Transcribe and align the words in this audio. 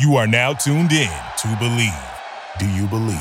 You 0.00 0.16
are 0.16 0.26
now 0.26 0.52
tuned 0.54 0.90
in 0.90 1.08
to 1.38 1.56
Believe. 1.60 1.92
Do 2.58 2.68
you 2.68 2.88
believe? 2.88 3.14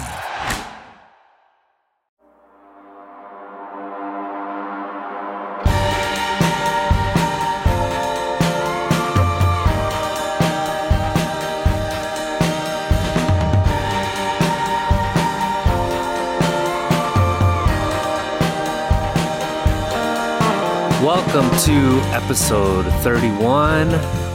Welcome 21.03 21.55
to 21.65 21.99
episode 22.15 22.91
31 23.03 23.93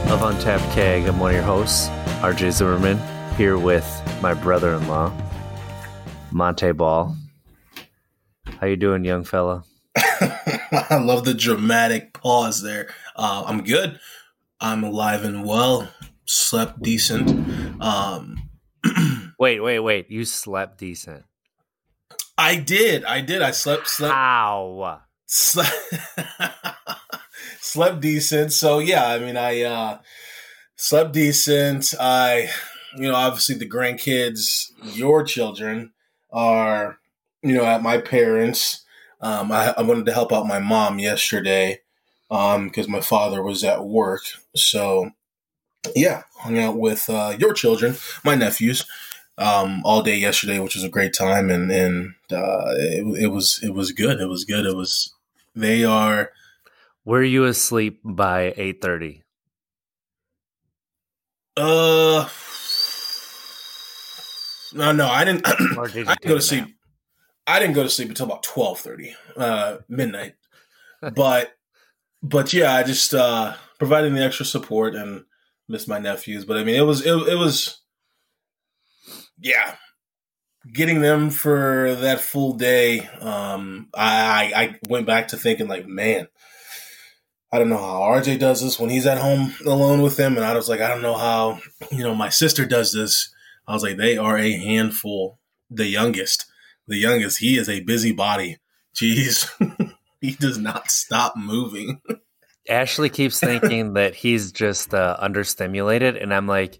of 0.09 0.21
Untapped 0.21 0.63
Keg. 0.71 1.05
I'm 1.05 1.19
one 1.19 1.31
of 1.31 1.35
your 1.35 1.43
hosts, 1.43 1.89
RJ 2.19 2.51
Zimmerman, 2.51 2.99
here 3.37 3.57
with 3.57 3.87
my 4.21 4.33
brother-in-law, 4.33 5.13
Montee 6.31 6.73
Ball. 6.73 7.15
How 8.59 8.67
you 8.67 8.75
doing, 8.75 9.05
young 9.05 9.23
fella? 9.23 9.63
I 9.95 10.99
love 11.01 11.23
the 11.23 11.33
dramatic 11.33 12.11
pause 12.11 12.61
there. 12.61 12.89
Uh, 13.15 13.45
I'm 13.47 13.63
good. 13.63 14.01
I'm 14.59 14.83
alive 14.83 15.23
and 15.23 15.45
well. 15.45 15.87
Slept 16.25 16.81
decent. 16.81 17.29
Um, 17.81 18.49
Wait, 19.39 19.61
wait, 19.61 19.79
wait. 19.79 20.11
You 20.11 20.25
slept 20.25 20.77
decent. 20.77 21.23
I 22.37 22.57
did. 22.57 23.05
I 23.05 23.21
did. 23.21 23.41
I 23.41 23.51
slept. 23.51 23.87
Slept. 23.87 24.13
How? 24.13 24.99
slept, 25.25 25.71
slept 27.61 28.01
decent. 28.01 28.51
So 28.51 28.79
yeah, 28.79 29.07
I 29.07 29.19
mean, 29.19 29.37
I 29.37 29.61
uh, 29.61 29.99
slept 30.79 31.11
decent. 31.11 31.93
I, 31.99 32.49
you 32.95 33.03
know, 33.03 33.15
obviously 33.15 33.55
the 33.55 33.69
grandkids, 33.69 34.71
your 34.95 35.23
children, 35.23 35.91
are, 36.31 36.99
you 37.43 37.53
know, 37.53 37.65
at 37.65 37.83
my 37.83 37.97
parents. 37.97 38.85
Um, 39.21 39.51
I, 39.51 39.73
I 39.77 39.81
wanted 39.81 40.05
to 40.05 40.13
help 40.13 40.31
out 40.31 40.47
my 40.47 40.59
mom 40.59 40.97
yesterday 40.97 41.81
because 42.29 42.87
my 42.87 43.01
father 43.01 43.43
was 43.43 43.63
at 43.63 43.85
work. 43.85 44.21
So 44.55 45.11
yeah, 45.95 46.23
hung 46.37 46.57
out 46.57 46.77
with 46.77 47.09
uh, 47.09 47.35
your 47.37 47.53
children, 47.53 47.97
my 48.23 48.35
nephews. 48.35 48.85
Um, 49.37 49.81
all 49.85 50.01
day 50.01 50.17
yesterday, 50.17 50.59
which 50.59 50.75
was 50.75 50.83
a 50.83 50.89
great 50.89 51.13
time, 51.13 51.49
and 51.49 51.71
and 51.71 52.13
uh, 52.29 52.73
it, 52.75 53.23
it 53.23 53.27
was 53.27 53.61
it 53.63 53.73
was 53.73 53.93
good. 53.93 54.19
It 54.19 54.25
was 54.25 54.43
good. 54.43 54.65
It 54.65 54.75
was 54.75 55.13
they 55.55 55.85
are 55.85 56.31
Were 57.05 57.23
you 57.23 57.45
asleep 57.45 58.01
by 58.03 58.53
8:30? 58.57 59.21
Uh 61.59 62.29
no 64.73 64.91
no 64.91 65.07
I 65.07 65.25
didn't 65.25 65.43
did 65.43 66.07
I 66.07 66.15
didn't 66.15 66.27
go 66.27 66.35
to 66.35 66.41
sleep 66.41 66.61
nap? 66.61 66.71
I 67.47 67.59
didn't 67.59 67.75
go 67.75 67.83
to 67.83 67.89
sleep 67.89 68.09
until 68.09 68.27
about 68.27 68.43
twelve 68.43 68.79
thirty 68.79 69.15
uh 69.35 69.77
midnight 69.87 70.35
but 71.15 71.51
but 72.23 72.53
yeah 72.53 72.73
I 72.73 72.83
just 72.83 73.13
uh 73.13 73.55
providing 73.77 74.15
the 74.15 74.23
extra 74.23 74.45
support 74.45 74.95
and 74.95 75.25
missed 75.67 75.87
my 75.87 75.99
nephews 75.99 76.45
but 76.45 76.57
I 76.57 76.63
mean 76.63 76.75
it 76.75 76.85
was 76.85 77.05
it, 77.05 77.13
it 77.13 77.37
was 77.37 77.81
yeah 79.39 79.75
getting 80.71 81.01
them 81.01 81.29
for 81.29 81.95
that 81.95 82.19
full 82.19 82.53
day 82.53 83.07
um 83.19 83.89
I 83.93 84.51
I 84.53 84.61
I 84.61 84.79
went 84.87 85.07
back 85.07 85.29
to 85.29 85.37
thinking 85.37 85.67
like 85.67 85.87
man 85.87 86.27
I 87.51 87.57
don't 87.57 87.69
know 87.69 87.77
how 87.77 88.01
RJ 88.01 88.39
does 88.39 88.61
this 88.61 88.79
when 88.79 88.89
he's 88.89 89.07
at 89.07 89.17
home 89.17 89.55
alone 89.65 90.01
with 90.01 90.17
them. 90.17 90.35
And 90.35 90.45
I 90.45 90.53
was 90.53 90.69
like, 90.69 90.81
I 90.81 90.87
don't 90.87 91.01
know 91.01 91.17
how, 91.17 91.59
you 91.91 92.03
know, 92.03 92.13
my 92.13 92.29
sister 92.29 92.65
does 92.65 92.93
this. 92.93 93.33
I 93.67 93.73
was 93.73 93.83
like, 93.83 93.97
they 93.97 94.17
are 94.17 94.37
a 94.37 94.51
handful. 94.51 95.39
The 95.69 95.87
youngest, 95.87 96.45
the 96.87 96.97
youngest, 96.97 97.39
he 97.39 97.57
is 97.57 97.69
a 97.69 97.81
busybody. 97.81 98.57
Jeez, 98.95 99.49
he 100.21 100.31
does 100.31 100.57
not 100.57 100.91
stop 100.91 101.35
moving. 101.35 102.01
Ashley 102.67 103.09
keeps 103.09 103.39
thinking 103.39 103.93
that 103.93 104.15
he's 104.15 104.51
just 104.51 104.93
uh, 104.93 105.17
understimulated, 105.21 106.21
and 106.21 106.33
I'm 106.33 106.47
like, 106.47 106.79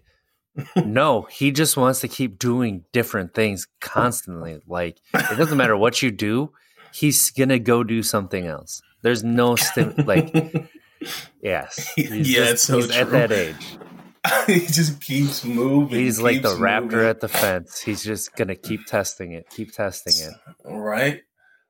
no, 0.76 1.22
he 1.22 1.52
just 1.52 1.76
wants 1.76 2.00
to 2.00 2.08
keep 2.08 2.38
doing 2.38 2.84
different 2.92 3.34
things 3.34 3.66
constantly. 3.80 4.60
Like 4.66 4.98
it 5.14 5.38
doesn't 5.38 5.56
matter 5.56 5.76
what 5.76 6.02
you 6.02 6.10
do, 6.10 6.52
he's 6.92 7.30
gonna 7.30 7.58
go 7.58 7.84
do 7.84 8.02
something 8.02 8.46
else. 8.46 8.82
There's 9.02 9.24
no 9.24 9.56
stim 9.56 9.94
like, 10.06 10.32
yes, 11.42 11.92
he's 11.94 12.10
Yeah, 12.10 12.40
just- 12.40 12.52
it's 12.52 12.62
so 12.62 12.76
he's 12.76 12.90
at 12.96 13.10
that 13.10 13.32
age. 13.32 13.78
he 14.46 14.60
just 14.66 15.00
keeps 15.00 15.44
moving. 15.46 15.98
He's 15.98 16.20
like 16.20 16.42
the 16.42 16.50
keeps 16.50 16.60
raptor 16.60 17.08
at 17.08 17.20
the 17.20 17.28
fence. 17.28 17.80
He's 17.80 18.04
just 18.04 18.36
gonna 18.36 18.54
keep 18.54 18.84
testing 18.84 19.32
it, 19.32 19.48
keep 19.48 19.72
testing 19.72 20.12
it. 20.28 20.34
right? 20.70 21.22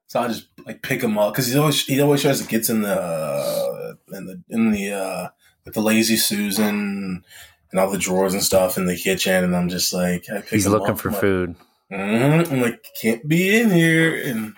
So 0.08 0.18
I 0.20 0.26
just 0.26 0.48
like 0.66 0.82
pick 0.82 1.00
him 1.00 1.16
up 1.16 1.32
because 1.32 1.46
he 1.46 1.56
always 1.56 1.84
he 1.86 2.00
always 2.00 2.22
tries 2.22 2.40
to 2.42 2.48
get 2.48 2.68
in 2.68 2.82
the 2.82 3.00
uh, 3.00 3.94
in 4.12 4.26
the 4.26 4.42
in 4.48 4.72
the 4.72 4.90
uh 4.90 5.28
with 5.64 5.74
the 5.74 5.80
lazy 5.80 6.16
Susan 6.16 7.22
and 7.70 7.78
all 7.80 7.88
the 7.92 7.98
drawers 7.98 8.34
and 8.34 8.42
stuff 8.42 8.76
in 8.76 8.86
the 8.86 8.96
kitchen, 8.96 9.44
and 9.44 9.54
I'm 9.54 9.68
just 9.68 9.92
like 9.92 10.24
I 10.28 10.40
pick 10.40 10.48
He's 10.50 10.66
him 10.66 10.72
looking 10.72 10.94
up, 10.94 10.98
for 10.98 11.10
I'm 11.10 11.12
like, 11.14 11.20
food. 11.20 11.56
"Mhm." 11.92 12.50
I'm 12.50 12.60
like 12.60 12.84
can't 13.00 13.28
be 13.28 13.60
in 13.60 13.70
here, 13.70 14.20
and 14.28 14.54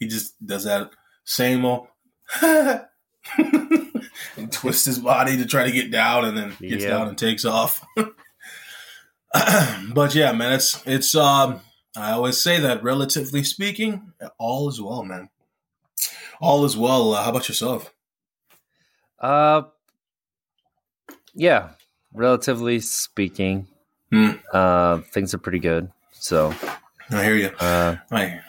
he 0.00 0.08
just 0.08 0.34
does 0.44 0.64
that 0.64 0.90
same 1.24 1.64
old. 1.64 1.86
And 2.42 2.86
twists 4.50 4.84
his 4.86 4.98
body 4.98 5.36
to 5.36 5.46
try 5.46 5.64
to 5.64 5.72
get 5.72 5.90
down, 5.90 6.24
and 6.24 6.36
then 6.36 6.48
gets 6.60 6.84
Yeah. 6.84 6.90
down 6.90 7.08
and 7.08 7.18
takes 7.18 7.44
off. 7.44 7.84
but 9.92 10.14
yeah, 10.14 10.32
man, 10.32 10.54
it's 10.54 10.82
it's 10.86 11.14
um 11.14 11.60
I 11.96 12.12
always 12.12 12.40
say 12.40 12.60
that 12.60 12.82
relatively 12.82 13.42
speaking, 13.44 14.12
all 14.38 14.68
is 14.68 14.80
well, 14.80 15.04
man. 15.04 15.28
All 16.40 16.64
is 16.64 16.76
well. 16.76 17.14
Uh, 17.14 17.24
how 17.24 17.30
about 17.30 17.48
yourself? 17.48 17.92
Uh, 19.18 19.62
yeah, 21.34 21.70
relatively 22.12 22.78
speaking, 22.80 23.66
Hmm. 24.12 24.32
uh, 24.52 24.98
things 25.12 25.34
are 25.34 25.38
pretty 25.38 25.58
good. 25.58 25.90
So, 26.12 26.54
I 27.10 27.24
hear 27.24 27.34
you. 27.34 27.48
uh, 27.58 27.96
Right. 28.12 28.40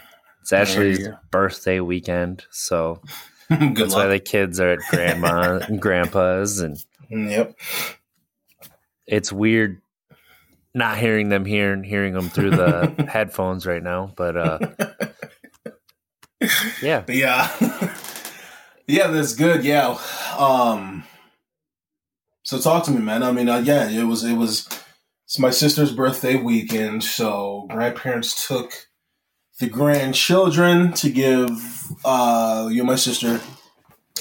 it's 0.42 0.54
Ashley's 0.54 1.08
birthday 1.32 1.80
weekend, 1.80 2.46
so 2.52 3.02
Good 3.60 3.76
that's 3.76 3.96
why 3.96 4.08
the 4.08 4.20
kids 4.20 4.60
are 4.60 4.70
at 4.70 4.80
grandma 4.90 5.58
and 5.68 5.82
grandpa's, 5.82 6.60
and 6.60 6.78
Yep. 7.10 7.58
it's 9.08 9.32
weird 9.32 9.82
not 10.76 10.98
hearing 11.00 11.30
them 11.30 11.46
here 11.46 11.74
and 11.74 11.84
hearing 11.86 12.14
them 12.14 12.30
through 12.30 12.52
the 12.52 13.08
headphones 13.12 13.66
right 13.66 13.82
now. 13.82 14.14
But 14.16 14.38
uh, 14.38 14.60
yeah, 16.82 17.02
But 17.02 17.16
yeah. 17.16 17.96
yeah, 18.88 19.08
that's 19.08 19.34
good. 19.34 19.64
Yeah. 19.64 19.98
Um 20.38 21.04
so 22.44 22.60
talk 22.60 22.84
to 22.86 22.92
me, 22.92 23.00
man. 23.00 23.24
I 23.24 23.32
mean, 23.32 23.50
uh, 23.50 23.58
yeah, 23.60 23.90
it 23.90 24.04
was 24.04 24.24
it 24.24 24.34
was 24.36 24.68
it's 25.26 25.40
my 25.40 25.50
sister's 25.52 25.92
birthday 25.92 26.36
weekend, 26.36 27.04
so 27.04 27.68
grandparents 27.70 28.48
took 28.48 28.89
the 29.60 29.68
grandchildren 29.68 30.94
to 30.94 31.10
give 31.10 31.50
uh 32.06 32.68
you 32.72 32.82
and 32.82 32.88
my 32.88 32.96
sister 32.96 33.40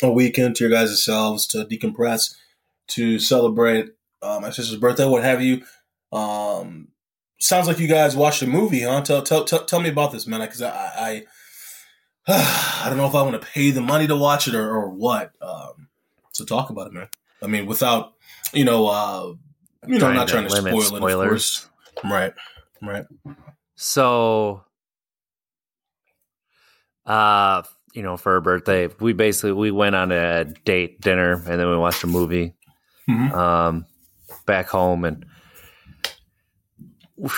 a 0.02 0.10
weekend 0.10 0.56
to 0.56 0.64
your 0.64 0.70
guys' 0.72 1.04
selves 1.04 1.46
to 1.48 1.64
decompress, 1.64 2.34
to 2.88 3.18
celebrate 3.18 3.90
uh, 4.22 4.38
my 4.40 4.50
sister's 4.50 4.78
birthday, 4.78 5.06
what 5.06 5.24
have 5.24 5.42
you. 5.42 5.62
Um 6.12 6.88
sounds 7.40 7.66
like 7.68 7.78
you 7.78 7.88
guys 7.88 8.16
watched 8.16 8.42
a 8.42 8.46
movie, 8.46 8.82
huh? 8.82 9.00
Tell 9.02 9.22
tell 9.22 9.44
tell, 9.44 9.64
tell 9.64 9.80
me 9.80 9.88
about 9.88 10.12
this, 10.12 10.26
man, 10.26 10.40
because 10.40 10.62
I, 10.62 10.70
I 10.96 11.24
I 12.84 12.88
don't 12.88 12.98
know 12.98 13.06
if 13.06 13.14
I 13.14 13.22
want 13.22 13.40
to 13.40 13.46
pay 13.46 13.70
the 13.70 13.80
money 13.80 14.06
to 14.06 14.16
watch 14.16 14.48
it 14.48 14.54
or, 14.54 14.68
or 14.68 14.88
what. 14.90 15.32
Um, 15.40 15.88
so 16.32 16.44
talk 16.44 16.70
about 16.70 16.88
it, 16.88 16.92
man. 16.92 17.08
I 17.42 17.46
mean, 17.46 17.66
without 17.66 18.14
you 18.52 18.64
know, 18.64 18.86
uh, 18.88 19.34
you 19.86 19.98
know, 19.98 20.08
I'm 20.08 20.14
not 20.14 20.28
trying 20.28 20.44
to 20.44 20.50
spoil 20.50 20.80
it, 20.80 20.92
of 20.92 21.00
course. 21.28 21.68
Right, 22.04 22.32
right. 22.82 23.04
So, 23.76 24.62
uh, 27.08 27.62
you 27.94 28.02
know, 28.02 28.16
for 28.16 28.32
her 28.32 28.40
birthday, 28.40 28.88
we 29.00 29.12
basically 29.12 29.52
we 29.52 29.70
went 29.70 29.96
on 29.96 30.12
a 30.12 30.44
date 30.44 31.00
dinner 31.00 31.32
and 31.32 31.58
then 31.60 31.68
we 31.68 31.76
watched 31.76 32.04
a 32.04 32.06
movie. 32.06 32.54
Mhm. 33.08 33.32
Um, 33.32 33.86
back 34.46 34.68
home, 34.68 35.04
and 35.04 35.24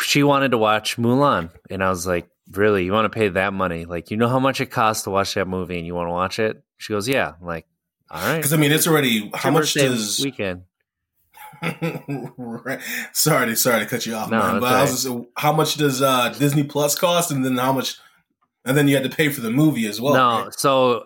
she 0.02 0.22
wanted 0.22 0.50
to 0.50 0.58
watch 0.58 0.96
Mulan, 0.96 1.50
and 1.70 1.82
I 1.82 1.88
was 1.88 2.06
like, 2.06 2.28
"Really? 2.50 2.84
You 2.84 2.92
want 2.92 3.10
to 3.10 3.16
pay 3.16 3.28
that 3.28 3.52
money? 3.52 3.84
Like, 3.84 4.10
you 4.10 4.16
know 4.16 4.28
how 4.28 4.40
much 4.40 4.60
it 4.60 4.66
costs 4.66 5.04
to 5.04 5.10
watch 5.10 5.34
that 5.34 5.46
movie, 5.46 5.78
and 5.78 5.86
you 5.86 5.94
want 5.94 6.08
to 6.08 6.12
watch 6.12 6.38
it?" 6.38 6.62
She 6.78 6.92
goes, 6.92 7.08
"Yeah." 7.08 7.34
I'm 7.40 7.46
like, 7.46 7.66
all 8.10 8.20
right. 8.20 8.36
Because 8.36 8.52
I 8.52 8.56
mean, 8.56 8.72
it's 8.72 8.88
already 8.88 9.30
how 9.34 9.50
much 9.50 9.74
does? 9.74 10.20
weekend? 10.22 10.62
right. 12.36 12.80
Sorry, 13.12 13.54
sorry 13.54 13.80
to 13.80 13.86
cut 13.86 14.06
you 14.06 14.14
off, 14.14 14.30
No, 14.30 14.38
man. 14.38 14.60
But 14.60 14.74
I 14.74 14.82
was 14.82 15.04
just, 15.04 15.16
how 15.36 15.52
much 15.52 15.74
does 15.76 16.02
uh, 16.02 16.30
Disney 16.30 16.64
Plus 16.64 16.98
cost, 16.98 17.30
and 17.30 17.44
then 17.44 17.56
how 17.56 17.72
much, 17.72 17.98
and 18.64 18.76
then 18.76 18.88
you 18.88 18.94
had 18.96 19.04
to 19.10 19.14
pay 19.16 19.28
for 19.28 19.40
the 19.40 19.50
movie 19.50 19.86
as 19.86 20.00
well. 20.00 20.14
no, 20.14 20.44
right? 20.44 20.54
so 20.54 21.04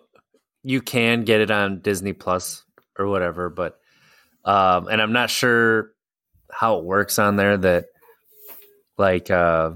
you 0.62 0.80
can 0.80 1.22
get 1.24 1.40
it 1.40 1.50
on 1.50 1.80
Disney 1.80 2.12
Plus 2.12 2.64
or 2.98 3.06
whatever, 3.06 3.48
but 3.50 3.78
um, 4.44 4.88
and 4.88 5.00
I'm 5.00 5.12
not 5.12 5.30
sure 5.30 5.90
how 6.50 6.78
it 6.78 6.84
works 6.84 7.18
on 7.18 7.36
there 7.36 7.56
that 7.56 7.86
like 8.96 9.30
uh 9.30 9.72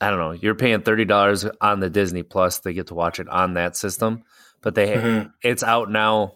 I 0.00 0.10
don't 0.10 0.18
know, 0.18 0.32
you're 0.32 0.54
paying 0.54 0.82
thirty 0.82 1.04
dollars 1.04 1.44
on 1.60 1.80
the 1.80 1.90
Disney 1.90 2.22
Plus 2.22 2.58
they 2.60 2.72
get 2.72 2.88
to 2.88 2.94
watch 2.94 3.18
it 3.20 3.28
on 3.28 3.54
that 3.54 3.76
system, 3.76 4.22
but 4.62 4.74
they 4.74 4.94
Mhm. 4.94 5.32
it's 5.42 5.62
out 5.62 5.90
now 5.90 6.34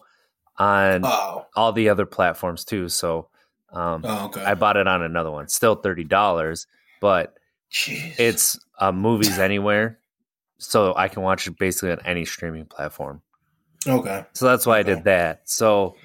on 0.58 1.02
Oh, 1.04 1.46
all 1.56 1.72
the 1.72 1.88
other 1.88 2.06
platforms 2.06 2.64
too. 2.64 2.88
So 2.88 3.28
um, 3.72 4.02
oh 4.04 4.26
okay. 4.26 4.44
I 4.44 4.54
bought 4.54 4.76
it 4.76 4.86
on 4.86 5.02
another 5.02 5.30
one, 5.30 5.48
still 5.48 5.74
thirty 5.76 6.04
dollars, 6.04 6.66
but 7.00 7.34
Jeez. 7.72 8.18
it's 8.18 8.58
uh, 8.78 8.92
movies 8.92 9.38
anywhere, 9.38 9.98
so 10.58 10.94
I 10.96 11.08
can 11.08 11.22
watch 11.22 11.46
it 11.46 11.58
basically 11.58 11.92
on 11.92 12.00
any 12.04 12.24
streaming 12.24 12.66
platform. 12.66 13.22
okay. 13.86 14.24
So 14.34 14.46
that's 14.46 14.66
why 14.66 14.78
I 14.78 14.82
did 14.82 15.04
that. 15.04 15.48
So 15.48 15.96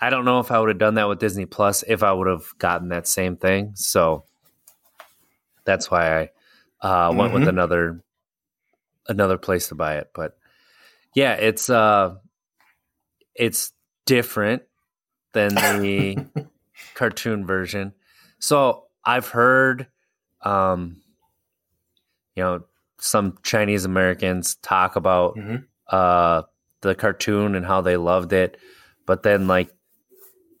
I 0.00 0.10
don't 0.10 0.24
know 0.24 0.40
if 0.40 0.50
I 0.50 0.58
would 0.58 0.68
have 0.68 0.78
done 0.78 0.94
that 0.94 1.08
with 1.08 1.18
Disney 1.18 1.46
Plus 1.46 1.84
if 1.86 2.02
I 2.02 2.12
would 2.12 2.26
have 2.28 2.44
gotten 2.58 2.88
that 2.88 3.06
same 3.08 3.36
thing. 3.36 3.72
So 3.74 4.24
that's 5.64 5.90
why 5.90 6.30
I 6.82 7.08
uh, 7.08 7.12
went 7.12 7.32
with 7.32 7.44
Mhm. 7.44 7.48
another 7.48 8.00
another 9.08 9.38
place 9.38 9.68
to 9.68 9.74
buy 9.74 9.96
it. 9.98 10.10
But 10.14 10.36
yeah, 11.14 11.34
it's 11.34 11.70
uh 11.70 12.16
it's 13.34 13.72
different 14.04 14.62
than 15.32 15.54
the 15.54 16.18
cartoon 16.94 17.46
version. 17.46 17.92
So 18.38 18.84
I've 19.04 19.28
heard 19.28 19.86
um 20.46 20.96
you 22.34 22.42
know 22.42 22.62
some 22.98 23.36
Chinese 23.42 23.84
Americans 23.84 24.54
talk 24.56 24.96
about 24.96 25.36
Mhm. 25.36 25.64
uh 25.90 26.42
the 26.82 26.94
cartoon 26.94 27.54
and 27.54 27.66
how 27.66 27.80
they 27.80 27.96
loved 27.96 28.32
it, 28.32 28.58
but 29.06 29.22
then 29.22 29.46
like 29.48 29.74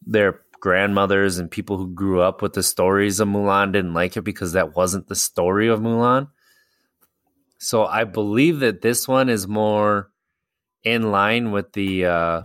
their 0.06 0.40
grandmothers 0.60 1.38
and 1.38 1.50
people 1.50 1.76
who 1.76 1.88
grew 1.94 2.20
up 2.20 2.42
with 2.42 2.54
the 2.54 2.62
stories 2.62 3.20
of 3.20 3.28
Mulan 3.28 3.72
didn't 3.72 3.94
like 3.94 4.16
it 4.16 4.22
because 4.22 4.52
that 4.52 4.74
wasn't 4.74 5.06
the 5.08 5.14
story 5.14 5.68
of 5.68 5.80
Mulan. 5.80 6.28
So 7.58 7.84
I 7.84 8.04
believe 8.04 8.60
that 8.60 8.80
this 8.82 9.06
one 9.06 9.28
is 9.28 9.46
more 9.46 10.10
in 10.82 11.10
line 11.12 11.52
with 11.52 11.72
the 11.74 12.06
uh, 12.06 12.42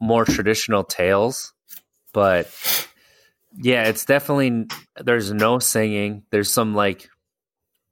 more 0.00 0.24
traditional 0.24 0.84
tales, 0.84 1.52
but 2.12 2.46
yeah, 3.56 3.84
it's 3.84 4.04
definitely 4.04 4.66
there's 5.02 5.32
no 5.32 5.58
singing. 5.58 6.22
There's 6.30 6.50
some 6.50 6.74
like 6.74 7.08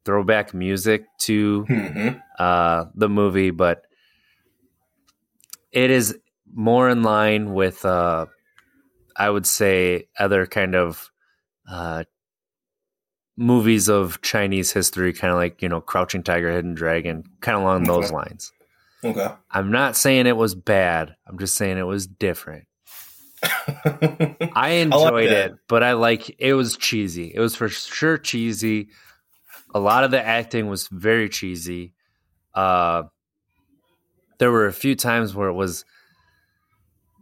throwback 0.04 0.54
music 0.54 1.04
to 1.20 1.64
Mhm. 1.68 2.22
uh, 2.38 2.84
the 2.94 3.08
movie, 3.08 3.50
but 3.50 3.86
it 5.72 5.90
is 5.90 6.16
more 6.54 6.88
in 6.88 7.02
line 7.02 7.52
with, 7.54 7.84
uh, 7.84 8.26
I 9.16 9.28
would 9.30 9.46
say, 9.46 10.08
other 10.18 10.46
kind 10.46 10.74
of 10.74 11.10
uh, 11.68 12.04
movies 13.36 13.88
of 13.88 14.20
Chinese 14.22 14.72
history, 14.72 15.12
kind 15.12 15.32
of 15.32 15.38
like 15.38 15.60
you 15.62 15.68
know, 15.68 15.80
Crouching 15.80 16.22
Tiger, 16.22 16.52
Hidden 16.52 16.74
Dragon, 16.74 17.24
kind 17.40 17.56
of 17.56 17.62
along 17.62 17.84
those 17.84 18.12
lines. 18.12 18.52
Okay. 19.04 19.28
I'm 19.50 19.70
not 19.70 19.96
saying 19.96 20.26
it 20.26 20.36
was 20.36 20.54
bad. 20.54 21.16
I'm 21.26 21.38
just 21.38 21.54
saying 21.56 21.78
it 21.78 21.82
was 21.82 22.06
different. 22.06 22.65
I 24.54 24.78
enjoyed 24.82 25.30
that. 25.30 25.50
it, 25.52 25.54
but 25.68 25.82
I 25.82 25.92
like 25.92 26.34
it 26.38 26.54
was 26.54 26.76
cheesy. 26.76 27.32
It 27.34 27.40
was 27.40 27.54
for 27.54 27.68
sure 27.68 28.18
cheesy. 28.18 28.88
A 29.74 29.80
lot 29.80 30.04
of 30.04 30.10
the 30.10 30.24
acting 30.24 30.68
was 30.68 30.88
very 30.88 31.28
cheesy. 31.28 31.92
Uh 32.54 33.04
there 34.38 34.50
were 34.50 34.66
a 34.66 34.72
few 34.72 34.94
times 34.94 35.34
where 35.34 35.48
it 35.48 35.54
was 35.54 35.84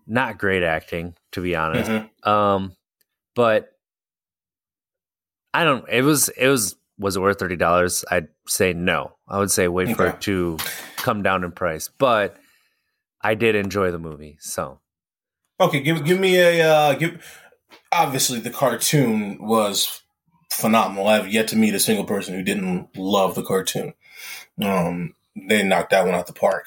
not 0.07 0.37
great 0.39 0.63
acting, 0.63 1.15
to 1.33 1.41
be 1.41 1.55
honest. 1.57 1.91
Mhm. 1.91 2.27
Um 2.27 2.77
but 3.35 3.71
I 5.53 5.65
don't 5.65 5.89
it 5.89 6.03
was 6.03 6.29
it 6.31 6.49
was 6.49 6.77
was 6.99 7.17
it 7.17 7.21
worth 7.21 7.39
thirty 7.39 7.57
dollars? 7.57 8.05
I'd 8.11 8.29
say 8.47 8.73
no. 8.73 9.17
I 9.29 9.39
would 9.39 9.51
say 9.51 9.69
wait 9.69 9.97
for 9.97 10.07
it 10.09 10.21
to 10.23 10.59
come 10.97 11.23
down 11.23 11.43
in 11.45 11.51
price. 11.53 11.89
But 11.99 12.37
I 13.21 13.35
did 13.35 13.55
enjoy 13.55 13.91
the 13.91 13.99
movie, 13.99 14.37
so 14.41 14.81
Okay, 15.61 15.81
give 15.81 16.05
give 16.05 16.19
me 16.19 16.37
a 16.37 16.69
uh, 16.69 16.95
give. 16.95 17.41
Obviously, 17.93 18.41
the 18.41 18.51
cartoon 18.51 19.39
was 19.41 20.03
phenomenal. 20.51 21.07
I 21.07 21.17
have 21.17 21.33
yet 21.33 21.49
to 21.49 21.57
meet 21.57 21.75
a 21.75 21.81
single 21.81 22.05
person 22.05 22.35
who 22.35 22.43
didn't 22.43 22.97
love 22.97 23.35
the 23.35 23.45
cartoon. 23.45 23.95
Um, 24.61 25.15
they 25.37 25.63
knocked 25.63 25.91
that 25.91 26.05
one 26.05 26.15
out 26.15 26.27
the 26.27 26.33
park. 26.33 26.67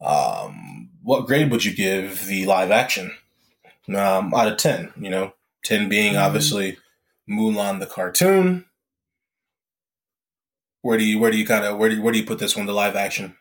Um, 0.00 0.90
what 1.02 1.26
grade 1.26 1.50
would 1.50 1.64
you 1.64 1.74
give 1.74 2.26
the 2.26 2.46
live 2.46 2.70
action? 2.70 3.16
Um, 3.88 4.32
out 4.32 4.48
of 4.48 4.58
ten, 4.58 4.92
you 4.96 5.10
know, 5.10 5.34
ten 5.64 5.88
being 5.88 6.16
obviously 6.16 6.78
Mulan 7.28 7.80
the 7.80 7.86
cartoon. 7.86 8.66
Where 10.82 10.98
do 10.98 11.04
you 11.04 11.18
where 11.18 11.30
do 11.30 11.38
you 11.38 11.46
kind 11.46 11.64
of 11.64 11.78
where 11.78 11.88
do 11.88 11.96
you, 11.96 12.02
where 12.02 12.12
do 12.12 12.18
you 12.18 12.26
put 12.26 12.38
this 12.38 12.56
one 12.56 12.66
the 12.66 12.72
live 12.72 12.96
action? 12.96 13.36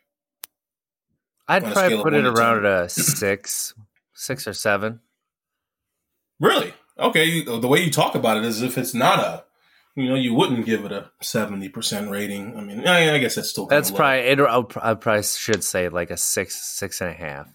I'd 1.47 1.63
probably 1.63 2.01
put 2.01 2.13
it 2.13 2.25
around 2.25 2.63
10. 2.63 2.71
a 2.71 2.89
six, 2.89 3.73
six 4.13 4.47
or 4.47 4.53
seven. 4.53 4.99
Really? 6.39 6.73
Okay. 6.97 7.25
You, 7.25 7.59
the 7.59 7.67
way 7.67 7.83
you 7.83 7.91
talk 7.91 8.15
about 8.15 8.37
it 8.37 8.45
is 8.45 8.61
if 8.61 8.77
it's 8.77 8.93
not 8.93 9.19
a, 9.19 9.43
you 9.95 10.09
know, 10.09 10.15
you 10.15 10.33
wouldn't 10.33 10.65
give 10.65 10.85
it 10.85 10.91
a 10.91 11.11
seventy 11.21 11.69
percent 11.69 12.09
rating. 12.09 12.57
I 12.57 12.61
mean, 12.61 12.87
I, 12.87 13.13
I 13.15 13.17
guess 13.19 13.35
that's 13.35 13.49
still 13.49 13.67
That's 13.67 13.91
probably 13.91 14.21
it. 14.21 14.39
I 14.39 14.93
probably 14.95 15.23
should 15.23 15.63
say 15.63 15.89
like 15.89 16.11
a 16.11 16.17
six, 16.17 16.55
six 16.55 17.01
and 17.01 17.11
a 17.11 17.13
half. 17.13 17.47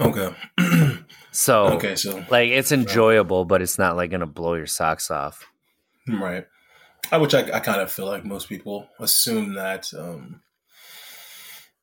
okay. 0.00 0.34
So, 1.32 1.66
okay. 1.74 1.94
So 1.94 2.24
like, 2.28 2.50
it's 2.50 2.72
enjoyable, 2.72 3.44
but 3.44 3.62
it's 3.62 3.78
not 3.78 3.96
like 3.96 4.10
gonna 4.10 4.26
blow 4.26 4.54
your 4.54 4.66
socks 4.66 5.10
off. 5.10 5.46
right, 6.08 6.44
I 7.12 7.18
which 7.18 7.34
I, 7.34 7.42
I 7.52 7.60
kind 7.60 7.80
of 7.80 7.92
feel 7.92 8.06
like 8.06 8.24
most 8.24 8.48
people 8.48 8.88
assume 8.98 9.54
that. 9.54 9.92
um 9.94 10.42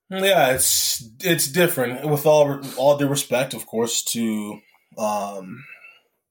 Yeah, 0.10 0.52
it's 0.52 1.04
it's 1.22 1.48
different. 1.48 2.08
With 2.10 2.26
all 2.26 2.62
all 2.78 2.98
due 2.98 3.08
respect, 3.08 3.54
of 3.54 3.66
course, 3.66 4.02
to 4.14 4.60
um 4.98 5.66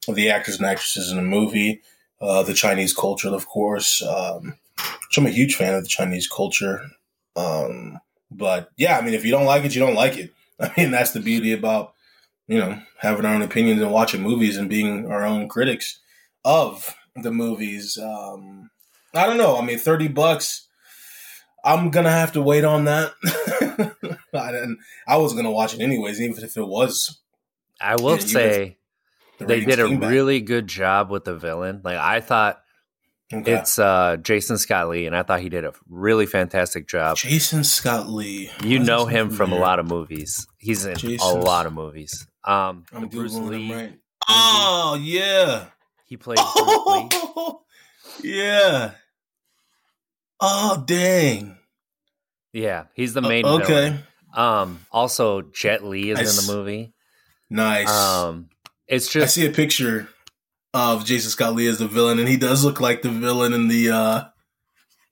the 0.08 0.31
actors 0.31 0.58
and 0.58 0.67
actresses 0.67 1.11
in 1.11 1.17
the 1.19 1.23
movie, 1.23 1.82
uh, 2.20 2.43
the 2.43 2.55
Chinese 2.55 2.94
culture, 2.94 3.28
of 3.34 3.46
course. 3.46 4.02
Um, 4.02 4.55
which 5.08 5.19
I'm 5.19 5.26
a 5.26 5.31
huge 5.31 5.56
fan 5.56 5.75
of 5.75 5.82
the 5.84 5.88
Chinese 5.88 6.28
culture. 6.28 6.82
Um, 7.37 8.00
but 8.31 8.70
yeah, 8.76 8.99
I 8.99 9.02
mean, 9.02 9.14
if 9.14 9.25
you 9.25 9.31
don't 9.32 9.46
like 9.46 9.64
it, 9.64 9.75
you 9.75 9.81
don't 9.81 9.94
like 9.94 10.19
it. 10.19 10.32
I 10.61 10.73
mean, 10.76 10.90
that's 10.93 11.12
the 11.12 11.20
beauty 11.20 11.52
about 11.52 11.94
you 12.49 12.58
know 12.58 12.81
having 12.99 13.26
our 13.26 13.34
own 13.34 13.43
opinions 13.43 13.82
and 13.82 13.93
watching 13.93 14.23
movies 14.23 14.56
and 14.58 14.70
being 14.70 15.11
our 15.11 15.25
own 15.25 15.49
critics 15.49 16.00
of 16.44 16.94
the 17.17 17.32
movies. 17.32 17.99
Um, 17.99 18.71
I 19.14 19.26
don't 19.26 19.38
know. 19.38 19.59
I 19.59 19.64
mean, 19.64 19.78
thirty 19.78 20.09
bucks. 20.09 20.65
I'm 21.66 21.90
gonna 21.90 22.11
have 22.11 22.32
to 22.32 22.42
wait 22.42 22.64
on 22.64 22.85
that. 22.85 23.12
I 24.35 24.52
didn't. 24.52 24.78
I 25.06 25.16
was 25.18 25.35
gonna 25.35 25.50
watch 25.50 25.75
it 25.75 25.80
anyways, 25.80 26.20
even 26.20 26.42
if 26.44 26.56
it 26.56 26.66
was. 26.66 27.20
I 27.80 27.96
will 27.96 28.16
Yeah, 28.16 28.25
say 28.25 28.78
The 29.38 29.44
they 29.46 29.61
did 29.61 29.80
a 29.80 29.87
came 29.88 30.00
back. 30.00 30.11
really 30.11 30.40
good 30.40 30.66
job 30.66 31.11
with 31.11 31.25
the 31.25 31.37
villain. 31.37 31.80
Like, 31.85 31.96
I 31.99 32.20
thought 32.20 32.61
Okay. 33.32 33.54
it's 33.54 33.78
uh 33.78 34.16
Jason 34.23 34.56
Scott 34.56 34.88
Lee, 34.88 35.06
and 35.06 35.16
I 35.16 35.25
thought 35.25 35.40
he 35.40 35.49
did 35.49 35.64
a 35.64 35.73
really 35.88 36.26
fantastic 36.26 36.87
job. 36.88 37.16
Jason 37.16 37.64
Scott 37.64 38.08
Lee. 38.08 38.50
You 38.62 38.78
Why 38.78 38.85
know 38.85 39.06
him 39.06 39.28
sound 39.30 39.37
from 39.37 39.52
a 39.52 39.56
lot 39.58 39.80
of 39.80 39.87
movies. 39.87 40.46
He's 40.58 40.87
in 40.87 40.96
a 41.20 41.25
lot 41.35 41.66
of 41.66 41.73
movies. 41.73 42.26
Um, 42.44 42.85
I'm 42.92 43.02
the 43.02 43.06
Bruce 43.08 43.35
Lee. 43.35 43.56
him 43.68 43.70
right. 43.76 43.99
Oh 44.28 44.96
yeah. 45.02 45.66
He 46.04 46.16
plays 46.16 46.38
Bruce 46.38 46.54
Lee. 46.87 47.08
Oh, 47.12 47.62
yeah. 48.23 48.92
Oh 50.40 50.83
dang. 50.87 51.57
Yeah, 52.52 52.85
he's 52.95 53.14
the 53.14 53.23
main. 53.23 53.45
O- 53.45 53.59
villain. 53.59 53.93
okay. 53.95 54.00
Um. 54.35 54.81
Also, 54.90 55.43
Jet 55.43 55.85
Li 55.85 56.11
is 56.11 56.19
in 56.19 56.47
the 56.47 56.52
movie. 56.52 56.93
Nice. 57.50 57.90
Um. 57.90 58.49
It's 58.88 59.09
just 59.11 59.25
I 59.25 59.40
see 59.40 59.47
a 59.47 59.52
picture 59.52 60.09
of 60.75 61.05
Jason 61.05 61.31
Scott 61.31 61.55
Lee 61.55 61.66
as 61.69 61.78
the 61.78 61.88
villain, 61.88 62.19
and 62.19 62.28
he 62.28 62.37
does 62.37 62.64
look 62.64 62.81
like 62.81 63.02
the 63.02 63.09
villain 63.11 63.52
in 63.52 63.69
the 63.69 63.90
uh 63.90 64.25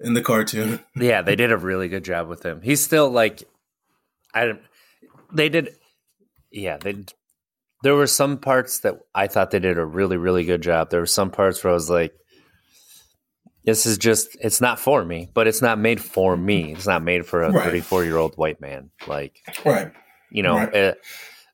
in 0.00 0.14
the 0.14 0.22
cartoon. 0.22 0.80
yeah, 0.96 1.22
they 1.22 1.36
did 1.36 1.52
a 1.52 1.56
really 1.56 1.88
good 1.88 2.04
job 2.04 2.28
with 2.28 2.44
him. 2.44 2.60
He's 2.62 2.82
still 2.84 3.10
like, 3.10 3.42
I. 4.34 4.46
don't- 4.46 4.62
They 5.32 5.48
did. 5.48 5.74
Yeah, 6.50 6.76
they. 6.76 7.04
There 7.82 7.94
were 7.94 8.06
some 8.06 8.38
parts 8.38 8.78
that 8.80 8.98
I 9.14 9.26
thought 9.26 9.50
they 9.50 9.58
did 9.58 9.76
a 9.78 9.84
really, 9.84 10.16
really 10.16 10.44
good 10.44 10.62
job. 10.62 10.88
There 10.90 11.00
were 11.00 11.06
some 11.06 11.30
parts 11.30 11.62
where 11.62 11.70
I 11.70 11.74
was 11.74 11.90
like, 11.90 12.14
"This 13.64 13.86
is 13.86 13.98
just. 13.98 14.36
It's 14.40 14.60
not 14.60 14.78
for 14.78 15.04
me." 15.04 15.30
But 15.34 15.46
it's 15.46 15.62
not 15.62 15.78
made 15.78 16.00
for 16.00 16.36
me. 16.36 16.72
It's 16.72 16.86
not 16.86 17.02
made 17.02 17.26
for 17.26 17.42
a 17.42 17.50
Right. 17.52 17.64
thirty-four-year-old 17.64 18.36
white 18.36 18.60
man. 18.60 18.90
Like, 19.06 19.40
Right. 19.64 19.90
you 20.30 20.42
know 20.42 20.56
Right. 20.56 20.74
eh, 20.74 20.94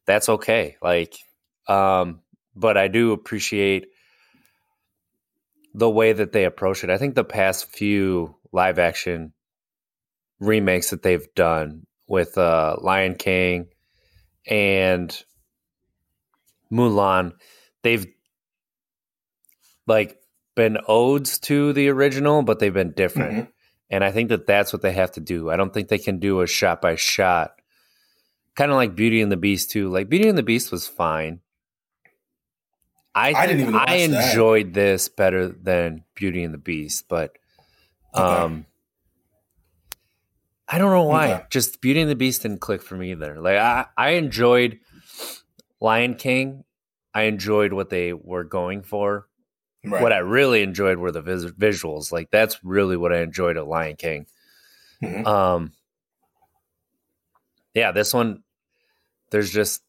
that's 0.06 0.28
okay 0.28 0.76
like 0.82 1.14
um 1.68 2.20
but 2.56 2.76
i 2.76 2.88
do 2.88 3.12
appreciate 3.12 3.86
the 5.74 5.88
way 5.90 6.12
that 6.12 6.32
they 6.32 6.44
approach 6.44 6.82
it 6.82 6.90
i 6.90 6.98
think 6.98 7.14
the 7.14 7.22
past 7.24 7.70
few 7.70 8.34
live 8.52 8.78
action 8.78 9.32
remakes 10.40 10.90
that 10.90 11.02
they've 11.02 11.32
done 11.36 11.86
with 12.08 12.36
uh 12.38 12.76
lion 12.80 13.14
king 13.14 13.66
and 14.46 15.22
mulan 16.72 17.32
they've 17.82 18.06
like 19.86 20.19
been 20.60 20.78
odes 20.86 21.38
to 21.38 21.72
the 21.72 21.88
original, 21.88 22.42
but 22.42 22.58
they've 22.58 22.74
been 22.74 22.92
different. 22.92 23.32
Mhm. 23.48 23.48
And 23.88 24.04
I 24.04 24.12
think 24.12 24.28
that 24.28 24.46
that's 24.46 24.72
what 24.72 24.82
they 24.82 24.92
have 24.92 25.10
to 25.12 25.20
do. 25.20 25.48
I 25.50 25.56
don't 25.56 25.72
think 25.72 25.88
they 25.88 25.98
can 25.98 26.18
do 26.18 26.42
a 26.42 26.46
shot 26.46 26.80
by 26.82 26.96
shot, 26.96 27.54
kind 28.54 28.70
of 28.70 28.76
like 28.76 28.94
Beauty 28.94 29.22
and 29.22 29.32
the 29.32 29.36
Beast 29.38 29.70
too. 29.70 29.88
Like 29.88 30.08
Beauty 30.10 30.28
and 30.28 30.36
the 30.38 30.42
Beast 30.42 30.70
was 30.70 30.86
fine. 30.86 31.40
I, 33.14 33.32
I 33.32 33.46
didn't 33.46 33.62
even 33.62 33.74
I 33.74 33.78
watch 33.78 33.88
that. 33.88 34.30
enjoyed 34.30 34.74
this 34.74 35.08
better 35.08 35.48
than 35.48 36.04
Beauty 36.14 36.44
and 36.44 36.52
the 36.54 36.58
Beast, 36.58 37.06
but 37.08 37.36
Okay. 38.14 38.22
um, 38.22 38.66
I 40.68 40.78
don't 40.78 40.90
know 40.90 41.04
why. 41.04 41.32
Okay. 41.34 41.44
Just 41.50 41.80
Beauty 41.80 42.00
and 42.00 42.10
the 42.10 42.14
Beast 42.14 42.42
didn't 42.42 42.60
click 42.60 42.82
for 42.82 42.96
me 42.96 43.10
either. 43.12 43.40
Like 43.40 43.56
I, 43.56 43.86
I 43.96 44.10
enjoyed 44.10 44.78
Lion 45.80 46.14
King. 46.14 46.64
I 47.14 47.22
enjoyed 47.22 47.72
what 47.72 47.88
they 47.90 48.12
were 48.12 48.44
going 48.44 48.82
for 48.82 49.26
Right. 49.84 50.02
what 50.02 50.12
I 50.12 50.18
really 50.18 50.62
enjoyed 50.62 50.98
were 50.98 51.10
the 51.12 51.22
vis- 51.22 51.46
visuals. 51.52 52.12
Like 52.12 52.30
that's 52.30 52.62
really 52.62 52.96
what 52.98 53.12
I 53.12 53.20
enjoyed 53.20 53.56
at 53.56 53.66
Lion 53.66 53.96
King. 53.96 54.26
Mhm. 55.02 55.26
Um, 55.26 55.72
yeah, 57.74 57.92
this 57.92 58.12
one, 58.12 58.42
there's 59.30 59.50
just 59.50 59.82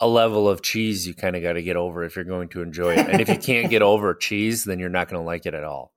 a 0.00 0.08
level 0.08 0.48
of 0.48 0.62
cheese 0.62 1.06
you 1.06 1.14
kind 1.14 1.36
of 1.36 1.42
got 1.42 1.54
to 1.54 1.62
get 1.62 1.76
over 1.76 2.02
if 2.04 2.16
you're 2.16 2.24
going 2.24 2.48
to 2.48 2.62
enjoy 2.62 2.94
it. 2.94 3.08
And 3.08 3.20
if 3.20 3.28
you 3.28 3.38
can't 3.38 3.70
get 3.70 3.80
over 3.92 4.12
cheese, 4.14 4.64
then 4.64 4.78
you're 4.78 4.88
not 4.88 5.08
going 5.08 5.20
to 5.22 5.26
like 5.26 5.46
it 5.46 5.54
at 5.54 5.64
all. 5.64 5.92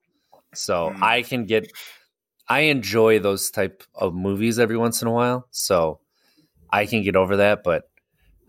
So 0.53 0.91
Mm. 0.91 1.01
I 1.01 1.21
can 1.24 1.45
get, 1.45 1.71
I 2.48 2.62
enjoy 2.62 3.19
those 3.19 3.51
type 3.51 3.83
of 3.95 4.13
movies 4.13 4.57
every 4.59 4.77
once 4.77 5.01
in 5.01 5.07
a 5.07 5.12
while. 5.12 5.48
So 5.51 6.00
I 6.69 6.86
can 6.86 7.03
get 7.03 7.15
over 7.15 7.38
that, 7.38 7.63
but 7.63 7.88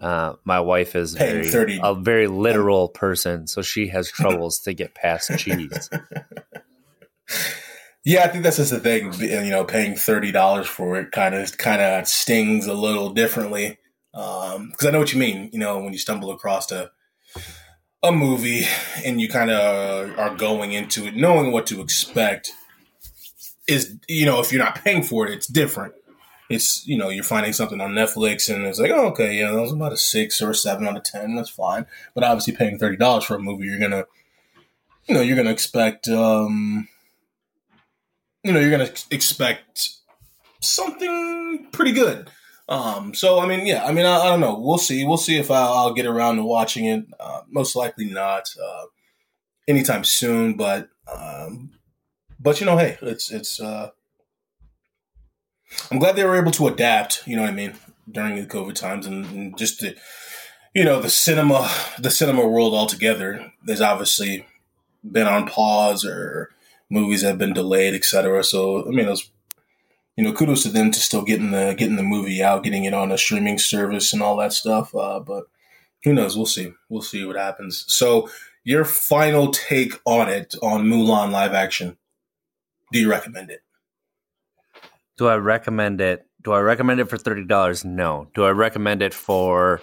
uh, 0.01 0.35
my 0.45 0.61
wife 0.61 0.97
is 0.97 1.15
very 1.15 1.49
30 1.49 1.81
a 1.83 1.95
very 1.95 2.27
literal 2.27 2.89
person, 2.89 3.47
so 3.47 3.63
she 3.63 3.89
has 3.89 4.11
troubles 4.11 4.61
to 4.61 4.73
get 4.73 4.95
past 4.95 5.31
cheese. 5.39 5.91
Yeah, 8.05 8.25
I 8.25 8.29
think 8.29 8.45
that's 8.45 8.57
just 8.57 8.71
the 8.71 8.81
thing. 8.81 9.13
You 9.21 9.51
know, 9.51 9.65
paying 9.65 9.95
thirty 9.95 10.33
dollars 10.33 10.67
for 10.67 10.99
it 10.99 11.13
kind 11.13 11.35
of 11.35 11.59
kind 11.59 11.83
of 11.83 12.09
stings 12.09 12.67
a 12.67 12.75
little 12.75 13.11
differently. 13.11 13.79
Because 14.13 14.87
I 14.87 14.91
know 14.91 14.99
what 14.99 15.13
you 15.13 15.21
mean. 15.21 15.51
You 15.53 15.59
know, 15.59 15.79
when 15.79 15.93
you 15.93 15.99
stumble 15.99 16.31
across 16.31 16.73
a 16.73 16.91
a 18.03 18.11
movie 18.11 18.63
and 19.05 19.21
you 19.21 19.29
kind 19.29 19.51
of 19.51 20.19
are 20.19 20.35
going 20.35 20.73
into 20.73 21.07
it 21.07 21.15
knowing 21.15 21.53
what 21.53 21.67
to 21.67 21.83
expect, 21.83 22.53
is 23.69 23.99
you 24.09 24.25
know 24.25 24.41
if 24.41 24.51
you're 24.51 24.65
not 24.65 24.83
paying 24.83 25.03
for 25.03 25.27
it, 25.27 25.35
it's 25.35 25.47
different. 25.47 25.93
It's 26.51 26.87
you 26.87 26.99
know 26.99 27.09
you're 27.09 27.25
finding 27.25 27.53
something 27.55 27.81
on 27.81 27.93
Netflix 27.93 28.53
and 28.53 28.67
it's 28.67 28.79
like 28.79 28.91
oh 28.91 29.07
okay 29.09 29.39
yeah 29.39 29.53
that 29.53 29.63
was 29.63 29.73
about 29.73 29.93
a 29.93 29.97
six 29.97 30.43
or 30.43 30.51
a 30.51 30.55
seven 30.55 30.87
out 30.87 30.97
of 30.97 31.05
ten 31.05 31.37
that's 31.37 31.49
fine. 31.49 31.87
But 32.15 32.25
obviously 32.25 32.55
paying 32.55 32.79
thirty 32.79 32.97
dollars 32.97 33.25
for 33.25 33.37
a 33.37 33.41
movie, 33.41 33.67
you're 33.67 33.79
gonna 33.79 34.05
you 35.07 35.15
know 35.15 35.23
you're 35.23 35.37
gonna 35.37 35.51
expect. 35.51 36.09
um 36.09 36.89
you 38.43 38.53
know, 38.53 38.61
you're 38.61 38.71
gonna 38.71 38.85
ex- 38.85 39.07
expect 39.11 39.91
something 40.61 41.69
pretty 41.73 41.93
good. 41.93 42.31
Um, 42.69 43.15
so 43.15 43.41
I 43.41 43.47
mean, 43.47 43.67
yeah, 43.67 43.85
I 43.85 43.93
mean, 43.93 44.07
I, 44.07 44.19
I 44.21 44.29
don't 44.29 44.41
know. 44.41 44.59
We'll 44.59 44.79
see. 44.79 45.05
We'll 45.05 45.17
see 45.17 45.37
if 45.39 45.51
I'll, 45.51 45.73
I'll 45.73 45.95
get 45.95 46.07
around 46.07 46.37
to 46.37 46.45
watching 46.45 46.87
it. 46.87 47.05
Uh, 47.19 47.43
most 47.49 47.75
likely 47.75 48.07
not 48.07 48.49
uh, 48.63 48.85
anytime 49.67 50.05
soon. 50.05 50.55
But 50.57 50.89
um, 51.13 51.73
but 52.39 52.61
you 52.61 52.67
know, 52.67 52.77
hey, 52.77 52.97
it's 53.03 53.31
it's. 53.31 53.61
Uh, 53.61 53.91
I'm 55.91 55.99
glad 55.99 56.17
they 56.17 56.25
were 56.25 56.37
able 56.37 56.53
to 56.53 56.69
adapt. 56.69 57.27
You 57.27 57.37
know 57.37 57.43
what 57.43 57.51
I 57.51 57.55
mean 57.55 57.75
during 58.11 58.37
the 58.37 58.47
COVID 58.47 58.75
times 58.75 59.07
and, 59.07 59.25
and 59.27 59.59
just 59.59 59.81
the 59.81 59.97
you 60.75 60.85
know 60.85 61.01
the 61.01 61.11
cinema 61.11 61.71
the 61.99 62.11
cinema 62.11 62.47
world 62.47 62.75
altogether. 62.75 63.53
There's 63.65 63.81
obviously 63.81 64.47
been 65.11 65.27
on 65.27 65.47
pause 65.47 66.05
or 66.05 66.51
movies 66.89 67.23
have 67.23 67.39
been 67.39 67.53
delayed, 67.53 67.95
etc. 67.95 68.45
So 68.45 68.87
I 68.87 68.91
mean, 68.91 69.07
it 69.07 69.11
was, 69.11 69.31
you 70.17 70.25
know, 70.25 70.33
kudos 70.33 70.63
to 70.65 70.69
them 70.69 70.91
to 70.91 71.01
still 71.01 71.23
getting 71.23 71.53
the 71.53 71.75
getting 71.77 71.97
the 71.97 72.03
movie 72.03 72.43
out, 72.43 72.65
getting 72.65 72.85
it 72.85 72.95
on 72.95 73.13
a 73.13 73.19
streaming 73.19 73.59
service 73.59 74.13
and 74.13 74.23
all 74.23 74.37
that 74.37 74.53
stuff. 74.53 74.95
Uh, 74.95 75.21
but 75.21 75.45
who 76.05 76.13
knows? 76.13 76.37
We'll 76.37 76.47
see. 76.47 76.73
We'll 76.89 77.03
see 77.03 77.25
what 77.25 77.37
happens. 77.37 77.85
So 77.89 78.29
your 78.65 78.85
final 78.85 79.51
take 79.51 79.95
on 80.05 80.29
it 80.29 80.55
on 80.63 80.85
Mulan 80.85 81.31
live 81.31 81.55
action? 81.55 81.97
Do 82.93 82.99
you 82.99 83.09
recommend 83.09 83.51
it? 83.51 83.63
Do 85.21 85.27
I 85.29 85.37
recommend 85.37 86.01
it? 86.01 86.27
Do 86.43 86.53
I 86.53 86.61
recommend 86.61 86.99
it 86.99 87.11
for 87.11 87.19
thirty 87.19 87.45
dollars? 87.45 87.85
No. 87.85 88.29
Do 88.35 88.43
I 88.45 88.51
recommend 88.53 89.03
it 89.03 89.13
for? 89.13 89.83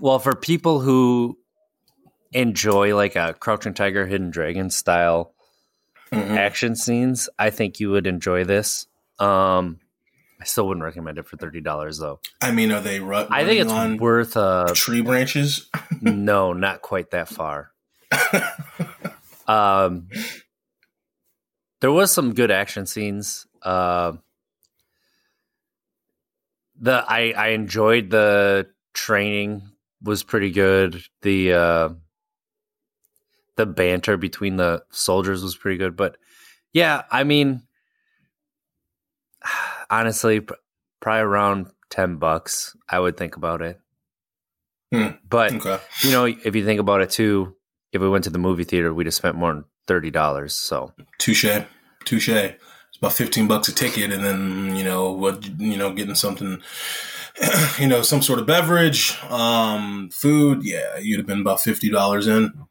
Well, 0.00 0.18
for 0.18 0.34
people 0.34 0.80
who 0.80 1.38
enjoy 2.32 2.96
like 2.96 3.14
a 3.14 3.34
Crouching 3.38 3.72
Tiger, 3.72 4.04
Hidden 4.04 4.30
Dragon 4.32 4.68
style 4.70 5.32
Mhm. 6.10 6.36
action 6.36 6.74
scenes, 6.74 7.28
I 7.38 7.50
think 7.50 7.78
you 7.78 7.90
would 7.92 8.08
enjoy 8.08 8.42
this. 8.42 8.88
Um, 9.20 9.78
I 10.40 10.44
still 10.44 10.66
wouldn't 10.66 10.82
recommend 10.82 11.18
it 11.18 11.28
for 11.28 11.36
thirty 11.36 11.60
dollars 11.60 11.98
though. 11.98 12.18
I 12.42 12.50
mean, 12.50 12.72
are 12.72 12.80
they? 12.80 12.98
Ru- 12.98 13.28
I 13.30 13.44
think 13.44 13.60
it's 13.70 14.00
worth 14.00 14.34
a 14.34 14.72
tree 14.74 15.02
branches. 15.02 15.70
no, 16.00 16.52
not 16.52 16.82
quite 16.82 17.12
that 17.12 17.28
far. 17.28 17.70
Um, 19.48 20.08
there 21.80 21.92
was 21.92 22.10
some 22.10 22.34
good 22.34 22.50
action 22.50 22.84
scenes. 22.84 23.46
Uh, 23.66 24.12
the 26.80 27.04
I 27.06 27.32
I 27.36 27.48
enjoyed 27.48 28.10
the 28.10 28.68
training 28.94 29.62
was 30.02 30.22
pretty 30.22 30.52
good. 30.52 31.02
The 31.22 31.52
uh, 31.52 31.88
the 33.56 33.66
banter 33.66 34.16
between 34.16 34.56
the 34.56 34.84
soldiers 34.90 35.42
was 35.42 35.56
pretty 35.56 35.78
good. 35.78 35.96
But 35.96 36.16
yeah, 36.72 37.02
I 37.10 37.24
mean, 37.24 37.62
honestly, 39.90 40.46
probably 41.00 41.22
around 41.22 41.66
ten 41.90 42.18
bucks. 42.18 42.76
I 42.88 43.00
would 43.00 43.16
think 43.16 43.36
about 43.36 43.62
it. 43.62 43.80
Hmm. 44.92 45.16
But 45.28 45.54
okay. 45.54 45.80
you 46.04 46.12
know, 46.12 46.26
if 46.26 46.54
you 46.54 46.64
think 46.64 46.78
about 46.78 47.00
it 47.00 47.10
too, 47.10 47.56
if 47.92 48.00
we 48.00 48.08
went 48.08 48.24
to 48.24 48.30
the 48.30 48.38
movie 48.38 48.62
theater, 48.62 48.94
we'd 48.94 49.06
have 49.06 49.14
spent 49.14 49.34
more 49.34 49.52
than 49.52 49.64
thirty 49.88 50.12
dollars. 50.12 50.54
So 50.54 50.92
Touche. 51.18 51.46
Touche. 52.04 52.54
About 53.06 53.16
15 53.16 53.46
bucks 53.46 53.68
a 53.68 53.72
ticket. 53.72 54.12
And 54.12 54.24
then, 54.24 54.74
you 54.74 54.82
know, 54.82 55.12
what, 55.12 55.46
you 55.60 55.76
know, 55.76 55.92
getting 55.92 56.16
something, 56.16 56.60
you 57.78 57.86
know, 57.86 58.02
some 58.02 58.20
sort 58.20 58.40
of 58.40 58.46
beverage, 58.46 59.16
um, 59.30 60.10
food. 60.12 60.64
Yeah, 60.64 60.98
you'd 60.98 61.20
have 61.20 61.26
been 61.26 61.40
about 61.40 61.58
$50 61.58 62.26
in 62.26 62.66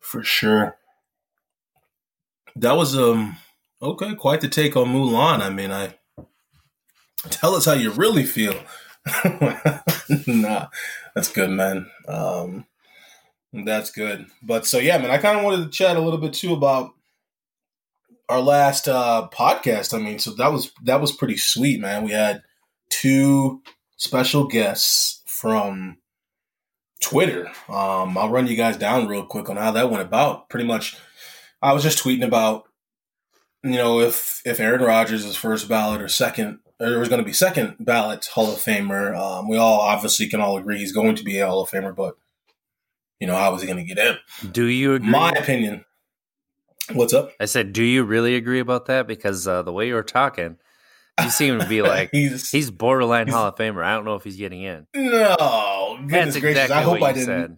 for 0.00 0.24
sure. 0.24 0.78
That 2.56 2.78
was, 2.78 2.96
um, 2.96 3.36
okay. 3.82 4.14
Quite 4.14 4.40
the 4.40 4.48
take 4.48 4.74
on 4.74 4.88
Mulan. 4.88 5.40
I 5.40 5.50
mean, 5.50 5.70
I, 5.70 5.96
tell 7.28 7.54
us 7.54 7.66
how 7.66 7.74
you 7.74 7.90
really 7.90 8.24
feel. 8.24 8.54
nah, 10.26 10.68
that's 11.14 11.30
good, 11.30 11.50
man. 11.50 11.90
Um, 12.08 12.64
that's 13.52 13.90
good. 13.90 14.28
But 14.42 14.64
so, 14.64 14.78
yeah, 14.78 14.96
man, 14.96 15.10
I 15.10 15.18
kind 15.18 15.36
of 15.36 15.44
wanted 15.44 15.64
to 15.64 15.70
chat 15.70 15.98
a 15.98 16.00
little 16.00 16.18
bit 16.18 16.32
too 16.32 16.54
about, 16.54 16.94
our 18.28 18.40
last 18.40 18.88
uh, 18.88 19.28
podcast. 19.32 19.94
I 19.94 19.98
mean, 19.98 20.18
so 20.18 20.32
that 20.34 20.52
was 20.52 20.72
that 20.84 21.00
was 21.00 21.12
pretty 21.12 21.36
sweet, 21.36 21.80
man. 21.80 22.04
We 22.04 22.12
had 22.12 22.42
two 22.88 23.62
special 23.96 24.46
guests 24.46 25.22
from 25.26 25.98
Twitter. 27.00 27.48
Um, 27.68 28.16
I'll 28.16 28.30
run 28.30 28.46
you 28.46 28.56
guys 28.56 28.76
down 28.76 29.08
real 29.08 29.26
quick 29.26 29.50
on 29.50 29.56
how 29.56 29.72
that 29.72 29.90
went 29.90 30.02
about. 30.02 30.48
Pretty 30.48 30.66
much, 30.66 30.96
I 31.60 31.72
was 31.72 31.82
just 31.82 32.02
tweeting 32.02 32.24
about, 32.24 32.64
you 33.62 33.72
know, 33.72 34.00
if 34.00 34.40
if 34.44 34.60
Aaron 34.60 34.82
Rodgers 34.82 35.24
is 35.24 35.36
first 35.36 35.68
ballot 35.68 36.00
or 36.00 36.08
second, 36.08 36.60
or 36.80 36.90
there 36.90 36.98
was 36.98 37.08
going 37.08 37.20
to 37.20 37.26
be 37.26 37.32
second 37.32 37.76
ballot 37.80 38.26
Hall 38.26 38.52
of 38.52 38.58
Famer. 38.58 39.16
Um, 39.16 39.48
we 39.48 39.56
all 39.56 39.80
obviously 39.80 40.28
can 40.28 40.40
all 40.40 40.56
agree 40.56 40.78
he's 40.78 40.92
going 40.92 41.16
to 41.16 41.24
be 41.24 41.38
a 41.38 41.46
Hall 41.46 41.62
of 41.62 41.70
Famer, 41.70 41.94
but 41.94 42.16
you 43.20 43.26
know, 43.26 43.36
how 43.36 43.54
is 43.54 43.60
he 43.60 43.68
going 43.68 43.84
to 43.84 43.94
get 43.94 44.04
in? 44.04 44.50
do 44.50 44.66
you 44.66 44.94
agree? 44.94 45.08
My 45.08 45.30
opinion. 45.30 45.84
What's 46.92 47.12
up? 47.14 47.32
I 47.38 47.44
said, 47.44 47.72
do 47.72 47.82
you 47.84 48.02
really 48.04 48.34
agree 48.34 48.60
about 48.60 48.86
that? 48.86 49.06
Because 49.06 49.46
uh, 49.46 49.62
the 49.62 49.72
way 49.72 49.86
you 49.88 49.94
were 49.94 50.02
talking, 50.02 50.56
you 51.22 51.30
seem 51.30 51.58
to 51.60 51.66
be 51.66 51.80
like 51.82 52.10
he's 52.12 52.50
he's 52.50 52.70
borderline 52.70 53.26
he's- 53.28 53.36
Hall 53.36 53.46
of 53.48 53.56
Famer. 53.56 53.84
I 53.84 53.94
don't 53.94 54.04
know 54.04 54.16
if 54.16 54.24
he's 54.24 54.36
getting 54.36 54.62
in. 54.62 54.86
No, 54.94 55.96
goodness 56.00 56.34
That's 56.34 56.40
gracious! 56.40 56.62
exactly 56.64 56.74
I 56.76 56.82
hope 56.82 57.02
I 57.02 57.12
didn't. 57.12 57.26
said. 57.26 57.56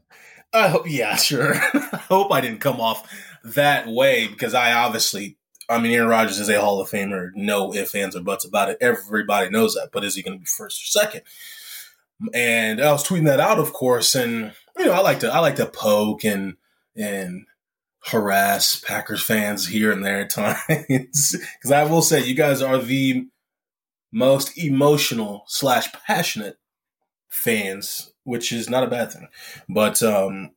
I 0.52 0.68
hope, 0.68 0.88
yeah, 0.88 1.16
sure. 1.16 1.54
I 1.54 2.00
hope 2.08 2.30
I 2.32 2.40
didn't 2.40 2.60
come 2.60 2.80
off 2.80 3.10
that 3.42 3.88
way 3.88 4.28
because 4.28 4.54
I 4.54 4.72
obviously, 4.72 5.36
I 5.68 5.80
mean, 5.80 5.90
Aaron 5.92 6.08
Rodgers 6.08 6.38
is 6.38 6.48
a 6.48 6.60
Hall 6.60 6.80
of 6.80 6.88
Famer. 6.90 7.30
No 7.34 7.74
ifs, 7.74 7.94
ands, 7.94 8.14
or 8.14 8.20
buts 8.20 8.44
about 8.44 8.68
it. 8.70 8.78
Everybody 8.80 9.50
knows 9.50 9.74
that. 9.74 9.90
But 9.92 10.04
is 10.04 10.14
he 10.14 10.22
going 10.22 10.38
to 10.38 10.40
be 10.40 10.46
first 10.46 10.80
or 10.82 10.86
second? 11.00 11.22
And 12.32 12.80
I 12.80 12.92
was 12.92 13.04
tweeting 13.06 13.24
that 13.26 13.40
out, 13.40 13.58
of 13.58 13.72
course. 13.72 14.14
And 14.14 14.52
you 14.78 14.84
know, 14.84 14.92
I 14.92 15.00
like 15.00 15.20
to, 15.20 15.32
I 15.32 15.40
like 15.40 15.56
to 15.56 15.66
poke 15.66 16.24
and 16.24 16.54
and 16.96 17.46
harass 18.06 18.76
Packers 18.76 19.22
fans 19.22 19.68
here 19.68 19.90
and 19.90 20.04
there 20.04 20.20
at 20.20 20.30
times 20.30 20.58
because 20.88 21.70
I 21.72 21.84
will 21.84 22.02
say 22.02 22.24
you 22.24 22.34
guys 22.34 22.60
are 22.62 22.78
the 22.78 23.26
most 24.12 24.56
emotional 24.58 25.44
slash 25.48 25.90
passionate 26.06 26.58
fans, 27.28 28.12
which 28.24 28.52
is 28.52 28.68
not 28.70 28.84
a 28.84 28.88
bad 28.88 29.12
thing. 29.12 29.28
But 29.68 30.02
um, 30.02 30.50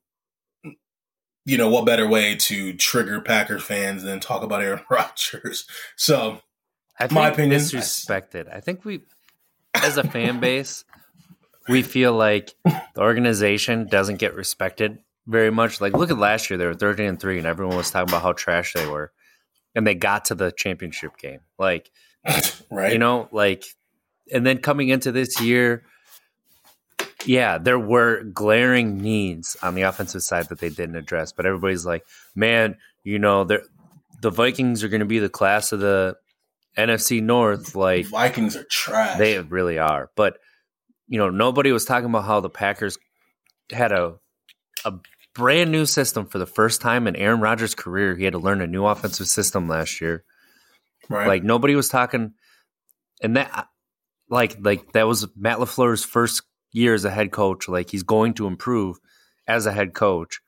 you 1.46 1.58
know, 1.58 1.70
what 1.70 1.86
better 1.86 2.08
way 2.08 2.36
to 2.36 2.74
trigger 2.74 3.22
Packers 3.22 3.64
fans 3.64 4.04
than 4.04 4.20
talk 4.20 4.44
about 4.44 4.62
Aaron 4.62 4.82
Rodgers? 4.90 5.66
So, 5.96 6.42
I 7.00 7.08
think 7.08 7.14
My 7.14 7.30
opinion- 7.30 7.62
disrespected. 7.62 8.54
I 8.54 8.60
think 8.60 8.84
we, 8.84 9.02
as 9.74 9.98
a 9.98 10.04
fan 10.04 10.40
base, 10.42 10.84
we 11.70 11.82
feel 11.84 12.14
like 12.14 12.54
the 12.66 13.02
organization 13.02 13.88
doesn't 13.88 14.18
get 14.18 14.36
respected 14.36 15.00
very 15.28 15.52
much. 15.52 15.80
Like, 15.82 15.94
look 15.94 16.10
at 16.10 16.18
last 16.18 16.50
year; 16.50 16.58
they 16.58 16.66
were 16.66 16.74
thirteen 16.74 17.08
and 17.08 17.20
three, 17.20 17.38
and 17.38 17.46
everyone 17.46 17.78
was 17.78 17.92
talking 17.92 18.10
about 18.10 18.24
how 18.24 18.34
trash 18.34 18.74
they 18.74 18.88
were, 18.88 19.12
and 19.76 19.86
they 19.86 19.94
got 19.94 20.26
to 20.26 20.36
the 20.36 20.52
championship 20.52 21.18
game. 21.18 21.42
Like, 21.60 21.92
right? 22.72 22.94
you 22.94 22.98
know, 22.98 23.28
like, 23.32 23.66
and 24.34 24.46
then 24.46 24.60
coming 24.60 24.90
into 24.90 25.12
this 25.12 25.40
year, 25.42 25.84
yeah, 27.26 27.58
there 27.58 27.80
were 27.80 28.24
glaring 28.24 28.98
needs 28.98 29.58
on 29.62 29.76
the 29.76 29.84
offensive 29.84 30.24
side 30.24 30.50
that 30.50 30.60
they 30.60 30.70
didn't 30.70 30.96
address. 30.96 31.32
But 31.34 31.46
everybody's 31.46 31.86
like, 31.86 32.06
man, 32.34 32.78
you 33.04 33.20
know, 33.20 33.44
the 33.44 34.32
Vikings 34.32 34.84
are 34.84 34.90
going 34.90 35.00
to 35.00 35.06
be 35.06 35.20
the 35.20 35.30
class 35.30 35.72
of 35.72 35.80
the 35.80 36.16
NFC 36.78 37.22
North. 37.22 37.76
Like, 37.76 38.06
Vikings 38.08 38.56
are 38.56 38.66
trash. 38.70 39.18
they 39.18 39.40
really 39.40 39.78
are. 39.78 40.10
But 40.16 40.40
you 41.10 41.18
know, 41.18 41.30
nobody 41.30 41.72
was 41.72 41.86
talking 41.86 42.10
about 42.10 42.26
how 42.26 42.40
the 42.40 42.50
Packers 42.50 42.98
had 43.72 43.92
a 43.92 44.16
a 44.86 44.94
brand 45.38 45.72
new 45.72 45.86
system 45.86 46.26
for 46.26 46.40
the 46.40 46.48
first 46.48 46.82
time 46.82 47.08
in 47.08 47.16
Aaron 47.16 47.40
Rodgers' 47.40 47.76
career. 47.76 48.16
He 48.16 48.24
had 48.24 48.34
to 48.34 48.40
learn 48.40 48.62
a 48.62 48.68
new 48.68 48.86
offensive 48.86 49.28
system 49.28 49.70
last 49.70 50.02
year. 50.02 50.24
right? 51.10 51.28
Like 51.28 51.44
nobody 51.44 51.76
was 51.76 51.88
talking, 51.88 52.34
and 53.22 53.38
that 53.38 53.68
like 54.30 54.58
like 54.60 54.92
that 54.94 55.08
was 55.08 55.28
Matt 55.38 55.60
LaFleur's 55.60 56.04
first 56.04 56.42
year 56.72 56.94
as 56.94 57.06
a 57.06 57.12
head 57.12 57.32
coach. 57.32 57.70
Like 57.70 57.90
he's 57.90 58.04
going 58.04 58.34
to 58.36 58.48
improve 58.48 58.98
as 59.48 59.66
a 59.66 59.72
head 59.72 59.94
coach. 59.94 60.42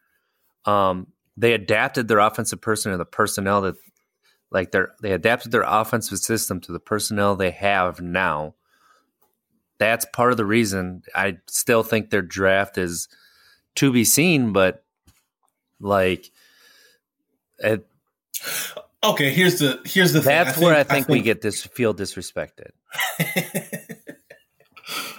Um, 0.65 1.07
they 1.37 1.53
adapted 1.53 2.07
their 2.07 2.19
offensive 2.19 2.59
person 2.59 2.91
to 2.91 2.97
the 2.97 3.05
personnel 3.05 3.61
that 3.61 3.75
like 4.51 4.71
they 4.71 4.81
they 5.01 5.11
adapted 5.11 5.51
their 5.51 5.65
offensive 5.65 6.17
system 6.17 6.59
to 6.61 6.71
the 6.71 6.79
personnel 6.79 7.35
they 7.35 7.51
have 7.51 8.01
now. 8.01 8.55
That's 9.77 10.05
part 10.11 10.31
of 10.31 10.37
the 10.37 10.45
reason 10.45 11.03
I 11.15 11.37
still 11.47 11.83
think 11.83 12.09
their 12.09 12.21
draft 12.21 12.77
is 12.77 13.07
to 13.75 13.91
be 13.91 14.03
seen, 14.03 14.53
but 14.53 14.83
like 15.79 16.31
it, 17.59 17.85
okay, 19.03 19.31
here's 19.31 19.59
the 19.59 19.81
here's 19.85 20.13
the 20.13 20.21
thing. 20.21 20.29
that's 20.29 20.57
where 20.57 20.75
I 20.75 20.83
think, 20.83 21.07
we 21.07 21.21
get 21.21 21.41
this 21.41 21.65
feel 21.65 21.93
disrespected. 21.93 22.71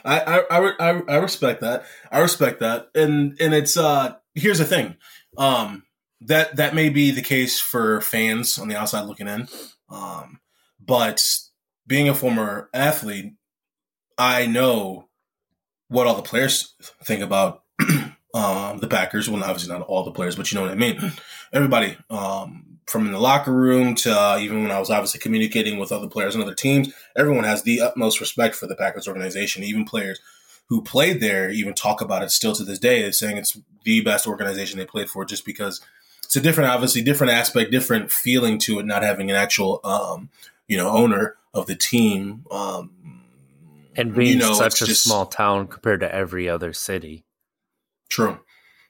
I, 0.05 0.21
I, 0.21 0.39
I 0.51 0.73
I 0.79 1.03
I 1.09 1.17
respect 1.17 1.61
that. 1.61 1.85
I 2.11 2.21
respect 2.21 2.61
that, 2.61 2.89
and 2.95 3.37
and 3.41 3.55
it's 3.55 3.77
uh 3.77 4.17
here's 4.35 4.59
the 4.59 4.65
thing, 4.65 4.97
um 5.37 5.85
that 6.23 6.57
that 6.57 6.75
may 6.75 6.89
be 6.89 7.11
the 7.11 7.23
case 7.23 7.61
for 7.61 8.01
fans 8.01 8.59
on 8.59 8.69
the 8.69 8.77
outside 8.77 9.03
looking 9.03 9.29
in, 9.29 9.49
um, 9.89 10.41
but 10.85 11.23
being 11.87 12.09
a 12.09 12.15
former 12.15 12.69
athlete, 12.75 13.35
I 14.19 14.47
know 14.47 15.09
what 15.89 16.07
all 16.07 16.15
the 16.15 16.23
players 16.23 16.75
think 17.03 17.23
about 17.23 17.63
um 18.35 18.79
the 18.79 18.89
Packers. 18.89 19.29
Well, 19.29 19.43
obviously 19.43 19.73
not 19.73 19.83
all 19.87 20.05
the 20.05 20.13
players, 20.13 20.37
but 20.37 20.51
you 20.51 20.57
know 20.57 20.63
what 20.63 20.71
I 20.73 20.77
mean. 20.77 21.13
Everybody, 21.53 21.97
um, 22.11 22.79
from 22.87 23.07
in 23.07 23.13
the 23.13 23.19
locker 23.21 23.53
room 23.53 23.95
to 23.97 24.13
uh, 24.13 24.39
even 24.41 24.63
when 24.63 24.71
I 24.71 24.79
was 24.79 24.91
obviously 24.91 25.21
communicating 25.21 25.79
with 25.79 25.93
other 25.93 26.09
players 26.09 26.35
and 26.35 26.43
other 26.43 26.55
teams, 26.55 26.93
everyone 27.17 27.45
has 27.45 27.63
the 27.63 27.81
utmost 27.81 28.21
respect 28.21 28.55
for 28.55 28.67
the 28.67 28.77
Packers 28.77 29.09
organization. 29.09 29.63
Even 29.63 29.85
players 29.85 30.21
who 30.67 30.83
played 30.83 31.21
there 31.21 31.51
even 31.51 31.75
talk 31.75 32.01
about 32.01 32.23
it 32.23 32.31
still 32.31 32.55
to 32.55 32.65
this 32.65 32.79
day. 32.79 33.03
They're 33.03 33.13
saying 33.13 33.37
it's 33.37 33.59
the 33.85 34.01
best 34.03 34.27
organization 34.27 34.79
they 34.79 34.87
played 34.87 35.11
for 35.11 35.25
just 35.25 35.45
because 35.45 35.81
it's 36.23 36.37
a 36.37 36.41
different, 36.41 36.71
obviously 36.71 37.03
different 37.03 37.33
aspect, 37.33 37.73
different 37.73 38.13
feeling 38.13 38.57
to 38.61 38.79
it, 38.79 38.87
not 38.87 39.03
having 39.03 39.31
an 39.31 39.37
actual, 39.37 39.81
um, 39.83 40.31
you 40.69 40.77
know, 40.77 40.89
owner 40.89 41.35
of 41.53 41.67
the 41.67 41.75
team. 41.75 42.45
Um, 42.53 42.93
And 43.97 44.15
being 44.15 44.35
you 44.35 44.39
know, 44.39 44.55
such 44.55 44.81
a 44.83 44.87
just- 44.87 45.03
small 45.03 45.27
town 45.27 45.67
compared 45.67 46.01
to 46.01 46.15
every 46.15 46.49
other 46.49 46.73
city. 46.73 47.25
True. 48.11 48.41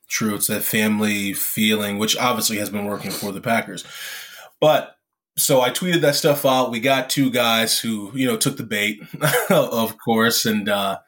True. 0.08 0.34
It's 0.34 0.48
that 0.48 0.64
family 0.64 1.32
feeling, 1.32 1.98
which 1.98 2.16
obviously 2.16 2.56
has 2.58 2.70
been 2.70 2.86
working 2.86 3.12
for 3.12 3.30
the 3.30 3.40
Packers. 3.40 3.84
But 4.60 4.96
so 5.36 5.60
I 5.60 5.70
tweeted 5.70 6.00
that 6.00 6.16
stuff 6.16 6.44
out. 6.44 6.72
We 6.72 6.80
got 6.80 7.10
two 7.10 7.30
guys 7.30 7.78
who, 7.78 8.10
you 8.14 8.26
know, 8.26 8.36
took 8.36 8.56
the 8.56 8.64
bait, 8.64 9.00
of 9.50 9.96
course, 9.98 10.44
and 10.46 10.68
uh 10.68 10.98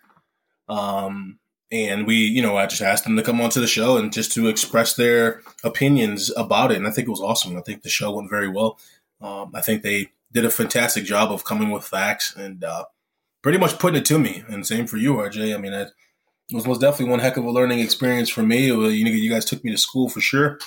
um 0.68 1.38
and 1.72 2.06
we, 2.06 2.16
you 2.16 2.42
know, 2.42 2.56
I 2.56 2.66
just 2.66 2.82
asked 2.82 3.04
them 3.04 3.16
to 3.16 3.22
come 3.22 3.40
onto 3.40 3.60
the 3.60 3.66
show 3.66 3.96
and 3.96 4.12
just 4.12 4.32
to 4.32 4.46
express 4.46 4.94
their 4.94 5.40
opinions 5.64 6.30
about 6.36 6.70
it. 6.70 6.76
And 6.76 6.86
I 6.86 6.90
think 6.90 7.08
it 7.08 7.10
was 7.10 7.20
awesome. 7.20 7.56
I 7.56 7.62
think 7.62 7.82
the 7.82 7.88
show 7.88 8.14
went 8.14 8.28
very 8.28 8.48
well. 8.48 8.78
Um, 9.22 9.52
I 9.54 9.62
think 9.62 9.82
they 9.82 10.08
did 10.32 10.44
a 10.44 10.50
fantastic 10.50 11.04
job 11.04 11.32
of 11.32 11.44
coming 11.44 11.70
with 11.70 11.84
facts 11.84 12.36
and 12.36 12.62
uh, 12.62 12.84
pretty 13.42 13.56
much 13.56 13.78
putting 13.78 14.00
it 14.00 14.04
to 14.06 14.18
me. 14.18 14.44
And 14.48 14.66
same 14.66 14.86
for 14.86 14.98
you, 14.98 15.14
RJ. 15.14 15.54
I 15.54 15.58
mean, 15.58 15.72
I, 15.72 15.86
it 16.50 16.54
was 16.54 16.66
most 16.66 16.80
definitely 16.80 17.10
one 17.10 17.20
heck 17.20 17.36
of 17.36 17.44
a 17.44 17.50
learning 17.50 17.80
experience 17.80 18.28
for 18.28 18.42
me. 18.42 18.70
Well, 18.72 18.90
You 18.90 19.04
know, 19.04 19.10
you 19.10 19.30
guys 19.30 19.44
took 19.44 19.64
me 19.64 19.70
to 19.70 19.78
school 19.78 20.08
for 20.08 20.20
sure. 20.20 20.58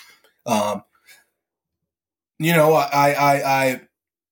Um, 0.46 0.84
you 2.40 2.54
know, 2.54 2.74
I, 2.74 3.12
I, 3.12 3.64
I, 3.64 3.82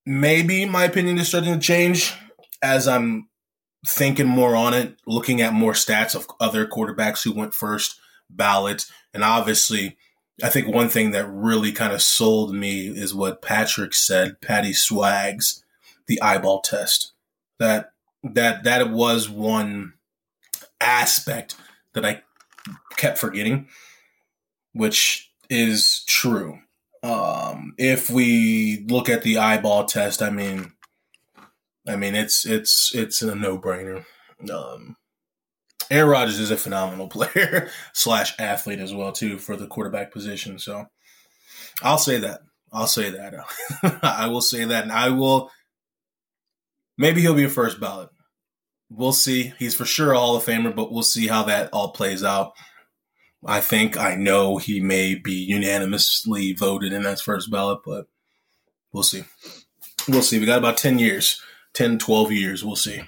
maybe 0.06 0.66
my 0.66 0.84
opinion 0.86 1.18
is 1.18 1.28
starting 1.28 1.54
to 1.54 1.60
change 1.60 2.14
as 2.62 2.88
I'm 2.88 3.30
thinking 3.86 4.28
more 4.28 4.56
on 4.56 4.74
it, 4.74 4.96
looking 5.06 5.42
at 5.42 5.54
more 5.54 5.74
stats 5.74 6.16
of 6.16 6.28
other 6.40 6.66
quarterbacks 6.66 7.24
who 7.24 7.34
went 7.34 7.54
first 7.54 8.00
ballot, 8.30 8.86
and 9.14 9.24
obviously, 9.24 9.98
I 10.42 10.50
think 10.50 10.68
one 10.68 10.90
thing 10.90 11.12
that 11.12 11.30
really 11.30 11.72
kind 11.72 11.94
of 11.94 12.02
sold 12.02 12.56
me 12.56 12.88
is 12.88 13.14
what 13.14 13.42
Patrick 13.42 13.94
said, 13.94 14.42
Patty 14.42 14.74
Swags, 14.74 15.64
the 16.08 16.22
eyeball 16.22 16.62
test. 16.62 17.14
That 17.60 17.92
that 18.24 18.64
that 18.64 18.90
was 18.90 19.30
one 19.30 19.94
aspect 20.84 21.56
that 21.94 22.06
I 22.06 22.22
kept 22.98 23.18
forgetting, 23.18 23.68
which 24.74 25.32
is 25.50 26.04
true. 26.06 26.60
Um, 27.02 27.74
if 27.78 28.10
we 28.10 28.86
look 28.88 29.10
at 29.10 29.24
the 29.24 29.38
eyeball 29.38 29.86
test, 29.86 30.22
I 30.22 30.30
mean, 30.30 30.72
I 31.88 31.96
mean 31.96 32.16
it's 32.16 32.46
it's 32.46 32.96
it's 32.96 33.22
a 33.22 33.36
no 33.36 33.58
brainer. 33.58 34.06
Um, 34.52 34.96
Aaron 35.92 36.10
Rodgers 36.10 36.40
is 36.40 36.52
a 36.52 36.58
phenomenal 36.58 37.08
player 37.10 37.70
slash 37.94 38.34
athlete 38.40 38.80
as 38.80 38.94
well 38.94 39.12
too 39.12 39.38
for 39.38 39.56
the 39.56 39.68
quarterback 39.68 40.12
position. 40.12 40.60
So 40.60 40.88
I'll 41.82 41.98
say 41.98 42.20
that. 42.20 42.42
I'll 42.72 42.88
say 42.88 43.12
that. 43.12 43.36
I 44.04 44.28
will 44.28 44.42
say 44.42 44.66
that, 44.66 44.84
and 44.84 44.92
I 44.92 45.10
will. 45.10 45.52
Maybe 46.98 47.22
he'll 47.22 47.36
be 47.36 47.44
a 47.44 47.50
first 47.50 47.80
ballot. 47.80 48.10
We'll 48.96 49.14
see. 49.14 49.54
He's 49.58 49.76
for 49.76 49.86
sure 49.86 50.12
a 50.12 50.18
Hall 50.20 50.36
of 50.36 50.44
Famer, 50.46 50.76
but 50.76 50.92
we'll 50.92 51.04
see 51.04 51.28
how 51.28 51.44
that 51.44 51.70
all 51.74 51.92
plays 51.92 52.24
out. 52.24 52.54
I 53.46 53.60
think 53.60 53.98
I 53.98 54.16
know 54.16 54.58
he 54.58 54.80
may 54.80 55.16
be 55.16 55.34
unanimously 55.34 56.54
voted 56.54 56.94
in 56.94 57.04
that 57.04 57.20
first 57.20 57.52
ballot, 57.52 57.80
but 57.86 58.08
we'll 58.92 59.04
see. 59.04 59.24
We'll 60.08 60.22
see. 60.22 60.40
We 60.40 60.46
got 60.46 60.60
about 60.60 60.78
10 60.78 61.00
years, 61.00 61.42
10, 61.74 61.98
12 61.98 62.32
years. 62.32 62.64
We'll 62.64 62.76
see. 62.76 63.02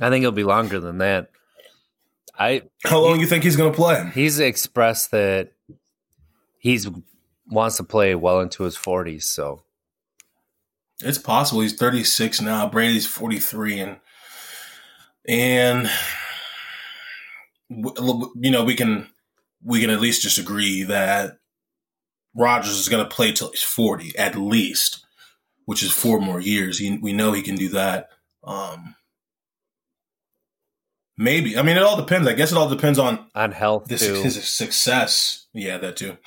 I 0.00 0.10
think 0.10 0.22
it'll 0.22 0.32
be 0.32 0.44
longer 0.44 0.78
than 0.80 0.98
that. 0.98 1.30
I 2.38 2.62
How 2.84 3.00
long 3.00 3.14
do 3.14 3.20
you 3.20 3.26
think 3.26 3.44
he's 3.44 3.56
going 3.56 3.72
to 3.72 3.76
play? 3.76 4.10
he's 4.14 4.38
expressed 4.38 5.10
that 5.10 5.52
he's 6.58 6.88
wants 7.48 7.78
to 7.78 7.82
play 7.84 8.14
well 8.14 8.40
into 8.40 8.62
his 8.64 8.76
forties. 8.76 9.24
So 9.24 9.62
It's 11.00 11.18
possible. 11.18 11.62
He's 11.62 11.74
36 11.76 12.40
now. 12.42 12.68
Brady's 12.68 13.06
43 13.06 13.80
and 13.80 13.96
and 15.28 15.90
you 17.74 18.50
know, 18.50 18.64
we 18.64 18.74
can 18.74 19.08
we 19.64 19.80
can 19.80 19.90
at 19.90 20.00
least 20.00 20.22
just 20.22 20.38
agree 20.38 20.82
that 20.84 21.38
Rodgers 22.34 22.78
is 22.78 22.88
going 22.88 23.04
to 23.04 23.14
play 23.14 23.32
till 23.32 23.50
he's 23.50 23.62
40 23.62 24.16
at 24.18 24.36
least, 24.36 25.04
which 25.64 25.82
is 25.82 25.90
four 25.90 26.20
more 26.20 26.40
years. 26.40 26.78
He, 26.78 26.98
we 26.98 27.12
know 27.12 27.32
he 27.32 27.42
can 27.42 27.56
do 27.56 27.68
that. 27.70 28.08
Um 28.44 28.94
Maybe. 31.18 31.56
I 31.56 31.62
mean, 31.62 31.76
it 31.76 31.82
all 31.82 31.96
depends. 31.96 32.28
I 32.28 32.34
guess 32.34 32.52
it 32.52 32.58
all 32.58 32.68
depends 32.68 32.98
on 32.98 33.26
on 33.34 33.52
health 33.52 33.86
this 33.86 34.06
too. 34.06 34.14
his 34.22 34.52
success. 34.52 35.46
Yeah, 35.54 35.78
that 35.78 35.96
too. 35.96 36.18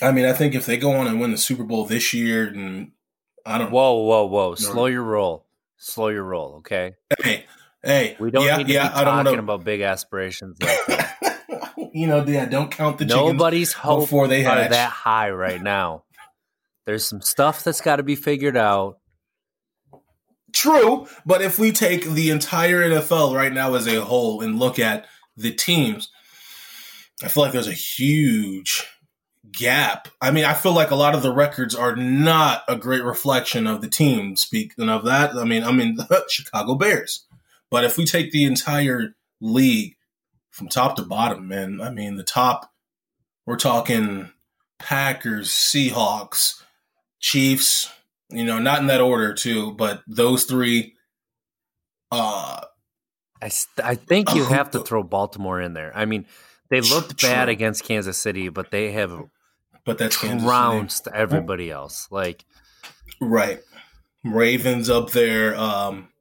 I 0.00 0.10
mean, 0.10 0.24
I 0.24 0.32
think 0.32 0.54
if 0.54 0.66
they 0.66 0.76
go 0.76 0.92
on 0.92 1.06
and 1.06 1.20
win 1.20 1.30
the 1.30 1.38
Super 1.38 1.62
Bowl 1.62 1.84
this 1.84 2.12
year, 2.12 2.48
and 2.48 2.92
I 3.46 3.58
don't. 3.58 3.70
Whoa, 3.70 4.02
whoa, 4.02 4.24
whoa! 4.26 4.54
Slow 4.56 4.86
your 4.86 5.04
roll. 5.04 5.46
Slow 5.76 6.08
your 6.08 6.24
roll. 6.24 6.54
Okay. 6.56 6.94
Hey, 7.22 7.44
hey, 7.82 8.16
We 8.18 8.30
don't 8.30 8.44
yeah, 8.44 8.56
need 8.58 8.68
to 8.68 8.72
yeah. 8.72 8.88
be 8.88 8.94
I 8.94 9.04
don't 9.04 9.24
talking 9.24 9.38
about 9.38 9.64
big 9.64 9.80
aspirations. 9.80 10.56
Like 10.60 10.86
that. 10.86 11.72
you 11.92 12.06
know, 12.06 12.24
yeah. 12.24 12.46
Don't 12.46 12.70
count 12.70 12.98
the 12.98 13.04
Nobody's 13.04 13.72
hopes 13.72 14.04
before 14.04 14.28
they 14.28 14.44
are 14.44 14.68
that 14.68 14.90
high 14.90 15.30
right 15.30 15.62
now. 15.62 16.04
There's 16.86 17.04
some 17.04 17.20
stuff 17.20 17.62
that's 17.62 17.80
got 17.80 17.96
to 17.96 18.02
be 18.02 18.16
figured 18.16 18.56
out. 18.56 18.98
True, 20.52 21.06
but 21.24 21.40
if 21.40 21.58
we 21.58 21.72
take 21.72 22.04
the 22.04 22.28
entire 22.30 22.82
NFL 22.82 23.34
right 23.34 23.52
now 23.52 23.74
as 23.74 23.86
a 23.86 24.02
whole 24.02 24.42
and 24.42 24.58
look 24.58 24.78
at 24.78 25.06
the 25.34 25.50
teams, 25.50 26.10
I 27.22 27.28
feel 27.28 27.44
like 27.44 27.52
there's 27.52 27.68
a 27.68 27.72
huge 27.72 28.86
gap. 29.50 30.08
I 30.20 30.30
mean, 30.30 30.44
I 30.44 30.54
feel 30.54 30.72
like 30.72 30.90
a 30.90 30.96
lot 30.96 31.14
of 31.14 31.22
the 31.22 31.32
records 31.32 31.74
are 31.74 31.96
not 31.96 32.64
a 32.68 32.76
great 32.76 33.02
reflection 33.02 33.66
of 33.66 33.80
the 33.80 33.88
team. 33.88 34.36
Speaking 34.36 34.88
of 34.88 35.04
that, 35.04 35.34
I 35.34 35.44
mean, 35.44 35.64
I 35.64 35.72
mean 35.72 35.96
the 35.96 36.24
Chicago 36.28 36.74
Bears. 36.74 37.26
But 37.72 37.84
if 37.84 37.96
we 37.96 38.04
take 38.04 38.32
the 38.32 38.44
entire 38.44 39.14
league 39.40 39.94
from 40.50 40.68
top 40.68 40.94
to 40.96 41.02
bottom, 41.02 41.48
man, 41.48 41.80
I 41.80 41.88
mean, 41.88 42.16
the 42.16 42.22
top, 42.22 42.70
we're 43.46 43.56
talking 43.56 44.28
Packers, 44.78 45.48
Seahawks, 45.48 46.62
Chiefs, 47.18 47.90
you 48.28 48.44
know, 48.44 48.58
not 48.58 48.80
in 48.80 48.88
that 48.88 49.00
order 49.00 49.32
too, 49.32 49.72
but 49.72 50.02
those 50.06 50.44
three. 50.44 50.92
Uh, 52.10 52.60
I, 53.40 53.48
st- 53.48 53.86
I 53.86 53.94
think 53.94 54.34
you 54.34 54.44
have 54.44 54.72
to 54.72 54.80
throw 54.80 55.02
Baltimore 55.02 55.58
in 55.58 55.72
there. 55.72 55.92
I 55.94 56.04
mean, 56.04 56.26
they 56.68 56.82
looked 56.82 57.22
bad 57.22 57.48
against 57.48 57.84
Kansas 57.84 58.18
City, 58.18 58.50
but 58.50 58.70
they 58.70 58.92
have 58.92 59.18
but 59.86 59.96
that's 59.96 60.16
trounced 60.18 61.08
everybody 61.08 61.70
else. 61.70 62.06
Like, 62.10 62.44
Right. 63.18 63.60
Ravens 64.24 64.90
up 64.90 65.12
there. 65.12 65.56
Um 65.56 66.11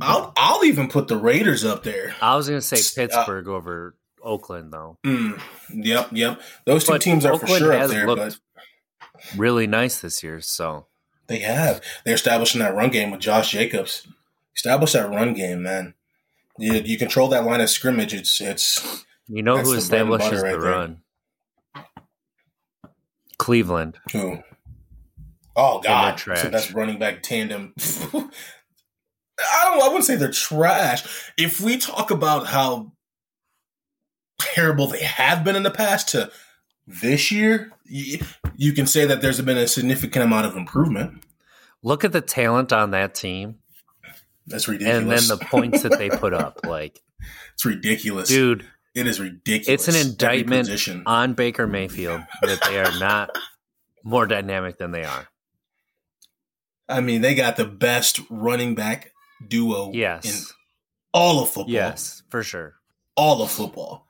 I'll 0.00 0.32
I'll 0.36 0.64
even 0.64 0.88
put 0.88 1.08
the 1.08 1.16
Raiders 1.16 1.64
up 1.64 1.82
there. 1.82 2.14
I 2.20 2.36
was 2.36 2.48
going 2.48 2.60
to 2.60 2.66
say 2.66 2.76
Uh, 2.76 3.06
Pittsburgh 3.06 3.48
over 3.48 3.96
Oakland, 4.22 4.72
though. 4.72 4.98
Mm, 5.04 5.40
yep, 5.74 6.08
yep. 6.12 6.40
Those 6.64 6.84
two 6.84 6.92
But 6.92 7.00
teams 7.02 7.24
are 7.26 7.36
for 7.38 7.44
Oakland 7.44 7.58
sure 7.58 7.72
up 7.72 7.90
there, 7.90 8.06
looked- 8.06 8.20
but 8.20 8.38
Really 9.36 9.66
nice 9.68 10.00
this 10.00 10.22
year. 10.24 10.40
So, 10.40 10.86
they 11.28 11.38
have. 11.40 11.80
They're 12.04 12.14
establishing 12.14 12.60
that 12.60 12.74
run 12.74 12.90
game 12.90 13.10
with 13.12 13.20
Josh 13.20 13.50
Jacobs. 13.52 14.06
Establish 14.56 14.92
that 14.92 15.08
run 15.08 15.32
game, 15.34 15.62
man. 15.62 15.94
You, 16.58 16.74
you 16.74 16.98
control 16.98 17.28
that 17.28 17.44
line 17.44 17.60
of 17.60 17.70
scrimmage. 17.70 18.12
It's 18.14 18.40
it's 18.40 19.04
you 19.28 19.42
know 19.42 19.56
who 19.58 19.76
the 19.80 19.88
bread 19.88 20.00
and 20.02 20.10
butter 20.10 20.24
establishes 20.24 20.42
right 20.42 20.52
the 20.52 20.58
run? 20.58 21.02
Cleveland. 23.38 23.98
who? 24.12 24.38
Oh 25.56 25.80
God! 25.80 26.18
So 26.18 26.48
that's 26.48 26.72
running 26.72 26.98
back 26.98 27.22
tandem. 27.22 27.74
I 29.38 29.64
don't. 29.64 29.82
I 29.82 29.86
wouldn't 29.88 30.04
say 30.04 30.16
they're 30.16 30.30
trash. 30.30 31.32
If 31.36 31.60
we 31.60 31.78
talk 31.78 32.10
about 32.10 32.46
how 32.46 32.92
terrible 34.38 34.86
they 34.88 35.02
have 35.02 35.44
been 35.44 35.56
in 35.56 35.62
the 35.62 35.70
past 35.70 36.08
to 36.10 36.30
this 36.86 37.30
year, 37.30 37.72
you, 37.84 38.18
you 38.56 38.72
can 38.72 38.86
say 38.86 39.04
that 39.06 39.22
there's 39.22 39.40
been 39.40 39.56
a 39.56 39.66
significant 39.68 40.24
amount 40.24 40.46
of 40.46 40.56
improvement. 40.56 41.22
Look 41.82 42.04
at 42.04 42.12
the 42.12 42.20
talent 42.20 42.72
on 42.72 42.90
that 42.92 43.14
team 43.14 43.56
That's 44.46 44.68
ridiculous. 44.68 44.98
and 45.02 45.10
then 45.10 45.38
the 45.38 45.44
points 45.44 45.82
that 45.82 45.98
they 45.98 46.10
put 46.10 46.32
up. 46.34 46.60
Like, 46.66 47.00
it's 47.54 47.64
ridiculous, 47.64 48.28
dude, 48.28 48.66
It 48.94 49.06
is 49.06 49.20
ridiculous. 49.20 49.86
it's 49.86 49.96
an 49.96 50.08
indictment 50.08 50.68
on 51.06 51.34
Baker 51.34 51.66
Mayfield 51.66 52.22
that 52.42 52.60
they 52.66 52.78
are 52.80 52.98
not 52.98 53.36
more 54.04 54.26
dynamic 54.26 54.78
than 54.78 54.90
they 54.90 55.04
are. 55.04 55.28
I 56.88 57.00
mean, 57.00 57.20
they 57.22 57.34
got 57.34 57.56
the 57.56 57.64
best 57.64 58.20
running 58.28 58.74
back 58.74 59.11
duo 59.48 59.88
in 59.88 59.94
Yes. 59.94 60.52
all 61.12 61.42
of 61.42 61.48
football. 61.50 61.72
Yes, 61.72 62.22
for 62.30 62.42
sure. 62.42 62.74
all 63.16 63.42
of 63.42 63.50
football. 63.50 64.06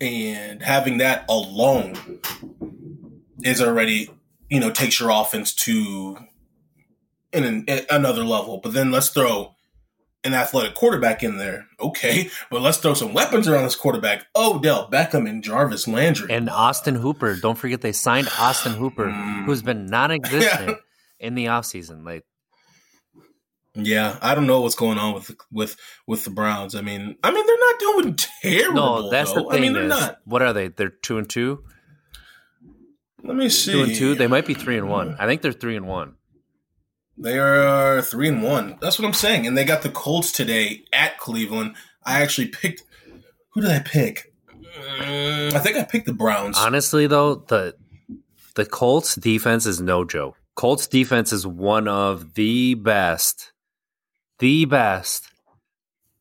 And 0.00 0.62
having 0.62 0.98
that 0.98 1.24
alone 1.28 2.20
is 3.44 3.60
already, 3.60 4.10
you 4.48 4.60
know, 4.60 4.70
takes 4.70 4.98
your 5.00 5.10
offense 5.10 5.52
to 5.54 6.16
in 7.32 7.44
an, 7.44 7.64
another 7.90 8.24
level. 8.24 8.58
But 8.62 8.72
then 8.72 8.90
let's 8.90 9.08
throw 9.10 9.54
an 10.24 10.34
athletic 10.34 10.74
quarterback 10.74 11.22
in 11.22 11.36
there. 11.38 11.66
Okay. 11.78 12.28
But 12.50 12.60
let's 12.62 12.78
throw 12.78 12.94
some 12.94 13.12
weapons 13.14 13.46
around 13.48 13.64
this 13.64 13.74
quarterback. 13.76 14.26
Odell 14.36 14.90
Beckham 14.90 15.28
and 15.28 15.42
Jarvis 15.44 15.86
Landry. 15.88 16.32
And 16.32 16.48
Austin 16.50 16.94
Hooper, 16.94 17.36
don't 17.36 17.56
forget 17.58 17.80
they 17.82 17.92
signed 17.92 18.28
Austin 18.38 18.72
Hooper, 18.72 19.06
Mm. 19.06 19.44
who's 19.44 19.62
been 19.62 19.86
non 19.86 20.10
existent 20.10 20.78
in 21.18 21.34
the 21.34 21.46
offseason. 21.46 22.04
Like, 22.04 22.24
yeah, 23.74 24.18
I 24.20 24.34
don't 24.34 24.46
know 24.46 24.60
what's 24.60 24.74
going 24.74 24.98
on 24.98 25.14
with 25.14 25.36
with 25.52 25.76
with 26.06 26.24
the 26.24 26.30
Browns. 26.30 26.74
I 26.74 26.80
mean, 26.80 27.16
I 27.22 27.32
mean 27.32 27.46
they're 27.46 27.58
not 27.58 27.78
doing 27.78 28.14
terrible. 28.42 28.74
no, 28.74 29.10
that's 29.10 29.32
though. 29.32 29.44
the 29.44 29.50
thing. 29.50 29.58
I 29.58 29.60
mean, 29.60 29.72
they're 29.72 29.84
is, 29.84 29.88
not. 29.88 30.20
What 30.24 30.42
are 30.42 30.52
they? 30.52 30.68
They're 30.68 30.88
two 30.88 31.18
and 31.18 31.28
two? 31.28 31.64
Let 33.22 33.36
me 33.36 33.48
see. 33.48 33.72
Two 33.72 33.82
and 33.82 33.94
two? 33.94 34.14
They 34.14 34.26
might 34.26 34.46
be 34.46 34.54
three 34.54 34.78
and 34.78 34.88
one. 34.88 35.16
I 35.18 35.26
think 35.26 35.42
they're 35.42 35.52
three 35.52 35.76
and 35.76 35.86
one. 35.86 36.14
They 37.16 37.38
are 37.38 38.00
three 38.00 38.28
and 38.28 38.42
one. 38.42 38.78
That's 38.80 38.98
what 38.98 39.06
I'm 39.06 39.12
saying. 39.12 39.46
And 39.46 39.56
they 39.56 39.64
got 39.64 39.82
the 39.82 39.90
Colts 39.90 40.32
today 40.32 40.84
at 40.92 41.18
Cleveland. 41.18 41.74
I 42.02 42.22
actually 42.22 42.48
picked. 42.48 42.82
Who 43.50 43.60
did 43.60 43.70
I 43.70 43.80
pick? 43.80 44.32
Mm, 45.00 45.52
I 45.52 45.58
think 45.58 45.76
I 45.76 45.84
picked 45.84 46.06
the 46.06 46.14
Browns. 46.14 46.56
Honestly, 46.58 47.06
though, 47.06 47.34
the 47.34 47.76
the 48.54 48.64
Colts 48.64 49.14
defense 49.16 49.66
is 49.66 49.80
no 49.80 50.04
joke. 50.04 50.36
Colts 50.54 50.86
defense 50.86 51.32
is 51.32 51.46
one 51.46 51.88
of 51.88 52.34
the 52.34 52.74
best, 52.74 53.52
the 54.40 54.64
best 54.66 55.28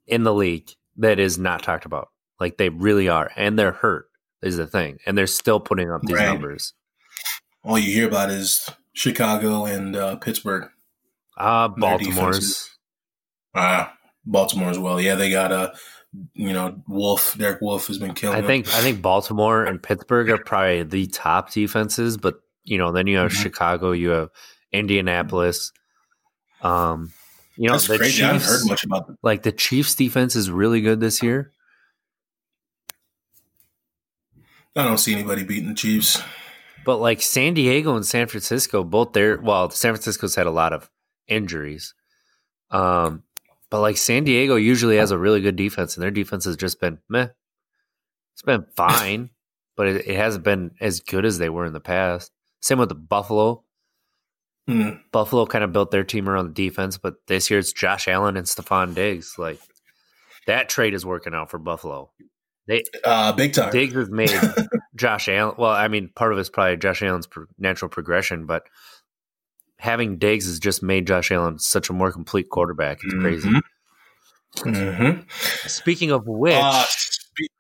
in 0.08 0.24
the 0.24 0.34
league 0.34 0.70
that 0.98 1.20
is 1.20 1.38
not 1.38 1.64
talked 1.64 1.86
about. 1.86 2.10
Like 2.40 2.58
they 2.58 2.70
really 2.70 3.10
are, 3.10 3.32
and 3.36 3.58
they're 3.60 3.72
hurt 3.74 4.06
is 4.42 4.56
the 4.58 4.68
thing, 4.68 5.00
and 5.06 5.18
they're 5.18 5.28
still 5.28 5.60
putting 5.60 5.92
up 5.92 6.02
these 6.04 6.16
Right. 6.18 6.26
numbers. 6.28 6.74
All 7.64 7.78
you 7.78 7.92
hear 7.92 8.08
about 8.08 8.30
is 8.30 8.70
Chicago 8.94 9.66
and 9.66 9.96
uh, 9.96 10.16
Pittsburgh. 10.18 10.70
Ah, 11.38 11.68
Their 11.68 11.78
Baltimore's. 11.78 12.38
defenses. 12.40 12.78
Uh, 13.54 13.88
Baltimore 14.26 14.70
as 14.70 14.80
well. 14.80 15.02
Yeah, 15.02 15.16
they 15.16 15.30
got 15.32 15.52
uh, 15.52 15.72
you 16.34 16.54
know, 16.54 16.82
Wolfe. 16.88 17.38
Derek 17.38 17.62
Wolfe 17.62 17.88
has 17.88 17.98
been 17.98 18.14
killing. 18.14 18.38
I 18.38 18.42
them. 18.42 18.48
think 18.48 18.68
I 18.70 18.82
think 18.82 19.02
Baltimore 19.02 19.64
and 19.66 19.82
Pittsburgh 19.84 20.30
are 20.30 20.38
probably 20.38 20.84
the 20.84 21.08
top 21.08 21.52
defenses, 21.52 22.16
but 22.18 22.36
you 22.64 22.78
know, 22.78 22.92
then 22.92 23.08
you 23.08 23.18
have 23.18 23.32
Mhm. 23.32 23.42
Chicago, 23.42 23.92
you 23.92 24.10
have 24.10 24.30
Indianapolis. 24.72 25.72
Um, 26.62 27.12
you 27.60 27.68
know, 27.68 27.74
that's 27.74 27.88
the 27.88 27.98
crazy. 27.98 28.24
I 28.24 28.28
haven't 28.28 28.44
heard 28.44 28.66
much 28.68 28.86
about 28.86 29.08
them. 29.08 29.18
like 29.22 29.44
the 29.44 29.52
Chiefs 29.52 29.94
defense 29.94 30.34
is 30.34 30.50
really 30.50 30.80
good 30.80 31.02
this 31.02 31.22
year. 31.22 31.52
I 34.78 34.86
don't 34.86 34.98
see 34.98 35.14
anybody 35.14 35.44
beating 35.44 35.68
the 35.68 35.76
Chiefs. 35.76 36.22
But 36.86 37.02
like 37.02 37.22
San 37.22 37.54
Diego 37.56 37.98
and 37.98 38.06
San 38.06 38.28
Francisco, 38.28 38.86
both 38.86 39.12
their 39.12 39.38
Well, 39.42 39.70
San 39.72 39.94
Francisco's 39.94 40.36
had 40.36 40.48
a 40.48 40.52
lot 40.52 40.72
of 40.72 40.90
injuries. 41.28 41.94
Um, 42.72 43.24
but 43.70 43.82
like 43.82 43.98
San 43.98 44.24
Diego 44.24 44.56
usually 44.56 44.96
has 44.96 45.12
a 45.12 45.18
really 45.18 45.42
good 45.42 45.58
defense, 45.58 45.98
and 45.98 46.02
their 46.04 46.12
defense 46.12 46.46
has 46.46 46.56
just 46.56 46.80
been 46.80 47.00
meh. 47.10 47.28
It's 48.36 48.42
been 48.42 48.66
fine, 48.78 49.32
but 49.76 49.88
it, 49.88 50.08
it 50.08 50.16
hasn't 50.16 50.46
been 50.46 50.72
as 50.80 51.02
good 51.02 51.26
as 51.26 51.40
they 51.40 51.50
were 51.50 51.66
in 51.66 51.74
the 51.74 51.82
past. 51.82 52.32
Same 52.62 52.80
with 52.80 52.88
the 52.88 52.96
Buffalo. 52.96 53.66
Hmm. 54.68 54.90
Buffalo 55.12 55.46
kind 55.46 55.64
of 55.64 55.74
built 55.74 55.90
their 55.92 56.04
team 56.04 56.30
around 56.30 56.48
the 56.48 56.54
defense, 56.70 56.98
but 56.98 57.16
this 57.28 57.50
year 57.50 57.60
it's 57.60 57.74
Josh 57.74 58.08
Allen 58.08 58.38
and 58.38 58.46
Stefon 58.46 58.94
Diggs. 58.94 59.36
Like 59.38 59.60
that 60.48 60.70
trade 60.70 60.94
is 60.94 61.06
working 61.06 61.34
out 61.34 61.50
for 61.50 61.58
Buffalo. 61.58 62.12
They 62.68 62.84
Uh, 63.04 63.32
big 63.34 63.54
time. 63.54 63.72
Diggs 63.72 63.96
has 63.96 64.10
made 64.12 64.30
Josh 64.96 65.28
Allen. 65.28 65.56
Well, 65.58 65.72
I 65.72 65.88
mean, 65.88 66.10
part 66.16 66.34
of 66.34 66.38
it's 66.40 66.50
probably 66.50 66.78
Josh 66.78 67.02
Allen's 67.02 67.28
natural 67.58 67.90
progression, 67.90 68.46
but 68.46 68.64
having 69.80 70.20
Diggs 70.20 70.46
has 70.46 70.60
just 70.60 70.84
made 70.84 71.08
Josh 71.08 71.32
Allen 71.32 71.58
such 71.58 71.90
a 71.90 71.94
more 71.94 72.12
complete 72.12 72.50
quarterback. 72.50 73.00
It's 73.04 73.14
crazy. 73.16 73.50
Mm-hmm. 74.58 75.22
Speaking 75.68 76.12
of 76.12 76.28
which, 76.28 76.54
Uh, 76.56 76.84
spe- 76.88 77.52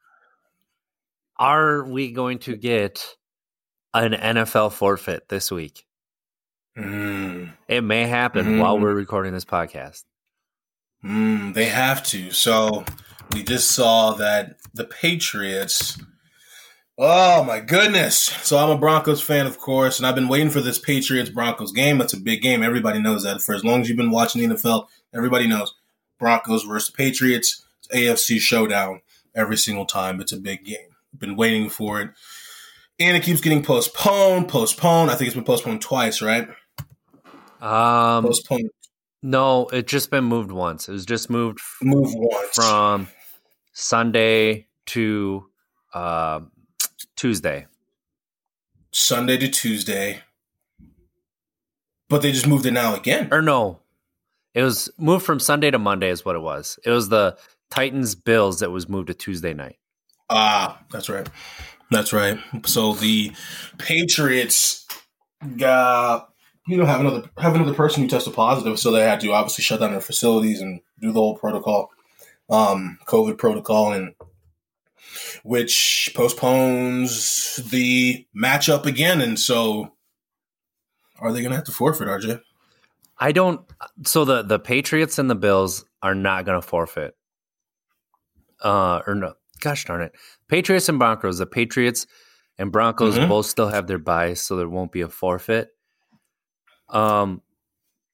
are 1.37 1.83
we 1.85 2.11
going 2.11 2.39
to 2.39 2.55
get 2.55 3.15
an 3.93 4.11
NFL 4.13 4.73
forfeit 4.73 5.29
this 5.29 5.51
week? 5.51 5.85
Mm. 6.77 7.53
It 7.67 7.81
may 7.81 8.07
happen 8.07 8.45
Mhm. 8.45 8.59
while 8.61 8.79
we're 8.79 8.93
recording 8.93 9.33
this 9.33 9.45
podcast. 9.45 10.03
Mm, 11.03 11.53
they 11.53 11.65
have 11.65 12.03
to. 12.03 12.31
So 12.31 12.85
we 13.33 13.43
just 13.43 13.71
saw 13.71 14.13
that 14.13 14.57
the 14.73 14.85
Patriots. 14.85 15.97
Oh 16.97 17.43
my 17.45 17.61
goodness! 17.61 18.17
So 18.17 18.57
I'm 18.57 18.69
a 18.69 18.77
Broncos 18.77 19.21
fan, 19.21 19.47
of 19.47 19.57
course, 19.57 19.97
and 19.99 20.05
I've 20.05 20.15
been 20.15 20.27
waiting 20.27 20.49
for 20.49 20.59
this 20.59 20.77
Patriots 20.77 21.29
Broncos 21.29 21.71
game. 21.71 22.01
It's 22.01 22.13
a 22.13 22.19
big 22.19 22.41
game. 22.41 22.61
Everybody 22.61 22.99
knows 22.99 23.23
that. 23.23 23.41
For 23.41 23.55
as 23.55 23.63
long 23.63 23.81
as 23.81 23.87
you've 23.87 23.97
been 23.97 24.11
watching 24.11 24.41
the 24.41 24.53
NFL, 24.55 24.87
everybody 25.15 25.47
knows 25.47 25.73
Broncos 26.19 26.63
versus 26.63 26.89
Patriots. 26.89 27.63
It's 27.79 27.95
AFC 27.95 28.37
showdown 28.39 29.01
every 29.33 29.55
single 29.55 29.85
time. 29.85 30.19
It's 30.19 30.33
a 30.33 30.37
big 30.37 30.65
game. 30.65 30.89
Been 31.17 31.37
waiting 31.37 31.69
for 31.69 32.01
it, 32.01 32.09
and 32.99 33.15
it 33.15 33.23
keeps 33.23 33.39
getting 33.39 33.63
postponed, 33.63 34.49
postponed. 34.49 35.09
I 35.09 35.15
think 35.15 35.27
it's 35.27 35.35
been 35.35 35.45
postponed 35.45 35.81
twice, 35.81 36.21
right? 36.21 36.49
Um, 37.61 38.23
Postponed. 38.25 38.69
no, 39.21 39.67
it 39.67 39.87
just 39.87 40.11
been 40.11 40.23
moved 40.23 40.51
once. 40.51 40.87
It 40.87 40.93
was 40.93 41.05
just 41.05 41.29
moved 41.29 41.59
f- 41.59 41.77
Move 41.81 42.07
once. 42.13 42.55
from 42.55 43.07
Sunday 43.73 44.67
to 44.87 45.45
uh, 45.93 46.41
Tuesday. 47.15 47.67
Sunday 48.91 49.37
to 49.37 49.47
Tuesday. 49.49 50.21
But 52.09 52.21
they 52.23 52.31
just 52.31 52.47
moved 52.47 52.65
it 52.65 52.71
now 52.71 52.95
again. 52.95 53.27
Or 53.31 53.41
no, 53.41 53.81
it 54.55 54.63
was 54.63 54.89
moved 54.97 55.25
from 55.25 55.39
Sunday 55.39 55.69
to 55.69 55.77
Monday. 55.77 56.09
Is 56.09 56.25
what 56.25 56.35
it 56.35 56.41
was. 56.41 56.79
It 56.83 56.89
was 56.89 57.09
the 57.09 57.37
Titans 57.69 58.15
Bills 58.15 58.61
that 58.61 58.71
was 58.71 58.89
moved 58.89 59.07
to 59.07 59.13
Tuesday 59.13 59.53
night. 59.53 59.77
Ah, 60.29 60.81
that's 60.91 61.07
right. 61.09 61.27
That's 61.91 62.13
right. 62.13 62.39
So 62.65 62.93
the 62.93 63.31
Patriots 63.77 64.87
got 65.57 66.29
you 66.69 66.77
know 66.77 66.85
have 66.85 66.99
another 67.01 67.29
have 67.37 67.55
another 67.55 67.73
person 67.73 68.03
who 68.03 68.09
tested 68.09 68.33
positive, 68.33 68.79
so 68.79 68.91
they 68.91 69.01
had 69.01 69.19
to 69.21 69.31
obviously 69.33 69.63
shut 69.63 69.79
down 69.79 69.91
their 69.91 70.01
facilities 70.01 70.61
and 70.61 70.81
do 70.99 71.11
the 71.11 71.19
whole 71.19 71.35
protocol, 71.35 71.89
um, 72.49 72.97
COVID 73.07 73.37
protocol, 73.37 73.91
and 73.91 74.13
which 75.43 76.11
postpones 76.15 77.55
the 77.71 78.25
matchup 78.35 78.85
again. 78.85 79.21
And 79.21 79.39
so, 79.39 79.93
are 81.19 81.31
they 81.33 81.41
going 81.41 81.51
to 81.51 81.55
have 81.57 81.65
to 81.65 81.71
forfeit, 81.71 82.07
RJ? 82.07 82.41
I 83.17 83.31
don't. 83.31 83.61
So 84.05 84.23
the 84.23 84.43
the 84.43 84.59
Patriots 84.59 85.19
and 85.19 85.29
the 85.29 85.35
Bills 85.35 85.85
are 86.01 86.15
not 86.15 86.45
going 86.45 86.59
to 86.61 86.65
forfeit. 86.65 87.15
Uh, 88.61 89.01
or 89.07 89.15
no, 89.15 89.33
gosh 89.61 89.85
darn 89.85 90.01
it, 90.01 90.11
Patriots 90.47 90.89
and 90.89 90.99
Broncos. 90.99 91.37
The 91.37 91.45
Patriots 91.45 92.05
and 92.57 92.71
Broncos 92.73 93.17
Mhm. 93.17 93.29
both 93.29 93.45
still 93.45 93.69
have 93.69 93.87
their 93.87 93.97
byes, 93.99 94.41
so 94.41 94.55
there 94.57 94.67
won't 94.69 94.91
be 94.91 95.01
a 95.01 95.07
forfeit. 95.07 95.69
Um, 96.89 97.41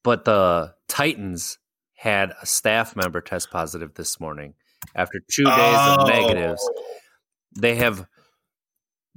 but 0.03 0.25
the 0.25 0.73
Titans 0.87 1.57
had 1.95 2.33
a 2.41 2.45
staff 2.45 2.95
member 2.95 3.21
test 3.21 3.49
positive 3.51 3.93
this 3.95 4.19
morning 4.19 4.53
after 4.93 5.19
two 5.31 5.45
days 5.45 5.53
of 5.53 5.99
Oh. 6.01 6.05
negatives. 6.07 6.69
They 7.57 7.75
have 7.75 8.05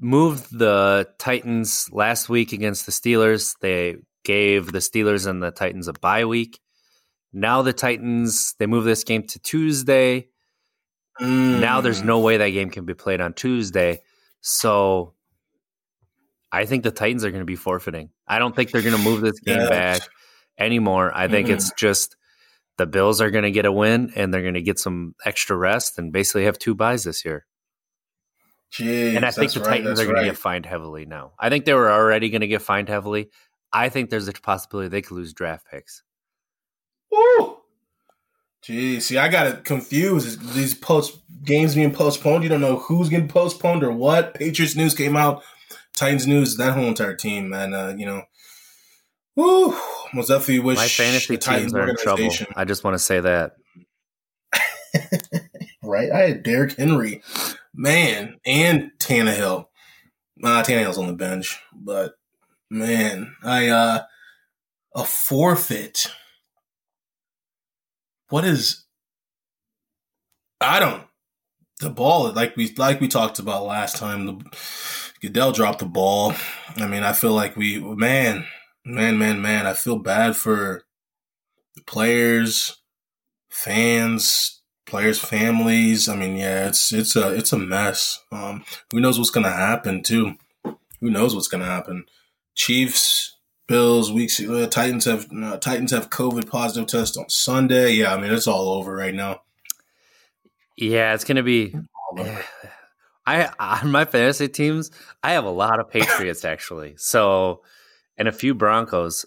moved 0.01 0.57
the 0.57 1.09
Titans 1.19 1.89
last 1.93 2.29
week 2.29 2.53
against 2.53 2.87
the 2.87 2.93
Steelers. 2.93 3.55
They 3.61 3.97
gave 4.25 4.73
the 4.73 4.79
Steelers 4.79 5.27
and 5.27 5.43
the 5.43 5.51
Titans 5.51 5.89
a 5.89 5.93
bye 5.93 6.25
week. 6.25 6.61
Now 7.33 7.63
the 7.63 7.73
Titans 7.73 8.55
they 8.59 8.67
move 8.67 8.85
this 8.85 9.05
game 9.05 9.25
to 9.27 9.39
Tuesday. 9.41 10.29
Mm. 11.21 11.61
Now 11.61 11.81
there's 11.81 12.03
no 12.03 12.21
way 12.21 12.37
that 12.37 12.51
game 12.51 12.71
can 12.71 12.85
be 12.85 12.95
played 12.95 13.21
on 13.21 13.35
Tuesday. 13.35 14.03
So 14.41 15.15
I 16.53 16.65
think 16.65 16.85
the 16.85 16.91
Titans 16.93 17.25
are 17.25 17.31
going 17.31 17.43
to 17.43 17.47
be 17.47 17.57
forfeiting. 17.57 18.11
I 18.29 18.39
don't 18.39 18.55
think 18.55 18.71
they're 18.71 18.83
going 18.83 18.97
to 18.97 19.03
move 19.03 19.21
this 19.21 19.41
game 19.41 19.59
Yeah. 19.61 19.69
back 19.69 20.03
anymore. 20.59 21.11
I 21.15 21.29
think 21.29 21.49
Mhm. 21.49 21.53
it's 21.55 21.73
just 21.73 22.17
the 22.77 22.87
Bills 22.87 23.21
are 23.21 23.31
going 23.31 23.45
to 23.45 23.51
get 23.51 23.65
a 23.65 23.73
win 23.73 24.13
and 24.15 24.33
they're 24.33 24.43
going 24.43 24.55
to 24.55 24.63
get 24.63 24.79
some 24.79 25.15
extra 25.25 25.57
rest 25.57 25.99
and 25.99 26.13
basically 26.13 26.45
have 26.45 26.59
two 26.59 26.75
byes 26.75 27.05
this 27.05 27.25
year. 27.25 27.47
Jeez, 28.73 29.17
and 29.17 29.25
I 29.25 29.31
think 29.31 29.53
the 29.53 29.61
right, 29.61 29.69
Titans 29.79 29.87
that's 29.89 30.01
are 30.01 30.05
going 30.05 30.17
right. 30.17 30.25
to 30.25 30.29
get 30.31 30.37
fined 30.39 30.67
heavily 30.67 31.07
now. 31.07 31.33
I 31.39 31.49
think 31.49 31.65
they 31.65 31.73
were 31.73 31.91
already 31.91 32.29
going 32.29 32.43
to 32.43 32.47
get 32.47 32.61
fined 32.61 32.89
heavily. 32.89 33.31
I 33.73 33.89
think 33.89 34.11
there's 34.11 34.29
a 34.29 34.33
possibility 34.33 34.89
they 34.89 35.01
could 35.03 35.17
lose 35.17 35.33
draft 35.33 35.67
picks. 35.71 36.03
Woo! 37.11 37.57
Jeez, 38.63 39.03
see, 39.03 39.17
I 39.17 39.29
got 39.29 39.47
it 39.47 39.65
confused. 39.65 40.53
These 40.55 40.75
post 40.75 41.19
games 41.45 41.75
being 41.75 41.93
postponed. 41.95 42.43
You 42.43 42.51
don't 42.51 42.61
know 42.61 42.77
who's 42.79 43.09
getting 43.09 43.29
postponed 43.29 43.83
or 43.83 43.91
what. 43.93 44.35
Patriots 44.35 44.77
news 44.77 44.95
came 44.95 45.17
out. 45.17 45.43
Titans 45.99 46.27
news. 46.27 46.57
That 46.57 46.75
whole 46.75 46.85
entire 46.85 47.15
team, 47.15 47.49
man. 47.51 47.75
Uh, 47.75 47.95
you 47.97 48.07
know, 48.07 48.23
woo! 49.37 49.77
Most 50.15 50.29
definitely 50.29 50.61
wish 50.61 50.79
My 50.79 50.89
fantasy 50.89 51.35
the 51.35 51.41
Titans 51.41 51.75
are 51.75 51.89
in 51.89 51.97
trouble. 51.97 52.31
I 52.57 52.65
just 52.65 52.85
want 52.85 52.95
to 52.95 52.99
say 52.99 53.21
that. 53.21 53.53
right? 55.83 56.11
I 56.11 56.21
had 56.21 56.43
Derrick 56.43 56.77
Henry, 56.77 57.23
man, 57.75 58.39
and 58.47 58.91
Tannehill. 58.99 59.67
Uh, 60.43 60.63
Tannehill's 60.63 60.99
on 60.99 61.09
the 61.09 61.15
bench, 61.15 61.59
but 61.75 62.15
man, 62.71 63.35
I 63.43 63.69
uh 63.69 64.03
a 64.95 65.05
forfeit. 65.05 66.13
What 68.29 68.45
is? 68.45 68.85
I 70.61 70.81
don't. 70.81 71.05
The 71.81 71.91
ball, 71.91 72.33
like 72.33 72.57
we 72.57 72.75
like 72.77 73.01
we 73.01 73.09
talked 73.09 73.39
about 73.39 73.65
last 73.65 73.97
time, 73.97 74.27
the 74.27 74.45
Goodell 75.21 75.53
dropped 75.53 75.81
the 75.81 75.87
ball. 75.87 76.35
I 76.77 76.87
mean, 76.87 77.03
I 77.03 77.13
feel 77.13 77.33
like 77.33 77.57
we, 77.57 77.81
man, 77.81 78.47
man, 78.85 79.19
man, 79.19 79.43
man. 79.43 79.67
I 79.67 79.73
feel 79.73 79.99
bad 79.99 80.37
for 80.37 80.85
the 81.75 81.83
players, 81.83 82.77
fans, 83.49 84.63
players' 84.87 85.19
families. 85.19 86.09
I 86.09 86.17
mean, 86.17 86.37
yeah, 86.37 86.69
it's 86.69 86.93
it's 86.93 87.17
a 87.17 87.35
it's 87.35 87.53
a 87.53 87.59
mess. 87.59 88.23
Um, 88.31 88.65
who 88.91 89.01
knows 89.01 89.19
what's 89.19 89.31
gonna 89.31 89.51
happen 89.51 90.03
too? 90.03 90.35
Who 90.65 91.11
knows 91.11 91.35
what's 91.35 91.49
gonna 91.49 91.65
happen? 91.65 92.05
Chiefs, 92.55 93.37
Bills, 93.67 94.11
weeks. 94.11 94.41
Uh, 94.41 94.67
Titans 94.71 95.05
have 95.05 95.27
uh, 95.33 95.59
Titans 95.59 95.91
have 95.91 96.11
COVID 96.11 96.49
positive 96.49 96.89
test 96.89 97.19
on 97.19 97.29
Sunday. 97.29 97.93
Yeah, 97.93 98.15
I 98.15 98.21
mean 98.21 98.33
it's 98.33 98.47
all 98.47 98.71
over 98.75 98.95
right 98.95 99.15
now. 99.15 99.43
Yeah, 100.79 101.13
it's 101.15 101.25
going 101.25 101.37
to 101.37 101.43
be. 101.43 101.75
I 103.29 103.53
on 103.83 103.91
my 103.91 104.05
fantasy 104.05 104.49
teams, 104.49 104.91
I 105.23 105.33
have 105.33 105.45
a 105.45 105.51
lot 105.51 105.81
of 105.81 105.91
Patriots 105.91 106.45
actually. 106.45 106.95
So, 106.97 107.63
and 108.17 108.29
a 108.29 108.33
few 108.33 108.55
Broncos. 108.55 109.27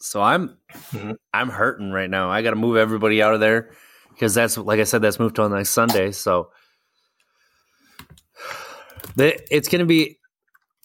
So 0.00 0.22
I'm 0.22 0.56
Mhm. 0.92 1.14
I'm 1.32 1.48
hurting 1.50 1.90
right 1.90 2.08
now. 2.10 2.30
I 2.30 2.42
got 2.42 2.50
to 2.50 2.56
move 2.56 2.76
everybody 2.76 3.22
out 3.22 3.34
of 3.34 3.40
there 3.40 3.70
because 4.10 4.34
that's 4.34 4.56
like 4.56 4.80
I 4.80 4.84
said, 4.84 5.02
that's 5.02 5.18
moved 5.18 5.38
on 5.38 5.52
next 5.52 5.70
Sunday. 5.70 6.12
So, 6.12 6.50
it's 9.16 9.68
gonna 9.68 9.86
be 9.86 10.18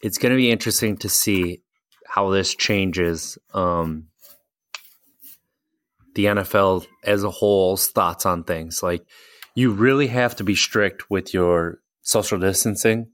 it's 0.02 0.18
gonna 0.18 0.36
be 0.36 0.52
interesting 0.52 0.98
to 0.98 1.10
see 1.10 1.62
how 2.08 2.30
this 2.30 2.54
changes 2.56 3.38
um, 3.54 4.08
the 6.16 6.26
NFL 6.26 6.86
as 7.04 7.24
a 7.24 7.30
whole's 7.30 7.88
thoughts 7.88 8.26
on 8.26 8.44
things. 8.44 8.82
Like, 8.82 9.06
you 9.54 9.72
really 9.72 10.08
have 10.08 10.36
to 10.38 10.44
be 10.44 10.56
strict 10.56 11.10
with 11.10 11.34
your 11.34 11.80
social 12.06 12.40
distancing. 12.40 13.08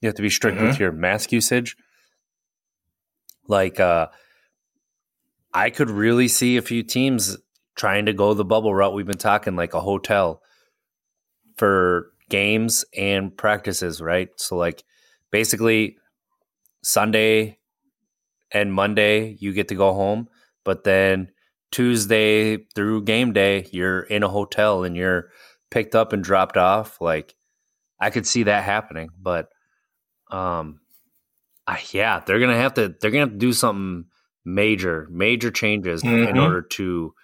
You 0.00 0.06
have 0.06 0.14
to 0.16 0.22
be 0.22 0.30
strict 0.30 0.60
with 0.60 0.78
your 0.78 0.92
mask 0.92 1.32
usage. 1.32 1.76
Like, 3.48 3.80
uh, 3.80 4.08
I 5.52 5.70
could 5.70 5.90
really 5.90 6.28
see 6.28 6.56
a 6.56 6.62
few 6.62 6.82
teams 6.82 7.38
trying 7.74 8.06
to 8.06 8.12
go 8.12 8.34
the 8.34 8.44
bubble 8.44 8.74
route. 8.74 8.92
We've 8.94 9.06
been 9.06 9.16
talking 9.16 9.56
like 9.56 9.72
a 9.72 9.80
hotel 9.80 10.42
for 11.56 12.12
games 12.28 12.84
and 12.96 13.34
practices, 13.36 14.00
right? 14.00 14.28
So, 14.36 14.56
like, 14.56 14.84
basically, 15.30 15.96
Sunday 16.82 17.58
and 18.52 18.72
Monday, 18.72 19.36
you 19.40 19.52
get 19.54 19.68
to 19.68 19.74
go 19.74 19.94
home, 19.94 20.28
but 20.64 20.84
then 20.84 21.30
Tuesday 21.70 22.58
through 22.74 23.04
game 23.04 23.32
day, 23.32 23.68
you're 23.72 24.02
in 24.02 24.22
a 24.22 24.28
hotel 24.28 24.84
and 24.84 24.96
you're 24.96 25.30
picked 25.70 25.94
up 25.94 26.12
and 26.12 26.22
dropped 26.22 26.58
off. 26.58 27.00
Like, 27.00 27.34
I 28.04 28.10
could 28.10 28.26
see 28.26 28.44
that 28.44 28.64
happening, 28.64 29.08
but 29.20 29.48
um, 30.30 30.80
I, 31.66 31.80
yeah, 31.92 32.20
they're 32.20 32.40
gonna 32.40 32.56
have 32.56 32.74
to 32.74 32.94
they're 33.00 33.10
gonna 33.10 33.24
have 33.24 33.32
to 33.32 33.38
do 33.38 33.52
something 33.52 34.06
major, 34.44 35.08
major 35.10 35.50
changes 35.50 36.02
in 36.02 36.10
Mhm. 36.10 36.42
order 36.42 36.62
to 36.62 37.14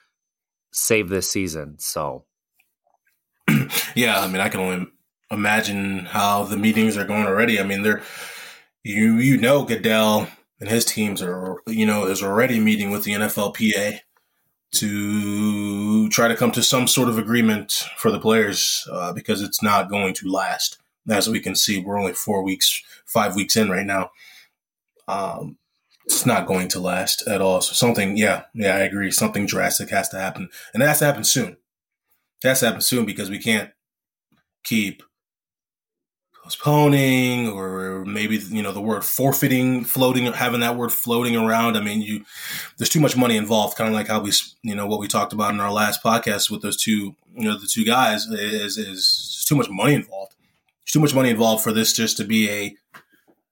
save 0.73 1.09
this 1.09 1.31
season. 1.31 1.77
So 1.79 2.25
yeah, 3.95 4.21
I 4.21 4.29
mean, 4.29 4.41
I 4.41 4.49
can 4.49 4.61
only 4.61 4.87
imagine 5.31 6.07
how 6.07 6.45
the 6.45 6.57
meetings 6.57 6.97
are 6.97 7.05
going 7.05 7.27
already. 7.27 7.61
I 7.61 7.65
mean, 7.65 7.83
they're 7.83 8.03
you 8.83 9.15
you 9.15 9.37
know 9.37 9.65
Goodell 9.65 10.29
and 10.61 10.69
his 10.69 10.85
teams 10.85 11.21
are 11.23 11.57
you 11.67 11.85
know 11.87 12.07
is 12.07 12.23
already 12.23 12.59
meeting 12.61 12.91
with 12.91 13.05
the 13.05 13.13
NFLPA 13.13 14.01
to 14.73 16.09
try 16.11 16.29
to 16.29 16.37
come 16.37 16.53
to 16.53 16.63
some 16.63 16.87
sort 16.87 17.09
of 17.09 17.19
agreement 17.19 17.85
for 17.97 18.11
the 18.11 18.21
players 18.21 18.87
uh, 18.91 19.13
because 19.13 19.43
it's 19.43 19.63
not 19.63 19.91
going 19.91 20.15
to 20.15 20.31
last. 20.31 20.79
As 21.09 21.29
we 21.29 21.41
can 21.41 21.57
see, 21.57 21.81
we're 21.81 21.99
only 21.99 22.13
four 22.13 22.43
weeks, 22.43 22.83
five 23.05 23.35
weeks 23.35 23.57
in 23.57 23.71
right 23.71 23.87
now. 23.87 24.11
Um, 25.09 25.57
it's 26.05 26.27
not 26.27 26.47
going 26.47 26.69
to 26.69 26.81
last 26.81 27.27
at 27.27 27.41
all. 27.41 27.61
So 27.61 27.73
something, 27.73 28.17
yeah, 28.17 28.45
yeah, 28.55 28.77
I 28.77 28.81
agree. 28.81 29.11
Something 29.11 29.47
drastic 29.47 29.91
has 29.91 30.09
to 30.11 30.19
happen, 30.19 30.49
and 30.73 30.83
it 30.83 30.87
has 30.87 31.01
to 31.01 31.07
happen 31.07 31.25
soon. 31.25 31.57
It 32.43 32.49
has 32.49 32.61
to 32.61 32.67
happen 32.67 32.81
soon 32.81 33.07
because 33.07 33.31
we 33.31 33.39
can't 33.39 33.71
keep 34.65 35.03
postponing 36.51 37.49
or 37.49 38.05
maybe 38.05 38.37
you 38.37 38.63
know 38.63 38.73
the 38.73 38.81
word 38.81 39.05
forfeiting 39.05 39.85
floating 39.85 40.27
having 40.33 40.61
that 40.61 40.77
word 40.77 40.93
floating 40.93 41.37
around. 41.37 41.77
I 41.77 41.81
mean 41.81 42.03
you 42.03 42.25
there's 42.77 42.89
too 42.89 43.01
much 43.01 43.17
money 43.17 43.37
involved 43.37 43.77
kind 43.77 43.89
of 43.89 43.95
like 43.95 44.09
how 44.09 44.21
we 44.21 44.33
you 44.63 44.75
know 44.75 44.87
what 44.87 45.01
we 45.01 45.07
talked 45.07 45.33
about 45.33 45.55
in 45.55 45.61
our 45.61 45.73
last 45.73 46.03
podcast 46.03 46.51
with 46.51 46.63
those 46.63 46.77
two 46.77 47.15
you 47.35 47.45
know 47.45 47.57
the 47.57 47.69
two 47.71 47.85
guys 47.85 48.27
is 48.27 48.77
is 48.77 49.45
too 49.49 49.55
much 49.55 49.69
money 49.71 49.95
involved. 49.95 50.35
There's 50.85 50.93
too 50.93 51.01
much 51.01 51.15
money 51.15 51.31
involved 51.31 51.63
for 51.63 51.73
this 51.73 51.93
just 51.93 52.17
to 52.17 52.25
be 52.25 52.51
a 52.51 52.77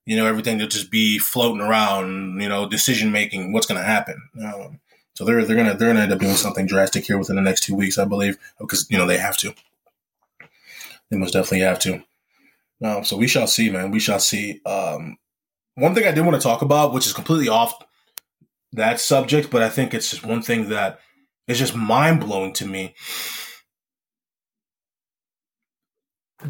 you 0.05 0.17
know 0.17 0.27
everything 0.27 0.59
to 0.59 0.67
just 0.67 0.91
be 0.91 1.19
floating 1.19 1.61
around 1.61 2.41
you 2.41 2.49
know 2.49 2.69
decision 2.69 3.13
making 3.13 3.53
what's 3.53 3.67
going 3.67 3.81
to 3.81 3.87
happen. 3.87 4.29
Um, 4.45 4.81
so 5.15 5.25
they're 5.25 5.45
they're 5.45 5.57
gonna 5.57 5.75
they're 5.75 5.89
gonna 5.89 6.01
end 6.01 6.13
up 6.13 6.19
doing 6.19 6.35
something 6.35 6.67
drastic 6.67 7.05
here 7.05 7.19
within 7.19 7.37
the 7.37 7.43
next 7.43 7.65
two 7.65 7.75
weeks 7.75 7.99
i 7.99 8.05
believe 8.05 8.39
because 8.61 8.89
you 8.91 8.99
know 8.99 9.07
they 9.07 9.19
have 9.19 9.37
to. 9.39 9.55
They 11.11 11.17
most 11.17 11.33
definitely 11.33 11.61
have 11.61 11.79
to 11.81 12.05
um, 12.83 13.05
so 13.05 13.17
we 13.17 13.27
shall 13.27 13.47
see, 13.47 13.71
man. 13.71 13.91
We 13.91 14.01
shall 14.01 14.21
see. 14.21 14.61
Um, 14.65 15.17
one 15.75 15.95
thing 15.95 16.07
I 16.07 16.13
did 16.13 16.25
want 16.25 16.41
to 16.41 16.47
talk 16.47 16.63
about, 16.63 16.93
which 16.93 17.07
is 17.07 17.13
completely 17.13 17.49
off 17.49 17.75
that 18.73 19.01
subject, 19.01 19.51
but 19.51 19.63
I 19.63 19.69
think 19.69 19.95
it's 19.95 20.11
just 20.11 20.25
one 20.25 20.43
thing 20.43 20.69
that 20.69 21.01
is 21.47 21.59
just 21.59 21.75
mind 21.75 22.21
blowing 22.21 22.53
to 22.55 22.67
me. 22.67 22.95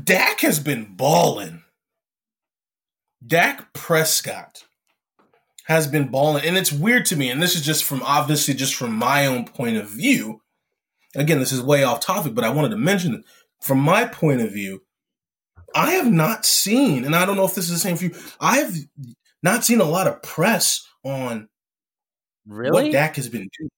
Dak 0.04 0.40
has 0.40 0.60
been 0.60 0.96
balling. 0.96 1.62
Dak 3.26 3.72
Prescott 3.72 4.64
has 5.64 5.86
been 5.86 6.08
balling, 6.08 6.44
and 6.44 6.56
it's 6.56 6.72
weird 6.72 7.06
to 7.06 7.16
me. 7.16 7.30
And 7.30 7.42
this 7.42 7.54
is 7.54 7.62
just 7.62 7.84
from 7.84 8.02
obviously 8.02 8.54
just 8.54 8.74
from 8.74 8.94
my 8.94 9.26
own 9.26 9.44
point 9.46 9.76
of 9.76 9.88
view. 9.88 10.42
Again, 11.14 11.38
this 11.38 11.52
is 11.52 11.62
way 11.62 11.84
off 11.84 12.00
topic, 12.00 12.34
but 12.34 12.44
I 12.44 12.50
wanted 12.50 12.70
to 12.70 12.76
mention. 12.76 13.24
From 13.60 13.80
my 13.80 14.04
point 14.04 14.40
of 14.40 14.52
view, 14.52 14.82
I 15.78 15.92
have 15.92 16.10
not 16.12 16.44
seen, 16.44 17.04
and 17.04 17.14
I 17.14 17.24
don't 17.24 17.36
know 17.36 17.44
if 17.44 17.54
this 17.54 17.66
is 17.66 17.70
the 17.72 17.78
same 17.78 17.96
for 17.96 18.04
you. 18.04 18.14
I 18.40 18.58
have 18.58 18.74
not 19.42 19.64
seen 19.64 19.80
a 19.80 19.84
lot 19.84 20.06
of 20.06 20.20
press 20.22 20.86
on 21.04 21.48
Really? 22.46 22.70
what 22.70 22.92
Dak 22.92 23.16
has 23.16 23.28
been 23.28 23.48
doing. 23.58 23.70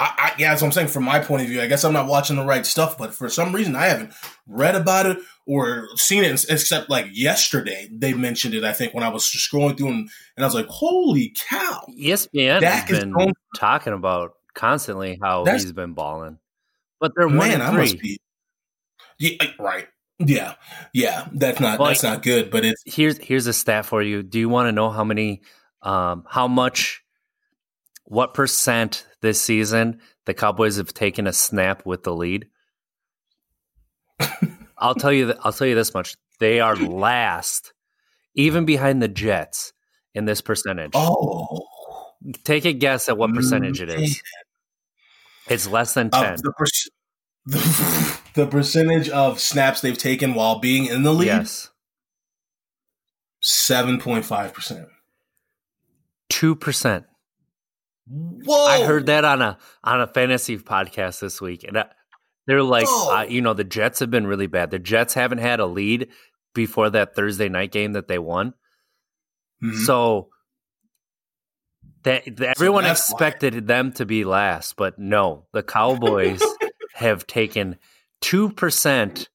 I, 0.00 0.14
I, 0.16 0.32
yeah, 0.38 0.50
that's 0.50 0.62
what 0.62 0.68
I'm 0.68 0.72
saying. 0.72 0.88
From 0.88 1.02
my 1.04 1.18
point 1.18 1.42
of 1.42 1.48
view, 1.48 1.60
I 1.60 1.66
guess 1.66 1.84
I'm 1.84 1.92
not 1.92 2.06
watching 2.06 2.36
the 2.36 2.44
right 2.44 2.64
stuff, 2.64 2.96
but 2.96 3.12
for 3.12 3.28
some 3.28 3.52
reason, 3.52 3.74
I 3.74 3.86
haven't 3.86 4.12
read 4.46 4.76
about 4.76 5.06
it 5.06 5.18
or 5.46 5.88
seen 5.96 6.22
it. 6.22 6.44
Except 6.48 6.88
like 6.88 7.06
yesterday, 7.12 7.88
they 7.92 8.12
mentioned 8.14 8.54
it. 8.54 8.62
I 8.64 8.72
think 8.72 8.94
when 8.94 9.02
I 9.02 9.08
was 9.08 9.24
scrolling 9.24 9.76
through, 9.76 9.88
and, 9.88 10.08
and 10.36 10.44
I 10.44 10.46
was 10.46 10.54
like, 10.54 10.66
"Holy 10.68 11.34
cow!" 11.36 11.84
ESPN 11.98 12.60
Dak 12.60 12.88
has 12.88 13.00
been 13.00 13.12
going- 13.12 13.34
talking 13.56 13.92
about 13.92 14.34
constantly 14.54 15.18
how 15.20 15.42
That's- 15.44 15.62
he's 15.64 15.72
been 15.72 15.94
balling, 15.94 16.38
but 17.00 17.12
they're 17.16 17.26
one 17.26 17.38
Man, 17.38 17.54
and 17.54 17.62
I 17.64 17.70
three. 17.72 17.78
must 17.80 17.98
be. 17.98 18.18
Yeah, 19.18 19.46
right. 19.58 19.88
Yeah, 20.18 20.54
yeah. 20.92 21.28
That's 21.32 21.60
not 21.60 21.78
that's 21.78 22.02
not 22.02 22.22
good. 22.22 22.50
But 22.50 22.64
it's 22.64 22.82
Here's 22.86 23.18
here's 23.18 23.46
a 23.46 23.52
stat 23.52 23.86
for 23.86 24.02
you. 24.02 24.22
Do 24.22 24.38
you 24.38 24.48
want 24.48 24.66
to 24.66 24.72
know 24.72 24.90
how 24.90 25.04
many, 25.04 25.42
um, 25.82 26.24
how 26.28 26.48
much, 26.48 27.02
what 28.04 28.34
percent 28.34 29.06
this 29.20 29.40
season 29.40 30.00
the 30.26 30.34
Cowboys 30.34 30.76
have 30.76 30.92
taken 30.92 31.26
a 31.26 31.32
snap 31.32 31.86
with 31.86 32.02
the 32.02 32.14
lead? 32.14 32.48
I'll 34.76 34.96
tell 34.96 35.12
you. 35.12 35.26
That, 35.26 35.38
I'll 35.44 35.52
tell 35.52 35.68
you 35.68 35.76
this 35.76 35.94
much: 35.94 36.16
they 36.40 36.58
are 36.58 36.74
last, 36.74 37.72
even 38.34 38.64
behind 38.64 39.00
the 39.00 39.08
Jets 39.08 39.72
in 40.14 40.24
this 40.24 40.40
percentage. 40.40 40.92
oh, 40.94 41.64
Take 42.42 42.64
a 42.64 42.72
guess 42.72 43.08
at 43.08 43.16
what 43.16 43.32
percentage 43.32 43.80
it 43.80 43.88
is. 43.90 44.20
It's 45.48 45.68
less 45.68 45.94
than 45.94 46.10
ten. 46.10 46.34
of 46.34 46.42
the, 46.42 46.52
the 47.48 48.20
the 48.34 48.46
percentage 48.46 49.08
of 49.08 49.40
snaps 49.40 49.80
they've 49.80 49.96
taken 49.98 50.34
while 50.34 50.58
being 50.58 50.86
in 50.86 51.02
the 51.02 51.12
league, 51.14 51.26
yes, 51.28 51.70
seven 53.40 53.98
point 54.00 54.24
five 54.24 54.52
percent. 54.52 54.86
two 56.28 56.54
percent. 56.54 57.04
Whoa! 58.10 58.64
I 58.66 58.84
heard 58.84 59.06
that 59.06 59.24
on 59.24 59.42
a 59.42 59.58
on 59.84 60.00
a 60.00 60.06
fantasy 60.06 60.58
podcast 60.58 61.20
this 61.20 61.40
week, 61.40 61.64
and 61.64 61.78
I, 61.78 61.86
they're 62.46 62.62
like, 62.62 62.86
uh, 62.88 63.26
you 63.28 63.42
know, 63.42 63.54
the 63.54 63.64
Jets 63.64 64.00
have 64.00 64.10
been 64.10 64.26
really 64.26 64.46
bad. 64.46 64.70
The 64.70 64.78
Jets 64.78 65.14
haven't 65.14 65.38
had 65.38 65.60
a 65.60 65.66
lead 65.66 66.08
before 66.54 66.90
that 66.90 67.14
Thursday 67.14 67.48
night 67.48 67.70
game 67.72 67.92
that 67.92 68.08
they 68.08 68.18
won, 68.18 68.54
Mhm. 69.62 69.84
so 69.84 70.30
that, 72.04 72.24
that 72.38 72.54
everyone 72.56 72.84
why. 72.84 72.90
expected 72.92 73.66
them 73.66 73.92
to 73.92 74.06
be 74.06 74.24
last, 74.24 74.76
but 74.76 74.98
no, 74.98 75.46
the 75.52 75.62
Cowboys 75.62 76.40
have 76.98 77.26
taken 77.26 77.76
two 78.20 78.50
percent, 78.50 79.28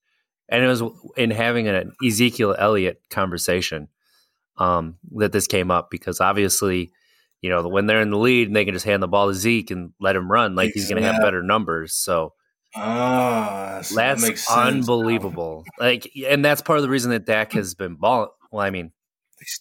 and 0.49 0.63
it 0.63 0.67
was 0.67 0.83
in 1.17 1.31
having 1.31 1.67
an 1.67 1.93
Ezekiel 2.05 2.55
Elliott 2.57 3.01
conversation 3.09 3.87
um, 4.57 4.97
that 5.15 5.31
this 5.31 5.47
came 5.47 5.71
up 5.71 5.89
because 5.89 6.21
obviously 6.21 6.91
you 7.43 7.49
know, 7.49 7.67
when 7.67 7.87
they're 7.87 8.01
in 8.01 8.09
the 8.09 8.17
lead 8.17 8.47
and 8.47 8.55
they 8.55 8.63
can 8.63 8.73
just 8.73 8.85
hand 8.85 9.03
the 9.03 9.07
ball 9.07 9.27
to 9.27 9.33
Zeke 9.33 9.69
and 9.69 9.91
let 9.99 10.15
him 10.15 10.31
run, 10.31 10.55
like 10.55 10.71
he's 10.73 10.89
going 10.89 11.01
to 11.01 11.07
have 11.07 11.21
better 11.21 11.43
numbers. 11.43 11.93
So 11.93 12.33
ah, 12.73 13.81
so 13.83 13.95
that 13.95 14.17
that's 14.19 14.49
now. 14.49 14.63
unbelievable. 14.63 15.65
Like, 15.77 16.09
and 16.25 16.43
that's 16.43 16.61
part 16.61 16.79
of 16.79 16.83
the 16.83 16.89
reason 16.89 17.11
that 17.11 17.25
Dak 17.25 17.51
has 17.51 17.75
been 17.75 17.95
balling. 17.95 18.29
Well, 18.49 18.65
I 18.65 18.69
mean, 18.69 18.93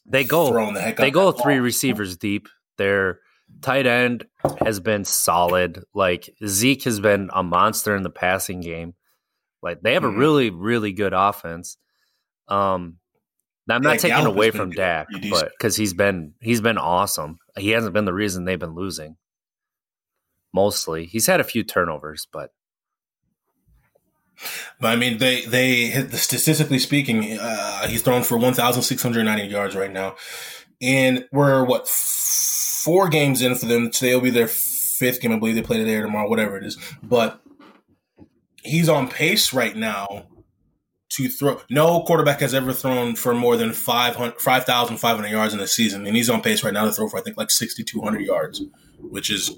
they 0.07 0.23
go 0.23 0.73
the 0.73 0.81
heck 0.81 0.97
they 0.97 1.11
go 1.11 1.33
three 1.33 1.57
ball. 1.57 1.65
receivers 1.65 2.17
deep. 2.17 2.49
Their 2.79 3.19
tight 3.61 3.87
end 3.87 4.27
has 4.65 4.81
been 4.81 5.05
solid. 5.05 5.85
Like 5.95 6.35
Zeke 6.47 6.85
has 6.85 7.01
been 7.01 7.31
a 7.33 7.43
monster 7.43 7.95
in 7.95 8.03
the 8.03 8.11
passing 8.11 8.61
game. 8.61 8.95
Like 9.63 9.81
they 9.83 9.95
have 9.95 10.03
Mhm. 10.03 10.15
a 10.15 10.19
really, 10.19 10.51
really 10.51 10.93
good 10.93 11.13
offense. 11.13 11.77
Um, 12.49 12.99
now, 13.69 13.77
I'm 13.77 13.83
Yeah, 13.85 13.91
not 13.91 13.99
taking 14.01 14.17
Gallup 14.17 14.35
away 14.35 14.51
from. 14.51 14.71
Dak, 14.71 15.07
but 15.31 15.51
because 15.53 15.77
he's 15.77 15.95
been 15.95 16.35
he's 16.41 16.61
been 16.61 16.79
awesome. 16.79 17.39
He 17.57 17.71
hasn't 17.71 17.95
been 17.95 18.05
the 18.05 18.13
reason 18.13 18.45
they've 18.45 18.59
been 18.59 18.75
losing. 18.75 19.17
Mostly, 20.53 21.07
he's 21.07 21.27
had 21.27 21.41
a 21.41 21.45
few 21.45 21.63
turnovers, 21.63 22.27
but 22.33 22.51
But 24.81 24.89
I 24.89 24.97
mean, 24.97 25.19
they 25.19 25.43
they 25.45 25.91
statistically 26.11 26.81
speaking, 26.81 27.39
uh, 27.39 27.87
he's 27.87 28.03
thrown 28.03 28.23
for 28.25 28.37
one 28.37 28.55
thousand 28.55 28.83
six 28.83 29.03
hundred 29.03 29.25
ninety 29.25 29.45
yards 29.47 29.77
right 29.77 29.93
now, 29.93 30.17
and 30.83 31.27
we're 31.33 31.65
what 31.65 31.89
four 31.89 33.09
games 33.09 33.41
in 33.41 33.55
for 33.55 33.67
them. 33.67 33.91
Today 33.91 34.15
will 34.15 34.23
be 34.23 34.31
their 34.31 34.49
fifth 34.49 35.21
game. 35.21 35.33
I 35.33 35.39
believe 35.39 35.55
they 35.55 35.63
play 35.63 35.79
today 35.79 35.95
or 35.95 36.03
tomorrow, 36.03 36.29
whatever 36.29 36.59
it 36.59 36.65
is. 36.65 36.77
But 37.03 37.41
he's 38.63 38.89
on 38.89 39.09
pace 39.09 39.53
right 39.53 39.77
now 39.77 40.27
to 41.11 41.29
throw. 41.29 41.61
No 41.71 42.03
quarterback 42.03 42.41
has 42.41 42.53
ever 42.53 42.73
thrown 42.73 43.15
for 43.15 43.33
more 43.35 43.57
than 43.57 43.73
500 43.73 44.41
5,500 44.41 45.29
yards 45.29 45.55
in 45.55 45.61
a 45.61 45.67
season, 45.67 46.07
and 46.07 46.17
he's 46.17 46.29
on 46.29 46.43
pace 46.43 46.65
right 46.65 46.75
now 46.75 46.85
to 46.85 46.93
throw 46.93 47.09
for 47.09 47.19
I 47.19 47.23
think 47.23 47.37
like 47.37 47.51
sixty 47.51 47.85
two 47.85 48.01
hundred 48.01 48.23
yards, 48.23 48.63
which 48.99 49.31
is 49.31 49.57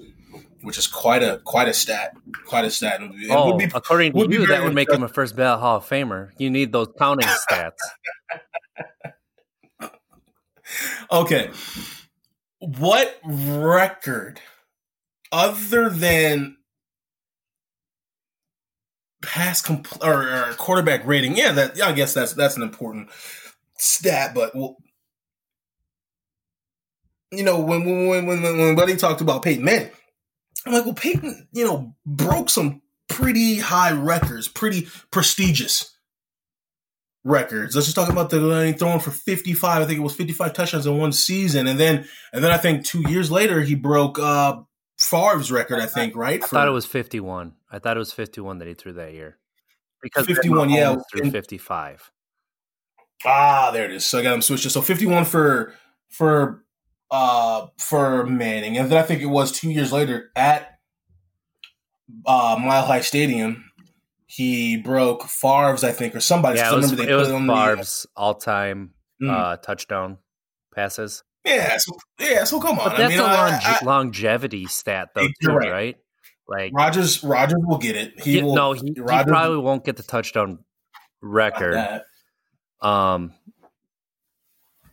which 0.61 0.77
is 0.77 0.87
quite 0.87 1.23
a 1.23 1.41
quite 1.43 1.67
a 1.67 1.73
stat, 1.73 2.15
quite 2.45 2.65
a 2.65 2.71
stat. 2.71 3.01
It 3.01 3.31
oh, 3.31 3.51
would 3.51 3.57
be- 3.57 3.71
according 3.73 4.13
to 4.13 4.31
you, 4.31 4.45
that 4.47 4.63
would 4.63 4.75
make 4.75 4.91
him 4.91 5.03
a 5.03 5.07
first 5.07 5.35
ballot 5.35 5.59
Hall 5.59 5.77
of 5.77 5.87
Famer. 5.87 6.29
You 6.37 6.49
need 6.49 6.71
those 6.71 6.87
counting 6.99 7.27
stats. 7.27 7.71
Okay. 11.11 11.51
What 12.59 13.19
record 13.23 14.39
other 15.31 15.89
than 15.89 16.57
pass 19.21 19.61
compl- 19.61 20.03
or, 20.03 20.49
or 20.49 20.53
quarterback 20.53 21.05
rating? 21.05 21.37
Yeah, 21.37 21.51
that 21.53 21.77
yeah, 21.77 21.87
I 21.87 21.93
guess 21.93 22.13
that's 22.13 22.33
that's 22.33 22.57
an 22.57 22.63
important 22.63 23.09
stat, 23.77 24.33
but 24.33 24.55
well, 24.55 24.77
you 27.31 27.43
know, 27.43 27.59
when 27.59 27.85
when 27.85 28.07
when 28.07 28.27
when, 28.27 28.41
when 28.41 28.75
Buddy 28.75 28.95
talked 28.95 29.21
about 29.21 29.43
Peyton 29.43 29.63
Manning, 29.63 29.91
I'm 30.65 30.73
like, 30.73 30.85
well, 30.85 30.93
Peyton, 30.93 31.47
you 31.51 31.65
know, 31.65 31.95
broke 32.05 32.49
some 32.49 32.81
pretty 33.07 33.57
high 33.59 33.91
records, 33.91 34.47
pretty 34.47 34.87
prestigious 35.11 35.94
records. 37.25 37.75
Let's 37.75 37.87
just 37.87 37.95
talk 37.97 38.09
about 38.09 38.29
the 38.29 38.49
uh, 38.49 38.71
throwing 38.77 38.99
for 39.01 39.11
55. 39.11 39.81
I 39.81 39.85
think 39.85 39.99
it 39.99 40.03
was 40.03 40.15
55 40.15 40.53
touchdowns 40.53 40.85
in 40.85 40.97
one 40.97 41.11
season, 41.11 41.67
and 41.67 41.77
then 41.77 42.07
and 42.31 42.41
then 42.41 42.51
I 42.51 42.57
think 42.57 42.85
two 42.85 43.01
years 43.09 43.29
later 43.29 43.61
he 43.61 43.75
broke 43.75 44.17
uh 44.17 44.61
Favre's 44.97 45.51
record. 45.51 45.79
I 45.79 45.87
think 45.87 46.15
right. 46.15 46.41
I 46.41 46.47
thought 46.47 46.67
it 46.69 46.71
was 46.71 46.85
51. 46.85 47.53
I 47.69 47.79
thought 47.79 47.97
it 47.97 47.99
was 47.99 48.13
51 48.13 48.59
that 48.59 48.67
he 48.69 48.75
threw 48.75 48.93
that 48.93 49.11
year. 49.13 49.37
Because 50.01 50.25
51, 50.27 50.69
yeah, 50.69 50.95
threw 51.11 51.23
and- 51.23 51.31
55. 51.31 52.11
ah 53.25 53.71
there 53.71 53.85
it 53.85 53.91
is. 53.91 54.05
So 54.05 54.19
I 54.19 54.23
got 54.23 54.35
him 54.35 54.41
switched. 54.41 54.69
So 54.71 54.81
51 54.81 55.25
for 55.25 55.73
for 56.09 56.63
uh 57.11 57.67
for 57.77 58.25
Manning, 58.25 58.77
and 58.77 58.89
then 58.89 58.97
I 58.97 59.01
think 59.01 59.21
it 59.21 59.25
was 59.27 59.51
two 59.51 59.71
years 59.71 59.91
later 59.91 60.31
at 60.35 60.79
uh 62.25 62.55
Mile 62.59 62.85
High 62.85 63.01
Stadium. 63.01 63.64
He 64.35 64.77
broke 64.77 65.23
Favre's, 65.23 65.83
I 65.83 65.91
think, 65.91 66.15
or 66.15 66.19
somebody's. 66.19 66.59
Yeah, 66.59 66.69
it 66.69 66.73
I 66.73 66.75
was, 66.75 66.85
remember 66.91 67.03
they 67.03 67.09
it 67.09 67.15
put 67.15 67.19
was 67.19 67.29
it 67.29 67.35
on 67.35 67.47
the- 67.47 67.53
Favre's 67.53 68.07
all-time 68.15 68.91
Mm. 69.21 69.29
uh, 69.31 69.55
touchdown 69.57 70.17
passes. 70.73 71.23
Yeah, 71.45 71.77
so, 71.77 71.91
yeah. 72.19 72.43
So 72.43 72.59
come 72.59 72.79
on. 72.79 72.89
But 72.89 72.97
that's 72.97 73.13
I 73.13 73.17
mean, 73.17 73.19
a 73.19 73.23
I- 73.23 73.49
longe- 73.51 73.63
I- 73.65 73.85
longevity 73.85 74.65
stat, 74.65 75.09
though, 75.15 75.27
too, 75.41 75.51
right. 75.53 75.71
right? 75.71 75.97
Like, 76.47 76.73
Rodgers 76.73 77.23
Rodgers 77.23 77.61
will 77.65 77.77
get 77.77 77.95
it. 77.95 78.19
He 78.21 78.43
will. 78.43 78.55
no, 78.55 78.73
he, 78.73 78.81
he 78.93 79.01
probably 79.01 79.57
won't 79.57 79.85
get 79.85 79.95
the 79.97 80.03
touchdown 80.03 80.59
record. 81.21 82.01
Um, 82.81 83.33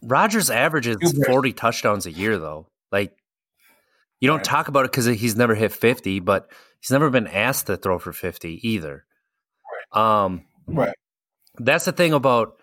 Rodgers 0.02 0.50
averages 0.50 0.96
40 1.26 1.52
touchdowns 1.52 2.06
a 2.06 2.12
year, 2.12 2.38
though. 2.38 2.68
Like, 2.90 3.16
you 4.20 4.28
don't 4.28 4.36
Right. 4.38 4.44
talk 4.44 4.68
about 4.68 4.84
it 4.84 4.92
because 4.92 5.06
he's 5.06 5.36
never 5.36 5.54
hit 5.54 5.72
50, 5.72 6.20
but 6.20 6.50
he's 6.80 6.90
never 6.90 7.10
been 7.10 7.26
asked 7.26 7.66
to 7.66 7.76
throw 7.76 7.98
for 7.98 8.12
50 8.12 8.66
either. 8.68 9.04
Um, 9.92 10.44
Right. 10.66 10.94
that's 11.58 11.84
the 11.84 11.92
thing 11.92 12.12
about 12.12 12.56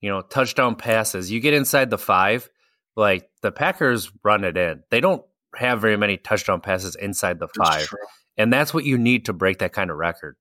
you 0.00 0.10
know 0.10 0.22
touchdown 0.22 0.76
passes. 0.76 1.30
You 1.30 1.40
get 1.40 1.54
inside 1.54 1.90
the 1.90 1.98
five, 1.98 2.48
like 2.96 3.28
the 3.42 3.50
Packers 3.52 4.10
run 4.22 4.44
it 4.44 4.56
in. 4.56 4.82
They 4.90 5.00
don't 5.00 5.22
have 5.54 5.80
very 5.80 5.96
many 5.96 6.16
touchdown 6.16 6.60
passes 6.60 6.94
inside 6.96 7.38
the 7.38 7.46
That's 7.56 7.68
five, 7.68 7.86
true. 7.86 7.98
and 8.36 8.52
that's 8.52 8.74
what 8.74 8.84
you 8.84 8.98
need 8.98 9.24
to 9.26 9.32
break 9.32 9.58
that 9.58 9.72
kind 9.72 9.90
of 9.90 9.96
record. 9.96 10.36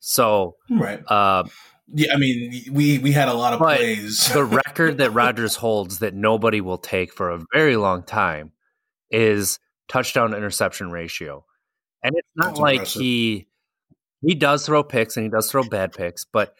So, 0.00 0.56
Right. 0.68 1.02
uh, 1.08 1.44
Yeah, 1.92 2.14
I 2.14 2.16
mean, 2.18 2.64
we 2.72 2.98
we 2.98 3.12
had 3.12 3.28
a 3.28 3.34
lot 3.34 3.52
of 3.52 3.58
plays. 3.58 4.26
the 4.32 4.44
record 4.44 4.98
that 4.98 5.10
Rodgers 5.12 5.56
holds 5.56 5.98
that 6.00 6.14
nobody 6.14 6.60
will 6.60 6.78
take 6.78 7.12
for 7.12 7.30
a 7.30 7.40
very 7.52 7.76
long 7.76 8.02
time 8.02 8.52
is 9.10 9.58
touchdown 9.88 10.34
interception 10.34 10.90
ratio. 10.90 11.44
And 12.02 12.14
it's 12.16 12.28
not 12.34 12.50
That's 12.50 12.60
like 12.60 12.72
impressive. 12.76 13.02
he 13.02 13.46
he 14.22 14.34
does 14.34 14.66
throw 14.66 14.82
picks 14.82 15.16
and 15.16 15.24
he 15.24 15.30
does 15.30 15.50
throw 15.50 15.62
bad 15.62 15.92
picks, 15.92 16.24
but 16.24 16.54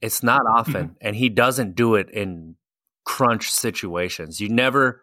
it's 0.00 0.22
not 0.22 0.42
often 0.46 0.96
and 1.00 1.16
he 1.16 1.28
doesn't 1.28 1.74
do 1.74 1.94
it 1.94 2.10
in 2.10 2.56
crunch 3.04 3.50
situations. 3.50 4.40
You 4.40 4.48
never 4.48 5.02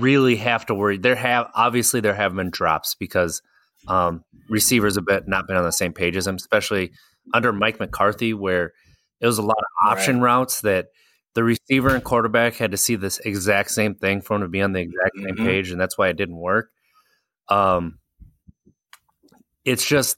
really 0.00 0.36
have 0.36 0.66
to 0.66 0.74
worry. 0.74 0.98
There 0.98 1.14
have 1.14 1.48
obviously 1.54 2.00
there 2.00 2.14
have 2.14 2.34
been 2.34 2.50
drops 2.50 2.94
because 2.94 3.42
um, 3.88 4.24
receivers 4.48 4.96
have 4.96 5.06
been, 5.06 5.24
not 5.26 5.46
been 5.46 5.56
on 5.56 5.64
the 5.64 5.70
same 5.70 5.92
page 5.92 6.16
as 6.16 6.26
him, 6.26 6.36
especially 6.36 6.92
under 7.34 7.52
Mike 7.52 7.78
McCarthy, 7.78 8.34
where 8.34 8.72
it 9.20 9.26
was 9.26 9.38
a 9.38 9.42
lot 9.42 9.58
of 9.58 9.90
option 9.92 10.16
right. 10.16 10.24
routes 10.24 10.60
that 10.62 10.86
the 11.34 11.44
receiver 11.44 11.94
and 11.94 12.02
quarterback 12.02 12.54
had 12.54 12.70
to 12.70 12.76
see 12.76 12.96
this 12.96 13.18
exact 13.20 13.70
same 13.70 13.94
thing 13.94 14.22
for 14.22 14.36
him 14.36 14.42
to 14.42 14.48
be 14.48 14.62
on 14.62 14.72
the 14.72 14.80
exact 14.80 15.16
mm-hmm. 15.16 15.36
same 15.36 15.46
page, 15.46 15.70
and 15.70 15.80
that's 15.80 15.96
why 15.96 16.08
it 16.08 16.16
didn't 16.16 16.36
work. 16.36 16.70
Um, 17.48 17.98
it's 19.64 19.86
just, 19.86 20.16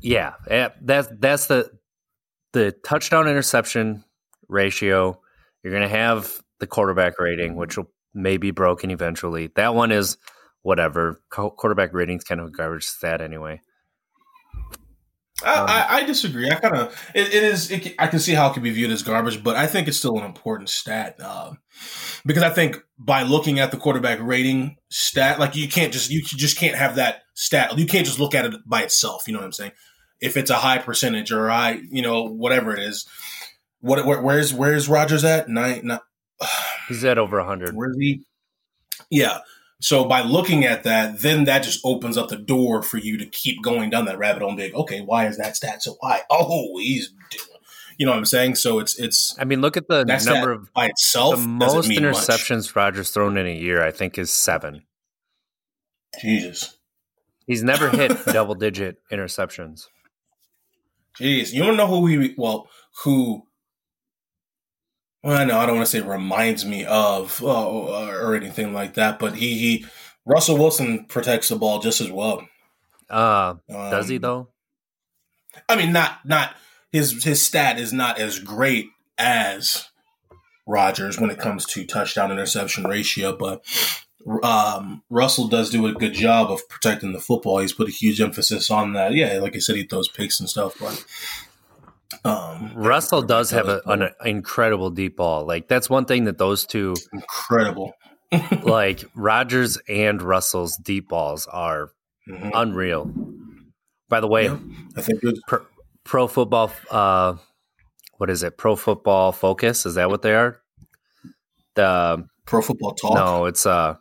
yeah, 0.00 0.34
eh, 0.48 0.68
that's 0.80 1.08
that's 1.18 1.46
the 1.46 1.70
the 2.52 2.72
touchdown 2.84 3.28
interception 3.28 4.04
ratio. 4.48 5.20
You're 5.62 5.72
going 5.72 5.88
to 5.88 5.96
have 5.96 6.40
the 6.58 6.66
quarterback 6.66 7.18
rating, 7.18 7.56
which 7.56 7.76
will 7.76 7.90
may 8.14 8.36
be 8.36 8.50
broken 8.50 8.90
eventually. 8.90 9.50
That 9.56 9.74
one 9.74 9.92
is 9.92 10.16
whatever. 10.62 11.20
Quarterback 11.30 11.92
rating's 11.92 12.24
kind 12.24 12.40
of 12.40 12.48
a 12.48 12.50
garbage 12.50 12.84
stat 12.84 13.20
anyway. 13.20 13.60
I, 15.42 15.54
um, 15.54 15.66
I, 15.68 15.86
I, 15.88 16.04
disagree. 16.04 16.50
I 16.50 16.56
kind 16.56 16.76
of 16.76 17.10
it, 17.14 17.28
it 17.28 17.42
is. 17.42 17.70
It, 17.70 17.94
I 17.98 18.08
can 18.08 18.18
see 18.18 18.34
how 18.34 18.50
it 18.50 18.54
can 18.54 18.62
be 18.62 18.70
viewed 18.70 18.90
as 18.90 19.02
garbage, 19.02 19.42
but 19.42 19.56
I 19.56 19.66
think 19.66 19.88
it's 19.88 19.96
still 19.96 20.18
an 20.18 20.24
important 20.24 20.68
stat 20.68 21.16
uh, 21.18 21.52
because 22.26 22.42
I 22.42 22.50
think 22.50 22.76
by 22.98 23.22
looking 23.22 23.58
at 23.58 23.70
the 23.70 23.78
quarterback 23.78 24.18
rating 24.20 24.76
stat, 24.90 25.38
like 25.38 25.56
you 25.56 25.66
can't 25.68 25.94
just 25.94 26.10
you 26.10 26.22
just 26.22 26.58
can't 26.58 26.76
have 26.76 26.96
that 26.96 27.22
stat. 27.34 27.78
You 27.78 27.86
can't 27.86 28.04
just 28.04 28.18
look 28.18 28.34
at 28.34 28.44
it 28.44 28.54
by 28.66 28.82
itself. 28.82 29.22
You 29.26 29.32
know 29.32 29.38
what 29.38 29.46
I'm 29.46 29.52
saying? 29.52 29.72
If 30.20 30.36
it's 30.36 30.50
a 30.50 30.56
high 30.56 30.78
percentage 30.78 31.32
or 31.32 31.50
I, 31.50 31.80
you 31.90 32.02
know, 32.02 32.24
whatever 32.24 32.72
it 32.72 32.80
is. 32.80 33.06
What 33.80 34.04
where, 34.04 34.20
where's 34.20 34.52
where's 34.52 34.88
Rodgers 34.88 35.24
at? 35.24 35.48
Nine. 35.48 35.80
nine 35.84 36.00
He's 36.88 37.04
at 37.04 37.18
over 37.18 37.42
hundred. 37.42 37.74
Where's 37.74 37.96
he? 37.98 38.22
Yeah. 39.10 39.38
So 39.80 40.04
by 40.04 40.20
looking 40.20 40.64
at 40.66 40.82
that, 40.84 41.20
then 41.20 41.44
that 41.44 41.62
just 41.62 41.80
opens 41.84 42.18
up 42.18 42.28
the 42.28 42.36
door 42.36 42.82
for 42.82 42.98
you 42.98 43.16
to 43.16 43.24
keep 43.24 43.62
going 43.62 43.88
down 43.88 44.04
that 44.04 44.18
rabbit 44.18 44.42
hole 44.42 44.50
and 44.50 44.58
be 44.58 44.64
like, 44.64 44.74
okay, 44.74 45.00
why 45.00 45.26
is 45.26 45.38
that 45.38 45.56
stat 45.56 45.82
so 45.82 45.96
high? 46.02 46.20
Oh, 46.30 46.78
he's 46.78 47.08
doing. 47.30 47.46
You 47.96 48.06
know 48.06 48.12
what 48.12 48.18
I'm 48.18 48.24
saying? 48.24 48.54
So 48.54 48.78
it's 48.78 48.98
it's. 48.98 49.36
I 49.38 49.44
mean, 49.44 49.60
look 49.60 49.76
at 49.76 49.88
the 49.88 50.04
number 50.04 50.52
of 50.52 50.72
by 50.72 50.86
itself. 50.86 51.36
The 51.36 51.46
most 51.46 51.90
interceptions 51.90 52.68
much. 52.68 52.76
Rodgers 52.76 53.10
thrown 53.10 53.36
in 53.36 53.46
a 53.46 53.54
year, 53.54 53.82
I 53.82 53.90
think, 53.90 54.16
is 54.16 54.30
seven. 54.30 54.84
Jesus, 56.18 56.78
he's 57.46 57.62
never 57.62 57.90
hit 57.90 58.12
double 58.26 58.54
digit 58.54 58.98
interceptions. 59.12 59.88
Jeez, 61.18 61.52
you 61.52 61.62
don't 61.62 61.76
know 61.76 61.86
who 61.86 62.06
he 62.06 62.34
well 62.36 62.68
who 63.04 63.42
well, 65.22 65.38
I 65.38 65.44
know 65.44 65.58
I 65.58 65.66
don't 65.66 65.76
want 65.76 65.86
to 65.86 65.90
say 65.90 66.00
reminds 66.00 66.64
me 66.64 66.84
of 66.84 67.42
uh, 67.42 67.70
or 67.70 68.34
anything 68.34 68.72
like 68.72 68.94
that, 68.94 69.18
but 69.18 69.34
he, 69.34 69.58
he 69.58 69.86
Russell 70.24 70.56
Wilson 70.56 71.04
protects 71.06 71.48
the 71.48 71.56
ball 71.56 71.80
just 71.80 72.00
as 72.00 72.10
well. 72.10 72.46
Uh, 73.10 73.54
um, 73.68 73.90
does 73.90 74.08
he 74.08 74.16
um, 74.16 74.22
though? 74.22 74.48
I 75.68 75.76
mean, 75.76 75.92
not 75.92 76.24
not 76.24 76.54
his 76.90 77.22
his 77.22 77.42
stat 77.42 77.78
is 77.78 77.92
not 77.92 78.18
as 78.18 78.38
great 78.38 78.86
as 79.18 79.88
Rodgers 80.66 81.18
when 81.18 81.30
it 81.30 81.38
comes 81.38 81.66
to 81.66 81.84
touchdown 81.84 82.32
interception 82.32 82.84
ratio, 82.84 83.36
but 83.36 83.62
um, 84.42 85.02
Russell 85.08 85.48
does 85.48 85.70
do 85.70 85.86
a 85.86 85.92
good 85.92 86.14
job 86.14 86.50
of 86.50 86.68
protecting 86.68 87.12
the 87.12 87.20
football. 87.20 87.58
He's 87.58 87.72
put 87.72 87.88
a 87.88 87.92
huge 87.92 88.20
emphasis 88.20 88.70
on 88.70 88.92
that. 88.92 89.14
Yeah, 89.14 89.38
like 89.38 89.56
I 89.56 89.58
said, 89.58 89.76
he 89.76 89.84
throws 89.84 90.08
picks 90.08 90.40
and 90.40 90.48
stuff, 90.48 90.74
but 90.78 91.04
um, 92.24 92.72
Russell 92.74 93.22
does 93.22 93.50
have 93.50 93.68
a, 93.68 93.80
an 93.86 94.10
incredible 94.24 94.90
deep 94.90 95.16
ball. 95.16 95.46
Like 95.46 95.68
that's 95.68 95.88
one 95.88 96.04
thing 96.04 96.24
that 96.24 96.38
those 96.38 96.66
two 96.66 96.94
incredible. 97.12 97.94
like 98.62 99.04
Rodgers 99.14 99.78
and 99.88 100.22
Russell's 100.22 100.76
deep 100.76 101.08
balls 101.08 101.46
are 101.46 101.90
mm-hmm. 102.28 102.50
unreal. 102.54 103.12
By 104.08 104.20
the 104.20 104.28
way, 104.28 104.44
yeah, 104.44 104.58
I 104.96 105.02
think 105.02 105.20
pro, 105.46 105.64
pro, 106.04 106.26
football. 106.26 106.72
Uh, 106.90 107.36
what 108.18 108.28
is 108.28 108.42
it? 108.42 108.58
Pro 108.58 108.76
Football 108.76 109.32
Focus. 109.32 109.86
Is 109.86 109.94
that 109.94 110.10
what 110.10 110.22
they 110.22 110.34
are? 110.34 110.60
The 111.74 112.26
Pro 112.44 112.60
Football 112.60 112.94
Talk. 112.94 113.14
No, 113.14 113.46
it's 113.46 113.66
a 113.66 113.70
uh, 113.70 113.94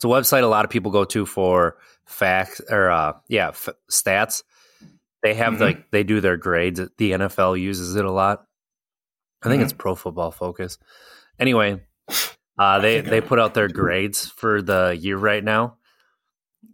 it's 0.00 0.04
a 0.04 0.08
website 0.08 0.42
a 0.42 0.46
lot 0.46 0.64
of 0.64 0.70
people 0.70 0.90
go 0.90 1.04
to 1.04 1.26
for 1.26 1.76
facts 2.06 2.60
or 2.70 2.90
uh, 2.90 3.12
yeah 3.28 3.48
f- 3.48 3.68
stats 3.90 4.42
they 5.22 5.34
have 5.34 5.54
mm-hmm. 5.54 5.62
like 5.62 5.90
they 5.90 6.02
do 6.02 6.20
their 6.20 6.36
grades. 6.36 6.80
The 6.98 7.12
NFL 7.12 7.60
uses 7.60 7.96
it 7.96 8.04
a 8.04 8.10
lot. 8.10 8.44
I 9.42 9.48
think 9.48 9.60
mm-hmm. 9.60 9.64
it's 9.64 9.72
Pro 9.72 9.94
Football 9.94 10.30
Focus. 10.30 10.78
Anyway, 11.38 11.80
uh, 12.58 12.78
they 12.80 13.00
they 13.00 13.20
put 13.20 13.38
out 13.38 13.54
their 13.54 13.68
grades 13.68 14.26
for 14.26 14.62
the 14.62 14.96
year 14.98 15.16
right 15.16 15.44
now. 15.44 15.76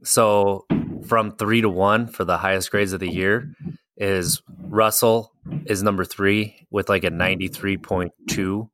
So 0.02 0.66
from 1.06 1.36
three 1.36 1.60
to 1.60 1.68
one 1.68 2.06
for 2.06 2.24
the 2.24 2.38
highest 2.38 2.70
grades 2.70 2.92
of 2.92 3.00
the 3.00 3.10
year 3.10 3.52
is 3.96 4.42
Russell 4.48 5.32
is 5.66 5.82
number 5.82 6.04
three 6.04 6.66
with 6.70 6.88
like 6.88 7.04
a 7.04 7.10
ninety 7.10 7.48
three 7.48 7.76
point 7.76 8.12
two. 8.28 8.70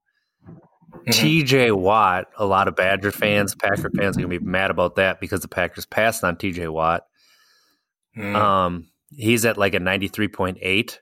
Mm-hmm. 0.92 1.10
TJ 1.10 1.76
Watt, 1.76 2.28
a 2.36 2.46
lot 2.46 2.68
of 2.68 2.76
Badger 2.76 3.10
fans, 3.10 3.54
Packer 3.54 3.90
fans 3.96 4.16
are 4.16 4.20
gonna 4.20 4.28
be 4.28 4.38
mad 4.38 4.70
about 4.70 4.96
that 4.96 5.20
because 5.20 5.40
the 5.40 5.48
Packers 5.48 5.86
passed 5.86 6.22
on 6.22 6.36
TJ 6.36 6.72
Watt. 6.72 7.06
Mm. 8.16 8.34
Um, 8.34 8.92
He's 9.16 9.44
at 9.44 9.58
like 9.58 9.74
a 9.74 9.78
93.8. 9.78 10.98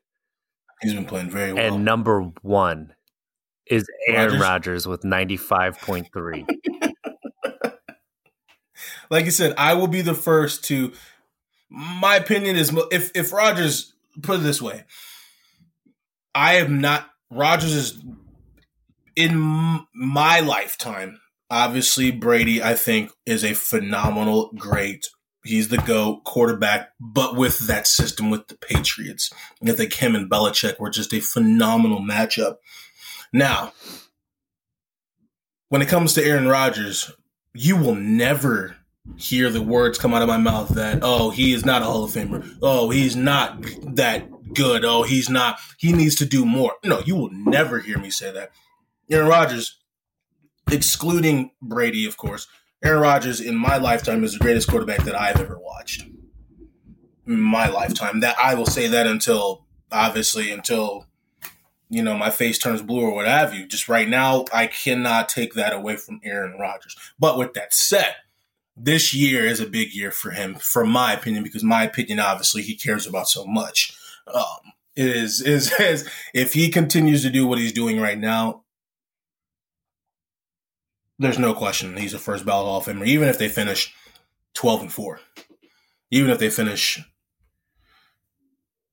He's 0.83 0.95
been 0.95 1.05
playing 1.05 1.31
very 1.31 1.53
well. 1.53 1.63
And 1.63 1.85
number 1.85 2.23
one 2.43 2.95
is 3.67 3.87
Aaron 4.09 4.41
Rodgers, 4.41 4.87
with 4.87 5.03
95.3. 5.03 6.49
like 9.11 9.25
you 9.25 9.31
said, 9.31 9.55
I 9.57 9.75
will 9.75 9.89
be 9.89 10.01
the 10.03 10.15
first 10.15 10.65
to. 10.65 10.93
My 11.69 12.17
opinion 12.17 12.57
is 12.57 12.77
if 12.91 13.13
if 13.15 13.33
Rodgers 13.33 13.93
put 14.23 14.41
it 14.41 14.43
this 14.43 14.61
way, 14.61 14.85
I 16.35 16.55
am 16.55 16.81
not 16.81 17.09
Rodgers 17.31 17.73
is 17.73 18.03
in 19.21 19.87
my 19.95 20.41
lifetime. 20.41 21.21
Obviously, 21.51 22.11
Brady, 22.11 22.63
I 22.63 22.75
think, 22.75 23.11
is 23.27 23.45
a 23.45 23.55
phenomenal, 23.55 24.51
great 24.57 25.09
He's 25.43 25.69
the 25.69 25.79
GOAT 25.79 26.25
quarterback, 26.25 26.91
but 27.01 27.35
with 27.35 27.61
that 27.61 27.87
system 27.87 28.29
with 28.31 28.49
the 28.49 28.57
Patriots. 28.57 29.33
I 29.67 29.73
think 29.73 29.95
him 29.95 30.15
and 30.15 30.31
Belichick 30.31 30.79
were 30.79 30.91
just 30.91 31.15
a 31.15 31.21
phenomenal 31.21 32.01
matchup. 32.01 32.57
Now, 33.33 33.73
when 35.71 35.81
it 35.81 35.89
comes 35.89 36.13
to 36.15 36.25
Aaron 36.25 36.47
Rodgers, 36.47 37.11
you 37.55 37.77
will 37.77 37.95
never 37.95 38.77
hear 39.17 39.49
the 39.49 39.63
words 39.63 39.99
come 39.99 40.13
out 40.13 40.21
of 40.21 40.29
my 40.29 40.37
mouth 40.37 40.71
that, 40.71 40.99
oh, 41.03 41.31
he 41.31 41.55
is 41.55 41.65
not 41.65 41.83
a 41.83 41.87
Hall 41.87 42.05
of 42.05 42.11
Famer. 42.11 42.59
Oh, 42.61 42.91
he's 42.91 43.17
not 43.17 43.63
that 43.95 44.29
good. 44.53 44.85
Oh, 44.85 45.05
he's 45.05 45.31
not, 45.31 45.59
he 45.79 45.95
needs 45.95 46.17
to 46.17 46.27
do 46.27 46.45
more. 46.45 46.75
No, 46.85 47.01
you 47.07 47.17
will 47.17 47.31
never 47.33 47.79
hear 47.79 47.97
me 47.97 48.11
say 48.11 48.31
that. 48.31 48.51
Aaron 49.11 49.29
Rodgers, 49.29 49.79
excluding 50.71 51.51
Brady, 51.61 52.07
of 52.07 52.17
course, 52.17 52.47
Aaron 52.83 53.01
Rodgers 53.01 53.41
in 53.41 53.57
my 53.57 53.77
lifetime 53.77 54.25
is 54.25 54.33
the 54.33 54.39
greatest 54.39 54.69
quarterback 54.69 55.05
that 55.05 55.19
I've 55.19 55.41
ever 55.41 55.59
watched. 55.59 56.05
In 57.27 57.41
my 57.41 57.69
lifetime. 57.69 58.21
That 58.21 58.39
I 58.39 58.55
will 58.55 58.67
say 58.67 58.89
that 58.89 59.07
until 59.07 59.67
obviously 59.93 60.51
until 60.51 61.07
you 61.89 62.03
know 62.03 62.17
my 62.17 62.31
face 62.31 62.59
turns 62.59 62.83
blue 62.83 63.03
or 63.03 63.15
what 63.15 63.27
have 63.27 63.55
you. 63.55 63.67
Just 63.67 63.89
right 63.89 64.09
now, 64.09 64.47
I 64.53 64.67
cannot 64.67 65.29
take 65.29 65.55
that 65.55 65.73
away 65.75 65.97
from 65.97 66.21
Aaron 66.25 66.59
Rodgers. 66.59 66.97
But 67.19 67.37
with 67.37 67.53
that 67.55 67.75
said, 67.75 68.15
this 68.77 69.13
year 69.13 69.45
is 69.45 69.61
a 69.61 69.67
big 69.67 69.93
year 69.93 70.11
for 70.11 70.31
him, 70.31 70.55
from 70.55 70.89
my 70.89 71.13
opinion, 71.13 71.43
because 71.43 71.63
my 71.63 71.83
opinion, 71.85 72.19
obviously, 72.19 72.63
he 72.63 72.75
cares 72.75 73.07
about 73.07 73.29
so 73.29 73.45
much. 73.45 73.95
Um, 74.27 74.73
is 74.97 75.41
is 75.43 75.73
is 75.81 76.09
if 76.33 76.55
he 76.55 76.71
continues 76.71 77.23
to 77.23 77.31
do 77.31 77.47
what 77.47 77.59
he's 77.59 77.73
doing 77.73 78.01
right 78.01 78.19
now, 78.19 78.65
there's 81.21 81.39
no 81.39 81.53
question 81.53 81.97
he's 81.97 82.15
a 82.15 82.19
first 82.19 82.45
ballot 82.47 82.67
Hall 82.67 82.79
of 82.79 82.87
Famer, 82.87 83.07
even 83.07 83.29
if 83.29 83.39
they 83.39 83.49
finish 83.49 83.95
12 84.55 84.81
and 84.81 84.93
4. 84.93 85.21
Even 86.11 86.31
if 86.31 86.39
they 86.39 86.51
finish, 86.51 87.01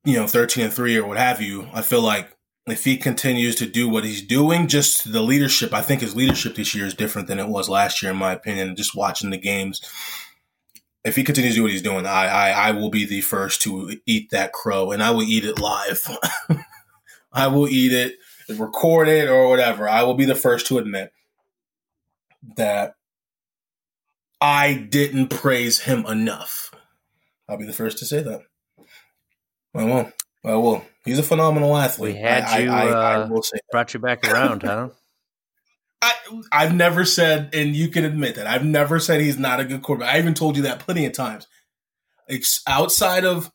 you 0.04 0.16
know, 0.18 0.28
13 0.28 0.66
and 0.66 0.74
3 0.74 0.98
or 0.98 1.08
what 1.08 1.18
have 1.18 1.42
you, 1.42 1.68
I 1.74 1.82
feel 1.82 2.02
like 2.02 2.30
if 2.68 2.84
he 2.84 2.98
continues 2.98 3.56
to 3.56 3.66
do 3.66 3.88
what 3.88 4.04
he's 4.04 4.22
doing, 4.22 4.68
just 4.68 5.12
the 5.12 5.22
leadership, 5.22 5.74
I 5.74 5.82
think 5.82 6.02
his 6.02 6.16
leadership 6.16 6.56
this 6.56 6.76
year 6.76 6.86
is 6.86 6.94
different 6.94 7.28
than 7.28 7.40
it 7.40 7.48
was 7.48 7.70
last 7.70 8.04
year, 8.04 8.12
in 8.12 8.18
my 8.18 8.34
opinion, 8.34 8.76
just 8.76 8.94
watching 8.94 9.30
the 9.30 9.38
games. 9.38 9.82
If 11.06 11.16
he 11.16 11.24
continues 11.24 11.56
to 11.56 11.60
do 11.60 11.64
what 11.64 11.72
he's 11.72 11.82
doing, 11.82 12.06
I, 12.06 12.28
I, 12.28 12.50
I 12.50 12.72
will 12.72 12.90
be 12.90 13.06
the 13.06 13.22
first 13.22 13.62
to 13.62 13.98
eat 14.06 14.30
that 14.32 14.52
crow 14.52 14.92
and 14.92 15.02
I 15.02 15.12
will 15.12 15.24
eat 15.24 15.46
it 15.46 15.60
live. 15.60 16.06
I 17.32 17.48
will 17.48 17.70
eat 17.70 17.94
it, 17.94 18.16
record 18.50 19.08
it, 19.08 19.30
or 19.30 19.48
whatever. 19.48 19.88
I 19.88 20.04
will 20.04 20.16
be 20.16 20.26
the 20.26 20.36
first 20.36 20.68
to 20.68 20.78
admit 20.78 21.14
that 22.56 22.94
I 24.40 24.74
didn't 24.74 25.30
praise 25.30 25.82
him 25.82 26.06
enough. 26.06 26.72
I'll 27.50 27.58
be 27.58 27.66
the 27.66 27.74
first 27.74 27.98
to 28.00 28.06
say 28.06 28.22
that. 28.22 28.42
I 29.76 29.84
will. 29.84 30.12
I 30.46 30.56
will. 30.56 30.86
He's 31.06 31.20
a 31.20 31.24
phenomenal 31.24 31.76
athlete. 31.76 32.16
We 32.16 32.22
had 32.22 32.44
I, 32.44 32.60
you. 32.60 32.72
I, 32.72 32.88
I, 32.88 33.14
uh, 33.16 33.28
will 33.28 33.44
say 33.44 33.58
brought 33.72 33.94
you 33.94 34.00
back 34.00 34.28
around, 34.28 34.64
huh? 34.64 34.90
I, 36.02 36.14
I've 36.52 36.76
never 36.76 37.06
said, 37.06 37.50
and 37.54 37.76
you 37.76 37.88
can 37.88 38.06
admit 38.06 38.36
that 38.36 38.46
I've 38.46 38.66
never 38.66 39.00
said 39.00 39.20
he's 39.20 39.40
not 39.40 39.60
a 39.60 39.66
good 39.66 39.82
quarterback. 39.82 40.14
I 40.14 40.20
even 40.20 40.36
told 40.36 40.56
you 40.56 40.64
that 40.64 40.80
plenty 40.80 41.06
of 41.06 41.14
times. 41.14 41.48
It's 42.28 42.62
outside 42.68 43.26
of 43.26 43.52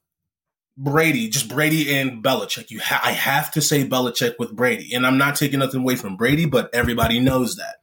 Brady, 0.77 1.29
just 1.29 1.49
Brady 1.49 1.95
and 1.95 2.23
Belichick. 2.25 2.71
You, 2.71 2.81
ha- 2.81 3.03
I 3.05 3.13
have 3.13 3.53
to 3.53 3.61
say 3.61 3.87
Belichick 3.87 4.35
with 4.39 4.57
Brady, 4.57 4.93
and 4.95 5.07
I'm 5.07 5.19
not 5.19 5.37
taking 5.37 5.61
nothing 5.61 5.83
away 5.83 5.95
from 5.95 6.17
Brady, 6.17 6.47
but 6.47 6.75
everybody 6.75 7.21
knows 7.21 7.57
that 7.57 7.77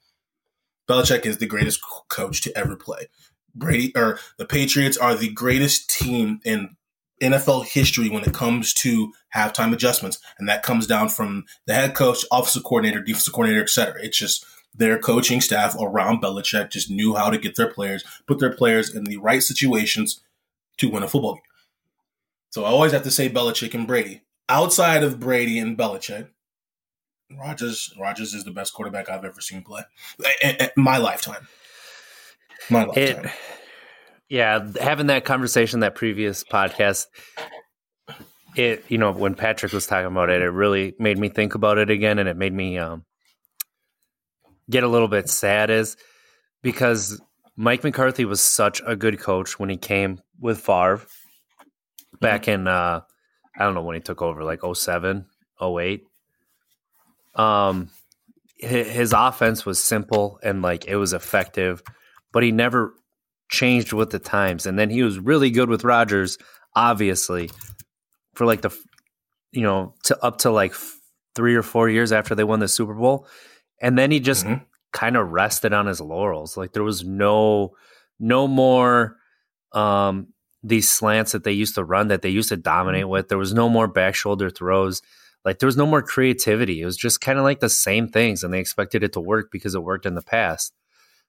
Belichick 0.89 1.25
is 1.25 1.37
the 1.37 1.45
greatest 1.45 1.81
coach 2.09 2.41
to 2.41 2.57
ever 2.57 2.75
play. 2.75 3.07
Brady 3.53 3.91
or 3.95 4.19
the 4.37 4.45
Patriots 4.45 4.97
are 4.97 5.15
the 5.15 5.31
greatest 5.31 5.89
team 5.89 6.39
in 6.43 6.75
NFL 7.21 7.65
history 7.65 8.09
when 8.09 8.23
it 8.23 8.33
comes 8.33 8.73
to 8.75 9.11
halftime 9.35 9.73
adjustments, 9.73 10.19
and 10.37 10.47
that 10.47 10.63
comes 10.63 10.87
down 10.87 11.09
from 11.09 11.45
the 11.65 11.73
head 11.73 11.93
coach, 11.93 12.25
offensive 12.31 12.63
coordinator, 12.63 13.01
defensive 13.01 13.33
coordinator, 13.33 13.61
etc. 13.61 14.01
It's 14.01 14.17
just 14.17 14.45
their 14.73 14.97
coaching 14.97 15.41
staff 15.41 15.75
around 15.79 16.21
Belichick 16.21 16.71
just 16.71 16.89
knew 16.89 17.15
how 17.15 17.29
to 17.29 17.37
get 17.37 17.55
their 17.55 17.71
players, 17.71 18.03
put 18.27 18.39
their 18.39 18.53
players 18.53 18.93
in 18.93 19.03
the 19.03 19.17
right 19.17 19.43
situations 19.43 20.21
to 20.77 20.89
win 20.89 21.03
a 21.03 21.07
football 21.07 21.35
game. 21.35 21.43
So 22.51 22.63
I 22.63 22.69
always 22.69 22.93
have 22.93 23.03
to 23.03 23.11
say 23.11 23.29
Belichick 23.29 23.73
and 23.73 23.85
Brady. 23.85 24.21
Outside 24.47 25.03
of 25.03 25.19
Brady 25.19 25.59
and 25.59 25.77
Belichick, 25.77 26.29
Rodgers 27.37 27.93
Rodgers 27.99 28.33
is 28.33 28.43
the 28.43 28.51
best 28.51 28.73
quarterback 28.73 29.09
I've 29.09 29.25
ever 29.25 29.41
seen 29.41 29.61
play 29.61 29.83
in, 30.41 30.55
in 30.55 30.69
my 30.75 30.97
lifetime. 30.97 31.47
My 32.69 32.85
lifetime. 32.85 33.25
It, 33.25 33.31
yeah, 34.29 34.67
having 34.79 35.07
that 35.07 35.25
conversation, 35.25 35.79
that 35.79 35.95
previous 35.95 36.43
podcast, 36.43 37.07
it 38.55 38.83
you 38.87 38.97
know 38.97 39.11
when 39.11 39.35
Patrick 39.35 39.73
was 39.73 39.87
talking 39.87 40.07
about 40.07 40.29
it, 40.29 40.41
it 40.41 40.49
really 40.49 40.95
made 40.99 41.17
me 41.17 41.29
think 41.29 41.55
about 41.55 41.77
it 41.77 41.89
again, 41.89 42.19
and 42.19 42.29
it 42.29 42.37
made 42.37 42.53
me 42.53 42.77
um, 42.77 43.05
get 44.69 44.83
a 44.83 44.87
little 44.87 45.07
bit 45.07 45.29
sad, 45.29 45.69
is 45.69 45.97
because 46.61 47.19
Mike 47.55 47.83
McCarthy 47.83 48.25
was 48.25 48.41
such 48.41 48.81
a 48.85 48.95
good 48.95 49.19
coach 49.19 49.59
when 49.59 49.69
he 49.69 49.77
came 49.77 50.19
with 50.39 50.59
Favre 50.59 51.01
back 52.21 52.47
in 52.47 52.67
uh, 52.67 53.01
I 53.57 53.63
don't 53.63 53.73
know 53.73 53.81
when 53.81 53.95
he 53.95 54.01
took 54.01 54.21
over, 54.21 54.43
like 54.43 54.61
07, 54.63 55.25
08. 55.61 56.03
Um, 57.35 57.89
his 58.57 59.13
offense 59.13 59.65
was 59.65 59.81
simple 59.81 60.39
and 60.43 60.61
like 60.61 60.85
it 60.85 60.97
was 60.97 61.13
effective, 61.13 61.81
but 62.33 62.43
he 62.43 62.51
never 62.51 62.93
changed 63.49 63.93
with 63.93 64.09
the 64.09 64.19
times. 64.19 64.65
And 64.65 64.77
then 64.77 64.89
he 64.89 65.01
was 65.01 65.17
really 65.17 65.49
good 65.49 65.69
with 65.69 65.83
Rodgers, 65.83 66.37
obviously, 66.75 67.49
for 68.35 68.45
like 68.45 68.61
the, 68.61 68.69
you 69.51 69.61
know, 69.61 69.95
to 70.03 70.21
up 70.23 70.39
to 70.39 70.51
like 70.51 70.73
three 71.35 71.55
or 71.55 71.63
four 71.63 71.89
years 71.89 72.11
after 72.11 72.35
they 72.35 72.43
won 72.43 72.59
the 72.59 72.67
Super 72.67 72.93
Bowl. 72.93 73.27
And 73.81 73.97
then 73.97 74.11
he 74.11 74.19
just 74.19 74.45
mm-hmm. 74.45 74.63
kind 74.91 75.15
of 75.15 75.29
rested 75.29 75.71
on 75.71 75.85
his 75.85 76.01
laurels. 76.01 76.57
Like 76.57 76.73
there 76.73 76.83
was 76.83 77.03
no, 77.03 77.75
no 78.19 78.47
more, 78.47 79.15
um, 79.71 80.27
these 80.61 80.89
slants 80.89 81.31
that 81.31 81.45
they 81.45 81.53
used 81.53 81.75
to 81.75 81.83
run 81.85 82.09
that 82.09 82.21
they 82.21 82.29
used 82.29 82.49
to 82.49 82.57
dominate 82.57 83.03
mm-hmm. 83.03 83.11
with. 83.11 83.29
There 83.29 83.37
was 83.37 83.53
no 83.53 83.69
more 83.69 83.87
back 83.87 84.15
shoulder 84.15 84.49
throws. 84.49 85.01
Like 85.45 85.59
there 85.59 85.67
was 85.67 85.77
no 85.77 85.85
more 85.85 86.01
creativity. 86.01 86.81
It 86.81 86.85
was 86.85 86.97
just 86.97 87.21
kind 87.21 87.37
of 87.39 87.43
like 87.43 87.59
the 87.59 87.69
same 87.69 88.09
things, 88.09 88.43
and 88.43 88.53
they 88.53 88.59
expected 88.59 89.03
it 89.03 89.13
to 89.13 89.21
work 89.21 89.49
because 89.51 89.75
it 89.75 89.83
worked 89.83 90.05
in 90.05 90.15
the 90.15 90.21
past. 90.21 90.73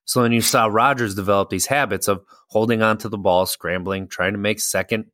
So 0.05 0.23
then 0.23 0.31
you 0.31 0.41
saw 0.41 0.65
Rodgers 0.65 1.15
develop 1.15 1.49
these 1.49 1.67
habits 1.67 2.07
of 2.07 2.23
holding 2.47 2.81
on 2.81 2.97
to 2.99 3.09
the 3.09 3.17
ball, 3.17 3.45
scrambling, 3.45 4.07
trying 4.07 4.33
to 4.33 4.39
make 4.39 4.59
second, 4.59 5.05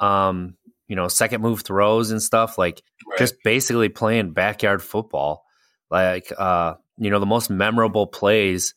um, 0.00 0.56
you 0.86 0.96
know, 0.96 1.08
second 1.08 1.40
move 1.40 1.62
throws 1.62 2.10
and 2.10 2.22
stuff. 2.22 2.58
Like 2.58 2.82
right. 3.08 3.18
just 3.18 3.36
basically 3.44 3.88
playing 3.88 4.32
backyard 4.32 4.82
football. 4.82 5.44
Like, 5.90 6.30
uh, 6.36 6.74
you 6.98 7.10
know, 7.10 7.20
the 7.20 7.26
most 7.26 7.48
memorable 7.48 8.06
plays 8.06 8.74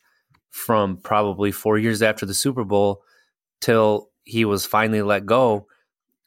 from 0.49 0.97
probably 0.97 1.51
four 1.51 1.77
years 1.77 2.01
after 2.01 2.25
the 2.25 2.33
Super 2.33 2.63
Bowl 2.63 3.01
till 3.59 4.09
he 4.23 4.45
was 4.45 4.65
finally 4.65 5.01
let 5.01 5.25
go 5.25 5.67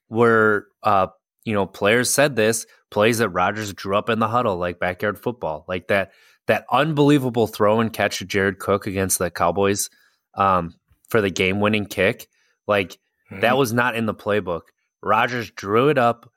were, 0.09 0.67
uh, 0.83 1.07
you 1.45 1.55
know, 1.55 1.67
players 1.67 2.13
said 2.13 2.37
this 2.37 2.67
plays 2.95 3.19
that 3.19 3.31
Rodgers 3.31 3.75
drew 3.75 3.97
up 3.97 4.09
in 4.09 4.21
the 4.21 4.29
huddle, 4.29 4.57
like 4.57 4.79
backyard 4.79 5.19
football, 5.19 5.65
like 5.67 5.89
that 5.89 6.13
that 6.47 6.65
unbelievable 6.71 7.49
throw 7.49 7.81
and 7.81 7.93
catch 7.93 8.19
to 8.19 8.25
Jared 8.25 8.61
Cook 8.61 8.87
against 8.87 9.19
the 9.19 9.33
Cowboys 9.33 9.91
um, 10.35 10.75
for 11.09 11.21
the 11.21 11.29
game 11.29 11.59
winning 11.59 11.87
kick. 11.87 12.29
Like 12.69 12.93
mm-hmm. 13.33 13.41
that 13.41 13.59
was 13.59 13.73
not 13.73 13.97
in 13.97 14.07
the 14.07 14.15
playbook. 14.15 14.63
Rodgers 15.03 15.51
drew 15.51 15.89
it 15.89 15.99
up 15.99 16.31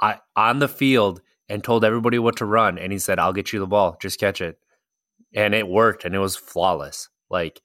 uh, 0.00 0.16
on 0.36 0.58
the 0.58 0.68
field 0.68 1.22
and 1.48 1.64
told 1.64 1.82
everybody 1.82 2.18
what 2.18 2.36
to 2.36 2.44
run, 2.44 2.76
and 2.76 2.92
he 2.92 2.98
said, 2.98 3.18
"I'll 3.18 3.32
get 3.32 3.54
you 3.54 3.58
the 3.58 3.66
ball, 3.66 3.96
just 3.98 4.20
catch 4.20 4.42
it," 4.42 4.58
and 5.34 5.54
it 5.54 5.66
worked, 5.66 6.04
and 6.04 6.14
it 6.14 6.18
was 6.18 6.36
flawless. 6.36 7.08
Like 7.30 7.62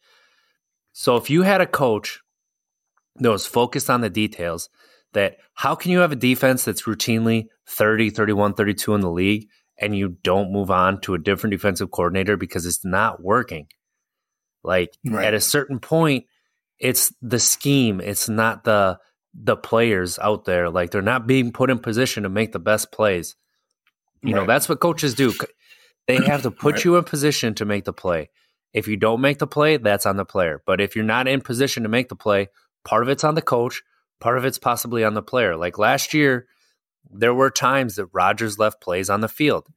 so, 0.93 1.17
if 1.17 1.29
you 1.29 1.41
had 1.41 1.59
a 1.59 1.67
coach 1.67 2.21
that 3.17 3.29
was 3.29 3.45
focused 3.45 3.89
on 3.89 3.99
the 3.99 4.09
details, 4.09 4.69
that 5.17 5.37
how 5.55 5.73
can 5.73 5.91
you 5.91 5.99
have 5.99 6.11
a 6.11 6.15
defense 6.15 6.63
that's 6.63 6.83
routinely 6.83 7.47
30, 7.67 8.11
31, 8.11 8.53
32 8.53 8.93
in 8.93 9.01
the 9.01 9.09
league 9.09 9.47
and 9.79 9.95
you 9.95 10.09
don't 10.23 10.51
move 10.51 10.69
on 10.69 11.01
to 11.01 11.15
a 11.15 11.19
different 11.19 11.51
defensive 11.51 11.89
coordinator 11.91 12.37
because 12.37 12.65
it's 12.65 12.85
not 12.85 13.21
working. 13.21 13.67
Like 14.63 14.95
right. 15.05 15.25
at 15.25 15.33
a 15.33 15.39
certain 15.39 15.79
point, 15.79 16.25
it's 16.79 17.11
the 17.21 17.39
scheme, 17.39 17.99
it's 17.99 18.29
not 18.29 18.63
the 18.63 18.99
the 19.33 19.55
players 19.55 20.19
out 20.19 20.45
there. 20.45 20.69
Like 20.69 20.91
they're 20.91 21.01
not 21.01 21.27
being 21.27 21.51
put 21.51 21.69
in 21.69 21.79
position 21.79 22.23
to 22.23 22.29
make 22.29 22.51
the 22.51 22.59
best 22.59 22.91
plays. 22.91 23.35
You 24.23 24.33
right. 24.33 24.41
know, 24.41 24.47
that's 24.47 24.69
what 24.69 24.79
coaches 24.79 25.13
do. 25.13 25.33
They 26.07 26.23
have 26.23 26.43
to 26.43 26.51
put 26.51 26.75
right. 26.75 26.85
you 26.85 26.95
in 26.95 27.03
position 27.03 27.53
to 27.55 27.65
make 27.65 27.83
the 27.83 27.91
play. 27.91 28.29
If 28.71 28.87
you 28.87 28.95
don't 28.95 29.19
make 29.19 29.39
the 29.39 29.45
play, 29.45 29.75
that's 29.75 30.05
on 30.05 30.15
the 30.15 30.23
player. 30.23 30.63
But 30.65 30.79
if 30.79 30.95
you're 30.95 31.03
not 31.03 31.27
in 31.27 31.41
position 31.41 31.83
to 31.83 31.89
make 31.89 32.07
the 32.07 32.15
play, 32.15 32.47
part 32.85 33.03
of 33.03 33.09
it's 33.09 33.25
on 33.25 33.35
the 33.35 33.41
coach, 33.41 33.83
part 34.19 34.37
of 34.37 34.45
it's 34.45 34.57
possibly 34.57 35.03
on 35.03 35.13
the 35.13 35.21
player. 35.21 35.55
Like 35.55 35.77
last 35.77 36.13
year, 36.13 36.47
there 37.09 37.33
were 37.33 37.49
times 37.49 37.95
that 37.95 38.07
Rodgers 38.13 38.59
left 38.59 38.81
plays 38.81 39.09
on 39.09 39.21
the 39.21 39.27
field. 39.27 39.67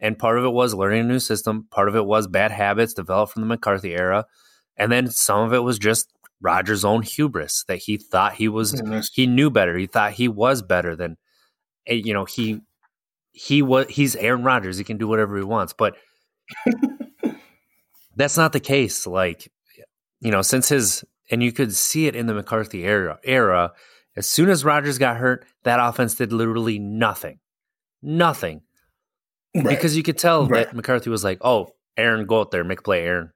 And 0.00 0.18
part 0.18 0.38
of 0.38 0.44
it 0.44 0.52
was 0.52 0.74
learning 0.74 1.00
a 1.00 1.04
new 1.04 1.18
system. 1.18 1.66
Part 1.70 1.88
of 1.88 1.96
it 1.96 2.04
was 2.04 2.26
bad 2.26 2.50
habits 2.50 2.94
developed 2.94 3.32
from 3.32 3.42
the 3.42 3.48
McCarthy 3.48 3.94
era. 3.94 4.26
And 4.76 4.90
then 4.90 5.08
some 5.08 5.44
of 5.44 5.52
it 5.52 5.60
was 5.60 5.78
just 5.78 6.12
Rodgers' 6.40 6.84
own 6.84 7.02
hubris 7.02 7.64
that 7.68 7.78
he 7.78 7.96
thought 7.96 8.34
he 8.34 8.48
was, 8.48 8.82
he 9.14 9.26
knew 9.26 9.50
better. 9.50 9.78
He 9.78 9.86
thought 9.86 10.12
he 10.12 10.28
was 10.28 10.62
better 10.62 10.96
than, 10.96 11.16
eh, 11.86 12.00
you 12.04 12.12
know, 12.12 12.24
he, 12.24 12.60
he 13.32 13.62
was, 13.62 13.86
he's 13.88 14.16
Aaron 14.16 14.42
Rodgers. 14.42 14.76
He 14.76 14.84
can 14.84 14.98
do 14.98 15.08
whatever 15.08 15.36
he 15.36 15.44
wants. 15.44 15.72
But 15.72 15.96
that's 18.16 18.36
not 18.36 18.52
the 18.52 18.60
case. 18.60 19.06
Like, 19.06 19.50
you 20.20 20.30
know, 20.30 20.42
since 20.42 20.68
his, 20.68 21.04
and 21.30 21.42
you 21.42 21.52
could 21.52 21.74
see 21.74 22.06
it 22.06 22.16
in 22.16 22.26
the 22.26 22.34
McCarthy 22.34 22.84
era, 22.84 23.18
era 23.24 23.72
as 24.16 24.28
soon 24.28 24.48
as 24.48 24.64
Rodgers 24.64 24.98
got 24.98 25.16
hurt, 25.16 25.44
that 25.64 25.80
offense 25.80 26.14
did 26.14 26.32
literally 26.32 26.78
nothing. 26.78 27.40
Nothing. 28.02 28.62
Right. 29.54 29.68
Because 29.68 29.96
you 29.96 30.02
could 30.02 30.18
tell 30.18 30.46
right. 30.46 30.66
that 30.66 30.74
McCarthy 30.74 31.10
was 31.10 31.24
like, 31.24 31.38
oh, 31.40 31.70
Aaron, 31.96 32.26
go 32.26 32.40
out 32.40 32.50
there, 32.50 32.64
make 32.64 32.82
play, 32.82 33.04
Aaron. 33.04 33.32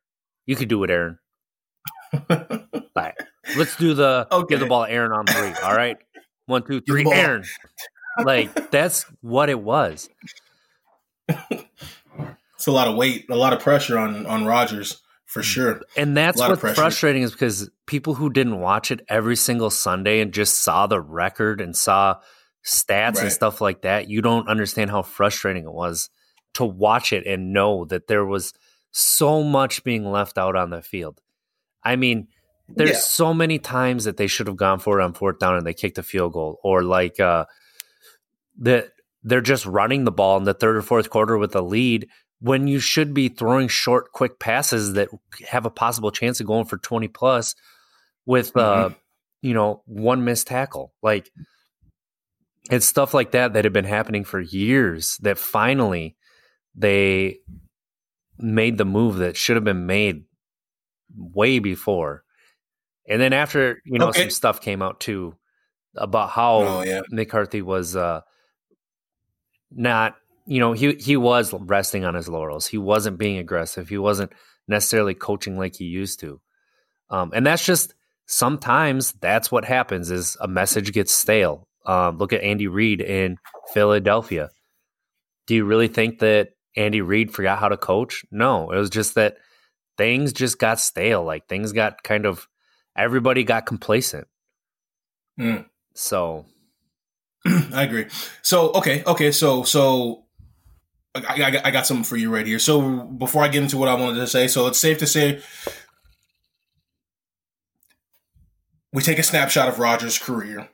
You 0.46 0.56
could 0.56 0.68
do 0.68 0.82
it, 0.84 0.90
Aaron. 0.90 1.18
right. 2.96 3.14
Let's 3.56 3.76
do 3.76 3.94
the 3.94 4.26
okay. 4.30 4.46
give 4.48 4.60
the 4.60 4.66
ball 4.66 4.84
Aaron 4.84 5.12
on 5.12 5.26
three. 5.26 5.52
All 5.62 5.74
right. 5.74 5.96
One, 6.46 6.64
two, 6.64 6.80
three, 6.80 7.04
Aaron. 7.10 7.44
like 8.24 8.70
that's 8.70 9.04
what 9.20 9.50
it 9.50 9.60
was. 9.60 10.08
It's 11.28 12.66
a 12.66 12.72
lot 12.72 12.88
of 12.88 12.96
weight, 12.96 13.26
a 13.28 13.36
lot 13.36 13.52
of 13.52 13.60
pressure 13.60 13.98
on 13.98 14.24
on 14.24 14.46
Rodgers 14.46 15.02
for 15.28 15.42
sure. 15.42 15.82
And 15.94 16.16
that's 16.16 16.38
what's 16.38 16.62
frustrating 16.74 17.22
is 17.22 17.32
because 17.32 17.70
people 17.86 18.14
who 18.14 18.30
didn't 18.30 18.60
watch 18.60 18.90
it 18.90 19.02
every 19.10 19.36
single 19.36 19.68
Sunday 19.68 20.20
and 20.20 20.32
just 20.32 20.60
saw 20.60 20.86
the 20.86 21.00
record 21.00 21.60
and 21.60 21.76
saw 21.76 22.16
stats 22.64 23.16
right. 23.16 23.24
and 23.24 23.32
stuff 23.32 23.60
like 23.60 23.82
that, 23.82 24.08
you 24.08 24.22
don't 24.22 24.48
understand 24.48 24.90
how 24.90 25.02
frustrating 25.02 25.64
it 25.64 25.72
was 25.72 26.08
to 26.54 26.64
watch 26.64 27.12
it 27.12 27.26
and 27.26 27.52
know 27.52 27.84
that 27.84 28.06
there 28.06 28.24
was 28.24 28.54
so 28.90 29.42
much 29.42 29.84
being 29.84 30.10
left 30.10 30.38
out 30.38 30.56
on 30.56 30.70
the 30.70 30.80
field. 30.80 31.20
I 31.84 31.96
mean, 31.96 32.28
there's 32.66 32.90
yeah. 32.92 32.96
so 32.96 33.34
many 33.34 33.58
times 33.58 34.04
that 34.04 34.16
they 34.16 34.28
should 34.28 34.46
have 34.46 34.56
gone 34.56 34.78
for 34.78 34.98
it 34.98 35.04
on 35.04 35.12
fourth 35.12 35.38
down 35.38 35.56
and 35.56 35.66
they 35.66 35.74
kicked 35.74 35.98
a 35.98 36.02
field 36.02 36.32
goal, 36.32 36.58
or 36.64 36.82
like 36.82 37.20
uh, 37.20 37.44
that 38.60 38.92
they're 39.22 39.42
just 39.42 39.66
running 39.66 40.04
the 40.04 40.10
ball 40.10 40.38
in 40.38 40.44
the 40.44 40.54
third 40.54 40.76
or 40.76 40.82
fourth 40.82 41.10
quarter 41.10 41.36
with 41.36 41.54
a 41.54 41.60
lead 41.60 42.08
when 42.40 42.68
you 42.68 42.78
should 42.78 43.12
be 43.14 43.28
throwing 43.28 43.68
short, 43.68 44.12
quick 44.12 44.38
passes 44.38 44.94
that 44.94 45.08
have 45.46 45.66
a 45.66 45.70
possible 45.70 46.10
chance 46.10 46.40
of 46.40 46.46
going 46.46 46.64
for 46.64 46.78
20 46.78 47.08
plus 47.08 47.54
with, 48.26 48.56
uh, 48.56 48.60
mm-hmm. 48.60 48.92
uh, 48.92 48.96
you 49.42 49.54
know, 49.54 49.82
one 49.86 50.24
missed 50.24 50.46
tackle. 50.46 50.92
Like 51.02 51.30
it's 52.70 52.86
stuff 52.86 53.14
like 53.14 53.32
that 53.32 53.54
that 53.54 53.64
had 53.64 53.72
been 53.72 53.84
happening 53.84 54.24
for 54.24 54.40
years 54.40 55.16
that 55.18 55.38
finally 55.38 56.16
they 56.74 57.38
made 58.38 58.78
the 58.78 58.84
move 58.84 59.16
that 59.16 59.36
should 59.36 59.56
have 59.56 59.64
been 59.64 59.86
made 59.86 60.24
way 61.16 61.58
before. 61.58 62.24
And 63.08 63.20
then 63.20 63.32
after, 63.32 63.80
you 63.84 63.98
know, 63.98 64.08
okay. 64.08 64.22
some 64.22 64.30
stuff 64.30 64.60
came 64.60 64.82
out 64.82 65.00
too 65.00 65.34
about 65.96 66.30
how 66.30 66.56
oh, 66.58 66.82
yeah. 66.82 67.00
McCarthy 67.10 67.62
was 67.62 67.96
uh, 67.96 68.20
not 69.70 70.16
you 70.48 70.60
know, 70.60 70.72
he 70.72 70.94
he 70.94 71.16
was 71.16 71.52
resting 71.52 72.06
on 72.06 72.14
his 72.14 72.26
laurels. 72.26 72.66
He 72.66 72.78
wasn't 72.78 73.18
being 73.18 73.36
aggressive. 73.36 73.88
He 73.90 73.98
wasn't 73.98 74.32
necessarily 74.66 75.12
coaching 75.12 75.58
like 75.58 75.76
he 75.76 75.84
used 75.84 76.20
to. 76.20 76.40
Um, 77.10 77.32
and 77.34 77.46
that's 77.46 77.64
just 77.64 77.94
sometimes 78.26 79.12
that's 79.12 79.52
what 79.52 79.66
happens 79.66 80.10
is 80.10 80.38
a 80.40 80.48
message 80.48 80.92
gets 80.92 81.12
stale. 81.12 81.68
Um, 81.84 82.16
look 82.16 82.32
at 82.32 82.42
Andy 82.42 82.66
Reid 82.66 83.02
in 83.02 83.36
Philadelphia. 83.74 84.48
Do 85.46 85.54
you 85.54 85.66
really 85.66 85.88
think 85.88 86.20
that 86.20 86.50
Andy 86.76 87.02
Reid 87.02 87.32
forgot 87.32 87.58
how 87.58 87.68
to 87.68 87.76
coach? 87.76 88.24
No, 88.30 88.70
it 88.70 88.78
was 88.78 88.90
just 88.90 89.16
that 89.16 89.36
things 89.98 90.32
just 90.32 90.58
got 90.58 90.80
stale. 90.80 91.24
Like 91.24 91.46
things 91.46 91.72
got 91.72 92.02
kind 92.02 92.24
of 92.24 92.48
everybody 92.96 93.44
got 93.44 93.66
complacent. 93.66 94.26
Mm. 95.38 95.66
So 95.94 96.46
I 97.46 97.82
agree. 97.82 98.06
So 98.40 98.72
okay, 98.72 99.02
okay, 99.06 99.30
so 99.30 99.62
so 99.62 100.24
I, 101.26 101.60
I, 101.64 101.70
got 101.70 101.86
something 101.86 102.04
for 102.04 102.16
you 102.16 102.32
right 102.32 102.46
here. 102.46 102.58
So 102.58 103.04
before 103.04 103.42
I 103.42 103.48
get 103.48 103.62
into 103.62 103.76
what 103.76 103.88
I 103.88 103.94
wanted 103.94 104.20
to 104.20 104.26
say, 104.26 104.48
so 104.48 104.66
it's 104.66 104.78
safe 104.78 104.98
to 104.98 105.06
say 105.06 105.40
we 108.92 109.02
take 109.02 109.18
a 109.18 109.22
snapshot 109.22 109.68
of 109.68 109.78
Rodgers' 109.78 110.18
career. 110.18 110.68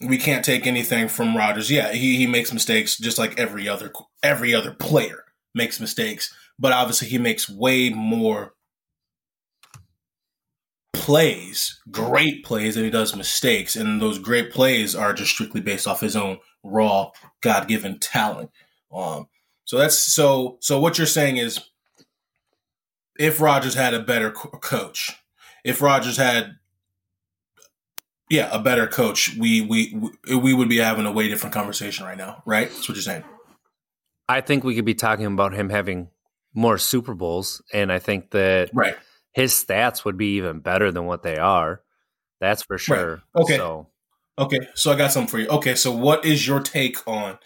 We 0.00 0.18
can't 0.18 0.44
take 0.44 0.66
anything 0.66 1.08
from 1.08 1.36
Rodgers. 1.36 1.70
Yeah, 1.70 1.92
he, 1.92 2.16
he 2.16 2.26
makes 2.26 2.52
mistakes 2.52 2.96
just 2.96 3.18
like 3.18 3.38
every 3.38 3.68
other 3.68 3.92
every 4.22 4.54
other 4.54 4.72
player 4.72 5.24
makes 5.54 5.80
mistakes, 5.80 6.32
but 6.58 6.72
obviously 6.72 7.08
he 7.08 7.18
makes 7.18 7.48
way 7.48 7.90
more 7.90 8.54
plays, 10.92 11.80
great 11.90 12.44
plays, 12.44 12.74
than 12.74 12.84
he 12.84 12.90
does 12.90 13.16
mistakes, 13.16 13.74
and 13.74 14.00
those 14.00 14.18
great 14.18 14.52
plays 14.52 14.94
are 14.94 15.12
just 15.12 15.30
strictly 15.30 15.60
based 15.60 15.88
off 15.88 16.00
his 16.00 16.14
own 16.14 16.38
raw 16.62 17.10
God 17.40 17.66
given 17.66 17.98
talent. 17.98 18.50
Um, 18.92 19.28
so 19.68 19.76
that's 19.76 19.98
so 19.98 20.56
so. 20.60 20.80
What 20.80 20.96
you're 20.96 21.06
saying 21.06 21.36
is, 21.36 21.60
if 23.18 23.38
Rodgers 23.38 23.74
had 23.74 23.92
a 23.92 24.00
better 24.00 24.30
co- 24.30 24.48
coach, 24.48 25.14
if 25.62 25.82
Rodgers 25.82 26.16
had 26.16 26.56
yeah, 28.30 28.48
a 28.50 28.58
better 28.58 28.86
coach, 28.86 29.36
we 29.36 29.60
we 29.60 29.94
we 30.34 30.54
would 30.54 30.70
be 30.70 30.78
having 30.78 31.04
a 31.04 31.12
way 31.12 31.28
different 31.28 31.52
conversation 31.52 32.06
right 32.06 32.16
now, 32.16 32.42
right? 32.46 32.70
That's 32.70 32.88
what 32.88 32.96
you're 32.96 33.02
saying. 33.02 33.24
I 34.26 34.40
think 34.40 34.64
we 34.64 34.74
could 34.74 34.86
be 34.86 34.94
talking 34.94 35.26
about 35.26 35.52
him 35.52 35.68
having 35.68 36.08
more 36.54 36.78
Super 36.78 37.12
Bowls, 37.12 37.60
and 37.70 37.92
I 37.92 37.98
think 37.98 38.30
that 38.30 38.70
right. 38.72 38.96
his 39.32 39.52
stats 39.52 40.02
would 40.06 40.16
be 40.16 40.36
even 40.36 40.60
better 40.60 40.90
than 40.90 41.04
what 41.04 41.22
they 41.22 41.36
are. 41.36 41.82
That's 42.40 42.62
for 42.62 42.78
sure. 42.78 43.22
Right. 43.34 43.42
Okay. 43.42 43.56
So, 43.58 43.88
okay. 44.38 44.60
So 44.74 44.92
I 44.92 44.96
got 44.96 45.12
something 45.12 45.28
for 45.28 45.38
you. 45.38 45.48
Okay. 45.48 45.74
So 45.74 45.94
what 45.94 46.24
is 46.24 46.46
your 46.46 46.60
take 46.60 47.06
on? 47.06 47.38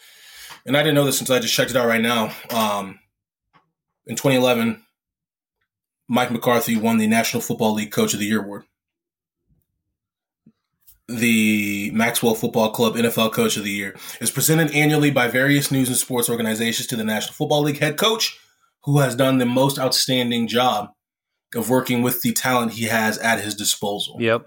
And 0.67 0.77
I 0.77 0.83
didn't 0.83 0.95
know 0.95 1.05
this 1.05 1.21
until 1.21 1.37
I 1.37 1.41
just 1.41 1.55
checked 1.55 1.71
it 1.71 1.77
out 1.77 1.89
right 1.89 2.01
now. 2.01 2.33
Um, 2.51 3.01
in 4.07 4.17
2011, 4.17 4.83
Mike 6.09 6.31
McCarthy 6.31 6.77
won 6.77 6.99
the 6.99 7.07
National 7.07 7.41
Football 7.41 7.75
League 7.75 7.91
Coach 7.91 8.15
of 8.15 8.21
the 8.21 8.27
Year 8.27 8.43
award 8.43 8.65
the 11.09 11.91
Maxwell 11.93 12.35
Football 12.35 12.71
Club 12.71 12.95
NFL 12.95 13.33
Coach 13.33 13.57
of 13.57 13.65
the 13.65 13.71
Year 13.71 13.97
is 14.21 14.31
presented 14.31 14.71
annually 14.73 15.11
by 15.11 15.29
various 15.29 15.71
news 15.71 15.89
and 15.89 15.97
sports 15.97 16.29
organizations 16.29 16.87
to 16.89 16.97
the 16.97 17.05
National 17.05 17.35
Football 17.35 17.63
League 17.63 17.79
head 17.79 17.97
coach 17.97 18.39
who 18.85 18.99
has 18.99 19.15
done 19.15 19.39
the 19.39 19.47
most 19.47 19.79
outstanding 19.79 20.49
job 20.49 20.91
of 21.55 21.71
working 21.71 22.03
with 22.03 22.23
the 22.23 22.33
talent 22.33 22.73
he 22.73 22.87
has 22.87 23.19
at 23.19 23.41
his 23.41 23.55
disposal. 23.55 24.17
Yep. 24.19 24.47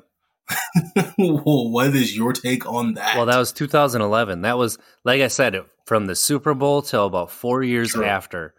what 1.17 1.95
is 1.95 2.15
your 2.15 2.33
take 2.33 2.65
on 2.67 2.93
that? 2.95 3.15
Well, 3.15 3.25
that 3.27 3.37
was 3.37 3.51
2011. 3.51 4.41
That 4.41 4.57
was, 4.57 4.77
like 5.03 5.21
I 5.21 5.27
said, 5.27 5.55
from 5.85 6.07
the 6.07 6.15
Super 6.15 6.53
Bowl 6.53 6.81
till 6.81 7.05
about 7.05 7.31
four 7.31 7.63
years 7.63 7.95
after. 7.95 8.53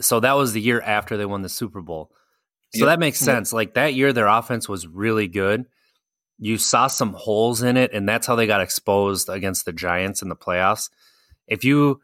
So 0.00 0.20
that 0.20 0.32
was 0.34 0.52
the 0.52 0.60
year 0.60 0.80
after 0.80 1.16
they 1.16 1.26
won 1.26 1.42
the 1.42 1.48
Super 1.48 1.82
Bowl. 1.82 2.10
So 2.74 2.80
yep. 2.80 2.92
that 2.92 2.98
makes 2.98 3.18
sense. 3.18 3.52
Yep. 3.52 3.54
Like 3.56 3.74
that 3.74 3.94
year, 3.94 4.12
their 4.12 4.26
offense 4.26 4.68
was 4.68 4.86
really 4.86 5.28
good 5.28 5.66
you 6.38 6.58
saw 6.58 6.86
some 6.86 7.12
holes 7.12 7.62
in 7.62 7.76
it, 7.76 7.92
and 7.92 8.08
that's 8.08 8.26
how 8.26 8.34
they 8.34 8.46
got 8.46 8.60
exposed 8.60 9.28
against 9.28 9.64
the 9.64 9.72
Giants 9.72 10.22
in 10.22 10.28
the 10.28 10.36
playoffs. 10.36 10.90
If 11.46 11.64
you 11.64 12.00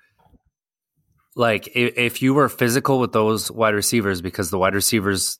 like, 1.34 1.68
if, 1.74 1.96
if 1.98 2.22
you 2.22 2.34
were 2.34 2.48
physical 2.48 3.00
with 3.00 3.12
those 3.12 3.50
wide 3.50 3.74
receivers, 3.74 4.20
because 4.20 4.50
the 4.50 4.58
wide 4.58 4.74
receivers, 4.74 5.38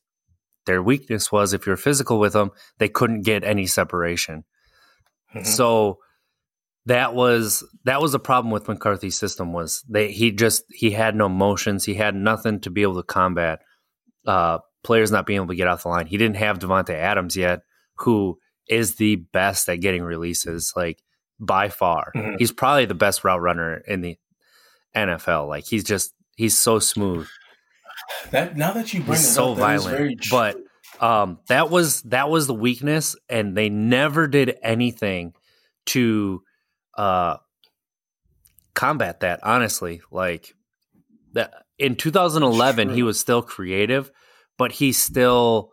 their 0.66 0.82
weakness 0.82 1.30
was 1.30 1.52
if 1.52 1.66
you're 1.66 1.76
physical 1.76 2.18
with 2.18 2.32
them, 2.32 2.50
they 2.78 2.88
couldn't 2.88 3.22
get 3.22 3.44
any 3.44 3.66
separation. 3.66 4.44
Mm-hmm. 5.34 5.44
So 5.44 5.98
that 6.91 7.14
was 7.14 7.62
that 7.84 8.03
was 8.03 8.14
a 8.14 8.18
problem 8.18 8.51
with 8.51 8.66
McCarthy's 8.66 9.16
system 9.16 9.53
was 9.53 9.84
they 9.88 10.11
he 10.11 10.32
just 10.32 10.64
he 10.70 10.91
had 10.91 11.14
no 11.14 11.28
motions, 11.28 11.84
he 11.84 11.95
had 11.95 12.16
nothing 12.16 12.59
to 12.61 12.70
be 12.70 12.82
able 12.82 12.97
to 12.97 13.05
combat 13.05 13.61
uh, 14.26 14.59
players 14.82 15.12
not 15.12 15.24
being 15.24 15.36
able 15.36 15.47
to 15.47 15.55
get 15.55 15.68
off 15.68 15.84
the 15.84 15.88
line. 15.88 16.07
He 16.07 16.16
didn't 16.16 16.36
have 16.36 16.59
Davante 16.59 16.95
Adams 16.95 17.36
yet, 17.36 17.61
who 17.99 18.38
is 18.68 18.97
the 18.97 19.16
best 19.16 19.68
at 19.68 19.80
getting 19.80 20.03
releases, 20.03 20.72
like 20.74 21.01
by 21.38 21.68
far. 21.68 22.11
Mm-hmm. 22.14 22.36
He's 22.38 22.51
probably 22.51 22.86
the 22.86 22.95
best 22.95 23.22
route 23.22 23.41
runner 23.41 23.76
in 23.76 24.01
the 24.01 24.18
NFL. 24.97 25.47
Like 25.47 25.66
he's 25.66 25.84
just 25.84 26.12
he's 26.36 26.59
so 26.59 26.80
smooth. 26.80 27.28
That 28.32 28.57
now 28.57 28.72
that 28.72 28.93
you 28.93 29.01
bring 29.01 29.12
he's 29.12 29.28
it 29.28 29.32
so 29.32 29.53
up, 29.53 29.59
violent, 29.59 30.26
but 30.28 30.57
um, 30.99 31.38
that 31.47 31.70
was 31.70 32.03
that 32.03 32.28
was 32.28 32.49
the 32.49 32.55
weakness, 32.55 33.14
and 33.28 33.57
they 33.57 33.68
never 33.68 34.26
did 34.26 34.59
anything 34.61 35.34
to 35.86 36.43
uh, 37.01 37.38
combat 38.74 39.20
that. 39.20 39.40
Honestly, 39.42 40.03
like 40.11 40.55
that 41.32 41.64
in 41.78 41.96
2011, 41.96 42.90
he 42.90 43.03
was 43.03 43.18
still 43.18 43.40
creative, 43.40 44.11
but 44.59 44.72
he 44.72 44.92
still 44.92 45.72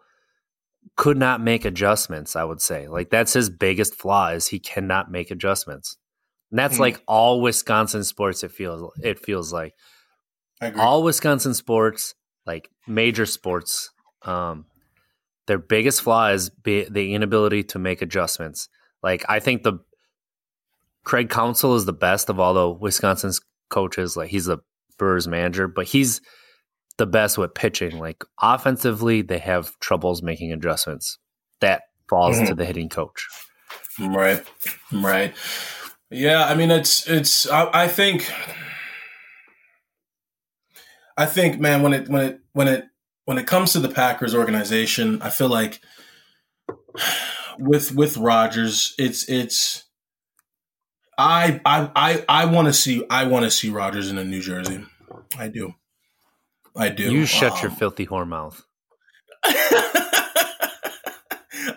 could 0.96 1.18
not 1.18 1.42
make 1.42 1.66
adjustments, 1.66 2.38
I 2.38 2.46
would 2.46 2.62
say. 2.62 2.88
Like 2.88 3.10
that's 3.10 3.34
his 3.34 3.50
biggest 3.50 3.94
flaw 3.94 4.30
is 4.30 4.48
he 4.48 4.60
cannot 4.60 5.12
make 5.12 5.30
adjustments. 5.30 5.98
And 6.50 6.58
that's 6.58 6.78
mm. 6.78 6.82
like 6.82 7.04
all 7.08 7.42
Wisconsin 7.42 8.06
sports 8.06 8.44
it 8.44 8.52
feels 8.52 8.90
it 9.04 9.20
feels 9.20 9.52
like. 9.52 9.74
All 10.78 11.04
Wisconsin 11.04 11.54
sports, 11.54 12.16
like 12.46 12.72
major 12.88 13.28
sports, 13.28 13.92
um, 14.24 14.66
their 15.46 15.60
biggest 15.60 16.02
flaw 16.02 16.30
is 16.30 16.50
be, 16.50 16.86
the 16.90 17.14
inability 17.14 17.64
to 17.66 17.80
make 17.80 18.02
adjustments. 18.02 18.70
Like 19.04 19.26
I 19.28 19.40
think 19.40 19.64
the 19.64 19.80
Craig 21.08 21.30
Counsell 21.30 21.76
is 21.76 21.86
the 21.86 21.94
best 21.94 22.30
of 22.30 22.38
all 22.38 22.54
the 22.54 22.70
Wisconsin's 22.70 23.40
coaches. 23.70 24.18
Like 24.18 24.30
he's 24.30 24.44
the 24.44 24.58
Brewers 24.98 25.26
manager, 25.26 25.70
but 25.70 25.86
he's 25.86 26.20
the 26.98 27.06
best 27.06 27.38
with 27.38 27.54
pitching. 27.54 27.98
Like 27.98 28.26
offensively, 28.42 29.22
they 29.22 29.40
have 29.40 29.72
troubles 29.80 30.22
making 30.22 30.52
adjustments. 30.52 31.18
That 31.62 31.84
falls 32.10 32.36
mm-hmm. 32.36 32.48
to 32.48 32.56
the 32.56 32.66
hitting 32.66 32.90
coach. 32.90 33.26
Right. 33.98 34.46
Right. 34.92 35.34
Yeah, 36.10 36.46
I 36.46 36.56
mean 36.56 36.72
it's 36.72 37.08
it's 37.08 37.50
I, 37.50 37.70
I 37.86 37.88
think 37.88 38.30
I 41.16 41.26
think 41.26 41.58
man 41.58 41.84
when 41.84 41.94
it 41.94 42.10
when 42.10 42.22
it 42.26 42.40
when 42.52 42.68
it 42.68 42.84
when 43.24 43.38
it 43.38 43.48
comes 43.48 43.72
to 43.72 43.80
the 43.80 43.88
Packers 43.88 44.36
organization, 44.36 45.22
I 45.22 45.30
feel 45.30 45.48
like 45.48 45.80
with 47.60 47.96
with 47.96 48.18
Rodgers, 48.18 48.94
it's 48.98 49.30
it's 49.30 49.87
I 51.18 51.60
I 51.66 51.90
I 51.96 52.26
I 52.30 52.46
want 52.46 52.68
to 52.68 52.74
see 52.74 53.04
I 53.10 53.26
want 53.26 53.46
to 53.46 53.52
see 53.52 53.70
Rodgers 53.70 54.10
in 54.10 54.18
a 54.18 54.24
New 54.24 54.42
Jersey. 54.42 54.84
I 55.38 55.48
do. 55.48 55.74
I 56.76 56.90
do. 56.90 57.12
You 57.12 57.26
shut 57.26 57.54
um, 57.54 57.60
your 57.62 57.72
filthy 57.72 58.06
whore 58.06 58.28
mouth. 58.28 58.64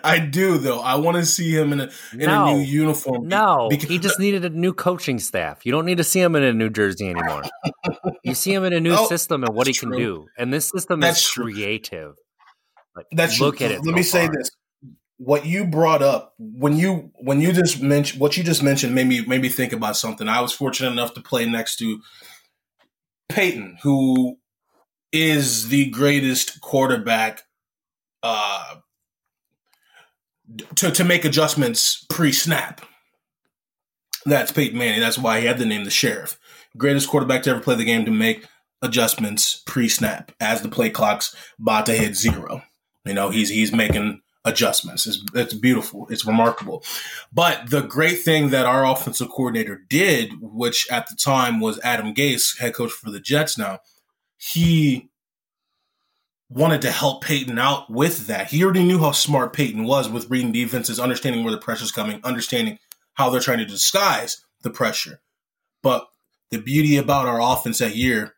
I 0.03 0.19
do 0.19 0.57
though. 0.57 0.79
I 0.79 0.95
want 0.95 1.17
to 1.17 1.25
see 1.25 1.55
him 1.55 1.73
in 1.73 1.81
a 1.81 1.89
in 2.13 2.19
no, 2.19 2.47
a 2.47 2.53
new 2.53 2.59
uniform. 2.59 3.27
No, 3.27 3.67
because- 3.69 3.89
he 3.89 3.97
just 3.99 4.19
needed 4.19 4.45
a 4.45 4.49
new 4.49 4.73
coaching 4.73 5.19
staff. 5.19 5.65
You 5.65 5.71
don't 5.71 5.85
need 5.85 5.97
to 5.97 6.03
see 6.03 6.19
him 6.19 6.35
in 6.35 6.43
a 6.43 6.53
New 6.53 6.69
Jersey 6.69 7.09
anymore. 7.09 7.43
you 8.23 8.33
see 8.33 8.53
him 8.53 8.63
in 8.63 8.73
a 8.73 8.79
new 8.79 8.95
oh, 8.95 9.07
system 9.07 9.43
and 9.43 9.55
what 9.55 9.67
he 9.67 9.73
true. 9.73 9.89
can 9.91 9.99
do. 9.99 10.25
And 10.37 10.53
this 10.53 10.69
system 10.69 10.99
that's 10.99 11.25
is 11.25 11.31
creative. 11.31 12.15
Like, 12.95 13.07
that's 13.11 13.39
look 13.39 13.57
true. 13.57 13.67
at 13.67 13.71
it. 13.71 13.79
Let 13.79 13.85
so 13.85 13.91
me 13.91 14.03
say 14.03 14.27
this: 14.27 14.51
what 15.23 15.45
you 15.45 15.65
brought 15.65 16.01
up 16.01 16.33
when 16.39 16.75
you 16.75 17.11
when 17.19 17.39
you 17.39 17.53
just 17.53 17.79
mentioned 17.79 18.19
what 18.19 18.35
you 18.37 18.43
just 18.43 18.63
mentioned 18.63 18.95
made 18.95 19.05
me 19.05 19.23
made 19.23 19.41
me 19.41 19.49
think 19.49 19.71
about 19.71 19.95
something. 19.95 20.27
I 20.27 20.41
was 20.41 20.51
fortunate 20.51 20.91
enough 20.91 21.13
to 21.13 21.21
play 21.21 21.45
next 21.45 21.75
to 21.77 22.01
Peyton, 23.29 23.77
who 23.83 24.37
is 25.11 25.67
the 25.67 25.91
greatest 25.91 26.59
quarterback 26.61 27.43
uh, 28.23 28.77
to 30.75 30.89
to 30.89 31.03
make 31.03 31.23
adjustments 31.23 32.03
pre 32.09 32.31
snap. 32.31 32.81
That's 34.25 34.51
Peyton 34.51 34.77
Manning. 34.77 35.01
That's 35.01 35.19
why 35.19 35.39
he 35.39 35.45
had 35.45 35.59
the 35.59 35.67
name 35.67 35.83
the 35.83 35.91
Sheriff. 35.91 36.39
Greatest 36.77 37.07
quarterback 37.07 37.43
to 37.43 37.51
ever 37.51 37.59
play 37.59 37.75
the 37.75 37.85
game 37.85 38.05
to 38.05 38.11
make 38.11 38.47
adjustments 38.81 39.61
pre 39.67 39.87
snap 39.87 40.31
as 40.39 40.63
the 40.63 40.69
play 40.69 40.89
clock's 40.89 41.35
about 41.59 41.85
to 41.85 41.93
hit 41.93 42.15
zero. 42.15 42.63
You 43.05 43.13
know, 43.13 43.29
he's 43.29 43.49
he's 43.49 43.71
making 43.71 44.21
adjustments. 44.43 45.05
It's, 45.07 45.23
it's 45.33 45.53
beautiful. 45.53 46.07
It's 46.09 46.25
remarkable. 46.25 46.83
But 47.31 47.69
the 47.69 47.81
great 47.81 48.19
thing 48.19 48.49
that 48.49 48.65
our 48.65 48.85
offensive 48.85 49.29
coordinator 49.29 49.81
did, 49.89 50.33
which 50.41 50.89
at 50.91 51.07
the 51.07 51.15
time 51.15 51.59
was 51.59 51.79
Adam 51.83 52.13
Gase, 52.13 52.57
head 52.59 52.73
coach 52.73 52.91
for 52.91 53.11
the 53.11 53.19
Jets 53.19 53.57
now, 53.57 53.79
he 54.37 55.09
wanted 56.49 56.81
to 56.81 56.91
help 56.91 57.23
Peyton 57.23 57.57
out 57.57 57.89
with 57.89 58.27
that. 58.27 58.49
He 58.49 58.63
already 58.63 58.83
knew 58.83 58.99
how 58.99 59.11
smart 59.11 59.53
Peyton 59.53 59.85
was 59.85 60.09
with 60.09 60.29
reading 60.29 60.51
defenses, 60.51 60.99
understanding 60.99 61.43
where 61.43 61.51
the 61.51 61.57
pressure's 61.57 61.91
coming, 61.91 62.19
understanding 62.23 62.77
how 63.13 63.29
they're 63.29 63.39
trying 63.39 63.59
to 63.59 63.65
disguise 63.65 64.43
the 64.61 64.69
pressure. 64.69 65.21
But 65.81 66.07
the 66.49 66.59
beauty 66.59 66.97
about 66.97 67.27
our 67.27 67.41
offense 67.41 67.79
that 67.79 67.95
year, 67.95 68.35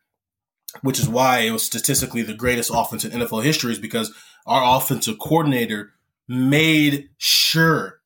which 0.82 1.00
is 1.00 1.08
why 1.08 1.40
it 1.40 1.50
was 1.50 1.64
statistically 1.64 2.22
the 2.22 2.34
greatest 2.34 2.70
offense 2.72 3.04
in 3.04 3.10
NFL 3.10 3.42
history, 3.42 3.72
is 3.72 3.78
because 3.78 4.14
our 4.46 4.76
offensive 4.78 5.18
coordinator 5.18 5.92
made 6.28 7.08
sure 7.18 8.00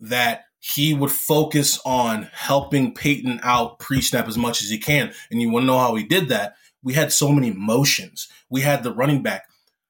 that 0.00 0.44
he 0.58 0.92
would 0.92 1.10
focus 1.10 1.80
on 1.84 2.28
helping 2.32 2.94
Peyton 2.94 3.40
out 3.42 3.78
pre 3.78 4.00
snap 4.00 4.28
as 4.28 4.36
much 4.36 4.62
as 4.62 4.68
he 4.68 4.78
can. 4.78 5.12
And 5.30 5.40
you 5.40 5.50
want 5.50 5.62
to 5.62 5.66
know 5.66 5.78
how 5.78 5.94
he 5.94 6.04
did 6.04 6.28
that? 6.28 6.54
We 6.82 6.92
had 6.92 7.12
so 7.12 7.30
many 7.30 7.50
motions. 7.50 8.28
We 8.48 8.60
had 8.60 8.82
the 8.82 8.92
running 8.92 9.22
back 9.22 9.44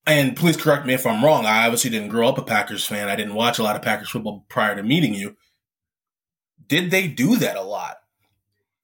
and 0.05 0.35
please 0.35 0.57
correct 0.57 0.85
me 0.85 0.93
if 0.93 1.05
I'm 1.05 1.23
wrong. 1.23 1.45
I 1.45 1.65
obviously 1.65 1.91
didn't 1.91 2.09
grow 2.09 2.27
up 2.27 2.37
a 2.37 2.43
Packers 2.43 2.85
fan. 2.85 3.09
I 3.09 3.15
didn't 3.15 3.35
watch 3.35 3.59
a 3.59 3.63
lot 3.63 3.75
of 3.75 3.81
Packers 3.81 4.09
football 4.09 4.45
prior 4.49 4.75
to 4.75 4.83
meeting 4.83 5.13
you. 5.13 5.35
Did 6.67 6.91
they 6.91 7.07
do 7.07 7.35
that 7.37 7.55
a 7.55 7.61
lot 7.61 7.97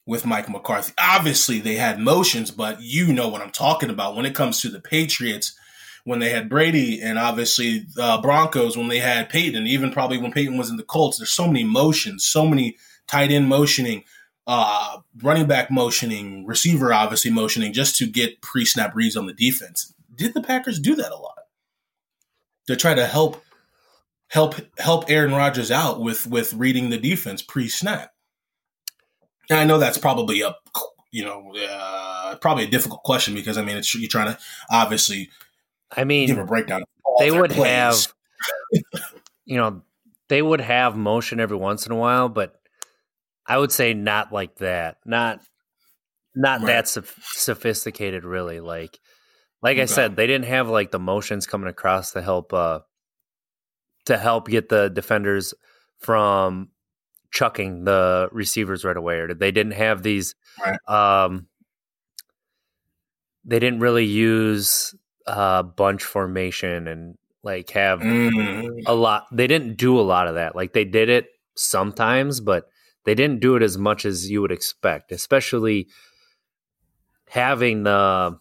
with 0.06 0.26
Mike 0.26 0.50
McCarthy? 0.50 0.94
Obviously, 1.00 1.60
they 1.60 1.76
had 1.76 2.00
motions, 2.00 2.52
but 2.52 2.82
you 2.82 3.12
know 3.12 3.28
what 3.28 3.42
I'm 3.42 3.52
talking 3.52 3.90
about 3.90 4.16
when 4.16 4.26
it 4.26 4.36
comes 4.36 4.62
to 4.62 4.70
the 4.70 4.80
Patriots. 4.80 5.58
When 6.04 6.20
they 6.20 6.30
had 6.30 6.50
Brady, 6.50 7.02
and 7.02 7.18
obviously 7.18 7.88
uh, 8.00 8.22
Broncos 8.22 8.78
when 8.78 8.90
they 8.90 9.00
had 9.00 9.28
Peyton, 9.28 9.66
even 9.66 9.92
probably 9.92 10.20
when 10.20 10.32
Peyton 10.32 10.56
was 10.56 10.70
in 10.70 10.78
the 10.78 10.84
Colts, 10.84 11.18
there's 11.18 11.32
so 11.32 11.48
many 11.48 11.64
motions, 11.64 12.24
so 12.24 12.46
many 12.46 12.78
tight 13.08 13.32
end 13.32 13.50
motioning, 13.50 14.04
uh, 14.48 15.00
running 15.22 15.48
back 15.48 15.72
motioning, 15.72 16.46
receiver 16.46 16.94
obviously 16.94 17.32
motioning, 17.32 17.74
just 17.74 17.96
to 17.98 18.06
get 18.06 18.42
pre 18.42 18.66
snap 18.66 18.96
reads 18.96 19.16
on 19.16 19.26
the 19.26 19.34
defense. 19.34 19.94
Did 20.14 20.34
the 20.34 20.42
Packers 20.42 20.80
do 20.80 20.96
that 20.96 21.12
a 21.12 21.18
lot 21.18 21.40
to 22.68 22.76
try 22.76 22.94
to 22.94 23.06
help 23.06 23.44
help 24.30 24.56
help 24.78 25.10
Aaron 25.10 25.34
Rodgers 25.34 25.72
out 25.72 26.00
with 26.00 26.28
with 26.28 26.54
reading 26.54 26.90
the 26.90 26.98
defense 26.98 27.42
pre 27.42 27.68
snap? 27.68 28.14
And 29.50 29.60
I 29.60 29.64
know 29.64 29.78
that's 29.78 29.98
probably 29.98 30.42
a 30.42 30.56
you 31.12 31.24
know 31.24 31.54
uh, 31.56 32.36
probably 32.36 32.66
a 32.66 32.70
difficult 32.70 33.04
question 33.04 33.34
because 33.34 33.58
I 33.58 33.64
mean 33.64 33.78
it's 33.78 33.94
you're 33.96 34.08
trying 34.10 34.34
to 34.34 34.38
obviously 34.70 35.30
I 35.96 36.04
mean 36.04 36.28
give 36.28 36.38
a 36.38 36.46
breakdown. 36.46 36.84
they 37.20 37.32
would 37.32 37.52
plays. 37.52 37.68
have 37.68 38.84
you 39.46 39.58
know 39.58 39.82
they 40.28 40.42
would 40.42 40.62
have 40.62 40.96
motion 40.96 41.40
every 41.40 41.58
once 41.58 41.86
in 41.86 41.92
a 41.92 41.96
while, 41.96 42.30
but 42.30 42.60
I 43.48 43.58
would 43.58 43.72
say 43.72 43.94
not 43.94 44.32
like 44.32 44.56
that. 44.56 44.98
Not 45.06 45.42
not 46.36 46.62
right. 46.62 46.68
that 46.68 46.88
sophisticated 46.88 48.26
really 48.26 48.60
like 48.60 49.00
like 49.62 49.76
okay. 49.76 49.84
I 49.84 49.86
said 49.86 50.16
they 50.16 50.28
didn't 50.28 50.46
have 50.46 50.68
like 50.68 50.92
the 50.92 51.00
motions 51.00 51.48
coming 51.48 51.70
across 51.70 52.12
to 52.12 52.22
help 52.22 52.54
uh 52.54 52.80
to 54.06 54.18
help 54.18 54.48
get 54.50 54.70
the 54.70 54.90
defenders 54.90 55.54
from 56.00 56.70
chucking 57.32 57.86
the 57.86 58.30
receivers 58.32 58.86
right 58.86 58.98
away 58.98 59.18
or 59.18 59.34
they 59.34 59.52
didn't 59.52 59.74
have 59.74 60.04
these 60.04 60.36
right. 60.64 60.78
um 60.88 61.48
they 63.44 63.60
didn't 63.60 63.80
really 63.80 64.06
use 64.06 64.94
uh 65.28 65.64
bunch 65.64 66.04
formation 66.04 66.88
and 66.88 67.18
like 67.44 67.70
have 67.72 68.00
mm. 68.00 68.84
a 68.86 68.94
lot 68.94 69.26
they 69.32 69.48
didn't 69.48 69.78
do 69.78 70.00
a 70.00 70.02
lot 70.02 70.28
of 70.28 70.36
that 70.36 70.56
like 70.56 70.74
they 70.74 70.86
did 70.86 71.10
it 71.10 71.28
sometimes 71.56 72.40
but 72.40 72.68
they 73.06 73.16
didn't 73.16 73.40
do 73.40 73.56
it 73.56 73.64
as 73.64 73.78
much 73.78 74.06
as 74.06 74.30
you 74.30 74.42
would 74.42 74.52
expect, 74.52 75.12
especially 75.12 75.88
having 77.30 77.84
the 77.84 78.38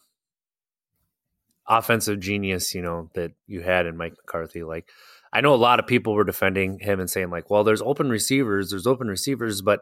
offensive 1.66 2.20
genius, 2.20 2.74
you 2.74 2.82
know, 2.82 3.10
that 3.14 3.32
you 3.46 3.60
had 3.60 3.86
in 3.86 3.96
Mike 3.96 4.14
McCarthy. 4.16 4.64
Like, 4.64 4.88
I 5.32 5.40
know 5.40 5.54
a 5.54 5.56
lot 5.56 5.80
of 5.80 5.86
people 5.86 6.14
were 6.14 6.24
defending 6.24 6.78
him 6.78 7.00
and 7.00 7.10
saying, 7.10 7.30
like, 7.30 7.50
well, 7.50 7.64
there's 7.64 7.82
open 7.82 8.08
receivers, 8.08 8.70
there's 8.70 8.86
open 8.86 9.08
receivers. 9.08 9.62
But 9.62 9.80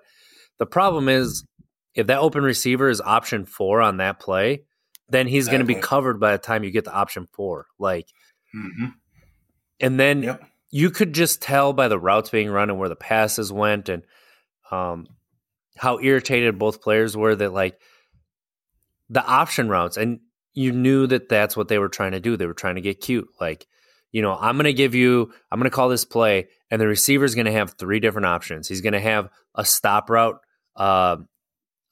the 0.58 0.66
problem 0.66 1.08
is, 1.08 1.44
if 1.94 2.06
that 2.06 2.20
open 2.20 2.42
receiver 2.42 2.88
is 2.88 3.00
option 3.00 3.44
four 3.44 3.80
on 3.80 3.98
that 3.98 4.18
play, 4.18 4.64
then 5.08 5.26
he's 5.26 5.48
going 5.48 5.60
to 5.60 5.66
be 5.66 5.74
covered 5.74 6.18
by 6.18 6.32
the 6.32 6.38
time 6.38 6.64
you 6.64 6.70
get 6.70 6.84
to 6.84 6.92
option 6.92 7.28
four. 7.32 7.66
Like, 7.78 8.06
mm-hmm. 8.56 8.86
and 9.78 10.00
then 10.00 10.22
yep. 10.22 10.42
you 10.70 10.90
could 10.90 11.12
just 11.12 11.42
tell 11.42 11.74
by 11.74 11.88
the 11.88 11.98
routes 11.98 12.30
being 12.30 12.48
run 12.48 12.70
and 12.70 12.78
where 12.78 12.88
the 12.88 12.96
passes 12.96 13.52
went 13.52 13.90
and 13.90 14.04
um, 14.72 15.06
how 15.76 16.00
irritated 16.00 16.58
both 16.58 16.82
players 16.82 17.16
were 17.16 17.36
that 17.36 17.52
like 17.52 17.78
the 19.08 19.24
option 19.24 19.68
routes, 19.68 19.96
and 19.96 20.20
you 20.54 20.72
knew 20.72 21.06
that 21.06 21.28
that's 21.28 21.56
what 21.56 21.68
they 21.68 21.78
were 21.78 21.88
trying 21.88 22.12
to 22.12 22.20
do. 22.20 22.36
They 22.36 22.46
were 22.46 22.54
trying 22.54 22.74
to 22.74 22.80
get 22.80 23.00
cute, 23.00 23.28
like 23.40 23.66
you 24.12 24.20
know, 24.20 24.36
I'm 24.38 24.56
going 24.56 24.64
to 24.64 24.74
give 24.74 24.94
you, 24.94 25.32
I'm 25.50 25.58
going 25.58 25.70
to 25.70 25.74
call 25.74 25.88
this 25.88 26.04
play, 26.04 26.48
and 26.70 26.80
the 26.80 26.86
receiver 26.86 27.24
is 27.24 27.34
going 27.34 27.46
to 27.46 27.52
have 27.52 27.72
three 27.72 27.98
different 27.98 28.26
options. 28.26 28.68
He's 28.68 28.82
going 28.82 28.92
to 28.92 29.00
have 29.00 29.30
a 29.54 29.64
stop 29.64 30.10
route, 30.10 30.38
uh, 30.76 31.16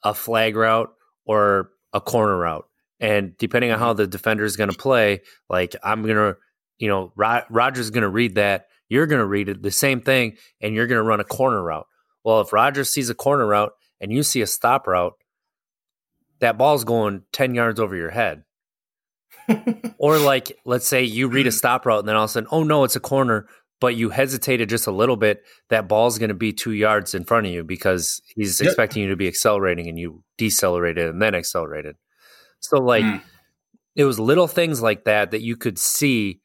a 0.03 0.13
flag 0.13 0.55
route, 0.55 0.93
or 1.25 1.71
a 1.93 1.99
corner 1.99 2.37
route. 2.37 2.67
And 2.99 3.35
depending 3.37 3.71
on 3.71 3.79
how 3.79 3.93
the 3.93 4.05
defender 4.05 4.43
is 4.43 4.55
going 4.55 4.69
to 4.69 4.77
play, 4.77 5.21
like 5.49 5.75
I'm 5.83 6.03
going 6.03 6.15
to, 6.15 6.37
you 6.77 6.87
know, 6.87 7.11
Ro- 7.15 7.41
Rodgers 7.49 7.89
going 7.89 8.03
to 8.03 8.09
read 8.09 8.35
that. 8.35 8.67
You're 8.87 9.07
going 9.07 9.19
to 9.19 9.25
read 9.25 9.49
it 9.49 9.63
the 9.63 9.71
same 9.71 10.01
thing, 10.01 10.37
and 10.61 10.75
you're 10.75 10.87
going 10.87 10.99
to 10.99 11.03
run 11.03 11.19
a 11.19 11.25
corner 11.25 11.61
route. 11.63 11.87
Well, 12.23 12.41
if 12.41 12.53
Rodgers 12.53 12.89
sees 12.89 13.09
a 13.09 13.15
corner 13.15 13.47
route 13.47 13.73
and 13.99 14.11
you 14.11 14.23
see 14.23 14.41
a 14.41 14.47
stop 14.47 14.87
route, 14.87 15.13
that 16.39 16.57
ball's 16.57 16.83
going 16.83 17.23
10 17.33 17.55
yards 17.55 17.79
over 17.79 17.95
your 17.95 18.09
head. 18.09 18.43
or 19.97 20.17
like, 20.17 20.57
let's 20.65 20.87
say 20.87 21.03
you 21.03 21.27
read 21.27 21.47
a 21.47 21.51
stop 21.51 21.85
route 21.85 21.99
and 21.99 22.07
then 22.07 22.15
all 22.15 22.25
of 22.25 22.29
a 22.29 22.33
sudden, 22.33 22.49
oh 22.51 22.63
no, 22.63 22.83
it's 22.83 22.95
a 22.95 22.99
corner, 22.99 23.47
but 23.79 23.95
you 23.95 24.09
hesitated 24.09 24.69
just 24.69 24.87
a 24.87 24.91
little 24.91 25.17
bit, 25.17 25.43
that 25.69 25.87
ball's 25.87 26.19
going 26.19 26.29
to 26.29 26.35
be 26.35 26.53
two 26.53 26.71
yards 26.71 27.15
in 27.15 27.23
front 27.23 27.47
of 27.47 27.51
you 27.51 27.63
because 27.63 28.21
he's 28.35 28.59
yep. 28.59 28.67
expecting 28.67 29.03
you 29.03 29.09
to 29.09 29.15
be 29.15 29.27
accelerating 29.27 29.87
and 29.87 29.97
you 29.97 30.23
decelerated 30.37 31.09
and 31.09 31.21
then 31.21 31.33
accelerated. 31.33 31.95
So 32.59 32.77
like, 32.77 33.03
mm. 33.03 33.21
it 33.95 34.03
was 34.03 34.19
little 34.19 34.47
things 34.47 34.81
like 34.81 35.05
that 35.05 35.31
that 35.31 35.41
you 35.41 35.57
could 35.57 35.79
see 35.79 36.41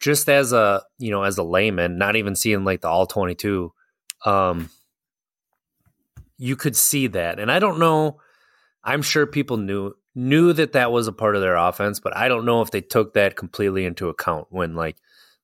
just 0.00 0.28
as 0.28 0.52
a, 0.52 0.82
you 0.98 1.10
know, 1.10 1.24
as 1.24 1.38
a 1.38 1.42
layman, 1.42 1.98
not 1.98 2.16
even 2.16 2.34
seeing 2.34 2.64
like 2.64 2.80
the 2.80 2.88
all 2.88 3.06
22. 3.06 3.72
Um, 4.24 4.70
you 6.40 6.56
could 6.56 6.74
see 6.74 7.06
that. 7.06 7.38
And 7.38 7.52
I 7.52 7.58
don't 7.58 7.78
know. 7.78 8.18
I'm 8.82 9.02
sure 9.02 9.26
people 9.26 9.58
knew 9.58 9.92
knew 10.14 10.52
that 10.54 10.72
that 10.72 10.90
was 10.90 11.06
a 11.06 11.12
part 11.12 11.36
of 11.36 11.42
their 11.42 11.54
offense, 11.54 12.00
but 12.00 12.16
I 12.16 12.26
don't 12.28 12.46
know 12.46 12.62
if 12.62 12.70
they 12.70 12.80
took 12.80 13.14
that 13.14 13.36
completely 13.36 13.84
into 13.84 14.08
account 14.08 14.46
when 14.50 14.74
like 14.74 14.96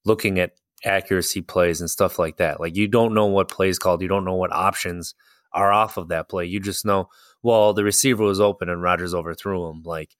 looking 0.04 0.40
at 0.40 0.56
accuracy 0.84 1.42
plays 1.42 1.80
and 1.80 1.88
stuff 1.88 2.18
like 2.18 2.38
that. 2.38 2.58
Like 2.58 2.74
you 2.74 2.88
don't 2.88 3.14
know 3.14 3.26
what 3.26 3.50
plays 3.50 3.78
called, 3.78 4.02
you 4.02 4.08
don't 4.08 4.24
know 4.24 4.34
what 4.34 4.52
options 4.52 5.14
are 5.52 5.70
off 5.70 5.98
of 5.98 6.08
that 6.08 6.28
play. 6.28 6.46
You 6.46 6.60
just 6.60 6.84
know, 6.84 7.10
well, 7.42 7.74
the 7.74 7.84
receiver 7.84 8.24
was 8.24 8.40
open 8.40 8.68
and 8.70 8.82
Rodgers 8.82 9.14
overthrew 9.14 9.68
him. 9.68 9.82
Like 9.84 10.16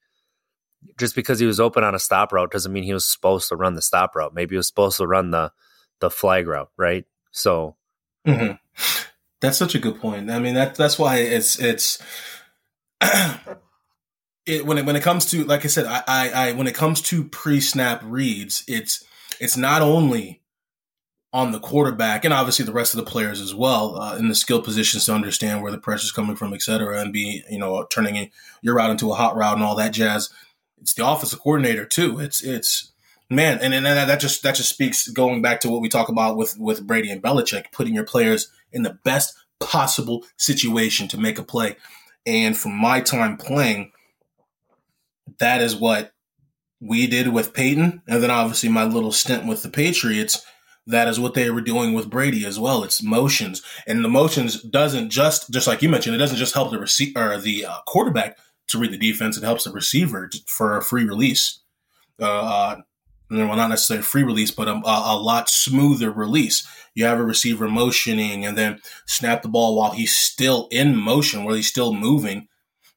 just 0.97 1.15
because 1.15 1.39
he 1.39 1.47
was 1.47 1.59
open 1.59 1.83
on 1.83 1.95
a 1.95 1.99
stop 1.99 2.31
route 2.31 2.51
doesn't 2.51 2.71
mean 2.71 2.83
he 2.83 2.93
was 2.93 3.05
supposed 3.05 3.49
to 3.49 3.55
run 3.55 3.73
the 3.73 3.81
stop 3.81 4.15
route. 4.15 4.33
Maybe 4.35 4.53
he 4.53 4.57
was 4.57 4.67
supposed 4.67 4.97
to 4.97 5.07
run 5.07 5.31
the 5.31 5.51
the 5.99 6.11
flag 6.11 6.47
route, 6.47 6.69
right? 6.77 7.05
So 7.31 7.75
mm-hmm. 8.25 8.53
That's 9.41 9.57
such 9.57 9.75
a 9.75 9.79
good 9.79 9.99
point. 9.99 10.31
I 10.31 10.39
mean, 10.39 10.55
that 10.55 10.75
that's 10.75 10.97
why 10.97 11.17
it's 11.17 11.59
it's 11.59 12.01
it, 13.01 14.65
when 14.65 14.77
it 14.77 14.85
when 14.85 14.95
it 14.95 15.03
comes 15.03 15.25
to 15.27 15.43
like 15.43 15.65
I 15.65 15.67
said, 15.67 15.85
I, 15.85 16.03
I, 16.07 16.29
I 16.29 16.51
when 16.53 16.67
it 16.67 16.75
comes 16.75 17.01
to 17.03 17.23
pre 17.25 17.59
snap 17.59 18.01
reads, 18.03 18.63
it's 18.67 19.03
it's 19.39 19.57
not 19.57 19.81
only 19.81 20.41
on 21.33 21.51
the 21.51 21.59
quarterback 21.59 22.23
and 22.23 22.33
obviously 22.33 22.65
the 22.65 22.71
rest 22.71 22.93
of 22.93 22.97
the 22.97 23.11
players 23.11 23.41
as 23.41 23.53
well 23.53 23.99
uh, 24.01 24.15
in 24.15 24.29
the 24.29 24.33
skill 24.33 24.61
positions 24.61 25.05
to 25.05 25.13
understand 25.13 25.61
where 25.61 25.71
the 25.71 25.77
pressure's 25.77 26.11
coming 26.11 26.35
from, 26.35 26.53
et 26.53 26.61
cetera, 26.61 26.99
and 26.99 27.13
be 27.13 27.43
you 27.49 27.59
know 27.59 27.85
turning 27.91 28.31
your 28.61 28.75
route 28.75 28.89
into 28.89 29.11
a 29.11 29.15
hot 29.15 29.35
route 29.35 29.55
and 29.55 29.63
all 29.63 29.75
that 29.75 29.93
jazz. 29.93 30.29
It's 30.81 30.93
the 30.93 31.07
offensive 31.07 31.39
coordinator 31.39 31.85
too. 31.85 32.19
It's 32.19 32.43
it's 32.43 32.91
man, 33.29 33.59
and, 33.61 33.73
and 33.73 33.85
that 33.85 34.19
just 34.19 34.41
that 34.43 34.55
just 34.55 34.69
speaks 34.69 35.07
going 35.09 35.41
back 35.41 35.59
to 35.61 35.69
what 35.69 35.81
we 35.81 35.89
talk 35.89 36.09
about 36.09 36.37
with 36.37 36.57
with 36.57 36.87
Brady 36.87 37.11
and 37.11 37.21
Belichick, 37.21 37.71
putting 37.71 37.93
your 37.93 38.05
players 38.05 38.49
in 38.71 38.83
the 38.83 38.97
best 39.03 39.35
possible 39.59 40.25
situation 40.37 41.07
to 41.09 41.19
make 41.19 41.39
a 41.39 41.43
play. 41.43 41.75
And 42.25 42.57
from 42.57 42.73
my 42.73 43.01
time 43.01 43.37
playing, 43.37 43.91
that 45.39 45.61
is 45.61 45.75
what 45.75 46.11
we 46.79 47.07
did 47.07 47.29
with 47.29 47.53
Peyton, 47.53 48.01
and 48.07 48.21
then 48.21 48.31
obviously 48.31 48.69
my 48.69 48.83
little 48.83 49.11
stint 49.11 49.47
with 49.47 49.63
the 49.63 49.69
Patriots. 49.69 50.45
That 50.85 51.07
is 51.07 51.19
what 51.19 51.33
they 51.33 51.49
were 51.49 51.61
doing 51.61 51.93
with 51.93 52.09
Brady 52.09 52.45
as 52.45 52.59
well. 52.59 52.83
It's 52.83 53.03
motions, 53.03 53.61
and 53.85 54.05
the 54.05 54.09
motions 54.09 54.61
doesn't 54.61 55.09
just 55.09 55.49
just 55.51 55.67
like 55.67 55.81
you 55.81 55.89
mentioned. 55.89 56.15
It 56.15 56.19
doesn't 56.19 56.37
just 56.37 56.53
help 56.53 56.71
the 56.71 56.79
receiver 56.79 57.33
or 57.33 57.37
the 57.39 57.65
uh, 57.65 57.79
quarterback 57.87 58.37
to 58.67 58.77
read 58.77 58.91
the 58.91 58.97
defense. 58.97 59.37
It 59.37 59.43
helps 59.43 59.65
the 59.65 59.71
receiver 59.71 60.29
for 60.45 60.77
a 60.77 60.83
free 60.83 61.03
release. 61.03 61.59
Uh, 62.21 62.25
uh 62.25 62.81
well, 63.29 63.55
not 63.55 63.69
necessarily 63.69 64.03
free 64.03 64.23
release, 64.23 64.51
but 64.51 64.67
a, 64.67 64.73
a, 64.73 65.17
lot 65.17 65.49
smoother 65.49 66.11
release. 66.11 66.67
You 66.95 67.05
have 67.05 67.19
a 67.19 67.23
receiver 67.23 67.67
motioning 67.67 68.45
and 68.45 68.57
then 68.57 68.79
snap 69.05 69.41
the 69.41 69.49
ball 69.49 69.75
while 69.75 69.91
he's 69.91 70.15
still 70.15 70.67
in 70.71 70.95
motion, 70.95 71.43
where 71.43 71.55
he's 71.55 71.67
still 71.67 71.93
moving 71.93 72.47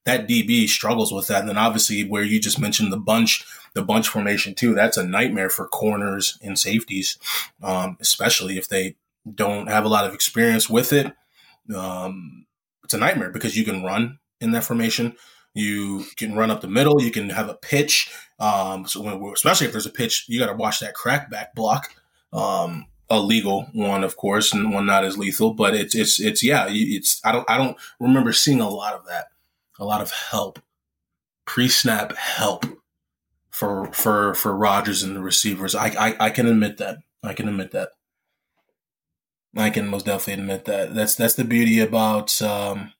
that 0.04 0.28
DB 0.28 0.68
struggles 0.68 1.12
with 1.12 1.26
that. 1.28 1.40
And 1.40 1.48
then 1.48 1.58
obviously 1.58 2.04
where 2.04 2.22
you 2.22 2.40
just 2.40 2.60
mentioned 2.60 2.92
the 2.92 2.98
bunch, 2.98 3.44
the 3.74 3.82
bunch 3.82 4.08
formation 4.08 4.54
too, 4.54 4.74
that's 4.74 4.96
a 4.96 5.04
nightmare 5.04 5.50
for 5.50 5.66
corners 5.68 6.38
and 6.42 6.58
safeties, 6.58 7.18
um, 7.62 7.96
especially 8.00 8.56
if 8.56 8.68
they 8.68 8.96
don't 9.32 9.68
have 9.68 9.84
a 9.84 9.88
lot 9.88 10.06
of 10.06 10.14
experience 10.14 10.70
with 10.70 10.92
it. 10.92 11.12
Um, 11.74 12.46
it's 12.84 12.94
a 12.94 12.98
nightmare 12.98 13.30
because 13.30 13.56
you 13.56 13.64
can 13.64 13.84
run 13.84 14.18
in 14.40 14.52
that 14.52 14.64
formation. 14.64 15.14
You 15.54 16.04
can 16.16 16.34
run 16.34 16.50
up 16.50 16.60
the 16.60 16.68
middle. 16.68 17.02
You 17.02 17.10
can 17.10 17.30
have 17.30 17.48
a 17.48 17.54
pitch. 17.54 18.10
Um, 18.40 18.86
so 18.86 19.02
when, 19.02 19.32
especially 19.32 19.66
if 19.66 19.72
there's 19.72 19.86
a 19.86 19.90
pitch, 19.90 20.24
you 20.28 20.40
got 20.40 20.46
to 20.46 20.54
watch 20.54 20.80
that 20.80 20.94
crackback 20.94 21.54
block. 21.54 21.94
Um, 22.32 22.86
a 23.12 23.20
legal 23.20 23.68
one, 23.72 24.04
of 24.04 24.16
course, 24.16 24.52
and 24.52 24.72
one 24.72 24.86
not 24.86 25.04
as 25.04 25.18
lethal, 25.18 25.52
but 25.52 25.74
it's 25.74 25.94
it's 25.94 26.20
it's 26.20 26.42
yeah, 26.42 26.66
it's 26.68 27.20
I 27.24 27.32
don't 27.32 27.48
I 27.50 27.58
don't 27.58 27.76
remember 27.98 28.32
seeing 28.32 28.60
a 28.60 28.68
lot 28.68 28.94
of 28.94 29.04
that 29.06 29.26
a 29.80 29.84
lot 29.84 30.02
of 30.02 30.12
help, 30.12 30.60
pre-snap 31.46 32.14
help 32.16 32.66
for 33.50 33.90
for 33.92 34.34
for 34.34 34.54
Rodgers 34.54 35.02
and 35.02 35.16
the 35.16 35.20
receivers. 35.20 35.74
I, 35.74 35.88
I 35.88 36.26
I 36.26 36.30
can 36.30 36.46
admit 36.46 36.76
that. 36.76 36.98
I 37.24 37.32
can 37.32 37.48
admit 37.48 37.72
that. 37.72 37.88
I 39.56 39.70
can 39.70 39.88
most 39.88 40.06
definitely 40.06 40.42
admit 40.42 40.66
that. 40.66 40.94
That's 40.94 41.16
that's 41.16 41.34
the 41.34 41.44
beauty 41.44 41.80
about 41.80 42.40
um, 42.42 42.92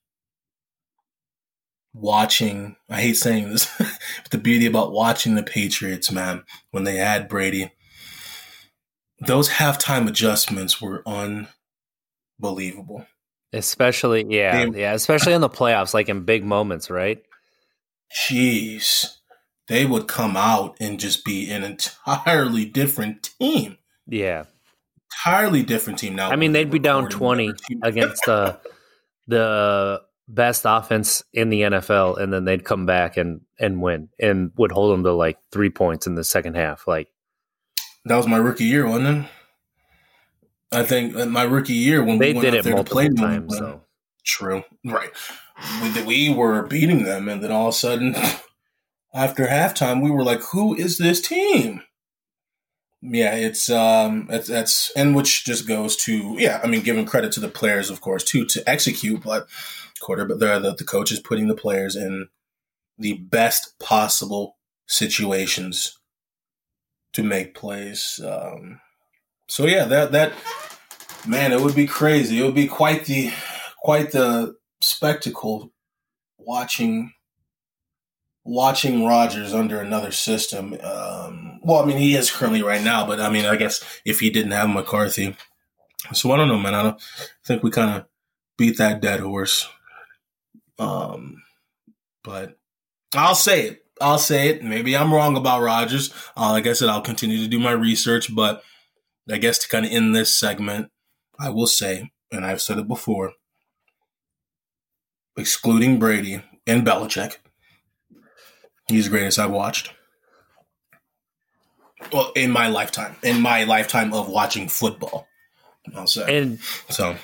watching. 1.93 2.75
I 2.89 3.01
hate 3.01 3.17
saying 3.17 3.49
this, 3.49 3.69
but 3.77 4.31
the 4.31 4.37
beauty 4.37 4.65
about 4.65 4.91
watching 4.91 5.35
the 5.35 5.43
Patriots, 5.43 6.11
man, 6.11 6.43
when 6.71 6.83
they 6.83 6.97
had 6.97 7.29
Brady, 7.29 7.71
those 9.19 9.49
halftime 9.49 10.07
adjustments 10.07 10.81
were 10.81 11.03
unbelievable. 11.05 13.05
Especially, 13.53 14.25
yeah, 14.29 14.65
they, 14.65 14.81
yeah, 14.81 14.93
especially 14.93 15.33
in 15.33 15.41
the 15.41 15.49
playoffs, 15.49 15.93
like 15.93 16.07
in 16.07 16.23
big 16.23 16.45
moments, 16.45 16.89
right? 16.89 17.21
Jeez, 18.15 19.17
they 19.67 19.85
would 19.85 20.07
come 20.07 20.37
out 20.37 20.77
and 20.79 20.99
just 20.99 21.25
be 21.25 21.51
an 21.51 21.63
entirely 22.05 22.65
different 22.65 23.29
team. 23.39 23.77
Yeah, 24.07 24.45
entirely 25.25 25.63
different 25.63 25.99
team. 25.99 26.15
Now, 26.15 26.31
I 26.31 26.37
mean, 26.37 26.53
they'd 26.53 26.71
be 26.71 26.79
down 26.79 27.09
twenty 27.09 27.51
against 27.83 28.23
the 28.25 28.57
the 29.27 30.01
best 30.33 30.63
offense 30.65 31.23
in 31.33 31.49
the 31.49 31.61
NFL, 31.61 32.19
and 32.19 32.31
then 32.31 32.45
they'd 32.45 32.63
come 32.63 32.85
back 32.85 33.17
and 33.17 33.41
and 33.59 33.81
win, 33.81 34.09
and 34.19 34.51
would 34.57 34.71
hold 34.71 34.93
them 34.93 35.03
to 35.03 35.11
like 35.11 35.37
three 35.51 35.69
points 35.69 36.07
in 36.07 36.15
the 36.15 36.23
second 36.23 36.55
half. 36.55 36.87
Like 36.87 37.09
that 38.05 38.15
was 38.15 38.27
my 38.27 38.37
rookie 38.37 38.65
year, 38.65 38.87
wasn't 38.87 39.25
it? 39.25 39.31
I 40.71 40.83
think 40.83 41.15
uh, 41.15 41.25
my 41.25 41.43
rookie 41.43 41.73
year 41.73 42.03
when 42.03 42.17
they 42.17 42.33
we 42.33 42.41
did 42.41 42.53
it 42.53 42.65
multiple 42.65 43.15
times. 43.15 43.53
Uh, 43.53 43.57
so 43.57 43.81
true, 44.23 44.63
right? 44.85 45.11
We, 45.81 46.03
we 46.03 46.33
were 46.33 46.63
beating 46.63 47.03
them, 47.03 47.27
and 47.27 47.43
then 47.43 47.51
all 47.51 47.67
of 47.67 47.75
a 47.75 47.77
sudden, 47.77 48.15
after 49.13 49.45
halftime, 49.45 50.01
we 50.01 50.09
were 50.09 50.23
like, 50.23 50.41
"Who 50.53 50.73
is 50.75 50.97
this 50.97 51.21
team?" 51.21 51.83
Yeah, 53.01 53.35
it's 53.35 53.69
um, 53.69 54.27
it's 54.29 54.47
that's 54.47 54.91
and 54.95 55.15
which 55.15 55.43
just 55.43 55.67
goes 55.67 55.95
to 55.97 56.35
yeah. 56.37 56.61
I 56.63 56.67
mean, 56.67 56.81
giving 56.81 57.05
credit 57.05 57.31
to 57.33 57.39
the 57.39 57.47
players, 57.47 57.89
of 57.89 57.99
course, 57.99 58.23
too, 58.23 58.45
to 58.45 58.69
execute, 58.69 59.23
but 59.23 59.47
quarter, 59.99 60.25
but 60.25 60.39
the 60.39 60.75
the, 60.77 60.83
coach 60.83 61.11
is 61.11 61.19
putting 61.19 61.47
the 61.47 61.55
players 61.55 61.95
in 61.95 62.27
the 62.97 63.13
best 63.13 63.79
possible 63.79 64.57
situations 64.87 65.99
to 67.13 67.23
make 67.23 67.55
plays. 67.55 68.19
Um, 68.23 68.81
so 69.47 69.65
yeah, 69.65 69.85
that 69.85 70.11
that 70.11 70.33
man, 71.27 71.51
it 71.51 71.61
would 71.61 71.75
be 71.75 71.87
crazy. 71.87 72.39
It 72.39 72.43
would 72.43 72.55
be 72.55 72.67
quite 72.67 73.05
the 73.05 73.31
quite 73.81 74.11
the 74.11 74.55
spectacle 74.81 75.71
watching 76.37 77.13
watching 78.43 79.05
Rodgers 79.05 79.53
under 79.53 79.79
another 79.79 80.11
system. 80.11 80.73
Um, 80.81 81.59
well, 81.63 81.81
I 81.81 81.85
mean, 81.85 81.97
he 81.97 82.15
is 82.15 82.31
currently 82.31 82.63
right 82.63 82.83
now, 82.83 83.05
but 83.05 83.19
I 83.19 83.29
mean, 83.29 83.45
I 83.45 83.55
guess 83.55 83.83
if 84.05 84.19
he 84.19 84.29
didn't 84.29 84.51
have 84.51 84.69
McCarthy, 84.69 85.35
so 86.13 86.31
I 86.31 86.37
don't 86.37 86.47
know, 86.47 86.59
man. 86.59 86.73
I 86.73 86.83
don't 86.83 87.01
think 87.45 87.63
we 87.63 87.71
kind 87.71 87.91
of 87.91 88.05
beat 88.57 88.77
that 88.77 89.01
dead 89.01 89.19
horse. 89.19 89.67
Um, 90.79 91.43
but 92.23 92.57
I'll 93.15 93.35
say 93.35 93.67
it. 93.67 93.85
I'll 93.99 94.17
say 94.17 94.49
it. 94.49 94.63
Maybe 94.63 94.97
I'm 94.97 95.13
wrong 95.13 95.37
about 95.37 95.61
Rodgers. 95.61 96.11
Uh, 96.35 96.51
like 96.51 96.65
I 96.65 96.73
said, 96.73 96.89
I'll 96.89 97.01
continue 97.01 97.37
to 97.37 97.47
do 97.47 97.59
my 97.59 97.71
research, 97.71 98.33
but 98.33 98.63
I 99.29 99.37
guess 99.37 99.59
to 99.59 99.69
kind 99.69 99.85
of 99.85 99.91
end 99.91 100.15
this 100.15 100.33
segment, 100.33 100.91
I 101.39 101.49
will 101.49 101.67
say, 101.67 102.11
and 102.31 102.45
I've 102.45 102.61
said 102.61 102.79
it 102.79 102.87
before, 102.87 103.33
excluding 105.37 105.99
Brady 105.99 106.41
and 106.65 106.85
Belichick, 106.85 107.37
he's 108.91 109.05
the 109.05 109.11
greatest 109.11 109.39
I've 109.39 109.51
watched. 109.51 109.93
Well, 112.11 112.31
in 112.35 112.51
my 112.51 112.67
lifetime, 112.67 113.15
in 113.23 113.41
my 113.41 113.63
lifetime 113.63 114.13
of 114.13 114.27
watching 114.27 114.67
football, 114.67 115.27
I'll 115.95 116.07
say. 116.07 116.41
And 116.41 116.59
so, 116.89 117.15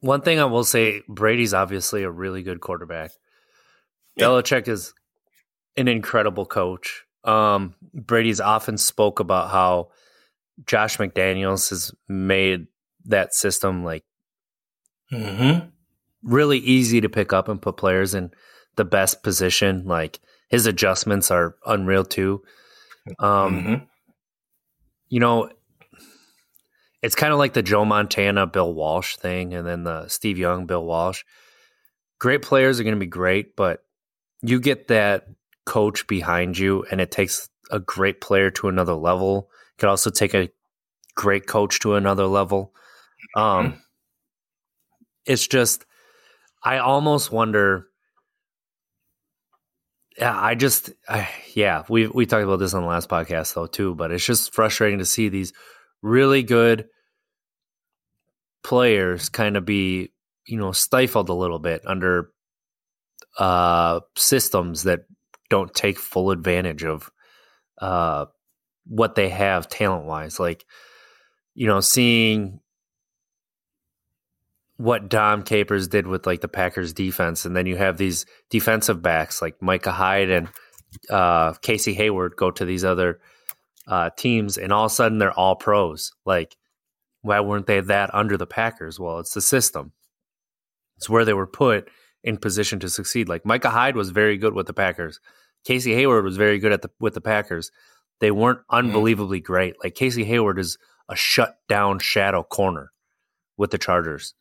one 0.00 0.22
thing 0.22 0.38
I 0.38 0.44
will 0.44 0.64
say, 0.64 1.02
Brady's 1.08 1.52
obviously 1.52 2.04
a 2.04 2.10
really 2.10 2.42
good 2.42 2.60
quarterback. 2.60 3.10
Yeah. 4.16 4.26
Belichick 4.26 4.68
is 4.68 4.94
an 5.76 5.88
incredible 5.88 6.46
coach. 6.46 7.04
Um, 7.24 7.74
Brady's 7.92 8.40
often 8.40 8.78
spoke 8.78 9.20
about 9.20 9.50
how 9.50 9.90
Josh 10.66 10.98
McDaniels 10.98 11.70
has 11.70 11.92
made 12.08 12.66
that 13.04 13.34
system 13.34 13.84
like 13.84 14.04
mm-hmm. 15.12 15.68
really 16.22 16.58
easy 16.58 17.00
to 17.00 17.08
pick 17.08 17.32
up 17.32 17.48
and 17.48 17.60
put 17.60 17.76
players 17.76 18.14
in 18.14 18.30
the 18.76 18.84
best 18.84 19.22
position. 19.22 19.84
Like 19.86 20.20
his 20.48 20.66
adjustments 20.66 21.30
are 21.30 21.56
unreal 21.66 22.04
too. 22.04 22.42
Um, 23.18 23.54
mm-hmm. 23.54 23.84
You 25.08 25.20
know, 25.20 25.50
it's 27.02 27.14
kind 27.14 27.32
of 27.32 27.38
like 27.38 27.52
the 27.52 27.62
Joe 27.62 27.84
Montana, 27.84 28.46
Bill 28.46 28.72
Walsh 28.72 29.16
thing, 29.16 29.54
and 29.54 29.66
then 29.66 29.84
the 29.84 30.08
Steve 30.08 30.38
Young, 30.38 30.66
Bill 30.66 30.84
Walsh. 30.84 31.24
Great 32.18 32.42
players 32.42 32.80
are 32.80 32.82
going 32.82 32.96
to 32.96 33.00
be 33.00 33.06
great, 33.06 33.54
but 33.54 33.84
you 34.42 34.60
get 34.60 34.88
that 34.88 35.26
coach 35.64 36.06
behind 36.06 36.58
you, 36.58 36.84
and 36.90 37.00
it 37.00 37.10
takes 37.10 37.48
a 37.70 37.78
great 37.78 38.20
player 38.20 38.50
to 38.50 38.68
another 38.68 38.94
level 38.94 39.50
It 39.74 39.80
could 39.80 39.90
also 39.90 40.10
take 40.10 40.34
a 40.34 40.48
great 41.14 41.46
coach 41.46 41.80
to 41.80 41.94
another 41.94 42.26
level. 42.26 42.72
Um, 43.36 43.72
mm 43.72 43.78
It's 45.26 45.46
just, 45.46 45.84
I 46.64 46.78
almost 46.78 47.30
wonder. 47.30 47.87
Yeah, 50.18 50.36
I 50.36 50.56
just, 50.56 50.90
I, 51.08 51.28
yeah, 51.54 51.84
we 51.88 52.08
we 52.08 52.26
talked 52.26 52.42
about 52.42 52.58
this 52.58 52.74
on 52.74 52.82
the 52.82 52.88
last 52.88 53.08
podcast 53.08 53.54
though 53.54 53.66
too, 53.66 53.94
but 53.94 54.10
it's 54.10 54.24
just 54.24 54.52
frustrating 54.52 54.98
to 54.98 55.04
see 55.04 55.28
these 55.28 55.52
really 56.02 56.42
good 56.42 56.86
players 58.64 59.28
kind 59.28 59.56
of 59.56 59.64
be, 59.64 60.12
you 60.44 60.58
know, 60.58 60.72
stifled 60.72 61.28
a 61.28 61.34
little 61.34 61.60
bit 61.60 61.82
under 61.86 62.30
uh, 63.38 64.00
systems 64.16 64.82
that 64.82 65.02
don't 65.50 65.72
take 65.72 65.98
full 65.98 66.32
advantage 66.32 66.82
of 66.84 67.10
uh, 67.80 68.26
what 68.86 69.14
they 69.14 69.28
have 69.28 69.68
talent 69.68 70.04
wise. 70.04 70.40
Like, 70.40 70.64
you 71.54 71.68
know, 71.68 71.78
seeing 71.78 72.58
what 74.78 75.08
Dom 75.08 75.42
Capers 75.42 75.88
did 75.88 76.06
with 76.06 76.24
like 76.24 76.40
the 76.40 76.48
Packers 76.48 76.92
defense, 76.92 77.44
and 77.44 77.54
then 77.54 77.66
you 77.66 77.76
have 77.76 77.98
these 77.98 78.24
defensive 78.48 79.02
backs 79.02 79.42
like 79.42 79.60
Micah 79.60 79.92
Hyde 79.92 80.30
and 80.30 80.48
uh, 81.10 81.52
Casey 81.54 81.94
Hayward 81.94 82.36
go 82.36 82.50
to 82.52 82.64
these 82.64 82.84
other 82.84 83.20
uh, 83.86 84.10
teams, 84.16 84.56
and 84.56 84.72
all 84.72 84.86
of 84.86 84.92
a 84.92 84.94
sudden 84.94 85.18
they're 85.18 85.32
all 85.32 85.56
pros. 85.56 86.12
Like, 86.24 86.56
why 87.22 87.40
weren't 87.40 87.66
they 87.66 87.80
that 87.80 88.14
under 88.14 88.36
the 88.36 88.46
Packers? 88.46 88.98
Well, 89.00 89.18
it's 89.18 89.34
the 89.34 89.40
system. 89.40 89.92
It's 90.96 91.10
where 91.10 91.24
they 91.24 91.34
were 91.34 91.46
put 91.46 91.90
in 92.22 92.36
position 92.36 92.78
to 92.80 92.88
succeed. 92.88 93.28
Like 93.28 93.44
Micah 93.44 93.70
Hyde 93.70 93.96
was 93.96 94.10
very 94.10 94.36
good 94.38 94.54
with 94.54 94.66
the 94.66 94.72
Packers. 94.72 95.20
Casey 95.64 95.94
Hayward 95.94 96.24
was 96.24 96.36
very 96.36 96.58
good 96.60 96.72
at 96.72 96.82
the 96.82 96.90
with 97.00 97.14
the 97.14 97.20
Packers. 97.20 97.72
They 98.20 98.30
weren't 98.30 98.60
mm-hmm. 98.60 98.76
unbelievably 98.76 99.40
mm. 99.40 99.44
great. 99.44 99.74
Like 99.82 99.96
Casey 99.96 100.24
Hayward 100.24 100.58
is 100.58 100.78
a 101.08 101.16
shut 101.16 101.56
down 101.68 101.98
shadow 101.98 102.44
corner 102.44 102.92
with 103.56 103.70
the 103.70 103.78
Chargers. 103.78 104.34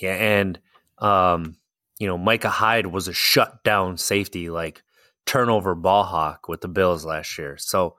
Yeah, 0.00 0.14
and 0.14 0.58
um, 0.98 1.56
you 1.98 2.06
know, 2.06 2.18
Micah 2.18 2.48
Hyde 2.48 2.86
was 2.86 3.08
a 3.08 3.12
shut 3.12 3.62
down 3.62 3.96
safety, 3.96 4.50
like 4.50 4.82
turnover 5.26 5.74
ball 5.74 6.04
hawk 6.04 6.48
with 6.48 6.60
the 6.60 6.68
Bills 6.68 7.04
last 7.04 7.36
year. 7.38 7.56
So 7.58 7.96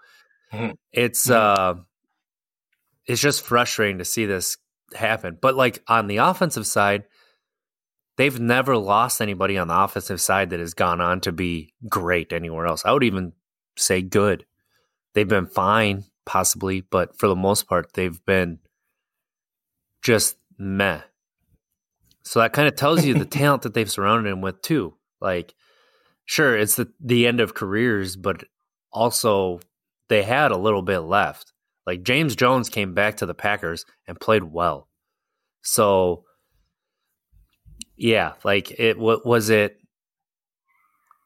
mm-hmm. 0.52 0.72
it's 0.91 1.28
mm-hmm. 1.28 1.80
uh 1.80 1.82
it's 3.06 3.22
just 3.22 3.43
frustrating 3.43 3.99
to 3.99 4.06
see 4.06 4.26
this 4.26 4.58
happen. 4.93 5.38
But 5.39 5.56
like 5.56 5.84
on 5.88 6.08
the 6.08 6.18
offensive 6.18 6.68
side, 6.68 7.06
they've 8.18 8.39
never 8.39 8.78
lost 8.78 9.22
anybody 9.22 9.58
on 9.58 9.68
the 9.68 9.80
offensive 9.80 10.22
side 10.22 10.49
that 10.49 10.60
has 10.60 10.74
gone 10.74 11.02
on 11.02 11.22
to 11.22 11.32
be 11.32 11.74
great 11.89 12.34
anywhere 12.34 12.66
else. 12.66 12.84
I 12.86 12.91
would 12.91 13.04
even 13.04 13.34
say 13.78 14.02
good. 14.02 14.45
They've 15.14 15.28
been 15.28 15.47
fine, 15.47 16.06
possibly, 16.26 16.82
but 16.82 17.18
for 17.18 17.28
the 17.28 17.36
most 17.36 17.68
part, 17.68 17.93
they've 17.93 18.24
been 18.26 18.60
just 20.02 20.38
meh. 20.58 21.02
So 22.24 22.40
that 22.40 22.54
kind 22.54 22.68
of 22.68 22.76
tells 22.76 23.06
you 23.06 23.14
the 23.14 23.26
talent 23.40 23.64
that 23.64 23.74
they've 23.74 23.92
surrounded 23.92 24.30
him 24.30 24.42
with 24.42 24.62
too. 24.62 24.96
Like, 25.20 25.54
sure, 26.26 26.58
it's 26.58 26.76
the 26.76 26.92
the 27.00 27.28
end 27.28 27.40
of 27.40 27.54
careers, 27.54 28.16
but 28.16 28.44
also 28.92 29.60
they 30.10 30.24
had 30.24 30.52
a 30.52 30.58
little 30.58 30.82
bit 30.82 31.00
left. 31.00 31.54
Like 31.86 32.04
James 32.04 32.36
Jones 32.36 32.70
came 32.70 32.94
back 32.94 33.18
to 33.18 33.26
the 33.26 33.34
Packers 33.34 33.86
and 34.08 34.20
played 34.20 34.44
well. 34.44 34.88
So 35.62 36.26
yeah, 37.96 38.34
like 38.44 38.80
it 38.80 38.98
what 38.98 39.26
was 39.26 39.50
it 39.50 39.78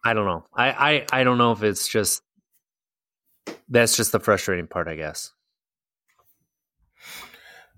I 0.04 0.14
don't 0.14 0.26
know. 0.26 0.46
I, 0.54 0.70
I 1.12 1.22
I 1.22 1.24
don't 1.24 1.40
know 1.40 1.52
if 1.52 1.64
it's 1.64 1.88
just 1.88 2.22
that's 3.68 3.98
just 3.98 4.12
the 4.12 4.20
frustrating 4.20 4.68
part, 4.68 4.88
I 4.88 4.96
guess. 4.96 5.32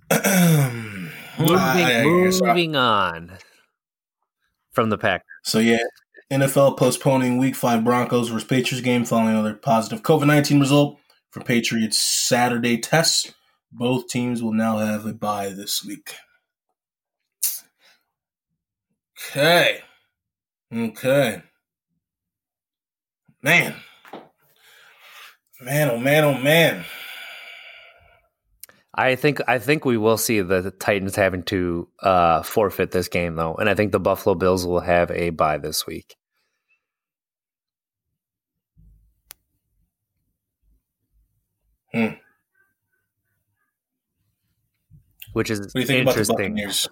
moving, 1.39 1.55
ah, 1.57 2.01
moving 2.03 2.75
on 2.75 3.37
from 4.71 4.89
the 4.89 4.97
pack. 4.97 5.23
So 5.43 5.59
yeah, 5.59 5.79
NFL 6.31 6.77
postponing 6.77 7.37
Week 7.37 7.55
Five 7.55 7.83
Broncos 7.83 8.29
versus 8.29 8.47
Patriots 8.47 8.83
game 8.83 9.05
following 9.05 9.29
another 9.29 9.53
positive 9.53 10.03
COVID 10.03 10.27
nineteen 10.27 10.59
result 10.59 10.99
for 11.31 11.43
Patriots 11.43 12.01
Saturday 12.01 12.77
tests. 12.77 13.33
Both 13.71 14.07
teams 14.07 14.41
will 14.41 14.53
now 14.53 14.77
have 14.77 15.05
a 15.05 15.13
bye 15.13 15.49
this 15.49 15.83
week. 15.83 16.15
Okay. 19.31 19.81
Okay. 20.73 21.41
Man. 23.41 23.75
Man, 25.59 25.89
oh 25.89 25.97
man, 25.97 26.23
oh 26.23 26.37
man. 26.37 26.85
I 28.97 29.15
think 29.15 29.39
I 29.47 29.59
think 29.59 29.85
we 29.85 29.95
will 29.95 30.17
see 30.17 30.41
the 30.41 30.71
Titans 30.71 31.15
having 31.15 31.43
to 31.43 31.87
uh, 32.01 32.41
forfeit 32.41 32.91
this 32.91 33.07
game 33.07 33.35
though, 33.35 33.53
and 33.53 33.69
I 33.69 33.75
think 33.75 33.91
the 33.91 33.99
Buffalo 33.99 34.33
Bills 34.33 34.65
will 34.65 34.79
have 34.79 35.11
a 35.11 35.29
bye 35.29 35.59
this 35.59 35.85
week. 35.85 36.15
Hmm. 41.93 42.07
Which 45.33 45.51
is 45.51 45.59
what 45.59 45.73
do 45.73 45.79
you 45.81 45.85
think 45.85 46.07
interesting. 46.07 46.35
The 46.35 46.43
Buccaneers? 46.55 46.89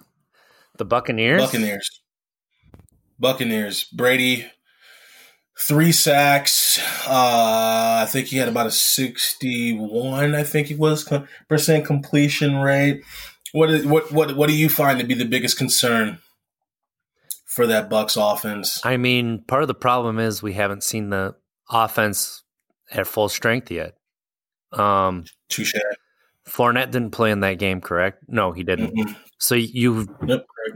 The 0.78 0.84
Buccaneers. 0.84 1.42
Buccaneers. 1.42 2.02
Buccaneers. 3.18 3.84
Brady 3.84 4.46
three 5.58 5.92
sacks. 5.92 6.78
Uh, 7.06 8.02
I 8.02 8.06
think 8.08 8.28
he 8.28 8.36
had 8.36 8.48
about 8.48 8.66
a 8.66 8.70
sixty-one. 8.70 10.34
I 10.34 10.42
think 10.42 10.68
he 10.68 10.74
was 10.74 11.08
percent 11.48 11.86
completion 11.86 12.56
rate. 12.56 13.02
What 13.52 13.70
is 13.70 13.86
what 13.86 14.12
what 14.12 14.36
what 14.36 14.48
do 14.48 14.56
you 14.56 14.68
find 14.68 14.98
to 15.00 15.06
be 15.06 15.14
the 15.14 15.24
biggest 15.24 15.56
concern 15.56 16.18
for 17.46 17.66
that 17.66 17.88
Bucks 17.88 18.16
offense? 18.16 18.80
I 18.84 18.96
mean, 18.96 19.42
part 19.46 19.62
of 19.62 19.68
the 19.68 19.74
problem 19.74 20.18
is 20.18 20.42
we 20.42 20.52
haven't 20.52 20.82
seen 20.82 21.10
the 21.10 21.36
offense 21.70 22.42
at 22.90 23.06
full 23.06 23.28
strength 23.28 23.70
yet. 23.70 23.94
Um, 24.72 25.24
Touche. 25.48 25.74
Fournette 26.46 26.92
didn't 26.92 27.10
play 27.10 27.32
in 27.32 27.40
that 27.40 27.58
game, 27.58 27.80
correct? 27.80 28.22
No, 28.28 28.52
he 28.52 28.62
didn't. 28.62 28.96
Mm-hmm. 28.96 29.12
So 29.38 29.54
you 29.54 30.06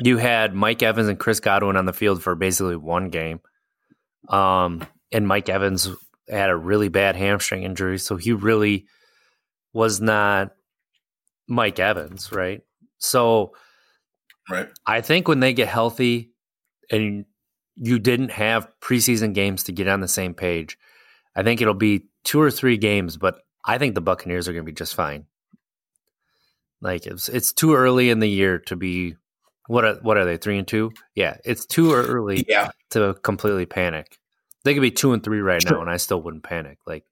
you 0.01 0.17
had 0.17 0.55
Mike 0.55 0.83
Evans 0.83 1.09
and 1.09 1.19
Chris 1.19 1.39
Godwin 1.39 1.77
on 1.77 1.85
the 1.87 1.93
field 1.93 2.23
for 2.23 2.35
basically 2.35 2.77
one 2.77 3.11
game. 3.11 3.41
Um, 4.29 4.87
and 5.13 5.27
Mike 5.27 5.49
Evans 5.49 5.89
had 6.29 6.51
a 6.51 6.57
really 6.57 6.89
bad 6.89 7.17
hamstring 7.17 7.63
injury, 7.63 7.99
so 7.99 8.17
he 8.17 8.33
really 8.33 8.87
was 9.73 10.01
not 10.01 10.53
Mike 11.49 11.79
Evans, 11.79 12.33
right? 12.33 12.63
So, 12.99 13.53
right. 14.49 14.69
I 14.87 15.01
think 15.01 15.27
when 15.27 15.41
they 15.41 15.53
get 15.53 15.69
healthy, 15.69 16.31
and 16.91 17.25
you 17.77 17.99
didn't 17.99 18.31
have 18.31 18.69
preseason 18.81 19.33
games 19.33 19.65
to 19.65 19.73
get 19.73 19.89
on 19.89 20.01
the 20.01 20.09
same 20.09 20.35
page, 20.35 20.79
I 21.35 21.43
think 21.43 21.61
it'll 21.61 21.75
be 21.75 22.07
two 22.25 22.41
or 22.41 22.51
three 22.51 22.77
games, 22.77 23.17
but 23.17 23.41
I 23.65 23.79
think 23.79 23.95
the 23.95 24.01
Buccaneers 24.01 24.49
are 24.49 24.53
going 24.53 24.65
to 24.65 24.71
be 24.71 24.75
just 24.75 24.95
fine. 24.95 25.27
Like 26.81 27.07
it's 27.07 27.29
it's 27.29 27.53
too 27.53 27.75
early 27.75 28.11
in 28.11 28.21
the 28.21 28.29
year 28.29 28.59
to 28.61 28.77
be 28.77 29.17
what 29.71 29.85
are, 29.85 29.95
what 30.03 30.17
are 30.17 30.25
they 30.25 30.37
three 30.37 30.59
and 30.59 30.67
two? 30.67 30.91
Yeah, 31.15 31.37
it's 31.45 31.65
too 31.65 31.95
early 31.95 32.45
yeah. 32.49 32.73
to 32.91 33.15
completely 33.23 33.67
panic. 33.67 34.19
They 34.65 34.75
could 34.75 34.81
be 34.81 34.91
two 34.91 35.13
and 35.13 35.23
three 35.23 35.41
right 35.41 35.63
sure. 35.63 35.77
now, 35.77 35.81
and 35.81 35.89
I 35.89 35.97
still 35.97 36.21
wouldn't 36.21 36.43
panic. 36.43 36.79
Like, 36.89 37.05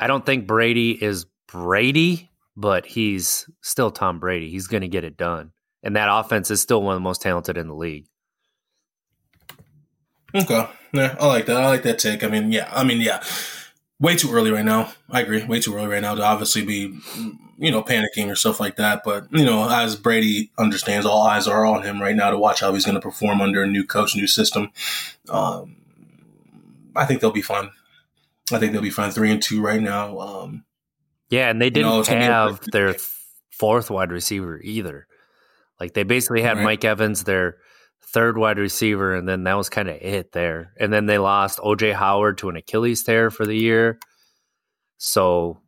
I 0.00 0.06
don't 0.06 0.24
think 0.24 0.46
Brady 0.46 0.92
is 0.92 1.26
Brady, 1.48 2.30
but 2.56 2.86
he's 2.86 3.48
still 3.60 3.90
Tom 3.90 4.18
Brady. 4.20 4.48
He's 4.48 4.68
going 4.68 4.80
to 4.80 4.88
get 4.88 5.04
it 5.04 5.18
done, 5.18 5.52
and 5.82 5.96
that 5.96 6.08
offense 6.10 6.50
is 6.50 6.62
still 6.62 6.82
one 6.82 6.94
of 6.94 6.96
the 6.96 7.04
most 7.04 7.20
talented 7.20 7.58
in 7.58 7.68
the 7.68 7.74
league. 7.74 8.06
Okay, 10.34 10.66
yeah, 10.94 11.14
I 11.20 11.26
like 11.26 11.44
that. 11.44 11.58
I 11.58 11.66
like 11.66 11.82
that 11.82 11.98
take. 11.98 12.24
I 12.24 12.28
mean, 12.28 12.50
yeah, 12.52 12.70
I 12.72 12.84
mean, 12.84 13.02
yeah 13.02 13.22
way 14.00 14.16
too 14.16 14.32
early 14.32 14.50
right 14.50 14.64
now. 14.64 14.92
I 15.10 15.22
agree. 15.22 15.44
Way 15.44 15.60
too 15.60 15.74
early 15.74 15.86
right 15.86 16.02
now 16.02 16.14
to 16.14 16.22
obviously 16.22 16.64
be, 16.64 16.98
you 17.58 17.70
know, 17.70 17.82
panicking 17.82 18.30
or 18.30 18.34
stuff 18.34 18.60
like 18.60 18.76
that. 18.76 19.02
But, 19.04 19.26
you 19.32 19.44
know, 19.44 19.68
as 19.68 19.96
Brady 19.96 20.50
understands, 20.58 21.06
all 21.06 21.22
eyes 21.22 21.46
are 21.46 21.64
on 21.64 21.82
him 21.82 22.00
right 22.00 22.16
now 22.16 22.30
to 22.30 22.38
watch 22.38 22.60
how 22.60 22.72
he's 22.72 22.84
going 22.84 22.96
to 22.96 23.00
perform 23.00 23.40
under 23.40 23.62
a 23.62 23.66
new 23.66 23.84
coach, 23.84 24.14
new 24.14 24.26
system. 24.26 24.70
Um, 25.28 25.76
I 26.94 27.04
think 27.04 27.20
they'll 27.20 27.30
be 27.30 27.42
fine. 27.42 27.70
I 28.52 28.58
think 28.58 28.72
they'll 28.72 28.82
be 28.82 28.90
fine. 28.90 29.10
Three 29.10 29.30
and 29.30 29.42
two 29.42 29.60
right 29.60 29.80
now. 29.80 30.18
Um, 30.20 30.64
yeah, 31.30 31.50
and 31.50 31.60
they 31.60 31.70
didn't 31.70 32.08
you 32.08 32.14
know, 32.14 32.22
have 32.22 32.60
their 32.70 32.94
fourth 33.50 33.90
wide 33.90 34.12
receiver 34.12 34.60
either. 34.62 35.06
Like 35.80 35.94
they 35.94 36.04
basically 36.04 36.42
had 36.42 36.56
right. 36.56 36.64
Mike 36.64 36.84
Evans, 36.84 37.24
their 37.24 37.56
third 38.08 38.38
wide 38.38 38.58
receiver, 38.58 39.14
and 39.14 39.28
then 39.28 39.44
that 39.44 39.56
was 39.56 39.68
kind 39.68 39.88
of 39.88 39.96
it 39.96 40.32
there. 40.32 40.72
And 40.78 40.92
then 40.92 41.06
they 41.06 41.18
lost 41.18 41.58
OJ 41.58 41.92
Howard 41.92 42.38
to 42.38 42.48
an 42.48 42.56
Achilles 42.56 43.02
tear 43.02 43.30
for 43.30 43.44
the 43.44 43.56
year. 43.56 43.98
So, 44.98 45.60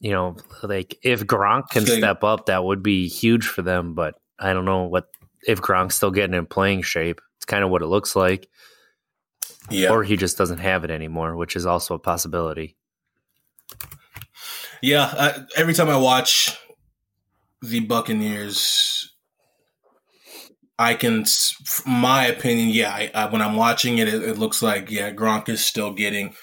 you 0.00 0.12
know, 0.12 0.36
like 0.62 0.98
if 1.02 1.26
Gronk 1.26 1.70
can 1.70 1.84
step 1.84 2.24
up, 2.24 2.46
that 2.46 2.64
would 2.64 2.82
be 2.82 3.08
huge 3.08 3.46
for 3.46 3.62
them. 3.62 3.94
But 3.94 4.14
I 4.38 4.52
don't 4.52 4.64
know 4.64 4.84
what 4.84 5.08
if 5.46 5.60
Gronk's 5.60 5.96
still 5.96 6.10
getting 6.10 6.34
in 6.34 6.46
playing 6.46 6.82
shape. 6.82 7.20
It's 7.36 7.44
kind 7.44 7.64
of 7.64 7.70
what 7.70 7.82
it 7.82 7.86
looks 7.86 8.16
like. 8.16 8.48
Yeah. 9.70 9.90
Or 9.90 10.04
he 10.04 10.16
just 10.16 10.38
doesn't 10.38 10.58
have 10.58 10.84
it 10.84 10.90
anymore, 10.90 11.36
which 11.36 11.56
is 11.56 11.66
also 11.66 11.94
a 11.94 11.98
possibility. 11.98 12.76
Yeah. 14.80 15.04
I, 15.04 15.44
every 15.56 15.74
time 15.74 15.88
I 15.88 15.96
watch 15.96 16.56
the 17.62 17.80
Buccaneers, 17.80 19.03
I 20.78 20.94
can, 20.94 21.24
my 21.86 22.26
opinion, 22.26 22.70
yeah. 22.70 22.90
I, 22.90 23.10
I, 23.14 23.26
when 23.26 23.42
I'm 23.42 23.56
watching 23.56 23.98
it, 23.98 24.08
it, 24.08 24.22
it, 24.22 24.38
looks 24.38 24.60
like 24.60 24.90
yeah, 24.90 25.12
Gronk 25.12 25.48
is 25.48 25.64
still 25.64 25.92
getting 25.92 26.34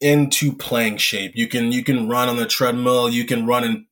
into 0.00 0.52
playing 0.52 0.96
shape. 0.96 1.32
You 1.34 1.46
can 1.46 1.70
you 1.70 1.84
can 1.84 2.08
run 2.08 2.28
on 2.28 2.36
the 2.36 2.46
treadmill, 2.46 3.08
you 3.08 3.24
can 3.24 3.46
run 3.46 3.64
in, 3.64 3.86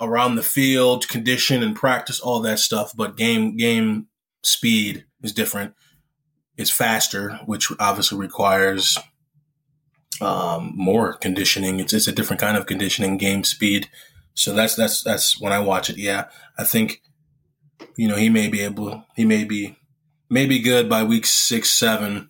around 0.00 0.36
the 0.36 0.42
field, 0.42 1.08
condition 1.08 1.62
and 1.62 1.74
practice 1.74 2.20
all 2.20 2.40
that 2.40 2.60
stuff. 2.60 2.92
But 2.96 3.16
game 3.16 3.56
game 3.56 4.06
speed 4.42 5.04
is 5.22 5.32
different. 5.32 5.74
It's 6.56 6.70
faster, 6.70 7.40
which 7.46 7.70
obviously 7.80 8.18
requires 8.18 8.96
um, 10.20 10.72
more 10.74 11.14
conditioning. 11.14 11.80
It's 11.80 11.92
it's 11.92 12.08
a 12.08 12.12
different 12.12 12.40
kind 12.40 12.56
of 12.56 12.66
conditioning, 12.66 13.18
game 13.18 13.44
speed. 13.44 13.88
So 14.34 14.52
that's 14.52 14.76
that's 14.76 15.02
that's 15.02 15.40
when 15.40 15.52
I 15.52 15.58
watch 15.58 15.90
it. 15.90 15.98
Yeah, 15.98 16.26
I 16.58 16.64
think 16.64 17.02
you 17.96 18.08
know, 18.08 18.16
he 18.16 18.28
may 18.28 18.48
be 18.48 18.60
able, 18.62 19.04
he 19.16 19.24
may 19.24 19.44
be, 19.44 19.76
may 20.30 20.46
be 20.46 20.58
good 20.60 20.88
by 20.88 21.02
week 21.02 21.26
six, 21.26 21.70
seven. 21.70 22.28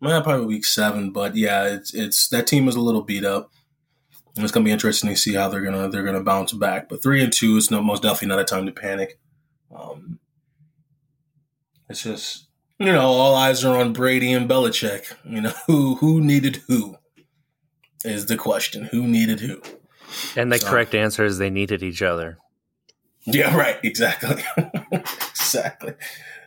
Well, 0.00 0.22
probably 0.22 0.46
week 0.46 0.64
seven, 0.66 1.10
but 1.10 1.36
yeah, 1.36 1.64
it's 1.64 1.94
it's 1.94 2.28
that 2.28 2.46
team 2.46 2.68
is 2.68 2.76
a 2.76 2.80
little 2.80 3.02
beat 3.02 3.24
up. 3.24 3.50
And 4.36 4.44
it's 4.44 4.52
gonna 4.52 4.64
be 4.64 4.70
interesting 4.70 5.08
to 5.08 5.16
see 5.16 5.34
how 5.34 5.48
they're 5.48 5.62
gonna 5.62 5.88
they're 5.88 6.04
gonna 6.04 6.22
bounce 6.22 6.52
back. 6.52 6.88
But 6.90 7.02
three 7.02 7.22
and 7.24 7.32
two 7.32 7.56
is 7.56 7.70
no 7.70 7.80
most 7.82 8.02
definitely 8.02 8.28
not 8.28 8.38
a 8.40 8.44
time 8.44 8.66
to 8.66 8.72
panic. 8.72 9.18
Um, 9.74 10.18
it's 11.88 12.02
just 12.02 12.46
you 12.78 12.92
know 12.92 13.00
all 13.06 13.34
eyes 13.34 13.64
are 13.64 13.78
on 13.78 13.92
Brady 13.94 14.32
and 14.32 14.48
Belichick. 14.48 15.14
You 15.24 15.40
know 15.40 15.52
who 15.66 15.94
who 15.96 16.20
needed 16.20 16.62
who 16.68 16.96
is 18.04 18.26
the 18.26 18.36
question. 18.36 18.84
Who 18.92 19.06
needed 19.06 19.40
who? 19.40 19.62
And 20.36 20.52
the 20.52 20.58
So- 20.58 20.68
correct 20.68 20.94
answer 20.94 21.24
is 21.24 21.38
they 21.38 21.50
needed 21.50 21.82
each 21.82 22.02
other. 22.02 22.36
Yeah, 23.26 23.56
right. 23.58 23.78
Exactly. 23.82 24.42
exactly. 24.92 25.94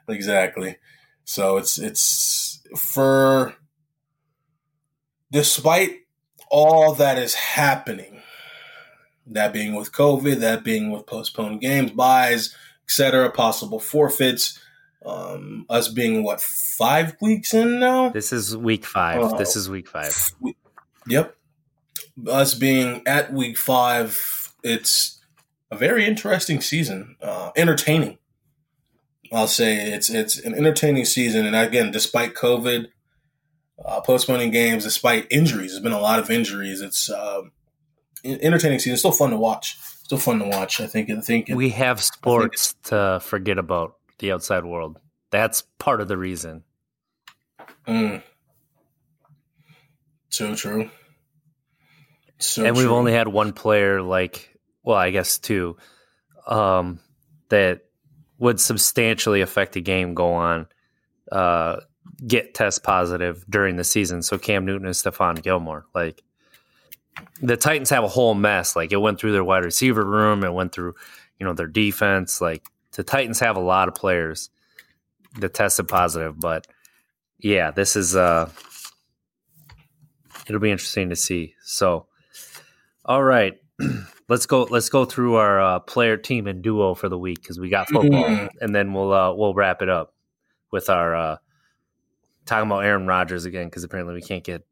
Exactly. 0.08 0.78
So 1.26 1.58
it's 1.58 1.78
it's 1.78 2.62
for 2.76 3.54
despite 5.32 5.92
all 6.50 6.94
that 6.96 7.20
is 7.20 7.36
happening, 7.36 8.22
that 9.28 9.54
being 9.54 9.76
with 9.76 9.92
COVID, 9.92 10.38
that 10.38 10.64
being 10.64 10.92
with 10.92 11.06
postponed 11.06 11.62
games, 11.62 11.92
byes, 11.92 12.56
etc., 12.86 13.30
possible 13.32 13.80
forfeits, 13.80 14.60
um, 15.06 15.66
us 15.70 15.88
being 15.88 16.24
what 16.24 16.42
five 16.42 17.16
weeks 17.22 17.54
in 17.54 17.80
now. 17.80 18.10
This 18.10 18.34
is 18.34 18.58
week 18.58 18.86
five. 18.86 19.20
Oh. 19.22 19.38
This 19.38 19.56
is 19.56 19.70
week 19.70 19.88
five. 19.88 20.32
Yep. 21.08 21.36
Us 22.28 22.54
being 22.54 23.04
at 23.06 23.32
week 23.32 23.58
five, 23.58 24.52
it's 24.64 25.19
a 25.72 25.78
very 25.78 26.06
interesting 26.06 26.62
season. 26.62 27.16
Uh, 27.22 27.52
entertaining. 27.56 28.18
I'll 29.32 29.48
say 29.48 29.92
it's 29.92 30.10
it's 30.10 30.40
an 30.40 30.56
entertaining 30.56 31.06
season, 31.06 31.46
and 31.46 31.56
again, 31.56 31.92
despite 31.92 32.34
COVID, 32.34 32.88
uh, 33.86 34.02
postponing 34.02 34.50
games, 34.52 34.84
despite 34.84 35.28
injuries, 35.30 35.72
there's 35.72 35.84
been 35.84 35.92
a 35.92 36.00
lot 36.00 36.20
of 36.20 36.32
injuries. 36.32 36.82
It's 36.82 37.10
en- 38.24 38.40
entertaining 38.42 38.80
season. 38.80 38.98
Still 38.98 39.12
fun 39.12 39.30
to 39.30 39.38
watch. 39.38 39.78
Still 40.04 40.18
fun 40.18 40.40
to 40.40 40.46
watch. 40.46 40.82
I 40.82 40.88
think. 40.88 41.12
I 41.12 41.22
think. 41.22 41.50
We 41.50 41.70
have 41.70 42.02
sports 42.02 42.74
to 42.86 43.20
forget 43.22 43.60
about 43.60 43.98
the 44.18 44.32
outside 44.32 44.66
world. 44.66 45.00
That's 45.32 45.62
part 45.78 46.02
of 46.02 46.08
the 46.08 46.18
reason. 46.18 46.64
Mm. 47.88 48.24
So 50.30 50.56
true. 50.56 50.90
So 52.40 52.66
and 52.66 52.76
we've 52.76 52.90
only 52.90 53.12
had 53.12 53.28
one 53.28 53.52
player, 53.52 54.02
like, 54.02 54.58
well, 54.84 54.98
I 54.98 55.12
guess 55.12 55.38
two, 55.38 55.78
um, 56.48 57.00
that 57.50 57.86
would 58.38 58.60
substantially 58.60 59.42
affect 59.42 59.76
a 59.76 59.82
game 59.82 60.14
go 60.14 60.34
on, 60.34 60.68
uh, 61.32 61.78
get 62.26 62.54
test 62.54 62.84
positive 62.84 63.46
during 63.50 63.76
the 63.76 63.84
season. 63.84 64.22
So 64.22 64.38
Cam 64.38 64.66
Newton 64.66 64.86
and 64.86 64.96
Stephon 64.96 65.42
Gilmore, 65.42 65.86
like, 65.94 66.24
the 67.42 67.58
Titans 67.58 67.90
have 67.90 68.04
a 68.04 68.08
whole 68.08 68.34
mess. 68.34 68.76
Like, 68.76 68.94
it 68.94 68.98
went 68.98 69.20
through 69.20 69.34
their 69.34 69.44
wide 69.44 69.66
receiver 69.66 70.06
room, 70.06 70.44
it 70.44 70.54
went 70.54 70.72
through, 70.72 70.96
you 71.40 71.46
know, 71.46 71.54
their 71.54 71.68
defense. 71.68 72.40
Like, 72.40 72.64
the 72.94 73.04
Titans 73.04 73.40
have 73.40 73.58
a 73.58 73.62
lot 73.62 73.88
of 73.88 73.96
players 73.96 74.50
that 75.38 75.54
tested 75.54 75.88
positive, 75.88 76.40
but 76.40 76.68
yeah, 77.38 77.72
this 77.72 77.96
is 77.96 78.16
uh 78.16 78.50
it'll 80.48 80.60
be 80.60 80.72
interesting 80.72 81.10
to 81.10 81.16
see. 81.16 81.56
So 81.64 82.08
all 83.06 83.24
right. 83.24 83.60
let's 84.30 84.46
go 84.46 84.64
let's 84.70 84.90
go 84.90 85.04
through 85.06 85.36
our 85.36 85.60
uh, 85.60 85.80
player 85.80 86.16
team 86.18 86.48
and 86.48 86.62
duo 86.62 86.94
for 86.96 87.10
the 87.10 87.18
week 87.18 87.42
because 87.42 87.60
we 87.60 87.70
got 87.70 87.90
football 87.90 88.24
Mhm. 88.24 88.50
and 88.62 88.74
then 88.76 88.94
we'll 88.94 89.12
uh, 89.12 89.34
we'll 89.34 89.54
wrap 89.54 89.82
it 89.82 89.90
up 89.90 90.14
with 90.72 90.90
our 90.90 91.16
uh 91.16 91.38
talking 92.46 92.70
about 92.70 92.86
Aaron 92.86 93.08
Rodgers 93.08 93.46
again 93.46 93.66
because 93.66 93.84
apparently 93.84 94.14
we 94.16 94.22
can't 94.22 94.44
get 94.44 94.66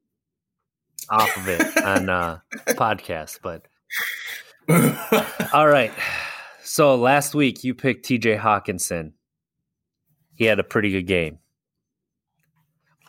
off 1.10 1.36
of 1.38 1.48
it 1.48 1.84
on 1.84 2.10
uh 2.10 2.40
podcast 2.70 3.40
but 3.42 3.68
all 5.54 5.68
right. 5.68 5.92
So 6.64 6.96
last 6.96 7.34
week 7.34 7.64
you 7.64 7.74
picked 7.74 8.06
TJ 8.06 8.40
Hockenson. 8.40 9.14
He 10.36 10.46
had 10.46 10.60
a 10.60 10.64
pretty 10.64 10.92
good 10.92 11.08
game. 11.08 11.40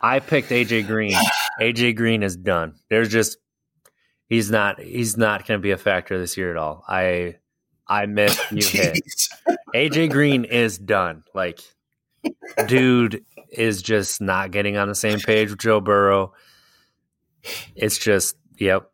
I 0.01 0.19
picked 0.19 0.49
AJ 0.49 0.87
Green. 0.87 1.13
AJ 1.59 1.95
Green 1.97 2.23
is 2.23 2.37
done. 2.37 2.75
There's 2.89 3.09
just 3.09 3.37
he's 4.29 4.49
not 4.49 4.79
he's 4.79 5.17
not 5.17 5.45
going 5.45 5.59
to 5.59 5.61
be 5.61 5.71
a 5.71 5.77
factor 5.77 6.17
this 6.17 6.37
year 6.37 6.51
at 6.51 6.57
all 6.57 6.85
I 6.87 7.35
I 7.87 8.05
missed 8.05 8.39
you 8.51 8.65
hit 8.65 8.99
AJ 9.73 10.11
Green 10.11 10.45
is 10.45 10.77
done. 10.77 11.23
Like, 11.33 11.59
dude 12.67 13.23
is 13.51 13.81
just 13.81 14.21
not 14.21 14.51
getting 14.51 14.77
on 14.77 14.87
the 14.87 14.95
same 14.95 15.19
page 15.19 15.49
with 15.49 15.59
Joe 15.59 15.79
Burrow. 15.79 16.33
It's 17.75 17.97
just, 17.97 18.35
yep. 18.57 18.91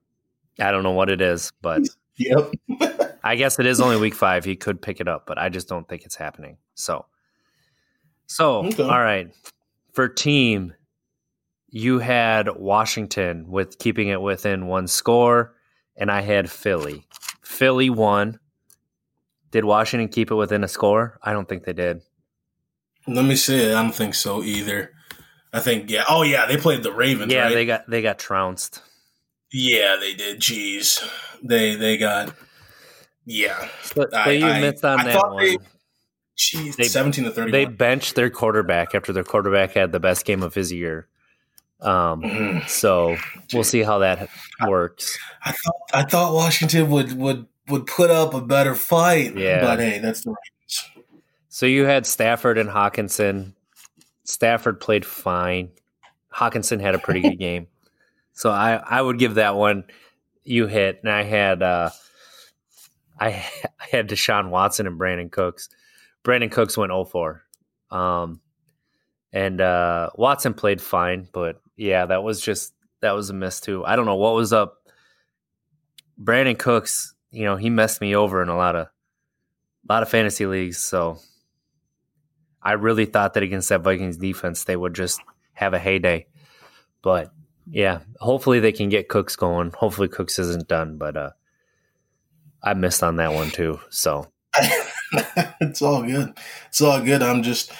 I 0.59 0.71
don't 0.71 0.83
know 0.83 0.91
what 0.91 1.09
it 1.09 1.21
is, 1.21 1.51
but 1.61 1.81
Yep. 2.17 2.51
I 3.23 3.35
guess 3.35 3.59
it 3.59 3.65
is 3.65 3.81
only 3.81 3.97
week 3.97 4.13
five. 4.15 4.45
He 4.45 4.55
could 4.55 4.81
pick 4.81 5.01
it 5.01 5.07
up, 5.07 5.25
but 5.25 5.37
I 5.37 5.49
just 5.49 5.67
don't 5.67 5.87
think 5.87 6.05
it's 6.05 6.15
happening. 6.15 6.57
So, 6.75 7.05
so 8.27 8.65
Okay. 8.67 8.83
all 8.83 9.01
right. 9.01 9.33
For 9.91 10.07
team, 10.07 10.73
you 11.77 11.99
had 11.99 12.47
Washington 12.55 13.49
with 13.49 13.77
keeping 13.79 14.07
it 14.07 14.21
within 14.21 14.67
one 14.67 14.87
score, 14.87 15.53
and 15.97 16.09
I 16.09 16.21
had 16.21 16.49
Philly. 16.49 17.05
Philly 17.43 17.89
won. 17.89 18.39
Did 19.51 19.65
Washington 19.65 20.07
keep 20.07 20.31
it 20.31 20.35
within 20.35 20.63
a 20.63 20.69
score? 20.69 21.19
I 21.21 21.33
don't 21.33 21.49
think 21.49 21.65
they 21.65 21.73
did. 21.73 22.01
Let 23.07 23.25
me 23.25 23.35
see. 23.35 23.71
I 23.73 23.81
don't 23.81 23.91
think 23.93 24.15
so 24.15 24.41
either. 24.41 24.93
I 25.51 25.59
think 25.59 25.89
yeah. 25.89 26.05
Oh 26.07 26.21
yeah, 26.23 26.45
they 26.45 26.55
played 26.55 26.81
the 26.81 26.93
Ravens. 26.93 27.33
Yeah, 27.33 27.43
right? 27.47 27.53
they 27.53 27.65
got 27.65 27.89
they 27.89 28.01
got 28.01 28.19
trounced. 28.19 28.81
Yeah, 29.51 29.97
they 29.99 30.13
did. 30.13 30.39
Jeez, 30.39 31.05
they 31.43 31.75
they 31.75 31.97
got. 31.97 32.33
Yeah, 33.25 33.67
But, 33.97 34.13
I- 34.13 34.31
you 34.31 34.45
I- 34.47 34.61
missed 34.61 34.85
on 34.85 34.99
I 35.01 35.03
that 35.11 35.27
one. 35.29 35.43
they- 35.43 35.57
jeez, 36.37 36.77
They- 36.77 36.83
seventeen 36.85 37.25
to 37.25 37.31
thirty. 37.31 37.51
they 37.51 37.65
benched 37.65 38.15
their 38.15 38.29
quarterback 38.29 38.95
after 38.95 39.11
their 39.11 39.23
quarterback 39.25 39.71
had 39.73 39.91
the 39.91 39.99
best 39.99 40.25
game 40.25 40.41
of 40.41 40.53
his 40.53 40.71
year. 40.71 41.09
Um, 41.81 42.21
Mhm. 42.21 42.67
so 42.69 43.17
we'll 43.53 43.63
see 43.63 43.83
how 43.83 43.99
that 43.99 44.29
works. 44.67 45.17
I 45.43 45.51
thought 45.51 45.75
I 45.93 46.03
thought 46.03 46.33
Washington 46.33 46.89
would 46.89 47.13
would 47.17 47.45
would 47.67 47.85
put 47.87 48.09
up 48.11 48.33
a 48.33 48.41
better 48.41 48.75
fight. 48.75 49.35
Yeah. 49.37 49.61
but 49.61 49.79
hey, 49.79 49.99
that's 49.99 50.23
the 50.23 50.29
Ravens. 50.31 51.05
So 51.49 51.65
you 51.65 51.85
had 51.85 52.05
Stafford 52.05 52.57
and 52.57 52.69
Hockenson. 52.69 53.53
Stafford 54.23 54.79
played 54.79 55.05
fine. 55.05 55.69
Hockenson 56.33 56.79
had 56.81 56.95
a 56.95 56.99
pretty 56.99 57.21
good 57.21 57.39
game. 57.39 57.67
So 58.33 58.49
I, 58.51 58.75
I 58.75 59.01
would 59.01 59.17
give 59.19 59.35
that 59.35 59.55
one 59.55 59.85
you 60.43 60.67
hit. 60.67 60.99
And 61.03 61.11
I 61.11 61.23
had 61.23 61.61
uh 61.63 61.89
I, 63.19 63.27
I 63.79 63.85
had 63.91 64.09
Deshaun 64.09 64.49
Watson 64.49 64.87
and 64.87 64.99
Brandin 64.99 65.31
Cooks. 65.31 65.69
Brandin 66.23 66.51
Cooks 66.51 66.77
went 66.77 66.91
0-4. 66.91 67.39
Um 67.91 68.41
and 69.33 69.59
uh 69.61 70.09
Watson 70.15 70.53
played 70.53 70.81
fine, 70.81 71.27
but 71.31 71.61
yeah, 71.75 72.05
that 72.05 72.23
was 72.23 72.41
just 72.41 72.73
that 73.01 73.11
was 73.11 73.29
a 73.29 73.33
miss 73.33 73.59
too. 73.59 73.85
I 73.85 73.95
don't 73.95 74.05
know 74.05 74.15
what 74.15 74.35
was 74.35 74.53
up. 74.53 74.77
Brandin 76.21 76.57
Cooks, 76.57 77.13
you 77.31 77.43
know, 77.43 77.55
he 77.55 77.69
messed 77.69 78.01
me 78.01 78.15
over 78.15 78.41
in 78.41 78.49
a 78.49 78.57
lot 78.57 78.75
of 78.75 78.87
a 78.87 79.93
lot 79.93 80.03
of 80.03 80.09
fantasy 80.09 80.45
leagues, 80.45 80.77
so 80.77 81.19
I 82.61 82.73
really 82.73 83.05
thought 83.05 83.33
that 83.33 83.43
against 83.43 83.69
that 83.69 83.81
Vikings 83.81 84.17
defense 84.17 84.63
they 84.63 84.75
would 84.75 84.95
just 84.95 85.21
have 85.53 85.73
a 85.73 85.79
heyday. 85.79 86.27
But 87.01 87.31
yeah, 87.69 87.99
hopefully 88.19 88.59
they 88.59 88.71
can 88.71 88.89
get 88.89 89.09
Cooks 89.09 89.35
going. 89.35 89.71
Hopefully 89.71 90.07
Cooks 90.07 90.39
isn't 90.39 90.67
done, 90.67 90.97
but 90.97 91.17
uh 91.17 91.29
I 92.63 92.73
missed 92.73 93.03
on 93.03 93.17
that 93.17 93.33
one 93.33 93.51
too. 93.51 93.79
So 93.89 94.27
it's 95.61 95.81
all 95.81 96.01
good. 96.03 96.33
It's 96.67 96.81
all 96.81 96.99
good. 96.99 97.21
I'm 97.21 97.43
just, 97.43 97.71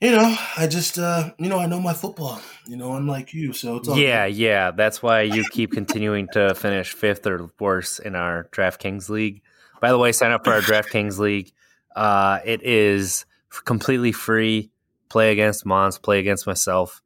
you 0.00 0.12
know, 0.12 0.36
I 0.56 0.66
just, 0.66 0.98
uh, 0.98 1.32
you 1.38 1.48
know, 1.48 1.58
I 1.58 1.66
know 1.66 1.80
my 1.80 1.92
football. 1.92 2.40
You 2.66 2.76
know, 2.76 2.94
unlike 2.94 3.34
you, 3.34 3.52
so 3.52 3.76
it's 3.76 3.88
all 3.88 3.98
yeah, 3.98 4.28
good. 4.28 4.36
yeah, 4.36 4.70
that's 4.70 5.02
why 5.02 5.22
you 5.22 5.44
keep 5.50 5.72
continuing 5.72 6.28
to 6.32 6.54
finish 6.54 6.92
fifth 6.92 7.26
or 7.26 7.50
worse 7.58 7.98
in 7.98 8.14
our 8.14 8.44
DraftKings 8.52 9.08
league. 9.08 9.42
By 9.80 9.90
the 9.90 9.98
way, 9.98 10.12
sign 10.12 10.30
up 10.30 10.44
for 10.44 10.52
our 10.52 10.60
DraftKings 10.60 11.18
league. 11.18 11.52
Uh, 11.94 12.38
it 12.44 12.62
is 12.62 13.26
completely 13.64 14.12
free. 14.12 14.70
Play 15.08 15.32
against 15.32 15.66
Mons, 15.66 15.98
play 15.98 16.20
against 16.20 16.46
myself. 16.46 17.02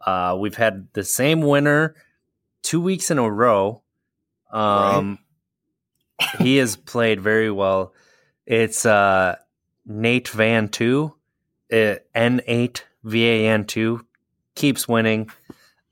Uh, 0.00 0.36
we've 0.38 0.54
had 0.54 0.86
the 0.92 1.02
same 1.02 1.40
winner 1.42 1.96
two 2.62 2.80
weeks 2.80 3.10
in 3.10 3.18
a 3.18 3.28
row. 3.28 3.82
Um, 4.52 5.18
he 6.38 6.56
has 6.58 6.76
played 6.76 7.20
very 7.20 7.50
well. 7.50 7.92
It's 8.46 8.86
uh, 8.86 9.36
Nate 9.84 10.28
Van 10.28 10.68
two, 10.68 11.16
uh, 11.72 11.96
N 12.14 12.40
eight 12.46 12.86
V 13.04 13.26
A 13.26 13.48
N 13.48 13.64
two, 13.64 14.06
keeps 14.54 14.86
winning. 14.88 15.30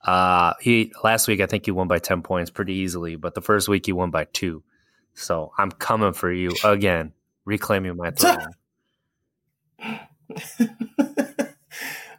Uh, 0.05 0.55
he 0.61 0.93
last 1.03 1.29
week 1.29 1.41
I 1.41 1.47
think 1.47 1.65
he 1.65 1.71
won 1.71 1.89
by 1.89 1.99
ten 1.99 2.23
points 2.23 2.51
pretty 2.51 2.75
easily, 2.75 3.17
but 3.17 3.35
the 3.35 3.43
first 3.43 3.69
week 3.69 3.87
he 3.87 3.93
won 3.93 4.11
by 4.11 4.25
two. 4.25 4.63
So 5.15 5.53
I'm 5.59 5.73
coming 5.73 6.13
for 6.13 6.33
you 6.33 6.53
again, 6.65 7.13
reclaiming 7.45 7.97
my 7.97 8.11
throne. 8.19 8.55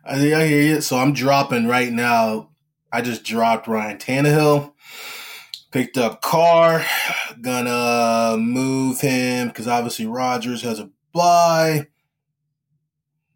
I 0.05 0.17
think 0.17 0.33
I 0.33 0.47
hear 0.47 0.61
you. 0.61 0.81
So 0.81 0.97
I'm 0.97 1.13
dropping 1.13 1.67
right 1.67 1.91
now. 1.91 2.49
I 2.91 3.01
just 3.01 3.23
dropped 3.23 3.67
Ryan 3.67 3.97
Tannehill. 3.97 4.73
Picked 5.71 5.97
up 5.97 6.21
Carr. 6.21 6.83
Gonna 7.41 8.35
move 8.37 9.01
him 9.01 9.49
because 9.49 9.67
obviously 9.67 10.07
Rodgers 10.07 10.63
has 10.63 10.79
a 10.79 10.89
bye. 11.13 11.87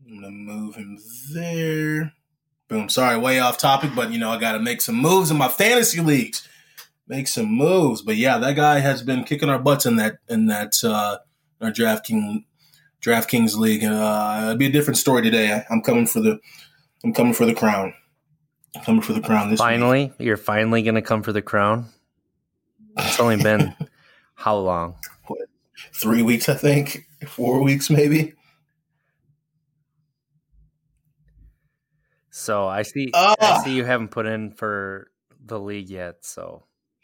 I'm 0.05 0.15
gonna 0.15 0.31
move 0.31 0.75
him 0.75 0.97
there. 1.33 2.13
Boom. 2.67 2.89
Sorry, 2.89 3.17
way 3.17 3.39
off 3.39 3.57
topic, 3.57 3.91
but 3.95 4.11
you 4.11 4.19
know 4.19 4.29
I 4.29 4.39
got 4.39 4.53
to 4.53 4.59
make 4.59 4.81
some 4.81 4.95
moves 4.95 5.29
in 5.31 5.37
my 5.37 5.47
fantasy 5.47 6.01
leagues. 6.01 6.47
Make 7.07 7.27
some 7.27 7.47
moves, 7.47 8.01
but 8.01 8.15
yeah, 8.15 8.37
that 8.37 8.55
guy 8.55 8.79
has 8.79 9.03
been 9.03 9.23
kicking 9.23 9.49
our 9.49 9.59
butts 9.59 9.85
in 9.85 9.97
that 9.97 10.17
in 10.29 10.47
that 10.47 10.83
uh, 10.83 11.17
our 11.61 11.71
DraftKings 11.71 12.43
DraftKings 13.01 13.57
league. 13.57 13.83
Uh, 13.83 14.39
it'll 14.43 14.57
be 14.57 14.67
a 14.67 14.71
different 14.71 14.97
story 14.97 15.21
today. 15.21 15.63
I'm 15.69 15.81
coming 15.81 16.07
for 16.07 16.21
the 16.21 16.39
I'm 17.03 17.13
coming 17.13 17.33
for 17.33 17.45
the 17.45 17.53
crown. 17.53 17.93
I'm 18.75 18.83
coming 18.83 19.01
for 19.01 19.13
the 19.13 19.21
crown 19.21 19.49
this 19.51 19.59
finally, 19.59 20.05
week. 20.05 20.13
you're 20.19 20.37
finally 20.37 20.81
going 20.81 20.95
to 20.95 21.01
come 21.01 21.21
for 21.21 21.31
the 21.31 21.41
crown. 21.41 21.89
It's 22.97 23.19
only 23.19 23.37
been 23.37 23.75
how 24.35 24.57
long? 24.57 24.95
What, 25.27 25.41
three 25.93 26.23
weeks, 26.23 26.49
I 26.49 26.55
think. 26.55 27.07
Four 27.27 27.61
weeks, 27.61 27.89
maybe. 27.89 28.33
So 32.35 32.67
I 32.67 32.81
see. 32.81 33.11
Ah. 33.13 33.35
I 33.39 33.63
see 33.63 33.73
you 33.75 33.85
haven't 33.85 34.07
put 34.09 34.25
in 34.25 34.49
for 34.53 35.11
the 35.45 35.59
league 35.59 35.87
yet. 35.87 36.25
So 36.25 36.63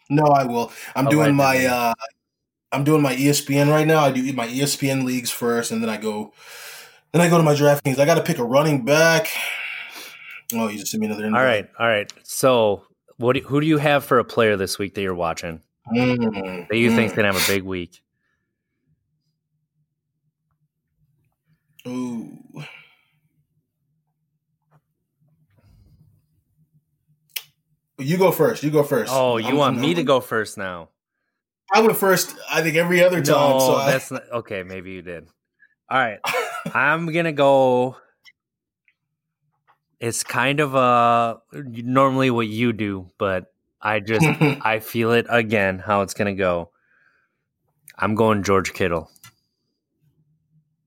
No, 0.09 0.23
I 0.23 0.43
will. 0.43 0.71
I'm 0.95 1.05
Oh, 1.05 1.11
doing 1.11 1.35
my 1.35 1.65
uh 1.67 1.93
I'm 2.71 2.83
doing 2.83 3.03
my 3.03 3.15
ESPN 3.15 3.69
right 3.69 3.85
now. 3.85 3.99
I 3.99 4.11
do 4.11 4.33
my 4.33 4.47
ESPN 4.47 5.03
leagues 5.05 5.29
first 5.29 5.71
and 5.71 5.83
then 5.83 5.89
I 5.89 5.97
go 5.97 6.33
then 7.11 7.21
I 7.21 7.29
go 7.29 7.37
to 7.37 7.43
my 7.43 7.53
DraftKings. 7.53 7.99
I 7.99 8.05
got 8.05 8.15
to 8.15 8.23
pick 8.23 8.39
a 8.39 8.43
running 8.43 8.83
back. 8.85 9.27
Oh, 10.53 10.67
you 10.67 10.79
just 10.79 10.91
sent 10.91 11.01
me 11.01 11.05
another 11.07 11.25
invite. 11.25 11.39
all 11.39 11.45
right, 11.45 11.69
all 11.77 11.87
right. 11.87 12.11
So 12.23 12.87
what? 13.17 13.33
Do, 13.33 13.41
who 13.41 13.61
do 13.61 13.67
you 13.67 13.77
have 13.77 14.03
for 14.03 14.17
a 14.17 14.25
player 14.25 14.57
this 14.57 14.79
week 14.79 14.95
that 14.95 15.01
you're 15.01 15.13
watching 15.13 15.61
Mm, 15.93 16.67
that 16.69 16.77
you 16.77 16.89
mm. 16.89 16.95
think's 16.95 17.13
gonna 17.13 17.31
have 17.31 17.41
a 17.43 17.47
big 17.47 17.61
week? 17.61 18.01
Ooh. 21.87 22.35
You 27.99 28.17
go 28.17 28.31
first. 28.31 28.63
You 28.63 28.71
go 28.71 28.83
first. 28.83 29.11
Oh, 29.13 29.37
you 29.37 29.47
I'm- 29.47 29.57
want 29.57 29.73
I'm- 29.75 29.81
me 29.81 29.93
to 29.95 30.03
go 30.03 30.19
first 30.21 30.57
now? 30.57 30.89
I 31.71 31.81
went 31.81 31.97
first. 31.97 32.35
I 32.51 32.61
think 32.63 32.75
every 32.77 33.03
other 33.03 33.21
time. 33.21 33.35
No, 33.51 33.59
so 33.59 33.75
I- 33.75 33.91
that's 33.91 34.09
not 34.11 34.23
okay. 34.31 34.63
Maybe 34.63 34.91
you 34.91 35.01
did. 35.01 35.27
All 35.89 35.97
right, 35.99 36.19
I'm 36.73 37.11
gonna 37.11 37.31
go. 37.33 37.95
It's 39.99 40.23
kind 40.23 40.59
of 40.61 40.75
uh 40.75 41.37
normally 41.53 42.31
what 42.31 42.47
you 42.47 42.73
do, 42.73 43.09
but 43.17 43.51
I 43.81 43.99
just 43.99 44.25
I 44.65 44.79
feel 44.79 45.11
it 45.11 45.25
again 45.29 45.79
how 45.79 46.01
it's 46.01 46.13
gonna 46.13 46.35
go. 46.35 46.71
I'm 47.97 48.15
going 48.15 48.43
George 48.43 48.73
Kittle. 48.73 49.11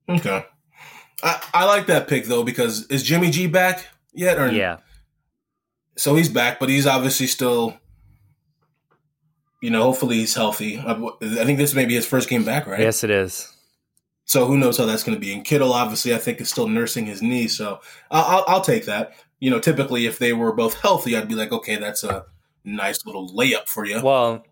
okay. 0.08 0.46
I, 1.22 1.42
I 1.54 1.64
like 1.66 1.86
that 1.86 2.08
pick 2.08 2.24
though 2.24 2.42
because 2.42 2.86
is 2.88 3.02
Jimmy 3.02 3.30
G 3.30 3.46
back 3.46 3.86
yet? 4.12 4.38
Or 4.38 4.48
Yeah, 4.50 4.78
So 5.96 6.14
he's 6.14 6.28
back, 6.28 6.58
but 6.58 6.68
he's 6.68 6.86
obviously 6.86 7.26
still. 7.26 7.76
You 9.60 9.70
know, 9.70 9.82
hopefully 9.84 10.16
he's 10.16 10.34
healthy. 10.34 10.78
I, 10.78 10.92
I 10.92 11.44
think 11.44 11.58
this 11.58 11.72
may 11.72 11.84
be 11.84 11.94
his 11.94 12.04
first 12.06 12.28
game 12.28 12.42
back, 12.44 12.66
right? 12.66 12.80
yes, 12.80 13.04
it 13.04 13.10
is. 13.10 13.48
So 14.24 14.46
who 14.46 14.56
knows 14.56 14.76
how 14.78 14.86
that's 14.86 15.04
going 15.04 15.14
to 15.14 15.20
be? 15.20 15.32
And 15.32 15.44
Kittle, 15.44 15.72
obviously, 15.72 16.12
I 16.14 16.18
think 16.18 16.40
is 16.40 16.48
still 16.50 16.66
nursing 16.66 17.06
his 17.06 17.22
knee, 17.22 17.46
so 17.46 17.80
I'll, 18.10 18.24
I'll, 18.24 18.44
I'll 18.48 18.60
take 18.60 18.86
that. 18.86 19.12
You 19.38 19.50
know, 19.50 19.60
typically 19.60 20.06
if 20.06 20.18
they 20.18 20.32
were 20.32 20.52
both 20.52 20.80
healthy, 20.80 21.16
I'd 21.16 21.28
be 21.28 21.34
like, 21.36 21.52
okay, 21.52 21.76
that's 21.76 22.02
a 22.02 22.24
nice 22.64 23.06
little 23.06 23.28
layup 23.32 23.68
for 23.68 23.84
you. 23.84 24.02
Well, 24.02 24.44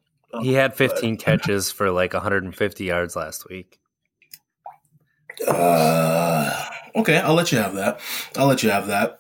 he 0.43 0.53
had 0.53 0.73
But- 0.73 0.79
15 0.79 1.17
catches 1.17 1.73
for 1.73 1.91
like 1.91 2.13
150 2.13 2.85
yards 2.85 3.17
last 3.17 3.49
week. 3.49 3.81
Uh, 5.47 6.65
okay, 6.97 7.19
I'll 7.19 7.35
let 7.35 7.51
you 7.53 7.59
have 7.59 7.75
that. 7.75 8.01
I'll 8.37 8.47
let 8.47 8.63
you 8.63 8.71
have 8.71 8.87
that. 8.89 9.20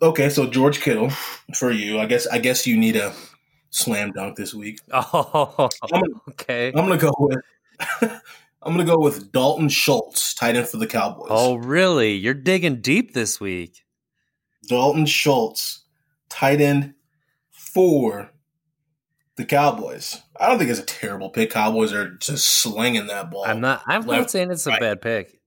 Okay, 0.00 0.28
so 0.28 0.46
George 0.46 0.80
Kittle 0.80 1.10
for 1.54 1.70
you. 1.70 1.98
I 1.98 2.06
guess 2.06 2.26
I 2.26 2.38
guess 2.38 2.66
you 2.66 2.76
need 2.76 2.96
a 2.96 3.12
slam 3.70 4.12
dunk 4.12 4.36
this 4.36 4.54
week. 4.54 4.80
Oh, 4.92 5.68
I'm, 5.92 6.02
okay. 6.30 6.68
I'm 6.68 6.86
gonna 6.86 6.96
go 6.96 7.12
with 7.18 7.40
I'm 8.62 8.72
gonna 8.72 8.84
go 8.84 8.98
with 8.98 9.32
Dalton 9.32 9.68
Schultz, 9.68 10.34
tight 10.34 10.56
end 10.56 10.68
for 10.68 10.76
the 10.76 10.86
Cowboys. 10.86 11.28
Oh, 11.30 11.56
really? 11.56 12.12
You're 12.14 12.34
digging 12.34 12.80
deep 12.80 13.14
this 13.14 13.40
week. 13.40 13.84
Dalton 14.68 15.06
Schultz, 15.06 15.84
tight 16.28 16.60
end 16.60 16.94
for 17.50 18.30
the 19.36 19.44
Cowboys. 19.44 20.20
I 20.38 20.48
don't 20.48 20.58
think 20.58 20.70
it's 20.70 20.80
a 20.80 20.84
terrible 20.84 21.30
pick. 21.30 21.50
Cowboys 21.50 21.92
are 21.92 22.10
just 22.16 22.48
slinging 22.48 23.06
that 23.06 23.30
ball. 23.30 23.44
I'm 23.46 23.60
not. 23.60 23.82
I'm 23.86 24.04
not 24.04 24.30
saying 24.30 24.50
it's 24.50 24.66
a 24.66 24.70
right. 24.70 24.80
bad 24.80 25.00
pick. 25.00 25.40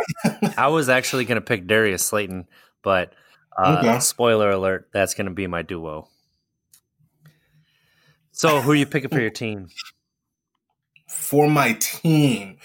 I 0.56 0.68
was 0.68 0.88
actually 0.88 1.24
going 1.24 1.36
to 1.36 1.44
pick 1.44 1.66
Darius 1.66 2.06
Slayton, 2.06 2.46
but 2.82 3.14
uh, 3.58 3.78
Okay. 3.78 3.98
spoiler 4.00 4.50
alert, 4.50 4.88
that's 4.92 5.14
going 5.14 5.26
to 5.26 5.32
be 5.32 5.46
my 5.46 5.62
duo. 5.62 6.08
So, 8.32 8.62
who 8.62 8.70
are 8.70 8.74
you 8.74 8.86
picking 8.86 9.10
for 9.10 9.20
your 9.20 9.30
team? 9.30 9.68
for 11.08 11.48
my 11.48 11.74
team. 11.74 12.56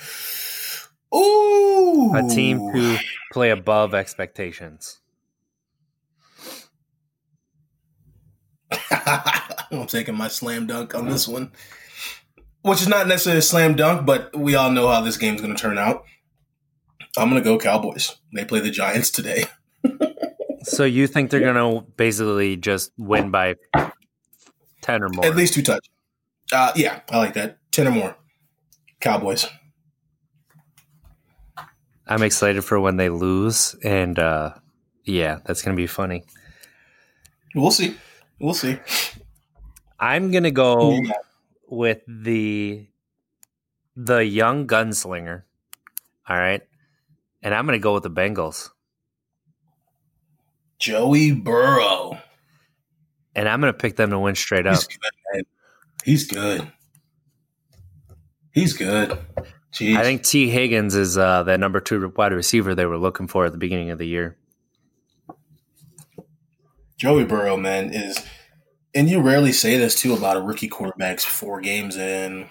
Ooh, 1.13 2.13
A 2.15 2.23
team 2.23 2.59
to 2.73 2.97
play 3.31 3.49
above 3.49 3.93
expectations. 3.93 4.99
I'm 9.71 9.85
taking 9.87 10.15
my 10.15 10.27
slam 10.27 10.67
dunk 10.67 10.95
on 10.95 11.07
this 11.07 11.27
one, 11.27 11.51
which 12.61 12.81
is 12.81 12.87
not 12.87 13.07
necessarily 13.07 13.39
a 13.39 13.41
slam 13.41 13.75
dunk, 13.75 14.05
but 14.05 14.35
we 14.35 14.55
all 14.55 14.71
know 14.71 14.87
how 14.87 15.01
this 15.01 15.17
game's 15.17 15.41
going 15.41 15.55
to 15.55 15.61
turn 15.61 15.77
out. 15.77 16.05
I'm 17.17 17.29
going 17.29 17.41
to 17.41 17.49
go 17.49 17.57
Cowboys. 17.57 18.15
They 18.33 18.45
play 18.45 18.59
the 18.59 18.71
Giants 18.71 19.09
today. 19.11 19.45
So, 20.69 20.83
you 20.83 21.07
think 21.07 21.31
they're 21.31 21.39
going 21.39 21.55
to 21.55 21.89
basically 21.95 22.57
just 22.57 22.91
win 22.97 23.31
by 23.31 23.55
10 24.81 25.03
or 25.03 25.09
more? 25.09 25.25
At 25.25 25.35
least 25.35 25.53
two 25.53 25.63
touch. 25.63 25.89
Uh, 26.51 26.71
yeah, 26.75 27.01
I 27.09 27.17
like 27.17 27.33
that. 27.33 27.59
Ten 27.71 27.87
or 27.87 27.91
more. 27.91 28.15
Cowboys. 28.99 29.45
I'm 32.07 32.23
excited 32.23 32.63
for 32.63 32.79
when 32.79 32.97
they 32.97 33.09
lose. 33.09 33.75
And 33.83 34.17
uh, 34.17 34.53
yeah, 35.03 35.39
that's 35.45 35.61
going 35.61 35.75
to 35.75 35.81
be 35.81 35.87
funny. 35.87 36.23
We'll 37.53 37.71
see. 37.71 37.97
We'll 38.39 38.53
see. 38.53 38.77
I'm 39.99 40.31
going 40.31 40.43
to 40.43 40.51
go. 40.51 41.01
Got? 41.01 41.17
with 41.67 42.01
the 42.07 42.87
the 43.95 44.25
young 44.25 44.67
gunslinger. 44.67 45.43
All 46.27 46.37
right. 46.37 46.61
And 47.41 47.53
I'm 47.53 47.65
going 47.65 47.79
to 47.79 47.83
go 47.83 47.93
with 47.93 48.03
the 48.03 48.11
Bengals. 48.11 48.69
Joey 50.79 51.31
Burrow. 51.31 52.19
And 53.35 53.47
I'm 53.47 53.61
going 53.61 53.73
to 53.73 53.77
pick 53.77 53.95
them 53.95 54.09
to 54.09 54.19
win 54.19 54.35
straight 54.35 54.65
up. 54.65 54.75
He's 54.75 54.87
good. 54.87 55.45
He's 56.03 56.27
good. 56.27 56.71
He's 58.51 58.73
good. 58.73 59.19
Jeez. 59.73 59.97
I 59.97 60.03
think 60.03 60.23
Tee 60.23 60.49
Higgins 60.49 60.95
is 60.95 61.17
uh, 61.17 61.43
that 61.43 61.59
number 61.59 61.79
two 61.79 62.11
wide 62.15 62.33
receiver 62.33 62.73
they 62.73 62.85
were 62.85 62.97
looking 62.97 63.27
for 63.27 63.45
at 63.45 63.51
the 63.51 63.57
beginning 63.57 63.91
of 63.91 63.99
the 63.99 64.07
year. 64.07 64.37
Joey 66.97 67.25
Burrow, 67.25 67.57
man, 67.57 67.93
is, 67.93 68.17
and 68.95 69.07
you 69.07 69.21
rarely 69.21 69.51
say 69.51 69.77
this 69.77 69.93
too 69.93 70.15
about 70.15 70.37
a 70.37 70.41
rookie 70.41 70.67
quarterback's 70.67 71.23
four 71.23 71.61
games 71.61 71.95
in. 71.95 72.47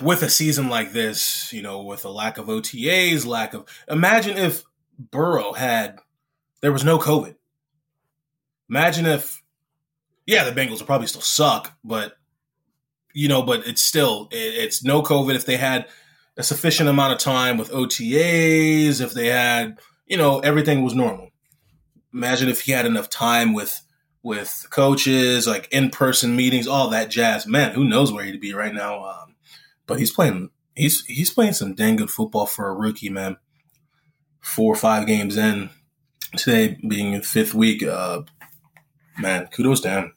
With 0.00 0.22
a 0.22 0.30
season 0.30 0.70
like 0.70 0.92
this, 0.92 1.52
you 1.52 1.60
know, 1.60 1.82
with 1.82 2.06
a 2.06 2.08
lack 2.08 2.38
of 2.38 2.46
OTAs, 2.46 3.26
lack 3.26 3.52
of. 3.52 3.66
Imagine 3.88 4.38
if 4.38 4.62
Burrow 4.98 5.52
had, 5.52 5.98
there 6.60 6.72
was 6.72 6.84
no 6.84 6.98
COVID. 6.98 7.34
Imagine 8.68 9.06
if, 9.06 9.42
yeah, 10.26 10.44
the 10.44 10.58
Bengals 10.58 10.78
would 10.78 10.86
probably 10.86 11.06
still 11.06 11.20
suck, 11.20 11.76
but, 11.84 12.14
you 13.14 13.28
know, 13.28 13.42
but 13.42 13.66
it's 13.66 13.82
still, 13.82 14.28
it, 14.32 14.36
it's 14.36 14.82
no 14.82 15.02
COVID 15.02 15.34
if 15.34 15.46
they 15.46 15.56
had 15.56 15.86
a 16.36 16.42
sufficient 16.42 16.88
amount 16.88 17.12
of 17.12 17.18
time 17.18 17.56
with 17.56 17.70
OTAs, 17.70 19.00
if 19.00 19.12
they 19.12 19.28
had, 19.28 19.78
you 20.06 20.16
know, 20.16 20.40
everything 20.40 20.82
was 20.82 20.94
normal 20.94 21.30
imagine 22.16 22.48
if 22.48 22.62
he 22.62 22.72
had 22.72 22.86
enough 22.86 23.10
time 23.10 23.52
with 23.52 23.82
with 24.22 24.66
coaches, 24.70 25.46
like 25.46 25.68
in 25.70 25.88
person 25.90 26.34
meetings, 26.34 26.66
all 26.66 26.88
that 26.90 27.10
jazz. 27.10 27.46
Man, 27.46 27.72
who 27.72 27.84
knows 27.84 28.12
where 28.12 28.24
he'd 28.24 28.40
be 28.40 28.54
right 28.54 28.74
now? 28.74 29.04
Um, 29.04 29.36
but 29.86 29.98
he's 29.98 30.10
playing. 30.10 30.50
He's 30.74 31.04
he's 31.04 31.30
playing 31.30 31.52
some 31.52 31.74
dang 31.74 31.96
good 31.96 32.10
football 32.10 32.46
for 32.46 32.68
a 32.68 32.74
rookie, 32.74 33.10
man. 33.10 33.36
Four 34.40 34.72
or 34.72 34.76
five 34.76 35.06
games 35.06 35.36
in 35.36 35.70
today, 36.36 36.78
being 36.86 37.12
in 37.12 37.22
fifth 37.22 37.54
week. 37.54 37.82
Uh, 37.82 38.22
man, 39.18 39.48
kudos 39.48 39.80
to 39.80 39.90
him. 39.90 40.14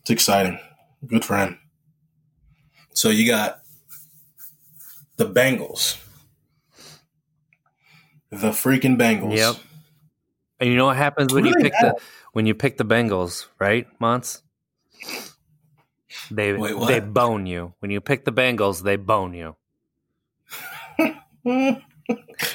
It's 0.00 0.10
exciting. 0.10 0.58
Good 1.06 1.24
for 1.24 1.36
him. 1.36 1.58
So 2.92 3.10
you 3.10 3.26
got 3.26 3.60
the 5.16 5.26
Bengals. 5.26 5.98
the 8.30 8.50
freaking 8.50 8.96
Bengals. 8.96 9.36
Yep. 9.36 9.56
And 10.60 10.70
you 10.70 10.76
know 10.76 10.86
what 10.86 10.96
happens 10.96 11.32
when 11.34 11.44
Who 11.44 11.50
you 11.50 11.56
pick 11.56 11.72
the 11.72 11.94
when 12.32 12.46
you 12.46 12.54
pick 12.54 12.78
the 12.78 12.84
Bengals, 12.84 13.46
right, 13.58 13.86
Monts? 13.98 14.42
They 16.30 16.54
Wait, 16.54 16.74
they 16.86 17.00
bone 17.00 17.46
you. 17.46 17.74
When 17.80 17.90
you 17.90 18.00
pick 18.00 18.24
the 18.24 18.32
Bengals, 18.32 18.82
they 18.82 18.96
bone 18.96 19.34
you. 19.34 19.56
Who 21.44 21.76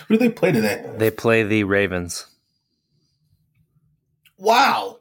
do 0.10 0.18
they 0.18 0.30
play 0.30 0.52
today? 0.52 0.90
They 0.98 1.12
play 1.12 1.44
the 1.44 1.64
Ravens. 1.64 2.26
Wow. 4.42 4.98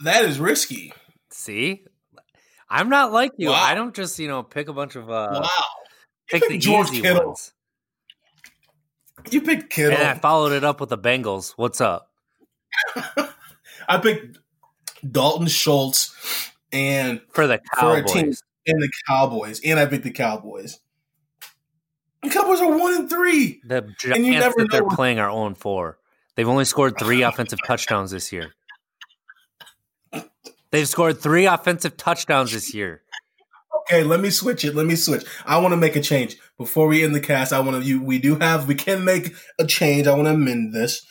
That 0.00 0.26
is 0.26 0.38
risky. 0.38 0.92
See? 1.30 1.84
I'm 2.68 2.90
not 2.90 3.10
like 3.10 3.32
you. 3.38 3.48
Wow. 3.48 3.54
I 3.54 3.74
don't 3.74 3.94
just, 3.94 4.18
you 4.18 4.28
know, 4.28 4.42
pick 4.42 4.68
a 4.68 4.74
bunch 4.74 4.96
of 4.96 5.08
uh 5.08 5.40
wow. 5.42 5.48
pick 6.28 6.46
the 6.46 6.58
George 6.58 6.90
easy 6.90 7.00
Kittle. 7.00 7.28
ones. 7.28 7.52
You 9.30 9.40
picked 9.40 9.70
Kittle. 9.70 9.96
And 9.96 10.06
I 10.06 10.14
followed 10.14 10.52
it 10.52 10.62
up 10.62 10.78
with 10.78 10.90
the 10.90 10.98
Bengals. 10.98 11.54
What's 11.56 11.80
up? 11.80 12.10
I 13.88 13.96
picked 13.98 14.38
Dalton 15.10 15.48
Schultz 15.48 16.14
and 16.72 17.22
For 17.32 17.46
the 17.46 17.60
for 17.78 17.96
a 17.96 18.04
team 18.04 18.34
and 18.66 18.82
the 18.82 18.90
Cowboys. 19.08 19.62
And 19.64 19.80
I 19.80 19.86
picked 19.86 20.04
the 20.04 20.10
Cowboys. 20.10 20.80
The 22.22 22.28
Cowboys 22.28 22.60
are 22.60 22.76
one 22.76 22.94
and 22.94 23.08
three. 23.08 23.62
The 23.64 23.78
And 23.78 23.96
Giants 23.98 24.26
you 24.26 24.32
never 24.32 24.54
that 24.58 24.68
they're 24.70 24.86
playing 24.86 25.18
are 25.18 25.30
own 25.30 25.54
4. 25.54 25.96
They've 26.40 26.48
only 26.48 26.64
scored 26.64 26.98
three 26.98 27.20
offensive 27.20 27.58
touchdowns 27.66 28.12
this 28.12 28.32
year. 28.32 28.54
They've 30.70 30.88
scored 30.88 31.20
three 31.20 31.44
offensive 31.44 31.98
touchdowns 31.98 32.52
this 32.52 32.72
year. 32.72 33.02
Okay, 33.80 34.04
let 34.04 34.20
me 34.20 34.30
switch 34.30 34.64
it. 34.64 34.74
Let 34.74 34.86
me 34.86 34.96
switch. 34.96 35.22
I 35.44 35.58
want 35.58 35.72
to 35.72 35.76
make 35.76 35.96
a 35.96 36.00
change 36.00 36.38
before 36.56 36.86
we 36.86 37.04
end 37.04 37.14
the 37.14 37.20
cast. 37.20 37.52
I 37.52 37.60
want 37.60 37.82
to. 37.82 37.86
You, 37.86 38.02
we 38.02 38.18
do 38.18 38.36
have. 38.36 38.66
We 38.66 38.74
can 38.74 39.04
make 39.04 39.34
a 39.58 39.66
change. 39.66 40.06
I 40.06 40.14
want 40.14 40.28
to 40.28 40.32
amend 40.32 40.72
this. 40.72 41.04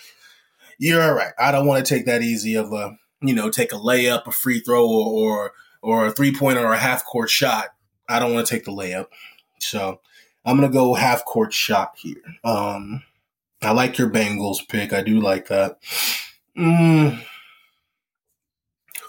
You're 0.80 1.00
all 1.00 1.14
right. 1.14 1.34
I 1.38 1.52
don't 1.52 1.68
want 1.68 1.86
to 1.86 1.94
take 1.96 2.08
that 2.08 2.24
easy 2.24 2.56
of 2.56 2.74
a, 2.74 2.98
you 3.22 3.36
know, 3.36 3.52
take 3.52 3.72
a 3.72 3.76
layup, 3.76 4.26
a 4.26 4.32
free 4.32 4.62
throw, 4.62 4.90
or 4.90 5.12
or, 5.14 5.52
or 5.84 6.06
a 6.08 6.12
three 6.12 6.34
pointer 6.34 6.66
or 6.66 6.74
a 6.74 6.80
half 6.80 7.06
court 7.06 7.30
shot. 7.30 7.68
I 8.08 8.18
don't 8.18 8.34
want 8.34 8.48
to 8.48 8.52
take 8.52 8.66
the 8.66 8.72
layup. 8.72 9.10
So 9.60 10.02
I'm 10.44 10.56
gonna 10.56 10.74
go 10.74 10.96
half 10.96 11.24
court 11.24 11.54
shot 11.54 11.92
here. 11.98 12.24
Um, 12.44 13.04
I 13.62 13.72
like 13.72 13.98
your 13.98 14.10
Bengals 14.10 14.68
pick. 14.68 14.94
I 14.94 15.02
do 15.02 15.20
like 15.20 15.48
that. 15.48 15.80
Mm. 16.58 17.24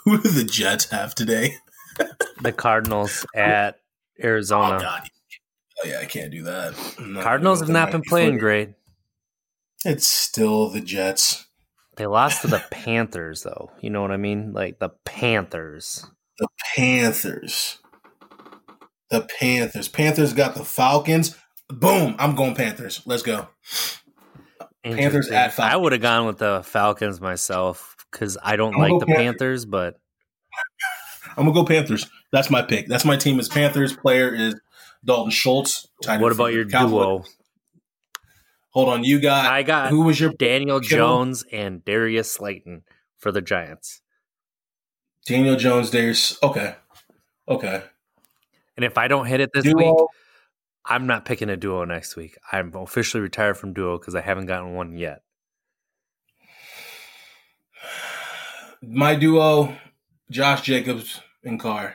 Who 0.04 0.20
do 0.20 0.28
the 0.28 0.44
Jets 0.44 0.90
have 0.90 1.14
today? 1.14 1.56
The 2.42 2.52
Cardinals 2.52 3.26
at 3.34 3.80
Arizona. 4.24 4.76
Oh 4.76 4.80
God. 4.80 5.10
Oh 5.84 5.86
yeah, 5.86 5.98
I 6.00 6.06
can't 6.06 6.30
do 6.30 6.44
that. 6.44 6.72
Not 6.98 7.22
Cardinals 7.22 7.60
have 7.60 7.68
not 7.68 7.92
been 7.92 8.00
playing 8.00 8.38
great. 8.38 8.70
It's 9.84 10.08
still 10.08 10.70
the 10.70 10.80
Jets. 10.80 11.46
They 11.96 12.06
lost 12.06 12.40
to 12.40 12.48
the 12.48 12.64
Panthers, 12.70 13.42
though. 13.42 13.70
You 13.82 13.90
know 13.90 14.00
what 14.00 14.10
I 14.10 14.16
mean? 14.16 14.54
Like 14.54 14.78
the 14.78 14.88
Panthers. 15.04 16.06
The 16.38 16.48
Panthers. 16.74 17.78
The 19.10 19.28
Panthers. 19.38 19.88
Panthers 19.88 20.32
got 20.32 20.54
the 20.54 20.64
Falcons. 20.64 21.36
Boom! 21.68 22.16
I'm 22.18 22.34
going 22.34 22.54
Panthers. 22.54 23.02
Let's 23.04 23.22
go. 23.22 23.48
Panthers 24.84 25.28
at 25.30 25.52
Falcons. 25.52 25.74
I 25.74 25.76
would 25.76 25.92
have 25.92 26.00
gone 26.00 26.26
with 26.26 26.38
the 26.38 26.62
Falcons 26.64 27.20
myself 27.20 27.96
because 28.10 28.38
I 28.42 28.56
don't 28.56 28.74
I'm 28.74 28.80
like 28.80 29.00
the 29.00 29.06
go 29.06 29.14
Panthers, 29.14 29.64
but 29.64 30.00
I'm 31.36 31.44
gonna 31.44 31.52
go 31.52 31.64
Panthers. 31.64 32.08
That's 32.32 32.50
my 32.50 32.62
pick. 32.62 32.86
That's 32.86 33.04
my 33.04 33.16
team. 33.16 33.38
Is 33.40 33.48
Panthers. 33.48 33.94
Player 33.94 34.34
is 34.34 34.54
Dalton 35.04 35.30
Schultz. 35.30 35.86
what 36.06 36.32
about 36.32 36.52
your 36.52 36.66
Cowboys. 36.66 36.90
duo? 36.90 37.24
Hold 38.70 38.88
on, 38.88 39.04
you 39.04 39.20
got. 39.20 39.46
I 39.46 39.62
got 39.62 39.90
who 39.90 40.02
was 40.02 40.20
your 40.20 40.32
Daniel 40.32 40.80
Kittle? 40.80 40.98
Jones 40.98 41.44
and 41.52 41.84
Darius 41.84 42.30
Slayton 42.30 42.82
for 43.18 43.32
the 43.32 43.40
Giants. 43.40 44.00
Daniel 45.26 45.56
Jones? 45.56 45.90
There's 45.90 46.38
okay, 46.42 46.76
okay. 47.48 47.82
And 48.76 48.84
if 48.84 48.96
I 48.96 49.08
don't 49.08 49.26
hit 49.26 49.40
it 49.40 49.50
this 49.52 49.64
Duo. 49.64 49.76
week, 49.76 50.08
I'm 50.90 51.06
not 51.06 51.24
picking 51.24 51.48
a 51.48 51.56
duo 51.56 51.84
next 51.84 52.16
week. 52.16 52.36
I'm 52.50 52.74
officially 52.74 53.20
retired 53.20 53.56
from 53.56 53.72
duo 53.72 53.96
because 53.96 54.16
I 54.16 54.22
haven't 54.22 54.46
gotten 54.46 54.74
one 54.74 54.98
yet. 54.98 55.22
My 58.82 59.14
duo, 59.14 59.76
Josh 60.32 60.62
Jacobs 60.62 61.20
and 61.44 61.60
Carr. 61.60 61.94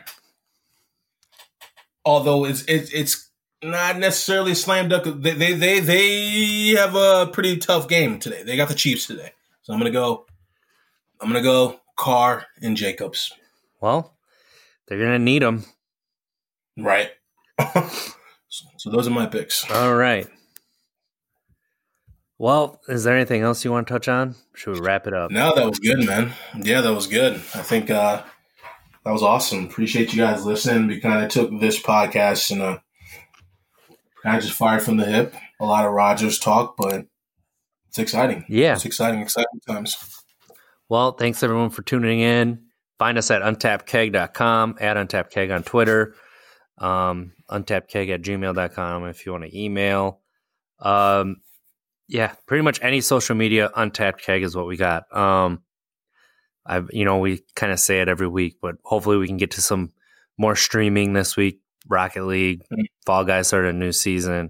Although 2.05 2.45
it's 2.45 2.63
it's 2.69 2.89
it's 2.93 3.29
not 3.61 3.99
necessarily 3.99 4.55
slam 4.55 4.87
dunk. 4.87 5.21
They 5.21 5.33
they 5.33 5.53
they 5.53 5.79
they 5.81 6.67
have 6.79 6.95
a 6.95 7.29
pretty 7.33 7.57
tough 7.57 7.89
game 7.89 8.17
today. 8.19 8.43
They 8.43 8.55
got 8.55 8.69
the 8.69 8.75
Chiefs 8.75 9.07
today, 9.07 9.31
so 9.63 9.73
I'm 9.73 9.79
gonna 9.79 9.91
go. 9.91 10.25
I'm 11.19 11.27
gonna 11.27 11.41
go 11.41 11.81
Carr 11.97 12.45
and 12.61 12.77
Jacobs. 12.77 13.33
Well, 13.81 14.15
they're 14.87 14.99
gonna 14.99 15.19
need 15.19 15.41
them. 15.41 15.65
Right. 16.77 17.09
so, 18.77 18.89
those 18.89 19.07
are 19.07 19.11
my 19.11 19.25
picks. 19.25 19.69
All 19.69 19.95
right. 19.95 20.27
Well, 22.37 22.81
is 22.87 23.03
there 23.03 23.15
anything 23.15 23.41
else 23.41 23.63
you 23.63 23.71
want 23.71 23.87
to 23.87 23.93
touch 23.93 24.07
on? 24.07 24.35
Should 24.53 24.73
we 24.75 24.85
wrap 24.85 25.07
it 25.07 25.13
up? 25.13 25.31
No, 25.31 25.55
that 25.55 25.65
was 25.65 25.79
good, 25.79 26.05
man. 26.05 26.33
Yeah, 26.61 26.81
that 26.81 26.93
was 26.93 27.07
good. 27.07 27.33
I 27.33 27.61
think 27.61 27.89
uh, 27.89 28.23
that 29.05 29.11
was 29.11 29.23
awesome. 29.23 29.65
Appreciate 29.65 30.13
you 30.13 30.19
guys 30.19 30.45
listening. 30.45 30.87
We 30.87 30.99
kind 30.99 31.23
of 31.23 31.31
took 31.31 31.59
this 31.61 31.81
podcast 31.81 32.51
and 32.51 32.61
uh, 32.61 32.79
kind 34.21 34.37
of 34.37 34.43
just 34.43 34.55
fired 34.55 34.81
from 34.81 34.97
the 34.97 35.05
hip. 35.05 35.33
A 35.61 35.65
lot 35.65 35.85
of 35.85 35.93
Rodgers 35.93 36.37
talk, 36.37 36.75
but 36.77 37.05
it's 37.87 37.99
exciting. 37.99 38.43
Yeah. 38.49 38.73
It's 38.73 38.85
exciting, 38.85 39.21
exciting 39.21 39.61
times. 39.65 40.23
Well, 40.89 41.13
thanks 41.13 41.41
everyone 41.41 41.69
for 41.69 41.83
tuning 41.83 42.19
in. 42.19 42.65
Find 42.99 43.17
us 43.17 43.31
at 43.31 43.41
untappedkeg.com, 43.41 44.77
at 44.79 44.97
untappedkeg 44.97 45.53
on 45.53 45.63
Twitter, 45.63 46.15
um, 46.77 47.33
untappedkeg 47.49 48.09
at 48.13 48.21
gmail.com 48.21 49.05
if 49.07 49.25
you 49.25 49.31
want 49.31 49.45
to 49.45 49.57
email. 49.59 50.19
Um, 50.79 51.37
yeah, 52.07 52.33
pretty 52.45 52.61
much 52.63 52.79
any 52.81 53.01
social 53.01 53.35
media, 53.35 53.71
untapped 53.75 54.21
keg 54.21 54.43
is 54.43 54.55
what 54.55 54.67
we 54.67 54.77
got. 54.77 55.03
Um, 55.15 55.63
I've, 56.65 56.89
you 56.91 57.05
know, 57.05 57.17
we 57.19 57.41
kind 57.55 57.71
of 57.71 57.79
say 57.79 58.01
it 58.01 58.07
every 58.07 58.27
week, 58.27 58.57
but 58.61 58.75
hopefully 58.83 59.17
we 59.17 59.27
can 59.27 59.37
get 59.37 59.51
to 59.51 59.61
some 59.61 59.91
more 60.37 60.55
streaming 60.55 61.13
this 61.13 61.35
week. 61.37 61.61
Rocket 61.87 62.23
League, 62.25 62.63
Mhm. 62.71 62.85
Fall 63.05 63.23
Guys 63.23 63.47
started 63.47 63.75
a 63.75 63.77
new 63.77 63.91
season. 63.91 64.49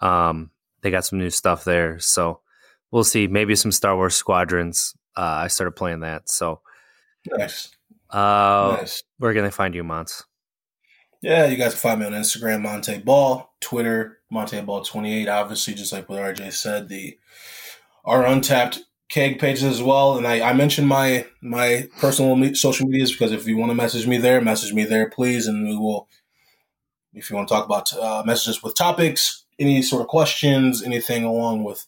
Um, 0.00 0.50
they 0.80 0.90
got 0.92 1.04
some 1.04 1.18
new 1.18 1.30
stuff 1.30 1.64
there. 1.64 1.98
So 1.98 2.40
we'll 2.92 3.02
see. 3.04 3.26
Maybe 3.26 3.56
some 3.56 3.72
Star 3.72 3.96
Wars 3.96 4.14
Squadrons. 4.14 4.94
Uh, 5.16 5.42
I 5.42 5.48
started 5.48 5.72
playing 5.72 6.00
that. 6.00 6.28
So, 6.28 6.60
Nice. 7.26 7.70
uh, 8.10 8.76
nice. 8.78 9.02
where 9.18 9.34
can 9.34 9.42
they 9.42 9.50
find 9.50 9.74
you, 9.74 9.82
Mons? 9.82 10.24
Yeah, 11.20 11.46
you 11.46 11.56
guys 11.56 11.72
can 11.72 11.80
find 11.80 12.00
me 12.00 12.06
on 12.06 12.12
Instagram, 12.12 12.62
Montee 12.62 13.04
Ball, 13.04 13.52
Twitter, 13.60 14.18
Montee 14.32 14.64
Ball 14.64 14.82
twenty 14.82 15.20
eight. 15.20 15.28
Obviously, 15.28 15.74
just 15.74 15.92
like 15.92 16.08
what 16.08 16.20
RJ 16.20 16.52
said, 16.52 16.88
the 16.88 17.18
our 18.04 18.24
untapped 18.24 18.80
keg 19.08 19.38
pages 19.38 19.64
as 19.64 19.82
well. 19.82 20.16
And 20.16 20.26
I, 20.26 20.50
I 20.50 20.52
mentioned 20.52 20.86
my 20.86 21.26
my 21.42 21.88
personal 21.98 22.54
social 22.54 22.86
medias 22.86 23.12
because 23.12 23.32
if 23.32 23.46
you 23.46 23.56
want 23.56 23.70
to 23.70 23.74
message 23.74 24.06
me 24.06 24.18
there, 24.18 24.40
message 24.40 24.72
me 24.72 24.84
there, 24.84 25.10
please, 25.10 25.46
and 25.46 25.66
we 25.66 25.76
will. 25.76 26.08
If 27.12 27.30
you 27.30 27.36
want 27.36 27.48
to 27.48 27.54
talk 27.54 27.64
about 27.64 27.92
uh, 27.94 28.22
messages 28.24 28.62
with 28.62 28.76
topics, 28.76 29.44
any 29.58 29.82
sort 29.82 30.02
of 30.02 30.08
questions, 30.08 30.82
anything 30.82 31.24
along 31.24 31.64
with 31.64 31.86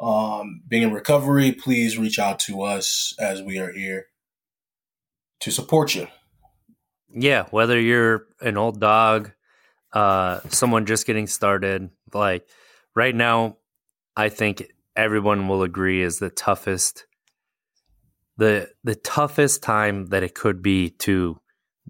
um, 0.00 0.62
being 0.66 0.82
in 0.82 0.92
recovery, 0.92 1.52
please 1.52 1.98
reach 1.98 2.18
out 2.18 2.40
to 2.40 2.62
us 2.62 3.14
as 3.20 3.42
we 3.42 3.58
are 3.58 3.70
here 3.70 4.06
to 5.40 5.52
support 5.52 5.94
you. 5.94 6.08
Yeah, 7.14 7.44
whether 7.50 7.78
you're 7.78 8.26
an 8.40 8.56
old 8.56 8.80
dog, 8.80 9.32
uh, 9.92 10.40
someone 10.48 10.86
just 10.86 11.06
getting 11.06 11.26
started, 11.26 11.90
like 12.12 12.48
right 12.94 13.14
now, 13.14 13.58
I 14.16 14.28
think 14.28 14.64
everyone 14.96 15.48
will 15.48 15.62
agree 15.62 16.02
is 16.02 16.18
the 16.18 16.30
toughest, 16.30 17.06
the 18.36 18.70
the 18.84 18.94
toughest 18.94 19.62
time 19.62 20.06
that 20.06 20.22
it 20.22 20.34
could 20.34 20.62
be 20.62 20.90
to 20.90 21.38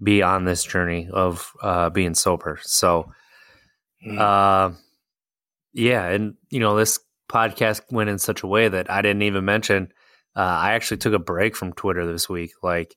be 0.02 0.22
on 0.22 0.44
this 0.44 0.64
journey 0.64 1.08
of 1.12 1.52
uh, 1.62 1.90
being 1.90 2.14
sober. 2.14 2.58
So, 2.62 3.12
Mm. 4.04 4.18
uh, 4.18 4.74
yeah, 5.72 6.06
and 6.08 6.34
you 6.50 6.58
know 6.60 6.76
this 6.76 6.98
podcast 7.30 7.82
went 7.90 8.10
in 8.10 8.18
such 8.18 8.42
a 8.42 8.46
way 8.48 8.68
that 8.68 8.90
I 8.90 9.00
didn't 9.02 9.22
even 9.22 9.44
mention. 9.44 9.92
Uh, 10.34 10.40
I 10.40 10.72
actually 10.72 10.96
took 10.98 11.12
a 11.14 11.18
break 11.18 11.54
from 11.56 11.72
Twitter 11.72 12.10
this 12.10 12.28
week, 12.28 12.52
like 12.62 12.96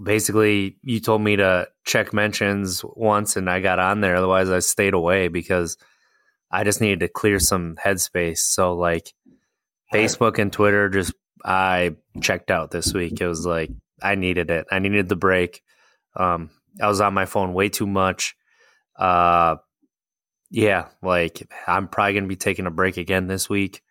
basically 0.00 0.76
you 0.82 1.00
told 1.00 1.22
me 1.22 1.36
to 1.36 1.68
check 1.84 2.12
mentions 2.12 2.84
once 2.84 3.36
and 3.36 3.48
I 3.48 3.60
got 3.60 3.78
on 3.78 4.00
there. 4.00 4.16
Otherwise, 4.16 4.50
I 4.50 4.58
stayed 4.58 4.94
away 4.94 5.28
because 5.28 5.76
I 6.50 6.64
just 6.64 6.80
needed 6.80 7.00
to 7.00 7.08
clear 7.08 7.38
some 7.38 7.76
headspace. 7.76 8.38
So, 8.38 8.74
like, 8.74 9.12
Facebook 9.92 10.38
and 10.38 10.52
Twitter, 10.52 10.88
just 10.88 11.14
I 11.44 11.96
checked 12.20 12.50
out 12.50 12.70
this 12.70 12.92
week. 12.92 13.20
It 13.20 13.26
was 13.26 13.46
like 13.46 13.70
I 14.02 14.14
needed 14.14 14.50
it. 14.50 14.66
I 14.70 14.78
needed 14.78 15.08
the 15.08 15.16
break. 15.16 15.62
Um, 16.16 16.50
I 16.80 16.88
was 16.88 17.00
on 17.00 17.14
my 17.14 17.26
phone 17.26 17.52
way 17.52 17.68
too 17.68 17.86
much. 17.86 18.36
Uh, 18.98 19.56
yeah, 20.50 20.88
like 21.02 21.46
I'm 21.66 21.88
probably 21.88 22.14
going 22.14 22.24
to 22.24 22.28
be 22.28 22.36
taking 22.36 22.66
a 22.66 22.70
break 22.70 22.96
again 22.96 23.26
this 23.26 23.48
week. 23.48 23.82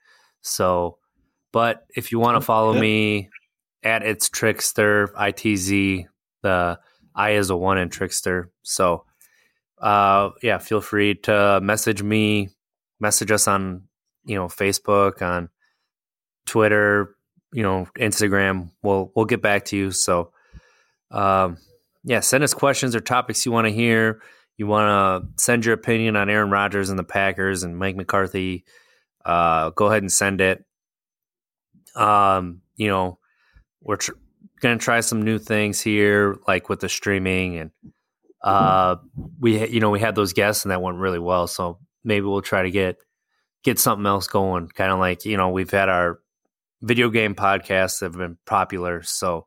So, 0.41 0.97
but 1.51 1.85
if 1.95 2.11
you 2.11 2.19
want 2.19 2.35
to 2.35 2.45
follow 2.45 2.73
yeah. 2.73 2.81
me 2.81 3.29
at 3.85 4.03
it's 4.03 4.27
trickster 4.27 5.07
itz 5.19 5.69
the 6.41 6.79
i 7.15 7.31
is 7.31 7.49
a 7.49 7.55
one 7.55 7.77
in 7.77 7.89
trickster. 7.89 8.51
So 8.63 9.05
uh 9.79 10.31
yeah 10.41 10.57
feel 10.57 10.81
free 10.81 11.15
to 11.15 11.59
message 11.61 12.01
me 12.01 12.49
message 12.99 13.29
us 13.31 13.47
on 13.47 13.83
you 14.25 14.35
know 14.35 14.47
facebook 14.47 15.21
on 15.21 15.49
twitter 16.45 17.15
you 17.53 17.63
know 17.63 17.87
instagram. 17.97 18.71
We'll 18.83 19.11
we'll 19.15 19.25
get 19.25 19.41
back 19.41 19.65
to 19.65 19.77
you. 19.77 19.91
So 19.91 20.31
um 21.11 21.57
yeah 22.03 22.19
send 22.19 22.43
us 22.43 22.53
questions 22.53 22.95
or 22.95 22.99
topics 22.99 23.45
you 23.45 23.51
want 23.51 23.67
to 23.67 23.73
hear. 23.73 24.21
You 24.57 24.67
want 24.67 24.87
to 24.87 25.43
send 25.43 25.65
your 25.65 25.73
opinion 25.73 26.15
on 26.15 26.29
aaron 26.29 26.49
rodgers 26.49 26.89
and 26.89 26.97
the 26.97 27.03
packers 27.03 27.63
and 27.63 27.77
mike 27.77 27.95
mccarthy 27.95 28.65
uh 29.25 29.69
go 29.71 29.87
ahead 29.87 30.03
and 30.03 30.11
send 30.11 30.41
it. 30.41 30.65
Um 31.95 32.61
you 32.75 32.87
know 32.87 33.19
we're 33.85 33.97
tr- 33.97 34.11
going 34.59 34.77
to 34.77 34.83
try 34.83 34.99
some 34.99 35.21
new 35.21 35.37
things 35.37 35.79
here, 35.79 36.37
like 36.47 36.67
with 36.67 36.79
the 36.79 36.89
streaming, 36.89 37.57
and 37.57 37.71
uh, 38.43 38.97
we 39.39 39.67
you 39.69 39.79
know 39.79 39.91
we 39.91 39.99
had 39.99 40.15
those 40.15 40.33
guests 40.33 40.65
and 40.65 40.71
that 40.71 40.81
went 40.81 40.97
really 40.97 41.19
well. 41.19 41.47
So 41.47 41.79
maybe 42.03 42.25
we'll 42.25 42.41
try 42.41 42.63
to 42.63 42.71
get 42.71 42.97
get 43.63 43.79
something 43.79 44.05
else 44.05 44.27
going. 44.27 44.67
Kind 44.67 44.91
of 44.91 44.99
like 44.99 45.23
you 45.23 45.37
know 45.37 45.49
we've 45.49 45.71
had 45.71 45.87
our 45.87 46.19
video 46.81 47.09
game 47.09 47.35
podcasts 47.35 47.99
that 47.99 48.07
have 48.07 48.17
been 48.17 48.37
popular. 48.45 49.03
So 49.03 49.45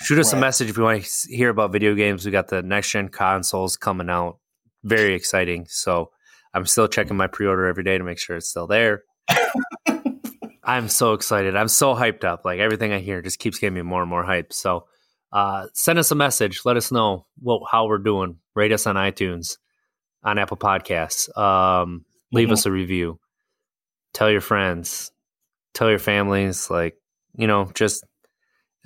shoot 0.00 0.18
us 0.18 0.32
right. 0.32 0.38
a 0.38 0.40
message 0.40 0.68
if 0.68 0.76
you 0.76 0.82
want 0.82 1.04
to 1.04 1.34
hear 1.34 1.48
about 1.48 1.72
video 1.72 1.94
games. 1.94 2.26
We 2.26 2.32
got 2.32 2.48
the 2.48 2.62
next 2.62 2.90
gen 2.90 3.08
consoles 3.08 3.76
coming 3.76 4.10
out, 4.10 4.38
very 4.82 5.14
exciting. 5.14 5.66
So 5.68 6.10
I'm 6.52 6.66
still 6.66 6.88
checking 6.88 7.16
my 7.16 7.28
pre 7.28 7.46
order 7.46 7.66
every 7.66 7.84
day 7.84 7.96
to 7.96 8.04
make 8.04 8.18
sure 8.18 8.36
it's 8.36 8.48
still 8.48 8.66
there. 8.66 9.04
I'm 10.66 10.88
so 10.88 11.12
excited. 11.12 11.54
I'm 11.54 11.68
so 11.68 11.94
hyped 11.94 12.24
up. 12.24 12.44
Like 12.44 12.58
everything 12.58 12.92
I 12.92 12.98
hear 12.98 13.22
just 13.22 13.38
keeps 13.38 13.60
getting 13.60 13.74
me 13.74 13.82
more 13.82 14.02
and 14.02 14.10
more 14.10 14.24
hyped. 14.24 14.52
So 14.52 14.86
uh, 15.32 15.68
send 15.74 15.98
us 16.00 16.10
a 16.10 16.16
message. 16.16 16.62
Let 16.64 16.76
us 16.76 16.90
know 16.90 17.26
what, 17.38 17.62
how 17.70 17.86
we're 17.86 17.98
doing. 17.98 18.38
Rate 18.56 18.72
us 18.72 18.86
on 18.86 18.96
iTunes, 18.96 19.58
on 20.24 20.38
Apple 20.38 20.56
Podcasts. 20.56 21.34
Um, 21.38 22.04
leave 22.32 22.46
mm-hmm. 22.46 22.54
us 22.54 22.66
a 22.66 22.72
review. 22.72 23.20
Tell 24.12 24.28
your 24.28 24.40
friends. 24.40 25.12
Tell 25.72 25.88
your 25.88 26.00
families. 26.00 26.68
Like 26.68 26.96
you 27.34 27.46
know, 27.46 27.70
just 27.74 28.04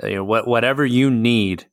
you 0.02 0.16
know, 0.16 0.24
what 0.24 0.46
whatever 0.46 0.84
you 0.84 1.10
need, 1.10 1.66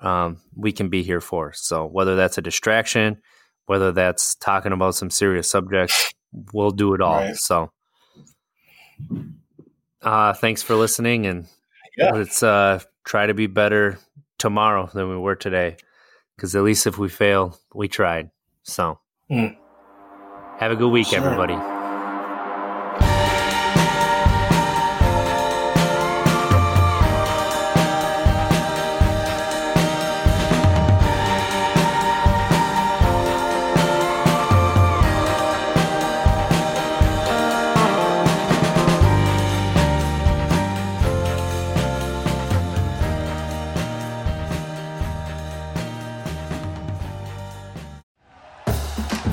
um, 0.00 0.40
we 0.56 0.72
can 0.72 0.88
be 0.88 1.02
here 1.02 1.20
for. 1.20 1.52
So 1.52 1.84
whether 1.86 2.16
that's 2.16 2.38
a 2.38 2.42
distraction, 2.42 3.20
whether 3.66 3.92
that's 3.92 4.36
talking 4.36 4.72
about 4.72 4.94
some 4.94 5.10
serious 5.10 5.48
subjects, 5.48 6.14
we'll 6.54 6.70
do 6.70 6.94
it 6.94 7.02
all. 7.02 7.18
Right. 7.18 7.36
So. 7.36 7.72
Uh, 10.02 10.32
thanks 10.32 10.62
for 10.62 10.74
listening, 10.74 11.26
and 11.26 11.46
yeah. 11.96 12.10
let's 12.10 12.42
uh, 12.42 12.80
try 13.04 13.26
to 13.26 13.34
be 13.34 13.46
better 13.46 13.98
tomorrow 14.38 14.88
than 14.92 15.08
we 15.08 15.16
were 15.16 15.36
today. 15.36 15.76
Because 16.36 16.56
at 16.56 16.62
least 16.62 16.86
if 16.86 16.96
we 16.96 17.08
fail, 17.08 17.58
we 17.74 17.88
tried. 17.88 18.30
So, 18.62 18.98
mm. 19.30 19.56
have 20.58 20.72
a 20.72 20.76
good 20.76 20.88
week, 20.88 21.08
sure. 21.08 21.18
everybody. 21.18 21.79